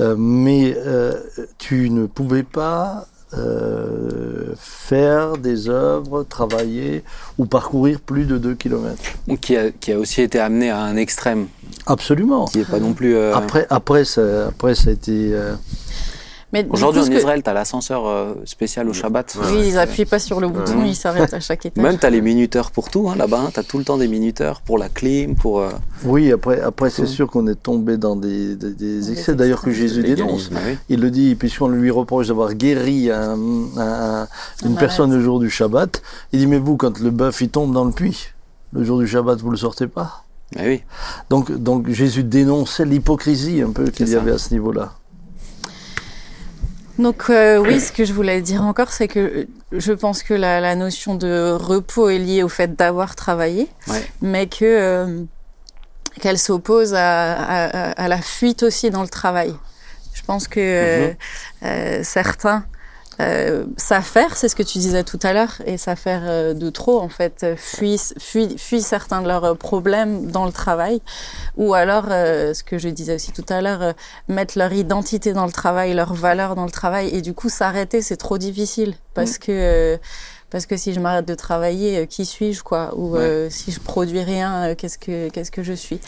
euh, 0.00 0.16
mais 0.18 0.74
euh, 0.76 1.14
tu 1.58 1.88
ne 1.90 2.06
pouvais 2.06 2.42
pas 2.42 3.06
euh, 3.34 4.52
faire 4.58 5.38
des 5.38 5.70
œuvres, 5.70 6.22
travailler 6.22 7.02
ou 7.38 7.46
parcourir 7.46 7.98
plus 8.00 8.26
de 8.26 8.36
2 8.36 8.54
km. 8.54 8.94
Donc, 9.26 9.40
Qui 9.40 9.56
a, 9.56 9.70
qui 9.70 9.92
a 9.92 9.98
aussi 9.98 10.20
été 10.20 10.38
amené 10.38 10.68
à 10.68 10.80
un 10.82 10.96
extrême, 10.96 11.46
Absolument. 11.86 12.44
qui 12.44 12.60
est 12.60 12.68
pas 12.70 12.78
non 12.78 12.92
plus. 12.92 13.16
euh, 13.16 13.34
Après, 13.34 13.66
après, 13.70 14.04
ça, 14.04 14.48
après, 14.48 14.74
ça 14.74 14.90
a 14.90 14.92
été. 14.92 15.32
Aujourd'hui, 16.70 17.02
en 17.02 17.06
que- 17.08 17.14
Israël, 17.14 17.42
tu 17.42 17.48
as 17.48 17.54
l'ascenseur 17.54 18.06
euh, 18.06 18.34
spécial 18.44 18.88
au 18.88 18.92
Shabbat. 18.92 19.34
Ouais. 19.36 19.46
Oui, 19.52 19.68
ils 19.68 19.78
appuient 19.78 20.04
pas 20.04 20.18
sur 20.18 20.38
le 20.40 20.48
bouton, 20.48 20.80
Ouais. 20.80 20.88
ils 20.90 20.94
s'arrêtent 20.94 21.32
à 21.32 21.40
chaque 21.40 21.64
étage. 21.66 21.82
Même 21.82 21.98
tu 21.98 22.04
as 22.04 22.10
les 22.10 22.20
minuteurs 22.20 22.70
pour 22.70 22.90
tout, 22.90 23.08
hein, 23.08 23.14
là-bas. 23.16 23.50
tu 23.54 23.60
as 23.60 23.62
tout 23.62 23.78
le 23.78 23.84
temps 23.84 23.96
des 23.96 24.08
minuteurs 24.08 24.60
pour 24.60 24.76
la 24.78 24.88
clim, 24.88 25.34
pour. 25.34 25.60
euh, 25.60 25.70
Oui, 26.04 26.30
après, 26.30 26.60
après 26.60 26.90
c'est 26.90 27.06
sûr 27.06 27.28
qu'on 27.30 27.46
est 27.46 27.54
tombé 27.62 27.96
dans 27.96 28.16
des, 28.16 28.54
des- 28.56 28.72
des 28.74 29.00
Des 29.00 29.12
excès, 29.12 29.34
d'ailleurs 29.34 29.62
que. 29.62 29.70
Jésus 29.70 30.02
dénonce. 30.02 30.50
Oui. 30.52 30.76
Il 30.90 31.00
le 31.00 31.10
dit, 31.10 31.34
puisqu'on 31.34 31.68
lui 31.68 31.90
reproche 31.90 32.28
d'avoir 32.28 32.52
guéri 32.54 33.10
un- 33.10 33.32
un- 33.78 34.26
une 34.64 34.72
Un 34.72 34.74
personne 34.74 35.06
malade. 35.08 35.18
le 35.20 35.24
jour 35.24 35.40
du 35.40 35.48
Shabbat. 35.48 36.02
Il 36.32 36.38
dit, 36.40 36.46
mais 36.46 36.58
vous, 36.58 36.76
quand 36.76 36.98
le 37.00 37.10
bœuf 37.10 37.40
il 37.40 37.48
tombe 37.48 37.72
dans 37.72 37.84
le 37.84 37.92
puits, 37.92 38.28
le 38.72 38.84
jour 38.84 38.98
du 38.98 39.06
Shabbat, 39.08 39.40
vous 39.40 39.50
le 39.50 39.56
sortez 39.56 39.86
pas? 39.86 40.24
oui. 40.58 40.82
Donc, 41.30 41.50
donc 41.50 41.88
Jésus 41.88 42.24
dénonçait 42.24 42.84
l'hypocrisie 42.84 43.62
un 43.62 43.70
peu 43.70 43.86
qu'il 43.86 44.08
y 44.10 44.14
avait 44.16 44.32
à 44.32 44.38
ce 44.38 44.52
niveau-là. 44.52 44.92
Donc 46.98 47.24
euh, 47.30 47.58
oui, 47.58 47.80
ce 47.80 47.90
que 47.92 48.04
je 48.04 48.12
voulais 48.12 48.40
dire 48.42 48.62
encore, 48.62 48.92
c'est 48.92 49.08
que 49.08 49.18
euh, 49.18 49.46
je 49.72 49.92
pense 49.92 50.22
que 50.22 50.34
la, 50.34 50.60
la 50.60 50.74
notion 50.74 51.14
de 51.14 51.50
repos 51.52 52.08
est 52.10 52.18
liée 52.18 52.42
au 52.42 52.48
fait 52.48 52.76
d'avoir 52.76 53.16
travaillé, 53.16 53.68
Ouais. 53.88 54.04
mais 54.20 54.46
que 54.46 54.64
euh, 54.64 55.22
qu'elle 56.20 56.38
s'oppose 56.38 56.92
à, 56.94 57.32
à- 57.32 57.90
à 57.92 58.08
la 58.08 58.18
fuite 58.20 58.62
aussi 58.62 58.90
dans 58.90 59.02
le 59.02 59.08
travail. 59.08 59.54
Je 60.14 60.22
pense 60.22 60.46
que 60.48 60.60
euh, 60.60 61.12
euh, 61.64 62.00
certains 62.02 62.64
euh, 63.22 63.64
savent 63.76 64.04
faire, 64.04 64.36
c'est 64.36 64.48
ce 64.48 64.56
que 64.56 64.62
tu 64.62 64.78
disais 64.78 65.04
tout 65.04 65.18
à 65.22 65.32
l'heure, 65.32 65.62
et 65.64 65.78
savent 65.78 65.98
faire 65.98 66.22
euh, 66.24 66.54
de 66.54 66.68
trop 66.70 67.00
en 67.00 67.08
fait, 67.08 67.44
euh, 67.44 67.56
fuient 67.56 68.82
certains 68.82 69.22
de 69.22 69.28
leurs 69.28 69.44
euh, 69.44 69.54
problèmes 69.54 70.30
dans 70.30 70.44
le 70.44 70.52
travail, 70.52 71.00
ou 71.56 71.74
alors 71.74 72.06
euh, 72.10 72.52
ce 72.52 72.62
que 72.62 72.78
je 72.78 72.88
disais 72.88 73.14
aussi 73.14 73.32
tout 73.32 73.46
à 73.48 73.60
l'heure, 73.62 73.94
mettre 74.28 74.58
leur 74.58 74.72
identité 74.72 75.32
dans 75.32 75.46
le 75.46 75.52
travail, 75.52 75.94
leur 75.94 76.12
valeur 76.12 76.54
dans 76.54 76.64
le 76.64 76.70
travail, 76.70 77.08
et 77.14 77.22
du 77.22 77.32
coup 77.32 77.48
s'arrêter 77.48 78.02
c'est 78.02 78.16
trop 78.16 78.38
difficile. 78.38 78.94
Parce 79.14 79.36
que 79.36 79.52
euh, 79.52 79.96
parce 80.52 80.66
que 80.66 80.76
si 80.76 80.92
je 80.92 81.00
m'arrête 81.00 81.26
de 81.26 81.34
travailler, 81.34 81.98
euh, 81.98 82.06
qui 82.06 82.24
suis-je 82.24 82.62
quoi? 82.62 82.92
Ou 82.94 83.16
euh, 83.16 83.48
si 83.50 83.72
je 83.72 83.80
produis 83.80 84.20
rien, 84.20 84.68
euh, 84.68 84.74
qu'est-ce 84.76 84.98
que 84.98 85.30
qu'est-ce 85.30 85.50
que 85.50 85.62
je 85.62 85.72
suis? 85.72 85.98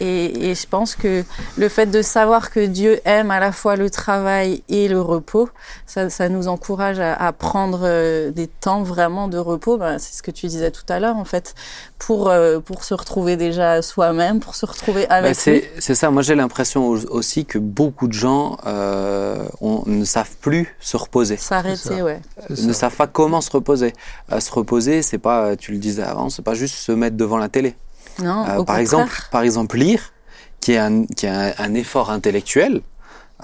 Et, 0.00 0.50
et 0.50 0.54
je 0.54 0.66
pense 0.66 0.94
que 0.94 1.24
le 1.56 1.68
fait 1.68 1.86
de 1.86 2.00
savoir 2.00 2.50
que 2.50 2.64
Dieu 2.64 3.00
aime 3.04 3.32
à 3.32 3.40
la 3.40 3.50
fois 3.50 3.74
le 3.74 3.90
travail 3.90 4.62
et 4.68 4.86
le 4.88 5.00
repos, 5.00 5.50
ça, 5.86 6.08
ça 6.08 6.28
nous 6.28 6.46
encourage 6.46 7.00
à, 7.00 7.14
à 7.14 7.32
prendre 7.32 7.80
euh, 7.82 8.30
des 8.30 8.46
temps 8.46 8.84
vraiment 8.84 9.26
de 9.28 9.38
repos. 9.38 9.76
Ben, 9.76 9.98
c'est 9.98 10.14
ce 10.16 10.22
que 10.22 10.30
tu 10.30 10.46
disais 10.46 10.70
tout 10.70 10.86
à 10.88 11.00
l'heure 11.00 11.16
en 11.16 11.24
fait, 11.24 11.54
pour 11.98 12.28
euh, 12.30 12.60
pour 12.60 12.84
se 12.84 12.94
retrouver 12.94 13.36
déjà 13.36 13.82
soi-même, 13.82 14.38
pour 14.40 14.54
se 14.54 14.64
retrouver 14.66 15.06
Bah, 15.08 15.16
avec 15.16 15.30
lui. 15.36 15.42
c'est 15.42 15.70
c'est 15.78 15.94
ça. 15.94 16.10
Moi, 16.10 16.22
j'ai 16.22 16.34
l'impression 16.36 16.88
au- 16.88 17.04
aussi 17.10 17.44
que 17.44 17.58
beaucoup 17.58 18.06
de 18.06 18.12
gens 18.12 18.56
euh, 18.66 19.44
on- 19.60 19.82
ne 19.86 20.04
savent 20.04 20.36
plus 20.40 20.74
se 20.80 20.96
reposer. 20.96 21.36
S'arrêter, 21.36 22.02
ouais. 22.02 22.20
Ne 22.50 22.72
savent 22.72 22.94
pas 22.96 23.06
comment 23.08 23.40
se 23.40 23.50
reposer. 23.50 23.92
Euh, 24.32 24.40
se 24.40 24.50
reposer, 24.52 25.02
c'est 25.02 25.18
pas, 25.18 25.56
tu 25.56 25.72
le 25.72 25.78
disais 25.78 26.02
avant, 26.04 26.30
c'est 26.30 26.42
pas 26.42 26.54
juste 26.54 26.76
se 26.76 26.92
mettre 26.92 27.16
devant 27.16 27.38
la 27.38 27.48
télé. 27.48 27.74
Non, 28.20 28.26
Euh, 28.26 28.42
au 28.42 28.44
par 28.44 28.56
contraire. 28.56 28.78
exemple, 28.78 29.12
par 29.30 29.42
exemple 29.42 29.76
lire, 29.76 30.12
qui 30.60 30.72
est 30.72 30.78
un, 30.78 31.04
qui 31.04 31.26
est 31.26 31.30
un, 31.30 31.52
un 31.58 31.74
effort 31.74 32.10
intellectuel. 32.10 32.80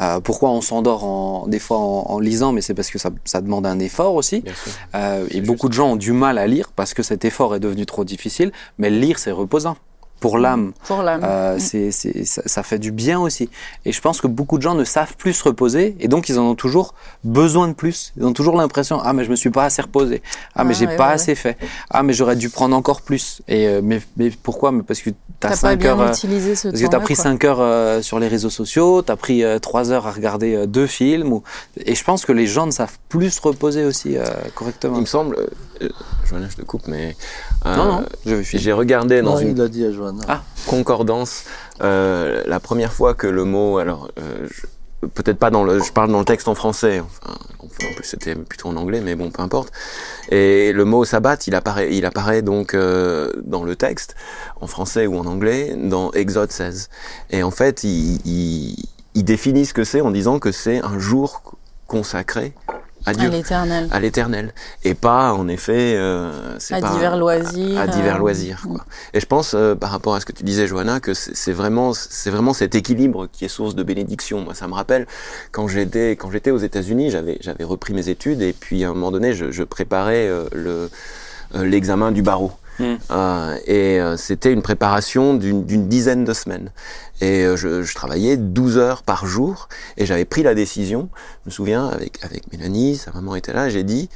Euh, 0.01 0.21
pourquoi 0.21 0.51
on 0.51 0.61
s'endort 0.61 1.05
en, 1.05 1.47
des 1.47 1.59
fois 1.59 1.79
en, 1.79 2.07
en 2.11 2.19
lisant, 2.19 2.53
mais 2.53 2.61
c'est 2.61 2.75
parce 2.75 2.91
que 2.91 2.99
ça, 2.99 3.11
ça 3.25 3.41
demande 3.41 3.67
un 3.67 3.79
effort 3.79 4.15
aussi. 4.15 4.43
Euh, 4.95 5.27
et 5.31 5.41
beaucoup 5.41 5.69
de 5.69 5.75
gens 5.75 5.93
ont 5.93 5.97
du 5.97 6.13
mal 6.13 6.39
à 6.39 6.47
lire 6.47 6.73
parce 6.75 6.95
que 6.95 7.03
cet 7.03 7.25
effort 7.25 7.55
est 7.55 7.61
devenu 7.61 7.87
trop 7.87 8.05
difficile. 8.05 8.51
Mais 8.79 8.91
lire, 8.91 9.19
c'est 9.19 9.31
reposant 9.31 9.77
pour 10.25 10.39
l'âme. 10.39 10.73
Pour 10.87 11.03
l'âme. 11.03 11.21
Euh, 11.23 11.57
Mm. 11.57 11.61
c'est, 11.61 11.91
c'est, 11.91 12.25
ça, 12.25 12.41
ça 12.47 12.63
fait 12.63 12.79
du 12.79 12.93
bien 12.93 13.21
aussi. 13.21 13.51
Et 13.85 13.93
je 13.93 14.01
pense 14.01 14.21
que 14.23 14.27
beaucoup 14.27 14.57
de 14.57 14.63
gens 14.63 14.75
ne 14.75 14.85
savent 14.85 15.17
plus 15.17 15.35
se 15.35 15.45
reposer 15.45 15.97
et 16.01 16.09
donc 16.09 16.29
ils 16.31 16.39
en 16.39 16.45
ont 16.45 16.55
toujours 16.55 16.95
besoin 17.25 17.69
de 17.69 17.75
plus. 17.75 18.13
Ils 18.17 18.25
ont 18.25 18.33
toujours 18.33 18.57
l'impression 18.57 18.99
ah 19.03 19.13
mais 19.13 19.25
je 19.25 19.31
me 19.31 19.37
suis 19.37 19.51
pas 19.51 19.65
assez 19.67 19.83
reposé. 19.83 20.23
Ah 20.55 20.65
mais 20.65 20.73
Ah, 20.75 20.79
j'ai 20.79 20.87
ouais, 20.87 20.97
pas 20.97 21.09
ouais, 21.09 21.15
assez 21.15 21.35
fait. 21.35 21.57
Ah 21.91 22.03
mais 22.03 22.13
j'aurais 22.15 22.37
dû 22.37 22.49
prendre 22.49 22.75
encore 22.75 23.03
plus. 23.03 23.43
Et 23.49 23.67
euh, 23.69 23.81
mais, 23.85 24.01
mais 24.17 24.31
pourquoi? 24.31 24.73
Mais 24.73 24.83
parce 24.83 25.01
que 25.03 25.11
t'as 25.11 25.17
T'as 25.41 25.49
pas 25.51 25.57
5 25.57 25.79
bien 25.79 25.91
heures. 25.91 26.01
euh, 26.01 26.13
utilisé 26.13 26.55
ce 26.57 26.69
parce 26.69 26.81
que 26.83 26.87
t'as 26.89 27.01
pris 27.01 27.15
quoi. 27.15 27.25
5 27.25 27.45
heures 27.45 27.61
euh, 27.61 28.01
sur 28.03 28.19
les 28.19 28.29
réseaux 28.29 28.51
sociaux, 28.51 29.03
t'as 29.03 29.17
pris 29.17 29.43
3 29.61 29.93
heures 29.93 30.07
à 30.07 30.11
regarder 30.13 30.55
euh, 30.55 30.67
deux 30.67 30.87
films, 30.87 31.33
ou... 31.35 31.43
et 31.85 31.95
je 31.95 32.03
pense 32.05 32.25
que 32.25 32.33
les 32.33 32.47
gens 32.47 32.65
ne 32.67 32.71
savent 32.73 32.97
plus 33.11 33.31
se 33.31 33.43
reposer 33.43 33.85
aussi 33.85 34.17
euh, 34.17 34.25
correctement. 34.55 34.97
Il 34.97 35.03
me 35.03 35.07
semble, 35.07 35.37
Joanna, 36.29 36.47
je 36.51 36.57
te 36.57 36.63
coupe, 36.63 36.87
mais 36.89 37.15
euh, 37.67 37.77
Non, 37.77 37.85
non, 37.85 38.05
je 38.25 38.35
vais 38.37 38.43
finir. 38.45 38.63
j'ai 38.65 38.73
regardé 38.73 39.21
dans 39.23 39.35
Non, 39.35 39.39
une 39.41 39.57
il 39.57 39.61
a 39.61 39.69
dit 39.69 39.85
à 39.85 39.93
Joanne. 40.17 40.27
Ah. 40.29 40.43
concordance 40.67 41.45
euh, 41.83 42.43
la 42.47 42.61
première 42.61 42.93
fois 42.93 43.15
que 43.15 43.27
le 43.27 43.45
mot, 43.45 43.79
alors 43.79 44.11
euh, 44.19 44.49
peut-être 45.15 45.39
pas 45.39 45.51
dans 45.51 45.65
le, 45.65 45.81
je 45.83 45.93
parle 45.93 46.11
dans 46.11 46.21
le 46.21 46.25
texte 46.25 46.49
en 46.49 46.55
français, 46.55 47.01
enfin, 47.01 47.37
on 47.61 47.67
peut- 47.67 48.03
c'était 48.03 48.35
plutôt 48.35 48.69
en 48.69 48.77
anglais, 48.77 49.01
mais 49.03 49.15
bon, 49.17 49.31
peu 49.31 49.43
importe. 49.43 49.73
Et 50.31 50.73
le 50.73 50.85
mot 50.85 51.05
sabbat, 51.05 51.37
il 51.47 51.55
apparaît, 51.55 51.95
il 51.95 52.07
apparaît 52.07 52.43
donc 52.43 52.75
euh, 52.75 53.31
dans 53.45 53.65
le 53.65 53.77
texte, 53.77 54.15
en 54.61 54.67
français 54.67 55.07
ou 55.07 55.19
en 55.19 55.27
anglais, 55.27 55.75
dans 55.77 56.11
Exode 56.13 56.51
16. 56.53 56.89
Et 57.31 57.43
en 57.43 57.51
fait, 57.51 57.85
il, 57.85 58.21
il, 58.25 58.77
il 59.15 59.25
définit 59.25 59.67
ce 59.67 59.75
que 59.75 59.85
c'est 59.85 60.01
en 60.01 60.11
disant 60.11 60.39
que 60.39 60.53
c'est 60.53 60.79
un 60.83 60.99
jour 60.99 61.43
consacré 61.87 62.55
à 63.07 63.13
Dieu, 63.13 63.29
À 63.29 63.31
l'éternel. 63.31 63.89
à 63.91 64.01
l'éternel, 64.01 64.55
et 64.83 64.95
pas 64.95 65.33
en 65.35 65.47
effet, 65.49 65.95
euh, 65.97 66.59
c'est 66.59 66.75
À 66.75 66.81
pas 66.81 66.91
divers 66.93 67.17
loisirs, 67.17 67.79
à, 67.79 67.83
à 67.83 67.87
divers 67.87 68.17
euh, 68.17 68.19
loisirs. 68.19 68.61
Quoi. 68.67 68.85
Et 69.13 69.21
je 69.21 69.27
pense, 69.27 69.53
euh, 69.55 69.75
par 69.75 69.91
rapport 69.91 70.15
à 70.15 70.21
ce 70.21 70.27
que 70.27 70.33
tu 70.33 70.43
disais, 70.43 70.67
Johanna, 70.67 71.01
que 71.01 71.13
c'est 71.15 71.53
vraiment, 71.53 71.93
c'est 71.93 72.31
vraiment 72.31 72.55
cet 72.55 72.75
équilibre 72.75 73.27
qui 73.33 73.45
est 73.45 73.49
source 73.49 73.75
de 73.75 73.83
bénédiction. 73.83 74.41
Moi, 74.41 74.55
ça 74.55 74.69
me 74.69 74.75
rappelle 74.75 75.07
quand 75.53 75.69
j'étais, 75.69 76.13
quand 76.13 76.31
j'étais 76.31 76.51
aux 76.51 76.59
États-Unis, 76.59 77.11
j'avais, 77.11 77.39
j'avais 77.41 77.65
repris 77.65 77.93
mes 77.93 78.09
études 78.09 78.41
et 78.43 78.53
puis 78.53 78.85
à 78.85 78.89
un 78.89 78.95
moment 78.95 79.11
donné, 79.11 79.35
je, 79.35 79.51
je 79.51 79.63
préparais 79.63 80.27
euh, 80.29 80.45
le 80.53 80.91
l'examen 81.63 82.11
du 82.11 82.23
barreau. 82.23 82.51
Mm. 82.79 82.95
Euh, 83.11 83.57
et 83.67 84.01
euh, 84.01 84.17
c'était 84.17 84.53
une 84.53 84.63
préparation 84.63 85.35
d'une 85.35 85.89
dizaine 85.89 86.25
de 86.25 86.33
semaines. 86.33 86.71
Et 87.21 87.45
euh, 87.45 87.57
je, 87.57 87.83
je 87.83 87.95
travaillais 87.95 88.37
12 88.37 88.79
heures 88.79 89.03
par 89.03 89.27
jour 89.27 89.69
et 89.97 90.07
j'avais 90.07 90.25
pris 90.25 90.43
la 90.43 90.55
décision, 90.55 91.09
je 91.45 91.51
me 91.51 91.53
souviens, 91.53 91.87
avec, 91.87 92.23
avec 92.25 92.51
Mélanie, 92.53 92.97
sa 92.97 93.13
maman 93.13 93.37
était 93.37 93.53
là, 93.53 93.69
j'ai 93.69 93.85
dit, 93.85 94.09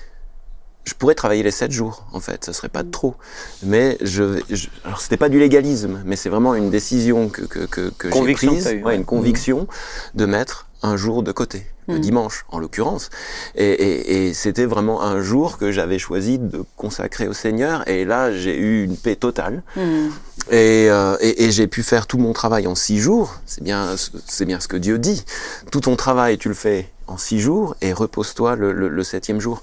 je 0.84 0.94
pourrais 0.94 1.14
travailler 1.14 1.42
les 1.42 1.50
7 1.50 1.70
jours, 1.70 2.06
en 2.12 2.20
fait, 2.20 2.44
ce 2.46 2.52
serait 2.52 2.70
pas 2.70 2.82
de 2.82 2.90
trop. 2.90 3.14
Mais 3.62 3.98
je, 4.00 4.40
je 4.50 4.68
alors 4.84 5.00
c'était 5.00 5.18
pas 5.18 5.28
du 5.28 5.38
légalisme, 5.38 6.00
mais 6.04 6.16
c'est 6.16 6.30
vraiment 6.30 6.54
une 6.54 6.70
décision 6.70 7.28
que, 7.28 7.42
que, 7.42 7.66
que, 7.66 7.90
que 7.90 8.10
j'ai 8.10 8.32
prise, 8.32 8.66
ouais, 8.66 8.82
ouais. 8.82 8.96
une 8.96 9.04
conviction 9.04 9.68
de 10.14 10.24
mettre 10.24 10.67
un 10.82 10.96
jour 10.96 11.22
de 11.22 11.32
côté, 11.32 11.66
le 11.88 11.96
Mm. 11.96 12.00
dimanche 12.00 12.44
en 12.50 12.58
l'occurrence. 12.58 13.10
Et, 13.54 13.64
et, 13.70 14.28
et 14.28 14.34
c'était 14.34 14.66
vraiment 14.66 15.02
un 15.02 15.20
jour 15.20 15.58
que 15.58 15.72
j'avais 15.72 15.98
choisi 15.98 16.38
de 16.38 16.62
consacrer 16.76 17.26
au 17.28 17.32
Seigneur. 17.32 17.86
Et 17.88 18.04
là, 18.04 18.32
j'ai 18.32 18.56
eu 18.56 18.84
une 18.84 18.96
paix 18.96 19.16
totale. 19.16 19.62
Hmm. 19.76 20.08
Et, 20.50 20.88
euh, 20.90 21.16
et, 21.20 21.44
et 21.44 21.50
j'ai 21.50 21.66
pu 21.66 21.82
faire 21.82 22.06
tout 22.06 22.18
mon 22.18 22.32
travail 22.32 22.66
en 22.66 22.74
six 22.74 22.98
jours. 22.98 23.34
C'est 23.46 23.62
bien, 23.64 23.94
c'est 24.26 24.44
bien 24.44 24.60
ce 24.60 24.68
que 24.68 24.76
Dieu 24.76 24.98
dit. 24.98 25.24
Tout 25.72 25.80
ton 25.80 25.96
travail, 25.96 26.38
tu 26.38 26.48
le 26.48 26.54
fais 26.54 26.88
en 27.08 27.16
six 27.16 27.40
jours 27.40 27.74
et 27.80 27.92
repose-toi 27.92 28.54
le, 28.56 28.72
le, 28.72 28.88
le 28.88 29.02
septième 29.02 29.40
jour. 29.40 29.62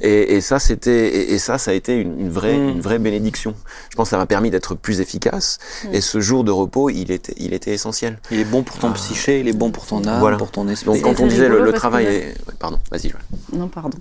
Et, 0.00 0.36
et 0.36 0.40
ça, 0.40 0.58
c'était, 0.58 1.08
et, 1.08 1.32
et 1.34 1.38
ça, 1.38 1.58
ça 1.58 1.70
a 1.70 1.74
été 1.74 1.94
une, 1.96 2.20
une 2.20 2.30
vraie, 2.30 2.56
Mm. 2.56 2.68
une 2.68 2.80
vraie 2.80 2.98
bénédiction. 2.98 3.54
Je 3.90 3.96
pense 3.96 4.08
que 4.08 4.10
ça 4.10 4.18
m'a 4.18 4.26
permis 4.26 4.50
d'être 4.50 4.74
plus 4.74 5.00
efficace. 5.00 5.58
Mm. 5.84 5.94
Et 5.94 6.00
ce 6.00 6.20
jour 6.20 6.44
de 6.44 6.50
repos, 6.50 6.90
il 6.90 7.10
était, 7.10 7.34
il 7.38 7.54
était 7.54 7.72
essentiel. 7.72 8.18
Il 8.30 8.38
est 8.40 8.44
bon 8.44 8.62
pour 8.62 8.78
ton 8.78 8.90
Ah. 8.90 8.94
psyché, 8.94 9.40
il 9.40 9.48
est 9.48 9.52
bon 9.56 9.70
pour 9.70 9.86
ton 9.86 10.04
âme, 10.06 10.20
Voilà. 10.20 10.36
pour 10.36 10.50
ton 10.50 10.68
esprit. 10.68 11.00
Donc 11.00 11.02
quand 11.16 11.20
on 11.22 11.26
disait 11.26 11.48
le, 11.48 11.72
travail 11.72 12.04
est, 12.06 12.26
ouais, 12.46 12.54
pardon, 12.58 12.78
vas-y, 12.90 13.08
Joël, 13.08 13.22
Non, 13.52 13.68
pardon. 13.68 13.98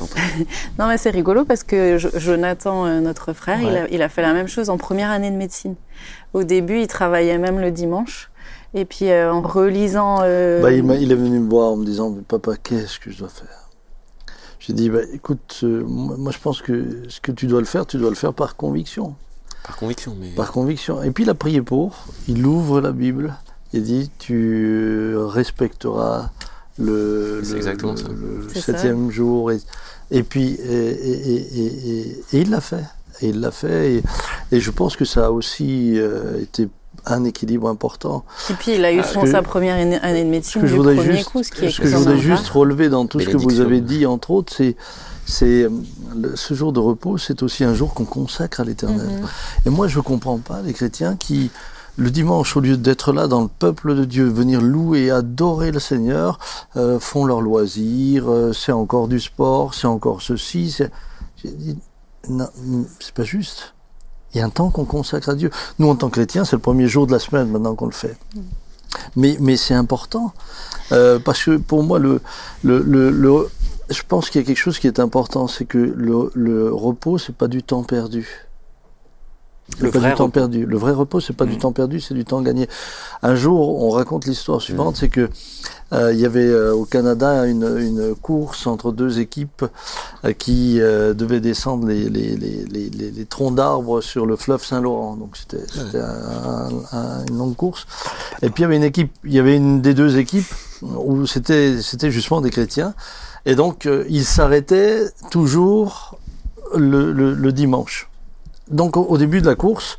Non, 0.78 0.88
mais 0.88 0.98
c'est 0.98 1.10
rigolo 1.10 1.44
parce 1.44 1.62
que 1.62 1.96
Jo- 1.98 2.08
Jonathan, 2.16 2.86
euh, 2.86 3.00
notre 3.00 3.32
frère, 3.34 3.60
il, 3.60 3.66
Ouais. 3.68 3.78
a, 3.82 3.88
il 3.90 4.02
a 4.02 4.08
fait 4.08 4.22
la 4.22 4.32
même 4.32 4.48
chose 4.48 4.68
en 4.70 4.76
première 4.78 5.10
année 5.10 5.30
de 5.30 5.36
médecine. 5.36 5.76
Au 6.32 6.42
début, 6.44 6.80
il 6.80 6.86
travaillait 6.88 7.38
même 7.38 7.60
le 7.60 7.70
dimanche. 7.70 8.30
Et 8.74 8.84
puis, 8.84 9.10
euh, 9.10 9.32
en 9.32 9.42
relisant. 9.42 10.20
euh, 10.22 10.62
Bah, 10.62 10.72
il, 10.72 11.12
est 11.12 11.14
venu 11.14 11.38
me 11.40 11.48
voir 11.50 11.72
en 11.72 11.76
me 11.76 11.84
disant 11.84 12.14
Papa, 12.26 12.56
qu'est-ce 12.56 12.98
que 12.98 13.10
je 13.10 13.18
dois 13.18 13.28
faire? 13.28 13.68
J'ai 14.60 14.72
dit 14.72 14.88
bah, 14.88 15.00
Écoute, 15.12 15.60
euh, 15.64 15.82
moi, 15.86 16.16
moi, 16.16 16.32
je 16.32 16.38
pense 16.38 16.62
que 16.62 17.02
ce 17.08 17.20
que 17.20 17.32
tu 17.32 17.46
dois 17.46 17.60
le 17.60 17.66
faire, 17.66 17.84
tu 17.86 17.98
dois 17.98 18.08
le 18.10 18.16
faire 18.16 18.32
par 18.32 18.56
conviction. 18.56 19.14
Par 19.64 19.76
conviction, 19.76 20.16
mais. 20.18 20.30
Par 20.30 20.52
conviction. 20.52 21.02
Et 21.02 21.10
puis 21.10 21.24
il 21.24 21.30
a 21.30 21.34
prié 21.34 21.60
pour, 21.62 22.06
il 22.28 22.44
ouvre 22.46 22.80
la 22.80 22.92
Bible, 22.92 23.34
il 23.72 23.82
dit 23.82 24.10
Tu 24.18 25.14
respecteras 25.16 26.30
le, 26.78 27.42
exactement 27.54 27.92
le- 27.92 27.98
ça. 27.98 28.08
le 28.08 28.48
C'est 28.48 28.60
ça. 28.60 28.72
septième 28.72 29.10
jour. 29.10 29.52
Et, 29.52 29.60
et 30.10 30.22
puis, 30.22 30.54
et, 30.54 30.72
et- 30.74 31.30
et- 31.30 31.58
et- 31.58 31.90
et- 32.00 32.24
et 32.32 32.40
il 32.40 32.50
l'a 32.50 32.60
fait. 32.60 32.84
Et 33.20 33.28
il 33.28 33.40
l'a 33.40 33.50
fait. 33.50 33.96
Et, 33.96 34.02
et 34.52 34.60
je 34.60 34.70
pense 34.70 34.96
que 34.96 35.04
ça 35.04 35.26
a 35.26 35.30
aussi 35.30 35.92
euh, 35.96 36.40
été 36.40 36.68
un 37.06 37.24
équilibre 37.24 37.68
important. 37.68 38.24
Et 38.50 38.54
puis, 38.54 38.74
il 38.76 38.84
a 38.84 38.92
eu 38.92 39.00
Ah, 39.00 39.04
son, 39.04 39.26
sa 39.26 39.42
première 39.42 39.76
année, 39.76 39.98
année 40.02 40.20
de 40.22 40.26
Ce 40.26 40.30
médecine 40.30 40.62
du 40.62 40.68
voudrais 40.68 40.94
premier 40.94 41.16
juste, 41.16 41.28
coup, 41.30 41.42
ce 41.42 41.50
qui 41.50 41.64
est 41.64 41.70
ce 41.70 41.80
que 41.80 41.88
je 41.88 41.96
voudrais 41.96 42.18
juste 42.18 42.48
relever 42.48 42.88
dans 42.88 43.06
tout 43.06 43.18
ce 43.20 43.28
que 43.28 43.36
vous 43.36 43.60
avez 43.60 43.80
dit, 43.80 44.06
entre 44.06 44.30
autres, 44.30 44.52
c'est, 44.56 44.76
c'est 45.26 45.68
ce 46.34 46.54
jour 46.54 46.72
de 46.72 46.80
repos, 46.80 47.18
c'est 47.18 47.42
aussi 47.42 47.64
un 47.64 47.74
jour 47.74 47.94
qu'on 47.94 48.04
consacre 48.04 48.60
à 48.60 48.64
l'Éternel. 48.64 49.08
Mhm. 49.08 49.26
Et 49.66 49.70
moi, 49.70 49.88
je 49.88 50.00
comprends 50.00 50.38
pas 50.38 50.62
les 50.62 50.72
chrétiens 50.72 51.16
qui, 51.16 51.50
le 51.96 52.10
dimanche, 52.10 52.56
au 52.56 52.60
lieu 52.60 52.76
d'être 52.76 53.12
là 53.12 53.26
dans 53.26 53.42
le 53.42 53.48
peuple 53.48 53.94
de 53.94 54.04
Dieu, 54.04 54.26
venir 54.26 54.60
louer, 54.62 55.10
adorer 55.10 55.70
le 55.72 55.80
Seigneur, 55.80 56.38
euh, 56.76 56.98
font 57.00 57.24
leur 57.26 57.40
loisir, 57.40 58.30
euh, 58.30 58.52
c'est 58.52 58.72
encore 58.72 59.08
du 59.08 59.20
sport, 59.20 59.74
c'est 59.74 59.86
encore 59.88 60.22
ceci. 60.22 60.70
c'est- 60.70 60.90
J'ai 61.42 61.50
dit, 61.50 61.78
non, 62.28 62.46
c'est 63.00 63.12
pas 63.12 63.24
juste. 63.24 63.74
Il 64.34 64.38
y 64.38 64.40
a 64.40 64.46
un 64.46 64.50
temps 64.50 64.70
qu'on 64.70 64.84
consacre 64.84 65.28
à 65.28 65.34
Dieu. 65.34 65.50
Nous, 65.78 65.88
en 65.88 65.94
tant 65.94 66.08
que 66.08 66.14
chrétiens, 66.14 66.44
c'est 66.44 66.56
le 66.56 66.62
premier 66.62 66.88
jour 66.88 67.06
de 67.06 67.12
la 67.12 67.18
semaine 67.18 67.48
maintenant 67.48 67.74
qu'on 67.74 67.86
le 67.86 67.92
fait. 67.92 68.16
Mais, 69.16 69.36
mais 69.40 69.56
c'est 69.56 69.74
important. 69.74 70.32
Euh, 70.92 71.18
parce 71.18 71.42
que 71.44 71.56
pour 71.56 71.82
moi, 71.82 71.98
le, 71.98 72.20
le, 72.62 72.80
le, 72.82 73.10
le- 73.10 73.48
je 73.90 74.02
pense 74.06 74.30
qu'il 74.30 74.40
y 74.40 74.44
a 74.44 74.46
quelque 74.46 74.58
chose 74.58 74.78
qui 74.78 74.86
est 74.86 75.00
important, 75.00 75.48
c'est 75.48 75.64
que 75.66 75.78
le, 75.78 76.30
le 76.34 76.72
repos, 76.72 77.18
c'est 77.18 77.34
pas 77.34 77.48
du 77.48 77.62
temps 77.62 77.82
perdu. 77.82 78.46
Le 79.80 79.90
pas 79.90 79.98
vrai 80.00 80.10
du 80.10 80.16
temps 80.16 80.24
repos. 80.24 80.32
perdu. 80.32 80.66
Le 80.66 80.76
vrai 80.76 80.92
repos, 80.92 81.20
c'est 81.20 81.32
pas 81.36 81.46
du 81.46 81.54
Mm. 81.56 81.58
temps 81.58 81.72
perdu, 81.72 82.00
c'est 82.00 82.14
du 82.14 82.24
temps 82.24 82.42
gagné. 82.42 82.68
Un 83.22 83.34
jour, 83.34 83.82
on 83.82 83.90
raconte 83.90 84.26
l'histoire 84.26 84.60
suivante, 84.60 84.96
c'est 84.96 85.08
que 85.08 85.30
il 85.92 86.18
y 86.18 86.24
avait 86.26 86.46
euh, 86.48 86.72
au 86.74 86.84
Canada 86.86 87.44
une, 87.46 87.64
une 87.78 88.14
course 88.14 88.66
entre 88.66 88.92
deux 88.92 89.18
équipes 89.20 89.64
euh, 90.24 90.32
qui 90.32 90.80
euh, 90.80 91.12
devaient 91.12 91.40
descendre 91.40 91.86
les, 91.86 92.08
les, 92.08 92.34
les, 92.36 93.10
les, 93.10 93.26
troncs 93.26 93.54
d'arbres 93.54 94.00
sur 94.00 94.24
le 94.24 94.36
fleuve 94.36 94.64
Saint-Laurent. 94.64 95.16
Donc 95.16 95.36
c'était 95.36 95.62
un- 95.98 96.68
un- 96.92 97.26
une 97.28 97.36
longue 97.38 97.56
course. 97.56 97.86
Et 98.40 98.48
puis 98.50 98.62
il 98.62 98.64
y 98.64 98.66
avait 98.66 98.76
une 98.76 98.84
équipe, 98.84 99.12
il 99.24 99.32
y 99.34 99.38
avait 99.38 99.56
une 99.56 99.82
des 99.82 99.92
deux 99.94 100.16
équipes 100.16 100.52
où 100.82 101.26
c'était 101.26 101.80
c'était 101.82 102.10
justement 102.10 102.40
des 102.40 102.50
chrétiens. 102.50 102.94
Et 103.44 103.54
donc 103.54 103.86
euh, 103.86 104.04
ils 104.08 104.24
s'arrêtaient 104.24 105.04
toujours 105.30 106.18
le, 106.74 107.12
le, 107.12 107.34
le 107.34 107.52
dimanche. 107.52 108.08
Donc 108.70 108.96
au, 108.96 109.02
au 109.02 109.18
début 109.18 109.40
de 109.42 109.46
la 109.46 109.56
course, 109.56 109.96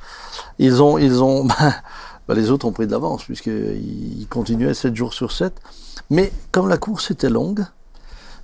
ils 0.58 0.82
ont 0.82 0.98
ils 0.98 1.22
ont 1.22 1.48
ben, 2.28 2.36
les 2.36 2.50
autres 2.52 2.66
ont 2.66 2.72
pris 2.72 2.88
de 2.88 2.92
l'avance 2.92 3.24
puisqu'ils 3.26 4.20
ils 4.22 4.28
continuaient 4.28 4.74
7 4.74 4.96
jours 4.96 5.14
sur 5.14 5.32
7. 5.32 5.54
Mais 6.10 6.32
comme 6.52 6.68
la 6.70 6.78
course 6.78 7.12
était 7.12 7.30
longue, 7.30 7.66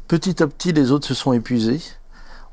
petit 0.08 0.42
à 0.44 0.48
petit 0.48 0.72
les 0.74 0.92
autres 0.92 1.08
se 1.08 1.14
sont 1.14 1.34
épuisés, 1.34 1.82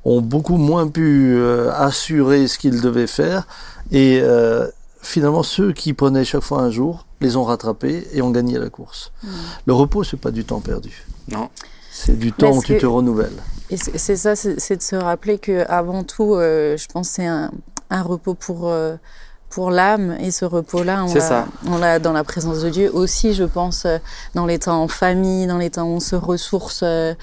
ont 0.05 0.20
beaucoup 0.20 0.57
moins 0.57 0.89
pu 0.89 1.35
euh, 1.37 1.72
assurer 1.72 2.47
ce 2.49 2.59
qu'ils 2.59 2.81
devaient 2.81 3.07
faire 3.09 3.47
et 3.91 4.20
euh, 4.22 4.68
finalement 5.03 5.43
ceux 5.43 5.72
qui 5.72 5.93
prenaient 5.95 6.24
chaque 6.24 6.43
fois 6.43 6.62
un 6.62 6.70
jour 6.70 7.07
les 7.20 7.37
ont 7.37 7.45
rattrapés 7.45 8.07
et 8.12 8.22
ont 8.22 8.31
gagné 8.31 8.59
la 8.59 8.68
course. 8.70 9.12
Le 9.66 9.72
repos 9.72 10.05
c'est 10.05 10.16
pas 10.18 10.31
du 10.31 10.45
temps 10.45 10.61
perdu. 10.61 11.07
Non. 11.31 11.49
C'est 11.91 12.18
du 12.18 12.31
temps 12.31 12.55
où 12.57 12.62
tu 12.62 12.74
que- 12.74 12.81
te 12.81 12.87
renouvelles. 12.87 13.33
Et 13.70 13.77
c'est 13.79 14.16
ça, 14.16 14.37
c'est 14.37 14.77
de 14.77 14.83
se 14.83 14.95
rappeler 14.95 15.39
que 15.39 15.64
avant 15.68 16.05
tout, 16.05 16.35
euh, 16.35 16.77
je 16.77 16.87
pense 16.87 17.09
que 17.09 17.14
c'est 17.14 17.27
un, 17.27 17.51
un 17.91 18.03
repos 18.03 18.35
pour 18.35 18.68
euh, 18.68 18.97
pour 19.51 19.70
l'âme 19.70 20.16
et 20.20 20.30
ce 20.30 20.44
repos-là, 20.44 21.05
on 21.05 21.14
l'a- 21.14 21.20
ça. 21.20 21.47
on 21.68 21.78
l'a 21.78 21.99
dans 21.99 22.12
la 22.12 22.24
présence 22.24 22.61
de 22.61 22.68
Dieu 22.68 22.90
aussi, 22.92 23.32
je 23.32 23.44
pense, 23.44 23.84
euh, 23.86 23.99
dans 24.34 24.44
les 24.44 24.59
temps 24.59 24.82
en 24.82 24.88
famille, 24.88 25.47
dans 25.47 25.57
les 25.59 25.70
temps 25.70 25.84
où 25.84 25.94
on 25.97 26.01
se 26.01 26.16
ressource 26.16 26.80
euh, 26.82 27.14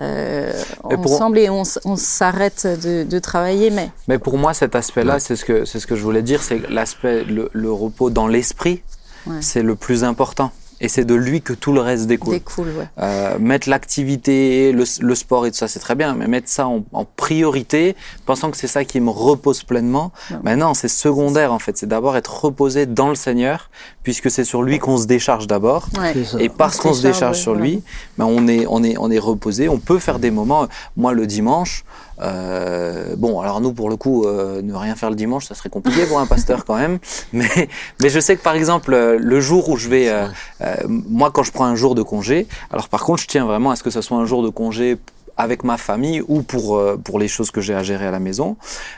euh, 0.00 0.52
pour- 0.80 1.12
ensemble 1.12 1.38
et 1.38 1.50
on, 1.50 1.64
s'arrête 1.96 2.66
de, 2.66 3.04
de 3.04 3.18
travailler, 3.18 3.70
mais 3.70 3.90
Mais 4.08 4.18
pour 4.18 4.38
moi, 4.38 4.54
cet 4.54 4.74
aspect-là, 4.74 5.14
Ouais. 5.14 5.20
c'est 5.20 5.36
ce 5.36 5.44
que 5.44 5.64
c'est 5.64 5.80
ce 5.80 5.86
que 5.86 5.96
je 5.96 6.02
voulais 6.02 6.22
dire, 6.22 6.42
c'est 6.42 6.58
que 6.60 6.72
l'aspect 6.72 7.24
le, 7.24 7.50
le 7.52 7.72
repos 7.72 8.10
dans 8.10 8.26
l'esprit, 8.28 8.82
Ouais. 9.26 9.36
c'est 9.40 9.62
le 9.62 9.74
plus 9.76 10.02
important. 10.04 10.50
Et 10.84 10.88
c'est 10.88 11.04
de 11.04 11.14
lui 11.14 11.40
que 11.42 11.52
tout 11.52 11.72
le 11.72 11.80
reste 11.80 12.06
découle. 12.08 12.34
découle, 12.34 12.68
ouais. 12.76 12.88
Euh, 12.98 13.38
mettre 13.38 13.68
l'activité, 13.70 14.72
le, 14.72 14.84
le 15.00 15.14
sport 15.14 15.46
et 15.46 15.50
tout 15.52 15.56
ça, 15.56 15.68
c'est 15.68 15.78
très 15.78 15.94
bien, 15.94 16.14
mais 16.14 16.26
mettre 16.26 16.48
ça 16.48 16.66
en, 16.66 16.84
en 16.92 17.04
priorité, 17.04 17.94
pensant 18.26 18.50
que 18.50 18.56
c'est 18.56 18.66
ça 18.66 18.84
qui 18.84 19.00
me 19.00 19.10
repose 19.10 19.62
pleinement, 19.62 20.12
Non. 20.30 20.40
ben 20.42 20.56
non, 20.56 20.74
c'est 20.74 20.88
secondaire 20.88 21.52
en 21.52 21.58
fait. 21.58 21.78
C'est 21.78 21.86
d'abord 21.86 22.16
être 22.16 22.44
reposé 22.44 22.84
dans 22.86 23.08
le 23.08 23.14
Seigneur, 23.14 23.70
puisque 24.02 24.30
c'est 24.30 24.44
sur 24.44 24.62
lui 24.62 24.78
qu'on 24.80 24.96
se 24.98 25.06
décharge 25.06 25.46
d'abord. 25.46 25.86
Ouais. 25.98 26.14
Et 26.40 26.48
parce 26.48 26.78
On 26.80 26.82
qu'on 26.82 26.94
se 26.94 27.02
décharge 27.02 27.38
sur 27.38 27.52
ouais. 27.52 27.58
lui, 27.60 27.82
ben 28.18 28.24
on 28.26 28.48
est, 28.48 28.66
on 28.68 28.82
est, 28.82 28.96
on 28.98 29.10
est 29.10 29.18
reposé. 29.20 29.68
On 29.68 29.78
peut 29.78 29.98
faire 30.00 30.18
des 30.18 30.30
moments. 30.32 30.66
Moi, 30.96 31.12
le 31.12 31.26
dimanche, 31.26 31.84
euh, 32.22 33.16
bon, 33.16 33.40
alors 33.40 33.60
nous, 33.60 33.72
pour 33.72 33.90
le 33.90 33.96
coup, 33.96 34.24
euh, 34.24 34.62
ne 34.62 34.74
rien 34.74 34.94
faire 34.94 35.10
le 35.10 35.16
dimanche, 35.16 35.46
ça 35.46 35.54
serait 35.54 35.68
compliqué 35.68 36.06
pour 36.06 36.20
un 36.20 36.26
pasteur 36.26 36.64
quand 36.64 36.76
même. 36.76 36.98
Mais, 37.32 37.68
mais 38.00 38.10
je 38.10 38.20
sais 38.20 38.36
que 38.36 38.42
par 38.42 38.54
exemple, 38.54 38.92
euh, 38.92 39.18
le 39.18 39.40
jour 39.40 39.68
où 39.70 39.76
je 39.76 39.88
vais, 39.88 40.08
euh, 40.08 40.26
euh, 40.60 40.76
moi, 40.86 41.30
quand 41.30 41.42
je 41.42 41.50
prends 41.50 41.64
un 41.64 41.74
jour 41.74 41.94
de 41.94 42.02
congé, 42.02 42.46
alors 42.70 42.88
par 42.88 43.02
contre, 43.04 43.22
je 43.22 43.26
tiens 43.26 43.46
vraiment 43.46 43.70
à 43.70 43.76
ce 43.76 43.82
que 43.82 43.90
ce 43.90 44.02
soit 44.02 44.18
un 44.18 44.26
jour 44.26 44.42
de 44.42 44.50
congé 44.50 44.98
avec 45.36 45.64
ma 45.64 45.78
famille 45.78 46.22
ou 46.28 46.42
pour 46.42 46.80
pour 47.02 47.18
les 47.18 47.26
choses 47.26 47.50
que 47.50 47.62
j'ai 47.62 47.74
à 47.74 47.82
gérer 47.82 48.06
à 48.06 48.10
la 48.10 48.20
maison. 48.20 48.56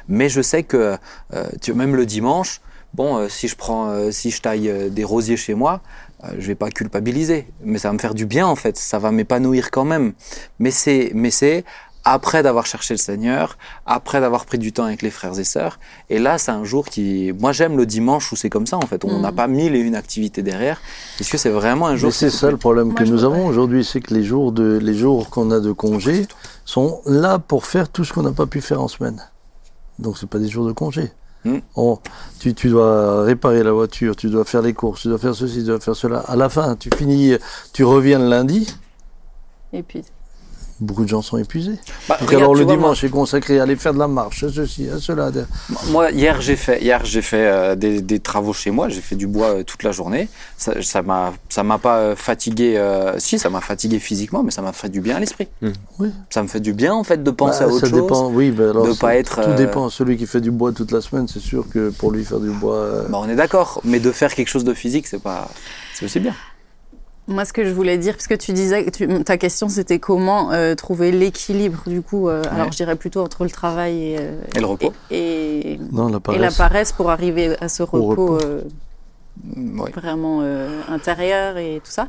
Mais 0.09 0.29
je 0.29 0.43
sais 0.43 0.65
que 0.65 0.97
tu, 1.63 1.73
même 1.75 1.95
le 1.95 2.07
dimanche. 2.07 2.61
bon, 2.93 3.29
si 3.29 3.47
je 3.47 3.55
prends, 3.55 4.11
si 4.11 4.33
je 4.33 4.43
taille 4.43 4.91
des 4.91 5.05
rosiers 5.05 5.37
chez 5.37 5.55
moi, 5.55 5.81
je 6.37 6.47
vais 6.49 6.57
pas 6.57 6.71
culpabiliser, 6.71 7.47
mais 7.63 7.79
ça 7.79 7.89
va 7.89 7.95
me 7.95 7.99
faire 8.01 8.15
du 8.15 8.27
bien 8.27 8.49
en 8.49 8.57
fait, 8.57 8.77
ça 8.77 8.99
va 8.99 9.13
m'épanouir 9.13 9.71
quand 9.71 9.85
même. 9.85 10.13
Mais 10.59 10.73
c'est, 10.73 11.13
mais 11.15 11.31
c'est 11.31 11.65
après 12.05 12.43
d'avoir 12.43 12.67
cherché 12.67 12.95
le 12.95 12.99
Seigneur, 12.99 13.57
après 13.87 14.21
d'avoir 14.21 14.45
pris 14.45 14.59
du 14.59 14.73
temps 14.73 14.85
avec 14.85 15.01
les 15.03 15.11
frères 15.11 15.39
et 15.39 15.45
sœurs. 15.45 15.79
Et 16.11 16.19
là, 16.19 16.37
c'est 16.39 16.51
un 16.53 16.63
jour 16.65 16.85
qui, 16.87 17.33
moi, 17.39 17.53
j'aime 17.53 17.77
le 17.77 17.87
dimanche 17.87 18.31
où 18.33 18.37
c'est 18.37 18.51
comme 18.51 18.67
ça 18.67 18.77
en 18.77 18.83
fait. 18.87 19.05
On 19.05 19.21
n'a 19.21 19.31
Mhm. 19.31 19.37
pas 19.37 19.47
mille 19.47 19.75
et 19.75 19.79
une 19.81 19.97
activités 19.97 20.43
derrière, 20.43 20.81
puisque 21.17 21.39
c'est 21.39 21.51
vraiment 21.51 21.87
un 21.87 21.97
jour. 21.97 22.09
Mais 22.09 22.13
c'est 22.13 22.31
ça 22.31 22.51
le 22.51 22.57
problème 22.59 22.89
Moi, 22.89 22.95
que 22.97 23.05
nous 23.05 23.25
avons 23.25 23.47
aujourd'hui, 23.47 23.85
c'est 23.85 24.01
que 24.01 24.13
les 24.13 24.23
jours 24.25 24.53
de 24.53 24.79
les 24.83 24.95
jours 24.95 25.31
qu'on 25.31 25.51
a 25.51 25.61
de 25.61 25.73
congé 25.73 26.27
sont 26.65 27.01
là 27.07 27.39
pour 27.39 27.65
faire 27.67 27.89
tout 27.89 28.05
ce 28.05 28.13
qu'on 28.13 28.23
n'a 28.23 28.33
pas 28.33 28.47
pu 28.47 28.61
faire 28.61 28.81
en 28.83 28.89
semaine. 28.89 29.21
Donc 29.99 30.19
c'est 30.19 30.29
pas 30.29 30.39
des 30.39 30.49
jours 30.49 30.67
de 30.67 30.73
congé. 30.73 31.11
Mm. 31.45 31.59
On- 31.77 31.99
tu, 32.41 32.55
tu 32.55 32.69
dois 32.71 33.23
réparer 33.23 33.63
la 33.63 33.73
voiture, 33.73 34.17
tu 34.17 34.29
dois 34.29 34.45
faire 34.45 34.63
les 34.63 34.73
courses, 34.75 35.03
tu 35.03 35.09
dois 35.09 35.19
faire 35.19 35.35
ceci, 35.35 35.59
tu 35.61 35.65
dois 35.65 35.81
faire 35.81 35.95
cela. 35.97 36.19
À 36.21 36.37
la 36.37 36.49
fin, 36.49 36.75
tu 36.77 36.91
finis, 36.97 37.35
tu 37.73 37.85
reviens 37.85 38.19
le 38.19 38.29
lundi. 38.29 38.75
Et 39.73 39.83
puis, 39.83 40.03
Beaucoup 40.81 41.05
de 41.05 41.09
gens 41.09 41.23
sont 41.23 41.39
épuisés. 41.39 41.77
Bah, 42.09 42.17
Donc 42.19 42.29
regarde, 42.29 42.43
alors 42.43 42.55
le 42.55 42.65
vois, 42.65 42.75
moi- 42.75 42.83
dimanche 42.83 43.05
est 43.05 43.09
consacré 43.09 43.61
à 43.61 43.63
aller 43.63 43.77
faire 43.77 43.95
de 43.95 43.99
la 44.01 44.09
marche, 44.09 44.43
à 44.43 44.53
ceci, 44.53 44.89
à 44.91 44.99
cela. 44.99 45.31
Moi, 45.91 46.11
hier, 46.11 46.41
j'ai 46.41 46.57
fait, 46.57 46.83
hier, 46.83 47.05
j'ai 47.05 47.23
fait 47.23 47.47
euh, 47.47 47.75
des, 47.77 48.03
des 48.03 48.19
travaux 48.19 48.53
chez 48.53 48.73
moi. 48.73 48.89
J'ai 48.89 49.01
fait 49.01 49.15
du 49.15 49.29
bois 49.29 49.47
euh, 49.59 49.63
toute 49.63 49.85
la 49.85 49.93
journée. 49.93 50.29
Ça, 50.57 51.03
m'a, 51.03 51.33
ça 51.49 51.63
m'a 51.63 51.79
pas 51.79 51.99
euh, 51.99 52.17
fatigué. 52.17 52.75
euh, 52.77 53.19
si, 53.21 53.39
ça 53.39 53.51
m'a 53.51 53.61
fatigué 53.61 54.01
physiquement, 54.01 54.43
mais 54.43 54.51
ça 54.51 54.63
m'a 54.63 54.73
fait 54.73 54.89
du 54.89 55.01
bien 55.01 55.17
à 55.17 55.21
l'esprit. 55.21 55.47
Mm. 55.63 55.69
Oui. 56.01 56.11
Ça 56.31 56.43
me 56.43 56.49
fait 56.49 56.61
du 56.61 56.73
bien 56.73 56.93
en 56.93 57.05
fait 57.05 57.23
de 57.23 57.31
penser 57.31 57.61
Bah, 57.61 57.67
à 57.67 57.69
autre 57.69 57.87
ça 57.87 57.91
chose. 57.93 58.01
dépend, 58.03 58.29
oui, 58.31 58.51
ben 58.51 58.71
alors 58.71 58.85
de 58.87 58.93
c'est- 58.93 58.99
pas 59.01 59.15
être, 59.17 59.43
Tout 59.43 59.51
euh, 59.51 59.57
dépend. 59.57 59.89
Celui 59.91 60.17
qui 60.17 60.27
fait 60.27 60.41
du 60.41 60.51
bois 60.51 60.73
toute 60.73 60.91
la 60.91 61.01
semaine, 61.01 61.29
c'est 61.29 61.41
sûr 61.41 61.67
que 61.73 61.91
pour 61.91 62.11
lui 62.11 62.25
faire 62.25 62.41
du 62.41 62.51
bois. 62.51 62.75
euh, 62.75 63.09
Bah, 63.09 63.21
on 63.23 63.29
est 63.29 63.37
d'accord, 63.37 63.81
mais 63.85 64.01
de 64.01 64.11
faire 64.11 64.35
quelque 64.35 64.49
chose 64.49 64.65
de 64.65 64.75
physique, 64.75 65.07
c'est 65.07 65.23
pas, 65.23 65.49
c'est 65.95 66.05
aussi 66.05 66.19
bien. 66.19 66.35
Moi, 67.27 67.45
ce 67.45 67.53
que 67.53 67.65
je 67.65 67.71
voulais 67.71 67.97
dire, 67.99 68.15
parce 68.15 68.27
que 68.27 68.35
tu 68.35 68.53
disais, 68.53 68.91
tu- 68.91 69.25
ta 69.25 69.37
question, 69.39 69.69
c'était 69.69 69.99
comment 69.99 70.53
euh, 70.53 70.75
trouver 70.75 71.11
l'équilibre, 71.11 71.83
du 71.87 72.03
coup, 72.03 72.29
euh, 72.29 72.43
alors 72.51 72.71
je 72.73 72.77
dirais 72.77 72.97
plutôt 72.97 73.23
entre 73.23 73.45
le 73.45 73.51
travail 73.51 73.97
et, 74.13 74.17
euh, 74.21 74.41
Et 74.55 74.61
le 74.61 74.67
repos. 74.67 74.93
et, 75.11 75.73
et- 75.75 75.81
non, 75.93 76.09
la 76.09 76.19
et 76.19 76.21
paresse. 76.21 76.41
la 76.41 76.51
paresse 76.51 76.93
pour 76.93 77.11
arriver 77.11 77.57
à 77.61 77.69
ce 77.69 77.83
repos, 77.83 78.05
repos. 78.09 78.39
euh, 78.43 78.63
Mm, 79.57 79.81
ouais. 79.81 79.91
vraiment 79.91 80.41
euh, 80.43 80.81
intérieur 80.89 81.57
et 81.59 81.81
tout 81.85 81.91
ça. 81.91 82.07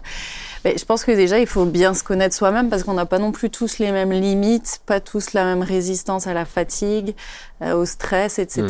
Mais 0.66 0.76
je 0.80 0.84
pense 0.84 1.06
que 1.06 1.12
déjà, 1.12 1.38
il 1.40 1.46
faut 1.48 1.64
bien 1.66 1.94
se 1.94 2.04
connaître 2.04 2.36
soi-même 2.36 2.70
parce 2.70 2.84
qu'on 2.84 2.96
n'a 2.96 3.06
pas 3.06 3.20
non 3.20 3.32
plus 3.32 3.52
tous 3.52 3.78
les 3.78 3.92
mêmes 3.92 4.12
limites, 4.12 4.82
pas 4.88 5.00
tous 5.00 5.34
la 5.34 5.44
même 5.46 5.62
résistance 5.62 6.26
à 6.26 6.34
la 6.34 6.44
fatigue, 6.44 7.16
euh, 7.62 7.76
au 7.76 7.86
stress, 7.86 8.40
etc. 8.40 8.64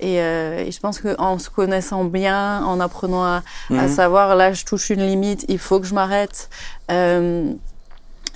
Et, 0.00 0.20
euh, 0.20 0.64
et 0.64 0.70
je 0.70 0.78
pense 0.80 1.00
qu'en 1.00 1.38
se 1.40 1.50
connaissant 1.50 2.04
bien, 2.04 2.64
en 2.64 2.78
apprenant 2.78 3.24
à, 3.24 3.42
à 3.70 3.72
Mhm. 3.72 3.88
savoir 3.88 4.36
là, 4.36 4.52
je 4.52 4.64
touche 4.64 4.88
une 4.90 5.04
limite, 5.04 5.44
il 5.48 5.58
faut 5.58 5.80
que 5.80 5.86
je 5.86 5.94
m'arrête. 5.94 6.48
euh, 6.92 7.52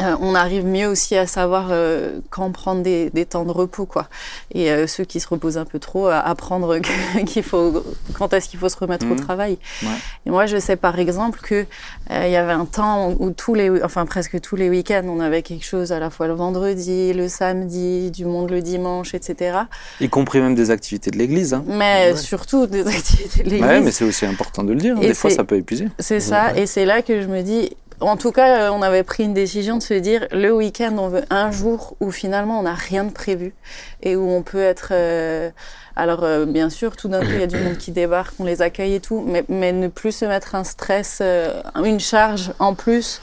euh, 0.01 0.17
on 0.21 0.35
arrive 0.35 0.65
mieux 0.65 0.87
aussi 0.89 1.17
à 1.17 1.27
savoir 1.27 1.69
euh, 1.71 2.21
quand 2.31 2.51
prendre 2.51 2.83
des, 2.83 3.11
des 3.11 3.27
temps 3.27 3.45
de 3.45 3.51
repos, 3.51 3.87
quoi. 3.87 4.09
Et 4.55 4.71
euh, 4.71 4.87
ceux 4.87 5.05
qui 5.05 5.21
se 5.21 5.29
reposent 5.29 5.59
un 5.59 5.65
peu 5.65 5.79
trop, 5.79 6.07
à 6.09 6.19
apprendre 6.21 6.79
qu'il 7.27 7.43
faut, 7.43 7.85
quand 8.15 8.33
est-ce 8.33 8.49
qu'il 8.49 8.59
faut 8.59 8.69
se 8.69 8.77
remettre 8.77 9.07
au 9.07 9.11
Mhm. 9.15 9.17
travail. 9.21 9.59
Ouais. 9.83 9.89
Et 10.27 10.31
moi, 10.31 10.47
je 10.47 10.57
sais 10.59 10.77
par 10.77 10.99
exemple 10.99 11.41
que 11.41 11.67
euh, 12.11 12.25
il 12.27 12.31
y 12.33 12.37
avait 12.37 12.53
un 12.53 12.65
temps 12.65 13.15
où 13.19 13.31
tous 13.31 13.55
les, 13.55 13.83
enfin 13.83 14.07
presque 14.07 14.41
tous 14.41 14.57
les 14.57 14.69
week-ends, 14.71 15.03
on 15.07 15.21
avait 15.21 15.43
quelque 15.43 15.65
chose 15.65 15.93
à 15.93 15.99
la 15.99 16.11
fois 16.11 16.27
le 16.27 16.35
vendredi, 16.35 17.13
le 17.13 17.29
samedi, 17.29 18.11
du 18.11 18.25
monde 18.25 18.51
le 18.51 18.63
dimanche, 18.63 19.15
etc. 19.15 19.59
Y 20.01 20.09
compris 20.09 20.41
même 20.41 20.55
des 20.55 20.71
activités 20.71 21.11
de 21.11 21.19
l'église. 21.19 21.55
Hein. 21.55 21.65
Mais 21.67 22.13
Ouais. 22.13 22.17
surtout 22.17 22.67
des 22.67 22.87
activités 22.87 23.43
de 23.43 23.51
l'église. 23.51 23.67
Ouais, 23.69 23.81
mais 23.81 23.91
c'est 23.93 24.05
aussi 24.05 24.25
important 24.27 24.63
de 24.65 24.73
le 24.73 24.81
dire. 24.81 24.97
Et 25.03 25.09
Des 25.09 25.15
fois, 25.15 25.31
ça 25.31 25.45
peut 25.45 25.57
épuiser. 25.57 25.89
C'est 25.99 26.21
ça, 26.21 26.57
et 26.57 26.67
c'est 26.67 26.85
là 26.87 27.03
que 27.03 27.21
je 27.21 27.27
me 27.27 27.43
dis, 27.43 27.71
en 28.01 28.17
tout 28.17 28.33
cas, 28.33 28.63
euh, 28.63 28.71
on 28.73 28.83
avait 28.83 29.03
pris 29.03 29.25
une 29.25 29.35
décision 29.35 29.77
de 29.79 29.83
se 29.83 29.95
dire, 29.95 30.27
le 30.33 30.53
week-end, 30.55 30.95
on 30.99 31.09
veut 31.09 31.25
un 31.31 31.51
jour 31.51 31.97
où 32.01 32.11
finalement 32.11 32.59
on 32.59 32.63
n'a 32.63 32.75
rien 32.75 33.05
de 33.05 33.11
prévu 33.13 33.55
et 34.03 34.17
où 34.17 34.29
on 34.29 34.43
peut 34.43 34.63
être. 34.63 34.89
euh, 34.93 35.51
alors, 35.97 36.25
euh, 36.25 36.47
bien 36.47 36.71
sûr, 36.71 36.97
tout 36.97 37.09
d'un 37.09 37.21
coup, 37.21 37.33
il 37.35 37.41
y 37.41 37.43
a 37.43 37.47
du 37.47 37.59
monde 37.59 37.77
qui 37.77 37.91
débarque, 37.91 38.35
on 38.39 38.45
les 38.45 38.63
accueille 38.63 38.95
et 38.95 39.01
tout, 39.01 39.23
mais, 39.27 39.45
mais 39.49 39.73
ne 39.73 39.89
plus 39.89 40.13
se 40.13 40.25
mettre 40.25 40.55
un 40.55 40.65
stress, 40.65 41.19
euh, 41.21 41.61
une 41.85 42.01
charge 42.01 42.53
en 42.59 42.75
plus 42.75 43.21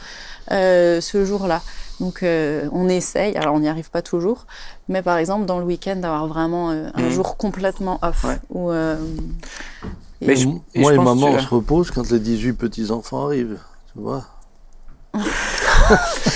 euh, 0.51 1.01
ce 1.01 1.25
jour-là. 1.25 1.61
Donc, 1.99 2.21
euh, 2.21 2.69
on 2.73 2.88
essaye, 2.89 3.36
alors 3.36 3.55
on 3.55 3.59
n'y 3.61 3.69
arrive 3.69 3.89
pas 3.89 4.03
toujours, 4.03 4.45
mais 4.89 5.01
par 5.01 5.17
exemple, 5.17 5.45
dans 5.45 5.57
le 5.57 5.65
week-end, 5.65 5.95
d'avoir 5.95 6.28
vraiment 6.28 6.69
euh, 6.69 6.89
un 6.93 7.01
Mhm. 7.03 7.09
jour 7.09 7.38
complètement 7.38 7.97
off. 8.03 8.23
Ouais. 8.25 8.38
Où, 8.51 8.69
euh, 8.69 8.97
Mais 10.21 10.36
je- 10.36 10.47
et 10.75 10.82
Moi 10.82 10.91
je 10.91 10.95
et 10.95 11.03
maman, 11.03 11.28
on 11.28 11.39
se 11.39 11.47
repose 11.47 11.89
quand 11.89 12.09
les 12.11 12.19
18 12.19 12.53
petits-enfants 12.53 13.25
arrivent. 13.25 13.57
Tu 13.93 13.99
vois 14.01 14.23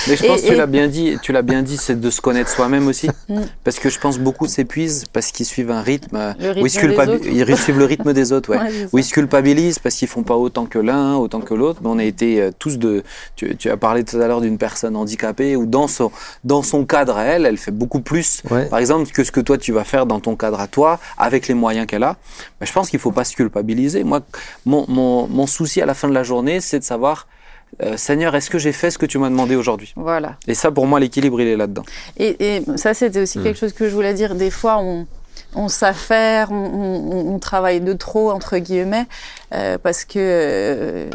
Mais 0.08 0.16
je 0.16 0.24
Et- 0.24 0.28
pense 0.28 0.42
que 0.42 0.48
tu 0.48 0.54
et- 0.54 0.56
l'as 0.56 0.66
bien 0.66 0.88
dit, 0.88 1.18
tu 1.22 1.32
l'as 1.34 1.42
bien 1.42 1.62
dit, 1.62 1.78
c'est 1.78 2.00
de 2.00 2.10
se 2.10 2.22
connaître 2.22 2.50
soi-même 2.50 2.88
aussi. 2.88 3.10
Mm. 3.30 3.42
Parce 3.64 3.80
que 3.80 3.90
je 3.90 4.00
pense 4.00 4.18
beaucoup 4.18 4.48
s'épuisent 4.48 5.06
parce 5.12 5.32
qu'ils 5.32 5.46
suivent 5.46 5.72
un 5.72 5.82
rythme, 5.82 6.16
euh, 6.16 6.34
Le 6.40 6.62
où 6.62 6.66
ils, 6.66 6.80
rythme 6.80 6.88
des 6.88 6.96
culpabi- 6.96 7.10
autres. 7.16 7.28
ils 7.28 7.58
suivent 7.58 7.78
le 7.80 7.86
rythme 7.86 8.14
des 8.14 8.32
autres, 8.32 8.50
ouais. 8.52 8.58
Ouais, 8.60 8.88
Où 8.94 8.98
ils 8.98 9.04
se 9.04 9.14
culpabilisent 9.14 9.80
parce 9.80 9.96
qu'ils 9.96 10.08
font 10.08 10.24
pas 10.24 10.36
autant 10.36 10.66
que 10.66 10.80
l'un, 10.80 11.16
autant 11.16 11.42
que 11.42 11.54
l'autre. 11.54 11.82
Mais 11.84 11.90
on 11.90 12.00
a 12.00 12.04
été 12.04 12.42
euh, 12.42 12.52
tous 12.58 12.78
de. 12.78 13.04
Tu, 13.36 13.56
tu 13.58 13.70
as 13.70 13.78
parlé 13.78 14.04
tout 14.04 14.18
à 14.18 14.28
l'heure 14.28 14.42
d'une 14.42 14.58
personne 14.58 14.96
handicapée 14.96 15.56
où 15.56 15.66
dans 15.66 15.88
son 15.88 16.12
dans 16.44 16.64
son 16.64 16.86
cadre 16.86 17.18
à 17.18 17.24
elle, 17.24 17.46
elle 17.46 17.58
fait 17.58 17.72
beaucoup 17.72 18.02
plus. 18.02 18.42
Ouais. 18.50 18.66
Par 18.66 18.80
exemple, 18.80 19.12
que 19.12 19.24
ce 19.24 19.32
que 19.32 19.42
toi 19.42 19.58
tu 19.58 19.72
vas 19.74 19.84
faire 19.84 20.06
dans 20.06 20.20
ton 20.20 20.36
cadre 20.36 20.60
à 20.60 20.68
toi, 20.68 21.00
avec 21.18 21.48
les 21.48 21.54
moyens 21.54 21.86
qu'elle 21.88 22.04
a. 22.04 22.16
Mais 22.60 22.68
je 22.68 22.72
pense 22.74 22.90
qu'il 22.90 23.00
faut 23.00 23.12
pas 23.12 23.24
se 23.26 23.36
culpabiliser. 23.36 24.04
Moi, 24.04 24.22
mon, 24.66 24.86
mon, 24.88 25.28
mon 25.28 25.46
souci 25.48 25.82
à 25.82 25.86
la 25.86 25.94
fin 25.94 26.08
de 26.08 26.14
la 26.14 26.24
journée, 26.24 26.62
c'est 26.62 26.80
de 26.80 26.84
savoir, 26.84 27.28
euh, 27.82 27.98
Seigneur, 27.98 28.36
est-ce 28.36 28.50
que 28.50 28.60
j'ai 28.60 28.72
fait 28.74 28.92
ce 28.92 28.98
que 28.98 29.06
tu 29.06 29.18
m'as 29.18 29.30
demandé 29.30 29.56
aujourd'hui? 29.56 29.94
Voilà. 29.96 30.36
Et 30.48 30.54
ça, 30.54 30.72
pour 30.72 30.86
moi, 30.88 31.00
l'équilibre, 31.00 31.40
il 31.42 31.48
est 31.48 31.58
là-dedans. 31.58 31.84
Et, 32.18 32.58
et 32.58 32.64
ça, 32.76 32.94
c'était 32.94 33.22
aussi 33.22 33.40
Mm. 33.40 33.44
quelque 33.44 33.60
chose 33.60 33.74
que 33.74 33.88
je 33.90 33.94
voulais 33.96 34.14
dire. 34.14 34.36
Des 34.36 34.52
fois, 34.52 34.78
on, 34.80 35.08
on 35.56 35.68
s'affaire, 35.68 36.52
on, 36.52 36.56
on- 36.56 37.34
on 37.34 37.40
travaille 37.40 37.82
de 37.82 37.94
trop, 37.94 38.32
entre 38.32 38.58
guillemets, 38.58 39.06
euh, 39.54 39.78
parce 39.78 40.06
que. 40.06 40.20
euh, 40.20 41.10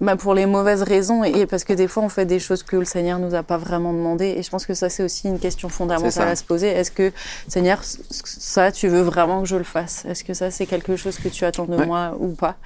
bah, 0.00 0.16
pour 0.16 0.34
les 0.34 0.46
mauvaises 0.46 0.82
raisons 0.82 1.22
et 1.22 1.46
parce 1.46 1.62
que 1.62 1.72
des 1.72 1.86
fois 1.86 2.02
on 2.02 2.08
fait 2.08 2.26
des 2.26 2.40
choses 2.40 2.64
que 2.64 2.74
le 2.74 2.84
Seigneur 2.84 3.20
nous 3.20 3.36
a 3.36 3.44
pas 3.44 3.56
vraiment 3.56 3.92
demandé 3.92 4.34
et 4.36 4.42
je 4.42 4.50
pense 4.50 4.66
que 4.66 4.74
ça 4.74 4.88
c'est 4.88 5.04
aussi 5.04 5.28
une 5.28 5.38
question 5.38 5.68
fondamentale 5.68 6.26
à 6.26 6.34
se 6.34 6.42
poser 6.42 6.66
est-ce 6.70 6.90
que 6.90 7.12
Seigneur 7.46 7.78
ça 7.84 8.72
tu 8.72 8.88
veux 8.88 9.02
vraiment 9.02 9.42
que 9.42 9.46
je 9.48 9.54
le 9.54 9.62
fasse? 9.62 10.04
Est-ce 10.08 10.24
que 10.24 10.34
ça 10.34 10.50
c'est 10.50 10.66
quelque 10.66 10.96
chose 10.96 11.18
que 11.18 11.28
tu 11.28 11.44
attends 11.44 11.66
de 11.66 11.76
Ouais. 11.76 11.86
moi 11.86 12.16
ou 12.18 12.30
pas? 12.30 12.56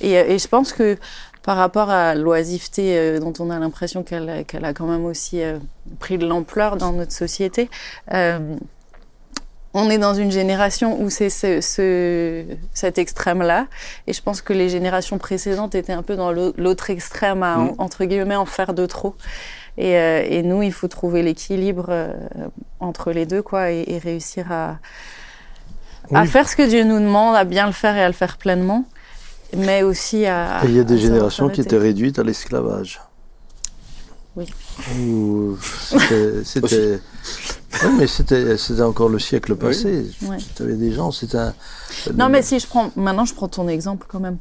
Et, 0.00 0.12
et 0.12 0.38
je 0.38 0.46
pense 0.46 0.72
que 0.72 0.96
par 1.46 1.56
rapport 1.56 1.88
à 1.90 2.14
l'oisiveté 2.14 2.98
euh, 2.98 3.18
dont 3.20 3.32
on 3.38 3.48
a 3.50 3.58
l'impression 3.58 4.02
qu'elle 4.02 4.28
a 4.28 4.74
quand 4.74 4.86
même 4.86 5.04
aussi 5.06 5.40
euh, 5.42 5.58
pris 6.00 6.18
de 6.18 6.26
l'ampleur 6.26 6.76
dans 6.76 6.92
notre 6.92 7.12
société. 7.12 7.70
Euh, 8.12 8.56
on 9.72 9.88
est 9.90 9.98
dans 9.98 10.14
une 10.14 10.32
génération 10.32 11.00
où 11.00 11.08
c'est 11.10 11.30
ce, 11.30 11.60
ce- 11.60 12.44
cet 12.74 12.98
extrême-là, 12.98 13.66
et 14.06 14.12
je 14.12 14.22
pense 14.22 14.40
que 14.42 14.52
les 14.54 14.68
générations 14.70 15.18
précédentes 15.18 15.74
étaient 15.74 15.92
un 15.92 16.02
peu 16.02 16.16
dans 16.16 16.32
l'au- 16.32 16.54
l'autre 16.56 16.90
extrême, 16.90 17.42
à, 17.42 17.56
Mm. 17.58 17.74
entre 17.78 18.04
guillemets, 18.06 18.36
en 18.36 18.46
faire 18.46 18.72
de 18.74 18.84
trop. 18.86 19.14
Et, 19.78 19.92
et 19.92 20.42
nous, 20.42 20.62
il 20.62 20.72
faut 20.72 20.88
trouver 20.88 21.22
l'équilibre 21.22 21.90
entre 22.80 23.12
les 23.12 23.26
deux, 23.26 23.42
quoi, 23.42 23.70
et, 23.70 23.84
et 23.86 23.98
réussir 23.98 24.50
à, 24.50 24.78
faire 26.24 26.48
ce 26.48 26.56
que 26.56 26.66
Dieu 26.66 26.82
nous 26.84 26.98
demande, 26.98 27.36
à 27.36 27.44
bien 27.44 27.66
le 27.66 27.72
faire 27.72 27.94
et 27.96 28.02
à 28.02 28.06
le 28.08 28.14
faire 28.14 28.38
pleinement, 28.38 28.84
mais 29.56 29.82
aussi 29.82 30.26
à. 30.26 30.62
Et 30.64 30.68
il 30.68 30.76
y 30.76 30.80
a 30.80 30.84
des 30.84 30.98
générations 30.98 31.48
qui 31.48 31.60
étaient 31.60 31.78
réduites 31.78 32.18
à 32.18 32.22
l'esclavage. 32.22 33.00
Oui. 34.36 34.46
C'était. 36.44 37.00
Oui, 37.84 37.90
mais 37.98 38.06
c'était 38.06 38.56
c'était 38.56 38.82
encore 38.82 39.08
le 39.10 39.18
siècle 39.18 39.54
passé. 39.54 40.06
Ouais. 40.22 40.38
Tu 40.54 40.62
avais 40.62 40.74
des 40.76 40.92
gens, 40.92 41.10
c'était 41.10 41.36
un. 41.38 41.54
Non, 42.16 42.26
le- 42.26 42.32
mais 42.32 42.42
si 42.42 42.58
je 42.58 42.66
prends. 42.66 42.90
Maintenant, 42.96 43.24
je 43.26 43.34
prends 43.34 43.48
ton 43.48 43.68
exemple 43.68 44.06
quand 44.08 44.20
même. 44.20 44.38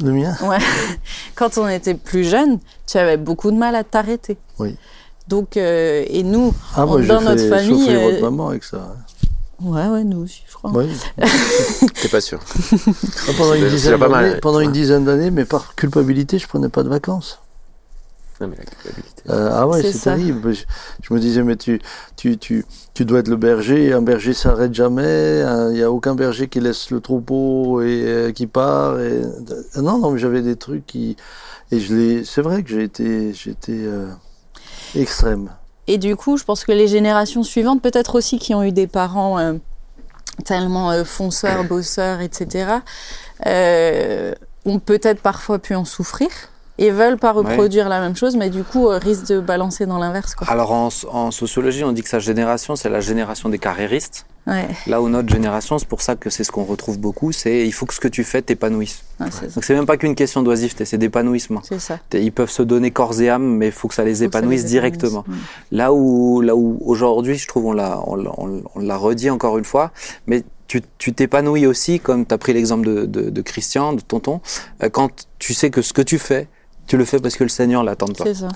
Le 0.00 0.12
mien? 0.12 0.36
Ouais. 0.42 0.58
Quand 1.34 1.58
on 1.58 1.66
était 1.68 1.94
plus 1.94 2.22
jeune, 2.28 2.58
tu 2.86 2.98
avais 2.98 3.16
beaucoup 3.16 3.50
de 3.50 3.56
mal 3.56 3.74
à 3.74 3.82
t'arrêter. 3.82 4.36
Oui. 4.60 4.76
Donc, 5.26 5.56
euh, 5.56 6.04
et 6.08 6.22
nous, 6.22 6.54
Ah, 6.76 6.86
moi, 6.86 6.96
On- 6.96 7.02
j'ai 7.02 7.08
dans 7.08 7.18
fait 7.20 7.24
notre 7.26 7.48
famille, 7.48 7.80
chauffer 7.84 7.96
euh, 7.96 8.10
votre 8.10 8.22
maman 8.22 8.48
avec 8.50 8.62
ça. 8.62 8.76
hein. 8.76 8.96
Ouais, 9.60 9.88
ouais, 9.88 10.04
nous 10.04 10.22
aussi, 10.24 10.42
je 10.48 10.54
crois. 10.54 10.72
T'es 12.02 12.08
pas 12.08 12.20
sûr. 12.20 12.40
Ah, 12.40 13.32
pendant, 13.36 13.52
C'est 13.52 13.58
une 13.58 13.64
déjà 13.64 13.74
dizaine 13.74 13.98
pas 13.98 14.08
mal, 14.08 14.22
d'années, 14.22 14.34
ouais. 14.34 14.40
pendant 14.40 14.60
une 14.60 14.72
dizaine 14.72 15.04
d'années, 15.04 15.30
mais 15.30 15.44
par 15.44 15.74
culpabilité, 15.74 16.38
je 16.38 16.46
prenais 16.48 16.68
pas 16.68 16.82
de 16.82 16.88
vacances. 16.88 17.40
Non, 18.40 18.46
mais 18.46 18.56
la 18.56 18.64
culpabilité. 18.64 19.22
Euh, 19.30 19.50
ah 19.52 19.66
ouais, 19.66 19.82
C'est 19.82 19.98
terrible. 19.98 20.54
Je, 20.54 20.62
je 21.02 21.12
me 21.12 21.18
disais, 21.18 21.42
mais 21.42 21.56
tu, 21.56 21.80
tu, 22.16 22.38
tu, 22.38 22.64
tu 22.94 23.04
dois 23.04 23.18
être 23.18 23.28
le 23.28 23.36
berger. 23.36 23.92
Un 23.92 24.00
berger 24.02 24.32
s'arrête 24.32 24.72
jamais. 24.72 25.40
Il 25.70 25.74
n'y 25.74 25.82
a 25.82 25.90
aucun 25.90 26.14
berger 26.14 26.46
qui 26.46 26.60
laisse 26.60 26.90
le 26.90 27.00
troupeau 27.00 27.80
et 27.82 28.04
euh, 28.06 28.32
qui 28.32 28.46
part. 28.46 29.00
Et... 29.00 29.10
euh, 29.12 29.82
Non, 29.82 29.98
non, 29.98 30.12
mais 30.12 30.20
j'avais 30.20 30.42
des 30.42 30.54
trucs 30.54 30.86
qui. 30.86 31.16
Et 31.72 31.80
je 31.80 31.94
l'ai. 31.94 32.24
C'est 32.24 32.40
vrai 32.42 32.62
que 32.62 32.70
j'ai 32.70 32.84
été, 32.84 33.34
j'ai 33.34 33.50
été 33.50 33.72
euh, 33.72 34.06
extrême. 34.94 35.50
Et 35.88 35.96
du 35.96 36.16
coup, 36.16 36.36
je 36.36 36.44
pense 36.44 36.64
que 36.64 36.72
les 36.72 36.86
générations 36.86 37.42
suivantes, 37.42 37.80
peut-être 37.80 38.14
aussi 38.14 38.38
qui 38.38 38.54
ont 38.54 38.62
eu 38.62 38.72
des 38.72 38.86
parents 38.86 39.38
euh, 39.38 39.54
tellement 40.44 40.90
euh, 40.90 41.02
fonceurs, 41.02 41.64
bosseurs, 41.64 42.20
etc., 42.20 42.74
euh, 43.46 44.34
ont 44.66 44.78
peut-être 44.80 45.22
parfois 45.22 45.58
pu 45.58 45.74
en 45.74 45.86
souffrir 45.86 46.28
et 46.78 46.90
veulent 46.90 47.16
pas 47.18 47.32
reproduire 47.32 47.88
la 47.88 48.00
même 48.00 48.14
chose, 48.16 48.36
mais 48.36 48.50
du 48.50 48.62
coup 48.62 48.88
euh, 48.88 48.98
risquent 48.98 49.26
de 49.28 49.40
balancer 49.40 49.84
dans 49.86 49.98
l'inverse. 49.98 50.34
Alors 50.46 50.72
en, 50.72 50.88
en 51.10 51.30
sociologie, 51.30 51.84
on 51.84 51.92
dit 51.92 52.02
que 52.02 52.08
sa 52.08 52.18
génération, 52.20 52.76
c'est 52.76 52.88
la 52.88 53.00
génération 53.00 53.48
des 53.48 53.58
carriéristes. 53.58 54.26
Ouais, 54.46 54.66
Là 54.86 55.02
où 55.02 55.10
notre 55.10 55.28
génération, 55.28 55.78
c'est 55.78 55.86
pour 55.88 56.00
ça 56.00 56.16
que 56.16 56.30
c'est 56.30 56.42
ce 56.42 56.50
qu'on 56.50 56.64
retrouve 56.64 56.98
beaucoup, 56.98 57.32
c'est 57.32 57.66
il 57.66 57.72
faut 57.72 57.84
que 57.84 57.92
ce 57.92 58.00
que 58.00 58.08
tu 58.08 58.24
fais 58.24 58.40
t'épanouisse. 58.40 59.02
ça. 59.18 59.24
Donc 59.54 59.62
c'est 59.64 59.74
même 59.74 59.84
pas 59.84 59.98
qu'une 59.98 60.14
question 60.14 60.42
d'oisiveté, 60.42 60.86
c'est 60.86 60.96
d'épanouissement. 60.96 61.60
C'est 61.62 61.78
ça. 61.80 61.98
T'es- 62.08 62.22
Ils 62.24 62.32
peuvent 62.32 62.48
se 62.50 62.62
donner 62.62 62.90
corps 62.90 63.20
et 63.20 63.28
âme, 63.28 63.42
mais 63.56 63.66
il 63.66 63.72
faut 63.72 63.88
que 63.88 63.94
ça 63.94 64.04
les 64.04 64.14
ça 64.16 64.24
épanouisse 64.24 64.62
les 64.62 64.68
directement. 64.68 65.20
épanouisse. 65.20 65.42
Là 65.72 65.92
où, 65.92 66.40
là 66.40 66.56
où 66.56 66.78
aujourd'hui, 66.82 67.36
je 67.36 67.46
trouve, 67.46 67.66
on 67.66 67.72
l'a, 67.72 68.00
on, 68.06 68.16
l'a- 68.16 68.32
on, 68.38 68.62
on 68.74 68.78
l'a 68.80 68.96
redit 68.96 69.28
encore 69.28 69.58
une 69.58 69.66
fois, 69.66 69.90
mais 70.26 70.42
tu, 70.66 70.80
tu 70.96 71.12
t'épanouis 71.12 71.66
aussi, 71.66 72.00
comme 72.00 72.24
tu 72.24 72.32
as 72.32 72.38
pris 72.38 72.54
l'exemple 72.54 72.86
de, 72.86 73.04
de, 73.04 73.28
de 73.28 73.42
Christian, 73.42 73.92
de 73.92 74.00
tonton, 74.00 74.40
euh, 74.82 74.88
quand 74.88 75.10
tu 75.38 75.52
sais 75.52 75.68
que 75.70 75.82
ce 75.82 75.92
que 75.92 76.02
tu 76.02 76.18
fais, 76.18 76.48
tu 76.88 76.96
le 76.96 77.04
fais 77.04 77.20
parce 77.20 77.36
que 77.36 77.44
le 77.44 77.50
Seigneur 77.50 77.84
l'attend 77.84 78.06
de 78.06 78.14
toi. 78.14 78.26
C'est 78.26 78.34
ça. 78.34 78.48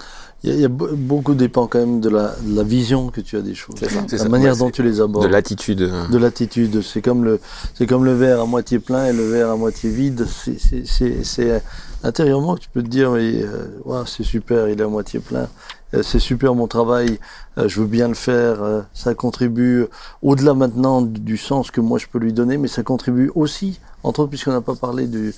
Il 0.43 0.55
y 0.59 0.65
a, 0.65 0.67
y 0.67 0.69
beaucoup 0.69 1.35
dépend 1.35 1.67
quand 1.69 1.79
même 1.79 2.01
de 2.01 2.09
la, 2.09 2.35
de 2.43 2.57
la 2.57 2.63
vision 2.65 3.11
que 3.11 3.21
tu 3.21 3.37
as 3.37 3.43
des 3.43 3.55
choses. 3.55 3.77
C'est 3.79 3.91
ça. 3.91 4.01
C'est 4.09 4.17
La 4.17 4.23
ça. 4.25 4.29
manière 4.29 4.55
Ouais, 4.55 4.59
dont 4.59 4.71
tu 4.71 4.83
les 4.83 5.01
abordes. 5.01 5.27
De 5.27 5.31
l'attitude. 5.31 5.79
de 6.11 6.19
l'attitude. 6.19 6.83
C'est 6.83 7.03
comme 7.03 7.25
le, 7.25 7.39
c'est 7.75 7.87
comme 7.87 8.05
le 8.05 8.15
verre 8.15 8.41
à 8.41 8.47
moitié 8.47 8.79
plein 8.81 9.07
et 9.07 9.13
le 9.13 9.29
verre 9.29 9.51
à 9.51 9.57
moitié 9.57 9.91
vide. 9.91 10.27
C'est, 10.27 10.59
c'est, 10.59 10.85
c'est, 10.87 11.23
c'est 11.23 11.63
intérieurement 12.03 12.57
que 12.57 12.61
tu 12.61 12.69
peux 12.71 12.83
te 12.83 12.89
dire, 12.89 13.13
oui, 13.13 13.43
euh, 13.45 14.05
c'est 14.07 14.25
super, 14.25 14.69
il 14.69 14.81
est 14.81 14.85
à 14.85 14.89
moitié 14.89 15.21
plein. 15.21 15.47
Euh, 15.95 16.03
c'est 16.03 16.19
super 16.19 16.55
mon 16.55 16.67
travail, 16.67 17.19
euh, 17.59 17.69
je 17.69 17.81
veux 17.81 17.87
bien 17.87 18.09
le 18.09 18.15
faire. 18.15 18.85
ça 18.95 19.15
contribue 19.15 19.85
au-delà 20.23 20.55
maintenant 20.55 21.03
du, 21.03 21.21
du 21.21 21.37
sens 21.37 21.71
que 21.71 21.83
moi 21.83 21.99
je 21.99 22.07
peux 22.11 22.19
lui 22.19 22.33
donner, 22.33 22.57
mais 22.57 22.67
ça 22.69 22.83
contribue 22.83 23.31
aussi, 23.35 23.79
entre 24.03 24.21
autres, 24.21 24.31
puisqu'on 24.31 24.53
n'a 24.53 24.63
pas 24.63 24.75
parlé 24.75 25.07
du, 25.07 25.35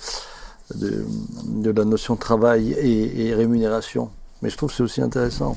de, 0.74 1.04
de 1.48 1.70
la 1.70 1.84
notion 1.84 2.14
de 2.14 2.20
travail 2.20 2.72
et, 2.72 3.26
et 3.26 3.34
rémunération. 3.34 4.10
Mais 4.42 4.50
je 4.50 4.56
trouve 4.56 4.70
que 4.70 4.76
c'est 4.76 4.82
aussi 4.82 5.00
intéressant. 5.02 5.56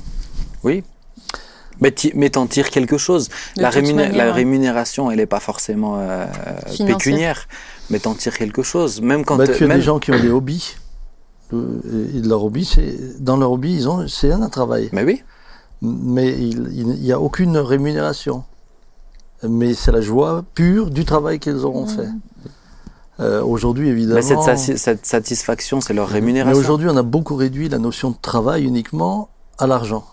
Oui. 0.64 0.84
Mais, 1.80 1.94
mais 2.14 2.30
t'en 2.30 2.46
tires 2.46 2.70
quelque 2.70 2.98
chose. 2.98 3.28
La, 3.56 3.70
toute 3.70 3.82
rémuné- 3.82 3.94
manière, 3.94 4.16
la 4.16 4.24
ouais. 4.26 4.30
rémunération, 4.32 5.10
elle 5.10 5.18
n'est 5.18 5.26
pas 5.26 5.40
forcément 5.40 5.96
euh, 5.98 6.26
Financière. 6.66 6.86
pécuniaire, 6.96 7.48
mais 7.90 8.00
t'en 8.00 8.14
tires 8.14 8.36
quelque 8.36 8.62
chose. 8.62 9.00
Même 9.00 9.24
quand 9.24 9.36
Bah, 9.36 9.46
tu 9.46 9.62
as 9.64 9.66
même- 9.66 9.78
des 9.78 9.82
gens 9.84 9.98
qui 9.98 10.10
ont 10.10 10.18
des 10.20 10.30
hobbies. 10.30 10.74
Euh, 11.52 11.80
Et 12.14 12.20
de 12.20 12.28
leur 12.28 12.44
hobby, 12.44 12.64
c'est 12.64 13.22
dans 13.22 13.36
leur 13.36 13.52
hobby, 13.52 13.74
ils 13.74 13.88
ont, 13.88 14.06
c'est 14.08 14.32
un 14.32 14.48
travail. 14.48 14.90
Mais 14.92 15.04
oui. 15.04 15.22
mais 15.80 16.36
il 16.38 16.86
n'y 17.00 17.12
a 17.12 17.20
aucune 17.20 17.56
rémunération. 17.56 18.44
Mais 19.48 19.72
c'est 19.74 19.92
la 19.92 20.00
joie 20.00 20.44
pure 20.54 20.90
du 20.90 21.04
travail 21.04 21.38
qu'ils 21.38 21.64
auront 21.64 21.86
fait. 21.86 22.08
Euh, 23.20 23.42
aujourd'hui, 23.42 23.88
évidemment. 23.88 24.14
Mais 24.16 24.22
cette, 24.22 24.40
sati- 24.42 24.78
cette 24.78 25.04
satisfaction, 25.04 25.80
c'est 25.80 25.92
leur 25.92 26.08
mais 26.08 26.14
rémunération. 26.14 26.58
aujourd'hui, 26.60 26.88
on 26.88 26.96
a 26.96 27.02
beaucoup 27.02 27.34
réduit 27.34 27.68
la 27.68 27.78
notion 27.78 28.10
de 28.10 28.16
travail 28.20 28.64
uniquement 28.64 29.28
à 29.58 29.66
l'argent. 29.66 30.04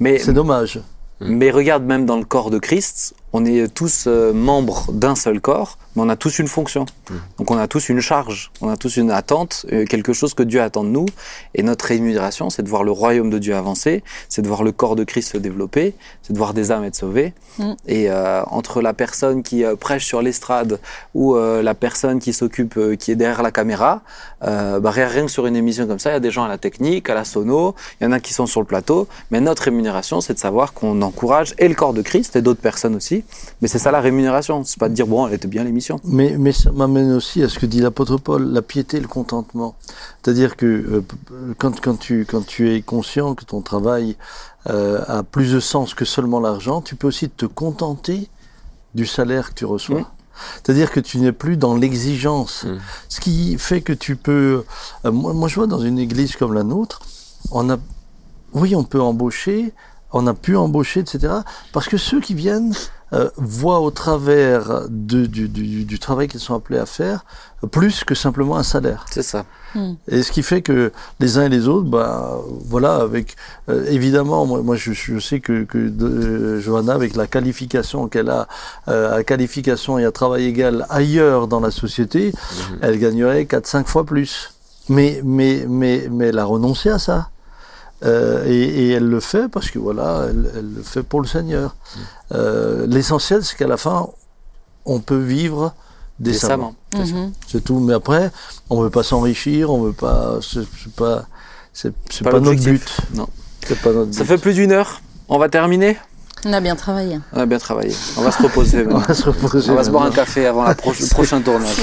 Mais, 0.00 0.18
C'est 0.18 0.32
dommage. 0.32 0.80
mais 1.20 1.50
regarde, 1.50 1.84
même 1.84 2.06
dans 2.06 2.16
le 2.16 2.24
corps 2.24 2.50
de 2.50 2.58
Christ, 2.58 3.14
on 3.32 3.44
est 3.44 3.72
tous 3.72 4.04
euh, 4.06 4.32
membres 4.32 4.90
d'un 4.92 5.14
seul 5.14 5.40
corps, 5.40 5.78
mais 5.94 6.02
on 6.02 6.08
a 6.08 6.16
tous 6.16 6.38
une 6.38 6.48
fonction. 6.48 6.86
Donc 7.38 7.50
on 7.50 7.58
a 7.58 7.66
tous 7.66 7.88
une 7.88 8.00
charge, 8.00 8.50
on 8.60 8.68
a 8.68 8.76
tous 8.76 8.96
une 8.96 9.10
attente, 9.10 9.66
euh, 9.72 9.84
quelque 9.84 10.12
chose 10.12 10.34
que 10.34 10.42
Dieu 10.42 10.60
attend 10.62 10.84
de 10.84 10.88
nous. 10.88 11.06
Et 11.54 11.62
notre 11.62 11.86
rémunération, 11.86 12.50
c'est 12.50 12.62
de 12.62 12.68
voir 12.68 12.84
le 12.84 12.92
royaume 12.92 13.30
de 13.30 13.38
Dieu 13.38 13.54
avancer, 13.54 14.02
c'est 14.28 14.42
de 14.42 14.48
voir 14.48 14.62
le 14.62 14.72
corps 14.72 14.96
de 14.96 15.04
Christ 15.04 15.32
se 15.32 15.38
développer, 15.38 15.94
c'est 16.22 16.32
de 16.32 16.38
voir 16.38 16.54
des 16.54 16.70
âmes 16.70 16.84
être 16.84 16.94
sauvées. 16.96 17.32
Mm. 17.58 17.72
Et 17.86 18.10
euh, 18.10 18.42
entre 18.46 18.82
la 18.82 18.92
personne 18.92 19.42
qui 19.42 19.64
euh, 19.64 19.76
prêche 19.76 20.06
sur 20.06 20.22
l'estrade 20.22 20.80
ou 21.14 21.36
euh, 21.36 21.62
la 21.62 21.74
personne 21.74 22.18
qui 22.20 22.32
s'occupe, 22.32 22.76
euh, 22.76 22.96
qui 22.96 23.10
est 23.10 23.16
derrière 23.16 23.42
la 23.42 23.50
caméra, 23.50 24.02
euh, 24.42 24.80
bah, 24.80 24.90
rien 24.90 25.08
rien 25.08 25.26
que 25.26 25.30
sur 25.30 25.46
une 25.46 25.56
émission 25.56 25.86
comme 25.86 25.98
ça, 25.98 26.10
il 26.10 26.12
y 26.14 26.16
a 26.16 26.20
des 26.20 26.30
gens 26.30 26.44
à 26.44 26.48
la 26.48 26.58
technique, 26.58 27.10
à 27.10 27.14
la 27.14 27.24
sono, 27.24 27.74
il 28.00 28.04
y 28.04 28.06
en 28.06 28.12
a 28.12 28.20
qui 28.20 28.32
sont 28.32 28.46
sur 28.46 28.60
le 28.60 28.66
plateau. 28.66 29.08
Mais 29.30 29.40
notre 29.40 29.64
rémunération, 29.64 30.20
c'est 30.20 30.34
de 30.34 30.38
savoir 30.38 30.72
qu'on 30.72 31.02
encourage 31.02 31.54
et 31.58 31.68
le 31.68 31.74
corps 31.74 31.94
de 31.94 32.02
Christ 32.02 32.36
et 32.36 32.42
d'autres 32.42 32.60
personnes 32.60 32.94
aussi. 32.94 33.19
Mais 33.60 33.68
c'est 33.68 33.78
ça 33.78 33.90
la 33.90 34.00
rémunération. 34.00 34.62
C'est 34.64 34.78
pas 34.78 34.88
de 34.88 34.94
dire 34.94 35.06
bon, 35.06 35.26
elle 35.26 35.34
était 35.34 35.48
bien 35.48 35.64
l'émission. 35.64 36.00
Mais, 36.04 36.36
mais 36.38 36.52
ça 36.52 36.70
m'amène 36.72 37.12
aussi 37.12 37.42
à 37.42 37.48
ce 37.48 37.58
que 37.58 37.66
dit 37.66 37.80
l'apôtre 37.80 38.16
Paul, 38.16 38.44
la 38.52 38.62
piété 38.62 38.96
et 38.96 39.00
le 39.00 39.08
contentement. 39.08 39.74
C'est-à-dire 40.22 40.56
que 40.56 40.66
euh, 40.66 41.00
p- 41.00 41.16
quand, 41.58 41.80
quand, 41.80 41.98
tu, 41.98 42.26
quand 42.28 42.46
tu 42.46 42.74
es 42.74 42.82
conscient 42.82 43.34
que 43.34 43.44
ton 43.44 43.60
travail 43.60 44.16
euh, 44.68 45.02
a 45.08 45.22
plus 45.22 45.52
de 45.52 45.60
sens 45.60 45.94
que 45.94 46.04
seulement 46.04 46.40
l'argent, 46.40 46.80
tu 46.80 46.96
peux 46.96 47.08
aussi 47.08 47.28
te 47.30 47.46
contenter 47.46 48.28
du 48.94 49.06
salaire 49.06 49.50
que 49.50 49.54
tu 49.54 49.64
reçois. 49.64 50.10
C'est-à-dire 50.62 50.90
que 50.90 51.00
tu 51.00 51.18
n'es 51.18 51.32
plus 51.32 51.56
dans 51.58 51.74
l'exigence. 51.76 52.64
Mm. 52.64 52.78
Ce 53.08 53.20
qui 53.20 53.58
fait 53.58 53.82
que 53.82 53.92
tu 53.92 54.16
peux... 54.16 54.64
euh, 55.04 55.12
moi, 55.12 55.32
moi, 55.34 55.48
je 55.48 55.54
vois 55.56 55.66
dans 55.66 55.80
une 55.80 55.98
église 55.98 56.36
comme 56.36 56.54
la 56.54 56.62
nôtre, 56.62 57.00
on 57.52 57.68
a... 57.70 57.76
Oui, 58.52 58.74
on 58.74 58.82
peut 58.82 59.00
embaucher, 59.00 59.72
on 60.12 60.26
a 60.26 60.34
pu 60.34 60.56
embaucher, 60.56 61.00
etc. 61.00 61.32
Parce 61.72 61.88
que 61.88 61.96
ceux 61.96 62.20
qui 62.20 62.34
viennent 62.34 62.74
euh, 63.12 63.28
voient 63.36 63.80
au 63.80 63.90
travers 63.90 64.82
de- 64.88 65.26
du, 65.26 65.48
du- 65.48 65.84
du 65.84 65.98
travail 65.98 66.28
qu'ils 66.28 66.40
sont 66.40 66.54
appelés 66.54 66.78
à 66.78 66.86
faire 66.86 67.24
plus 67.70 68.04
que 68.04 68.14
simplement 68.14 68.56
un 68.56 68.62
salaire. 68.62 69.04
C'est 69.10 69.22
ça. 69.22 69.44
Et 70.08 70.22
ce 70.22 70.32
qui 70.32 70.42
fait 70.42 70.62
que 70.62 70.90
les 71.20 71.38
uns 71.38 71.44
et 71.44 71.48
les 71.48 71.68
autres, 71.68 71.88
bah, 71.88 72.38
voilà, 72.66 72.96
avec 72.96 73.36
euh, 73.68 73.84
évidemment, 73.88 74.44
moi, 74.46 74.62
moi 74.62 74.76
je, 74.76 74.92
je 74.92 75.18
sais 75.20 75.40
que, 75.40 75.64
que 75.64 75.78
de- 75.88 76.06
euh, 76.06 76.60
Johanna, 76.60 76.92
avec 76.94 77.14
la 77.16 77.26
qualification 77.26 78.08
qu'elle 78.08 78.30
a, 78.30 78.48
euh, 78.88 79.16
à 79.18 79.22
qualification 79.24 79.98
et 79.98 80.04
à 80.04 80.10
travail 80.12 80.44
égal 80.46 80.86
ailleurs 80.90 81.46
dans 81.48 81.60
la 81.60 81.70
société, 81.70 82.32
elle 82.82 82.98
gagnerait 82.98 83.44
4-5 83.44 83.86
fois 83.86 84.04
plus. 84.04 84.52
Mais, 84.88 85.20
mais, 85.24 85.64
mais, 85.68 86.08
mais 86.10 86.26
elle 86.28 86.38
a 86.38 86.44
renoncé 86.44 86.88
à 86.90 86.98
ça. 86.98 87.29
Euh, 88.02 88.44
et, 88.46 88.52
et 88.58 88.90
elle 88.92 89.06
le 89.08 89.20
fait 89.20 89.48
parce 89.48 89.70
que 89.70 89.78
voilà, 89.78 90.26
elle, 90.30 90.50
elle 90.56 90.74
le 90.76 90.82
fait 90.82 91.02
pour 91.02 91.20
le 91.20 91.26
Seigneur. 91.26 91.76
Euh, 92.32 92.86
L'essentiel, 92.86 93.44
c'est 93.44 93.56
qu'à 93.56 93.66
la 93.66 93.76
fin, 93.76 94.08
on 94.86 95.00
peut 95.00 95.18
vivre 95.18 95.74
décemment. 96.18 96.74
Décemment. 96.92 97.26
Mhm. 97.26 97.32
C'est 97.46 97.62
tout. 97.62 97.78
Mais 97.80 97.92
après, 97.94 98.30
on 98.70 98.80
veut 98.80 98.90
pas 98.90 99.02
s'enrichir, 99.02 99.70
on 99.70 99.82
veut 99.82 99.92
pas. 99.92 100.38
C'est 100.40 100.66
pas. 100.96 101.24
C'est 101.72 101.92
Pas 102.24 102.30
pas, 102.32 102.40
notre 102.40 102.62
but. 102.62 102.96
Non. 103.14 103.28
C'est 103.66 103.78
pas 103.80 103.92
notre 103.92 104.12
Ça 104.14 104.22
but. 104.22 104.28
fait 104.28 104.38
plus 104.38 104.54
d'une 104.54 104.72
heure. 104.72 105.02
On 105.28 105.38
va 105.38 105.48
terminer. 105.48 105.98
On 106.46 106.52
a 106.54 106.60
bien 106.60 106.74
travaillé. 106.74 107.20
On 107.34 107.40
a 107.40 107.44
bien 107.46 107.58
travaillé. 107.58 107.94
On 108.16 108.22
va 108.22 108.30
se 108.32 108.42
reposer. 108.42 108.86
On 108.90 108.96
va 108.98 109.12
se 109.12 109.24
reposer. 109.24 109.70
On 109.70 109.74
va 109.74 109.84
se 109.84 109.90
boire 109.90 110.04
un 110.04 110.10
café 110.10 110.46
avant 110.46 110.64
la 110.64 110.74
pro- 110.74 110.92
le 110.98 111.06
prochain 111.10 111.42
tournage. 111.42 111.76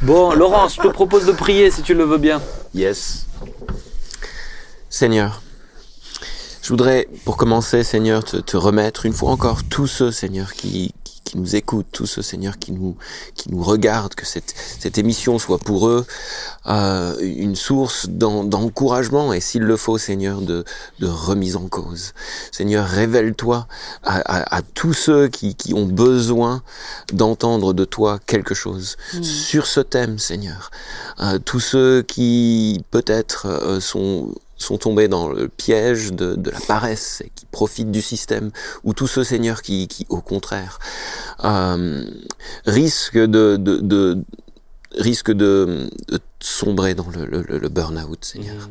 Bon, 0.00 0.32
Laurence, 0.32 0.76
je 0.76 0.80
te 0.80 0.88
propose 0.88 1.26
de 1.26 1.32
prier 1.32 1.70
si 1.70 1.82
tu 1.82 1.92
le 1.92 2.04
veux 2.04 2.16
bien. 2.18 2.40
Yes. 2.74 3.26
Seigneur, 4.98 5.42
je 6.62 6.68
voudrais, 6.68 7.08
pour 7.24 7.36
commencer, 7.36 7.82
Seigneur, 7.82 8.22
te, 8.22 8.36
te 8.36 8.56
remettre 8.56 9.06
une 9.06 9.12
fois 9.12 9.30
encore 9.32 9.64
tous 9.64 9.88
ceux, 9.88 10.12
Seigneur, 10.12 10.52
qui, 10.54 10.94
qui, 11.02 11.20
qui 11.24 11.36
nous 11.38 11.56
écoutent, 11.56 11.88
tous 11.90 12.06
ceux, 12.06 12.22
Seigneur, 12.22 12.60
qui 12.60 12.70
nous, 12.70 12.96
qui 13.34 13.50
nous 13.50 13.62
regardent, 13.64 14.14
que 14.14 14.24
cette, 14.24 14.54
cette 14.78 14.96
émission 14.96 15.40
soit 15.40 15.58
pour 15.58 15.88
eux 15.88 16.06
euh, 16.66 17.16
une 17.20 17.56
source 17.56 18.08
d'en- 18.08 18.44
d'encouragement 18.44 19.32
et, 19.32 19.40
s'il 19.40 19.62
le 19.62 19.76
faut, 19.76 19.98
Seigneur, 19.98 20.40
de, 20.40 20.64
de 21.00 21.06
remise 21.08 21.56
en 21.56 21.66
cause. 21.66 22.12
Seigneur, 22.52 22.86
révèle-toi 22.86 23.66
à, 24.04 24.18
à, 24.20 24.56
à 24.58 24.62
tous 24.62 24.94
ceux 24.94 25.26
qui, 25.26 25.56
qui 25.56 25.74
ont 25.74 25.86
besoin 25.86 26.62
d'entendre 27.12 27.72
de 27.74 27.84
toi 27.84 28.20
quelque 28.26 28.54
chose 28.54 28.96
sur 29.22 29.66
ce 29.66 29.80
thème, 29.80 30.20
Seigneur. 30.20 30.70
Euh, 31.20 31.40
tous 31.40 31.60
ceux 31.60 32.02
qui 32.02 32.84
peut-être 32.92 33.46
euh, 33.48 33.80
sont 33.80 34.32
sont 34.56 34.78
tombés 34.78 35.08
dans 35.08 35.28
le 35.28 35.48
piège 35.48 36.12
de, 36.12 36.34
de 36.36 36.50
la 36.50 36.60
paresse 36.60 37.22
et 37.24 37.30
qui 37.34 37.46
profitent 37.46 37.90
du 37.90 38.02
système, 38.02 38.50
ou 38.84 38.92
tous 38.92 39.06
ceux, 39.06 39.24
Seigneur, 39.24 39.62
qui, 39.62 39.88
qui 39.88 40.06
au 40.08 40.20
contraire, 40.20 40.78
euh, 41.44 42.04
risquent 42.66 43.18
de, 43.18 43.56
de, 43.56 43.76
de 43.78 44.18
risquent 44.96 45.32
de, 45.32 45.90
de 46.08 46.20
sombrer 46.40 46.94
dans 46.94 47.08
le, 47.10 47.26
le, 47.26 47.58
le 47.58 47.68
burn-out, 47.68 48.24
Seigneur. 48.24 48.68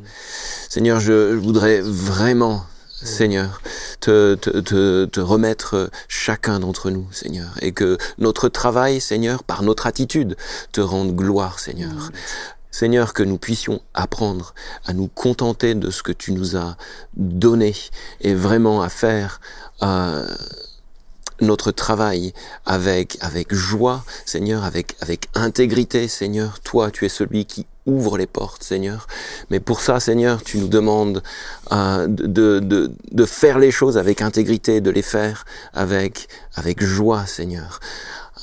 Seigneur, 0.69 0.99
je, 0.99 1.33
je 1.33 1.37
voudrais 1.37 1.81
vraiment, 1.81 2.63
Seigneur, 2.89 3.61
te, 3.99 4.35
te, 4.35 4.49
te, 4.61 5.05
te 5.05 5.19
remettre 5.19 5.89
chacun 6.07 6.61
d'entre 6.61 6.91
nous, 6.91 7.05
Seigneur, 7.11 7.49
et 7.61 7.73
que 7.73 7.97
notre 8.19 8.47
travail, 8.47 9.01
Seigneur, 9.01 9.43
par 9.43 9.63
notre 9.63 9.85
attitude, 9.85 10.37
te 10.71 10.79
rende 10.79 11.13
gloire, 11.13 11.59
Seigneur. 11.59 12.11
Seigneur, 12.73 13.13
que 13.13 13.21
nous 13.21 13.37
puissions 13.37 13.81
apprendre 13.93 14.55
à 14.83 14.93
nous 14.93 15.07
contenter 15.07 15.75
de 15.75 15.91
ce 15.91 16.01
que 16.01 16.11
tu 16.11 16.31
nous 16.31 16.57
as 16.57 16.75
donné 17.15 17.75
et 18.19 18.33
vraiment 18.33 18.81
à 18.81 18.89
faire 18.89 19.39
euh, 19.83 20.27
notre 21.39 21.71
travail 21.71 22.33
avec 22.65 23.17
avec 23.21 23.53
joie, 23.53 24.03
Seigneur, 24.25 24.63
avec 24.63 24.95
avec 25.01 25.29
intégrité, 25.35 26.07
Seigneur. 26.07 26.59
Toi, 26.61 26.89
tu 26.89 27.05
es 27.05 27.09
celui 27.09 27.45
qui 27.45 27.67
ouvre 27.85 28.17
les 28.17 28.27
portes, 28.27 28.63
Seigneur. 28.63 29.05
Mais 29.51 29.59
pour 29.59 29.81
ça, 29.81 29.99
Seigneur, 29.99 30.41
tu 30.41 30.57
nous 30.57 30.67
demandes 30.67 31.21
euh, 31.71 32.07
de, 32.07 32.59
de, 32.59 32.91
de 33.11 33.25
faire 33.25 33.59
les 33.59 33.71
choses 33.71 33.99
avec 33.99 34.21
intégrité, 34.21 34.81
de 34.81 34.89
les 34.89 35.01
faire 35.03 35.45
avec, 35.73 36.27
avec 36.55 36.81
joie, 36.83 37.27
Seigneur. 37.27 37.79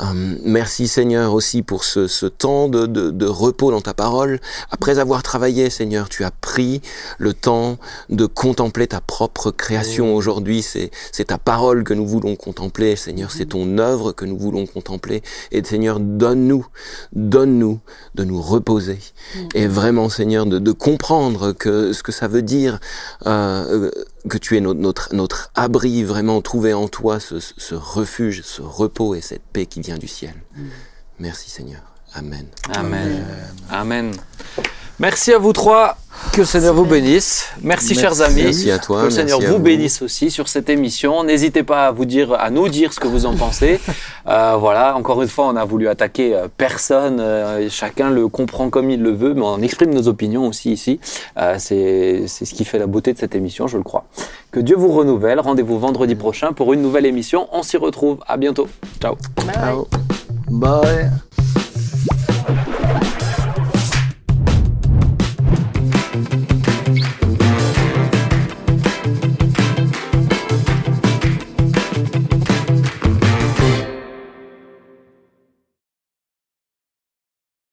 Euh, 0.01 0.37
merci 0.45 0.89
Seigneur 0.89 1.35
aussi 1.35 1.63
pour 1.63 1.85
ce, 1.85 2.07
ce 2.07 2.27
temps 2.27 2.69
de, 2.69 2.87
de, 2.87 3.11
de, 3.11 3.27
repos 3.27 3.71
dans 3.71 3.81
ta 3.81 3.95
parole. 3.95 4.41
Après 4.71 4.99
avoir 4.99 5.23
travaillé, 5.23 5.69
Seigneur, 5.71 6.09
tu 6.09 6.25
as 6.25 6.31
pris 6.31 6.81
le 7.19 7.35
temps 7.35 7.77
de 8.09 8.27
contempler 8.27 8.87
ta 8.87 9.01
propre 9.01 9.51
création. 9.51 10.15
Aujourd'hui, 10.15 10.63
c'est, 10.63 10.91
ta 11.27 11.39
parole 11.39 11.85
que 11.85 11.95
nous 11.95 12.07
voulons 12.07 12.35
contempler, 12.37 12.97
Seigneur. 12.97 13.31
C'est 13.31 13.47
ton 13.47 13.79
œuvre 13.79 14.13
que 14.13 14.25
nous 14.25 14.39
voulons 14.39 14.67
contempler. 14.67 15.23
Et 15.53 15.63
Seigneur, 15.63 16.01
donne-nous, 16.01 16.67
donne-nous 17.13 17.81
de 18.15 18.25
nous 18.25 18.41
reposer. 18.41 18.99
Et 19.55 19.67
vraiment, 19.67 20.09
Seigneur, 20.09 20.47
de, 20.47 20.59
de 20.59 20.73
comprendre 20.73 21.53
que 21.53 21.93
ce 21.93 22.03
que 22.03 22.13
ça 22.13 22.29
veut 22.29 22.43
dire. 22.43 22.81
Euh, 23.27 23.91
que 24.29 24.39
tu 24.39 24.57
es 24.57 24.61
notre, 24.61 24.81
notre, 24.81 25.15
notre, 25.15 25.51
abri, 25.55 26.03
vraiment 26.03 26.41
trouver 26.43 26.75
en 26.75 26.89
toi 26.89 27.21
ce, 27.21 27.41
ce, 27.41 27.75
refuge, 27.75 28.43
ce 28.43 28.63
repos 28.63 29.15
et 29.15 29.21
cette 29.21 29.43
paix 29.43 29.67
qui 29.67 29.81
vient 29.81 29.99
du 29.99 30.09
ciel. 30.09 30.35
Mm. 30.55 30.63
Merci 31.21 31.51
Seigneur. 31.51 31.83
Amen. 32.15 32.47
Amen. 32.75 33.25
Amen. 33.71 34.13
Merci 35.01 35.33
à 35.33 35.39
vous 35.39 35.55
trois. 35.55 35.97
Que 36.35 36.43
le 36.43 36.47
Seigneur 36.47 36.75
vous 36.75 36.85
bénisse. 36.85 37.47
Merci, 37.63 37.95
merci, 37.95 37.95
chers 37.95 38.21
amis. 38.21 38.43
Merci 38.43 38.71
à 38.71 38.79
toi. 38.79 39.01
Que 39.01 39.05
le 39.07 39.11
Seigneur 39.11 39.41
vous, 39.41 39.55
vous, 39.55 39.59
bénisse 39.59 40.03
aussi 40.03 40.31
sur 40.31 40.47
cette 40.47 40.69
émission. 40.69 41.25
N'hésitez 41.25 41.63
pas 41.63 41.87
à 41.87 41.91
vous 41.91 42.05
dire, 42.05 42.35
à 42.35 42.51
nous 42.51 42.69
dire 42.69 42.93
ce 42.93 43.01
que 43.01 43.09
vous 43.09 43.25
en 43.25 43.35
pensez. 43.35 43.81
euh, 44.29 44.57
voilà. 44.61 44.95
Encore 44.97 45.23
une 45.23 45.29
fois, 45.29 45.47
on 45.47 45.57
a 45.57 45.65
voulu 45.65 45.89
attaquer 45.89 46.35
euh, 46.35 46.49
personne. 46.55 47.19
Euh, 47.19 47.69
chacun 47.71 48.11
le 48.11 48.29
comprend 48.29 48.69
comme 48.69 48.91
il 48.91 49.01
le 49.01 49.13
veut, 49.13 49.33
mais 49.33 49.41
on 49.43 49.63
exprime 49.63 49.95
nos 49.95 50.07
opinions 50.07 50.47
aussi 50.47 50.71
ici. 50.71 51.01
Euh, 51.39 51.57
c'est 51.59 52.27
ce 52.29 52.55
qui 52.55 52.67
fait 52.67 52.79
la 52.79 52.87
beauté 52.87 53.15
de 53.15 53.19
cette 53.19 53.35
émission, 53.35 53.67
je 53.69 53.79
le 53.79 53.83
crois. 53.83 54.05
Que 54.51 54.61
Dieu 54.61 54.77
vous 54.77 54.93
renouvelle. 54.93 55.41
Rendez-vous 55.41 55.79
vendredi 55.79 56.15
prochain 56.15 56.53
pour 56.53 56.75
une 56.75 56.83
nouvelle 56.83 57.07
émission. 57.07 57.49
On 57.53 57.63
s'y 57.63 57.79
retrouve. 57.79 58.19
À 58.29 58.37
bientôt. 58.37 58.69
Ciao. 59.01 59.17
Bye. 59.47 59.55
Ciao. 59.55 59.89
Bye. 60.51 61.11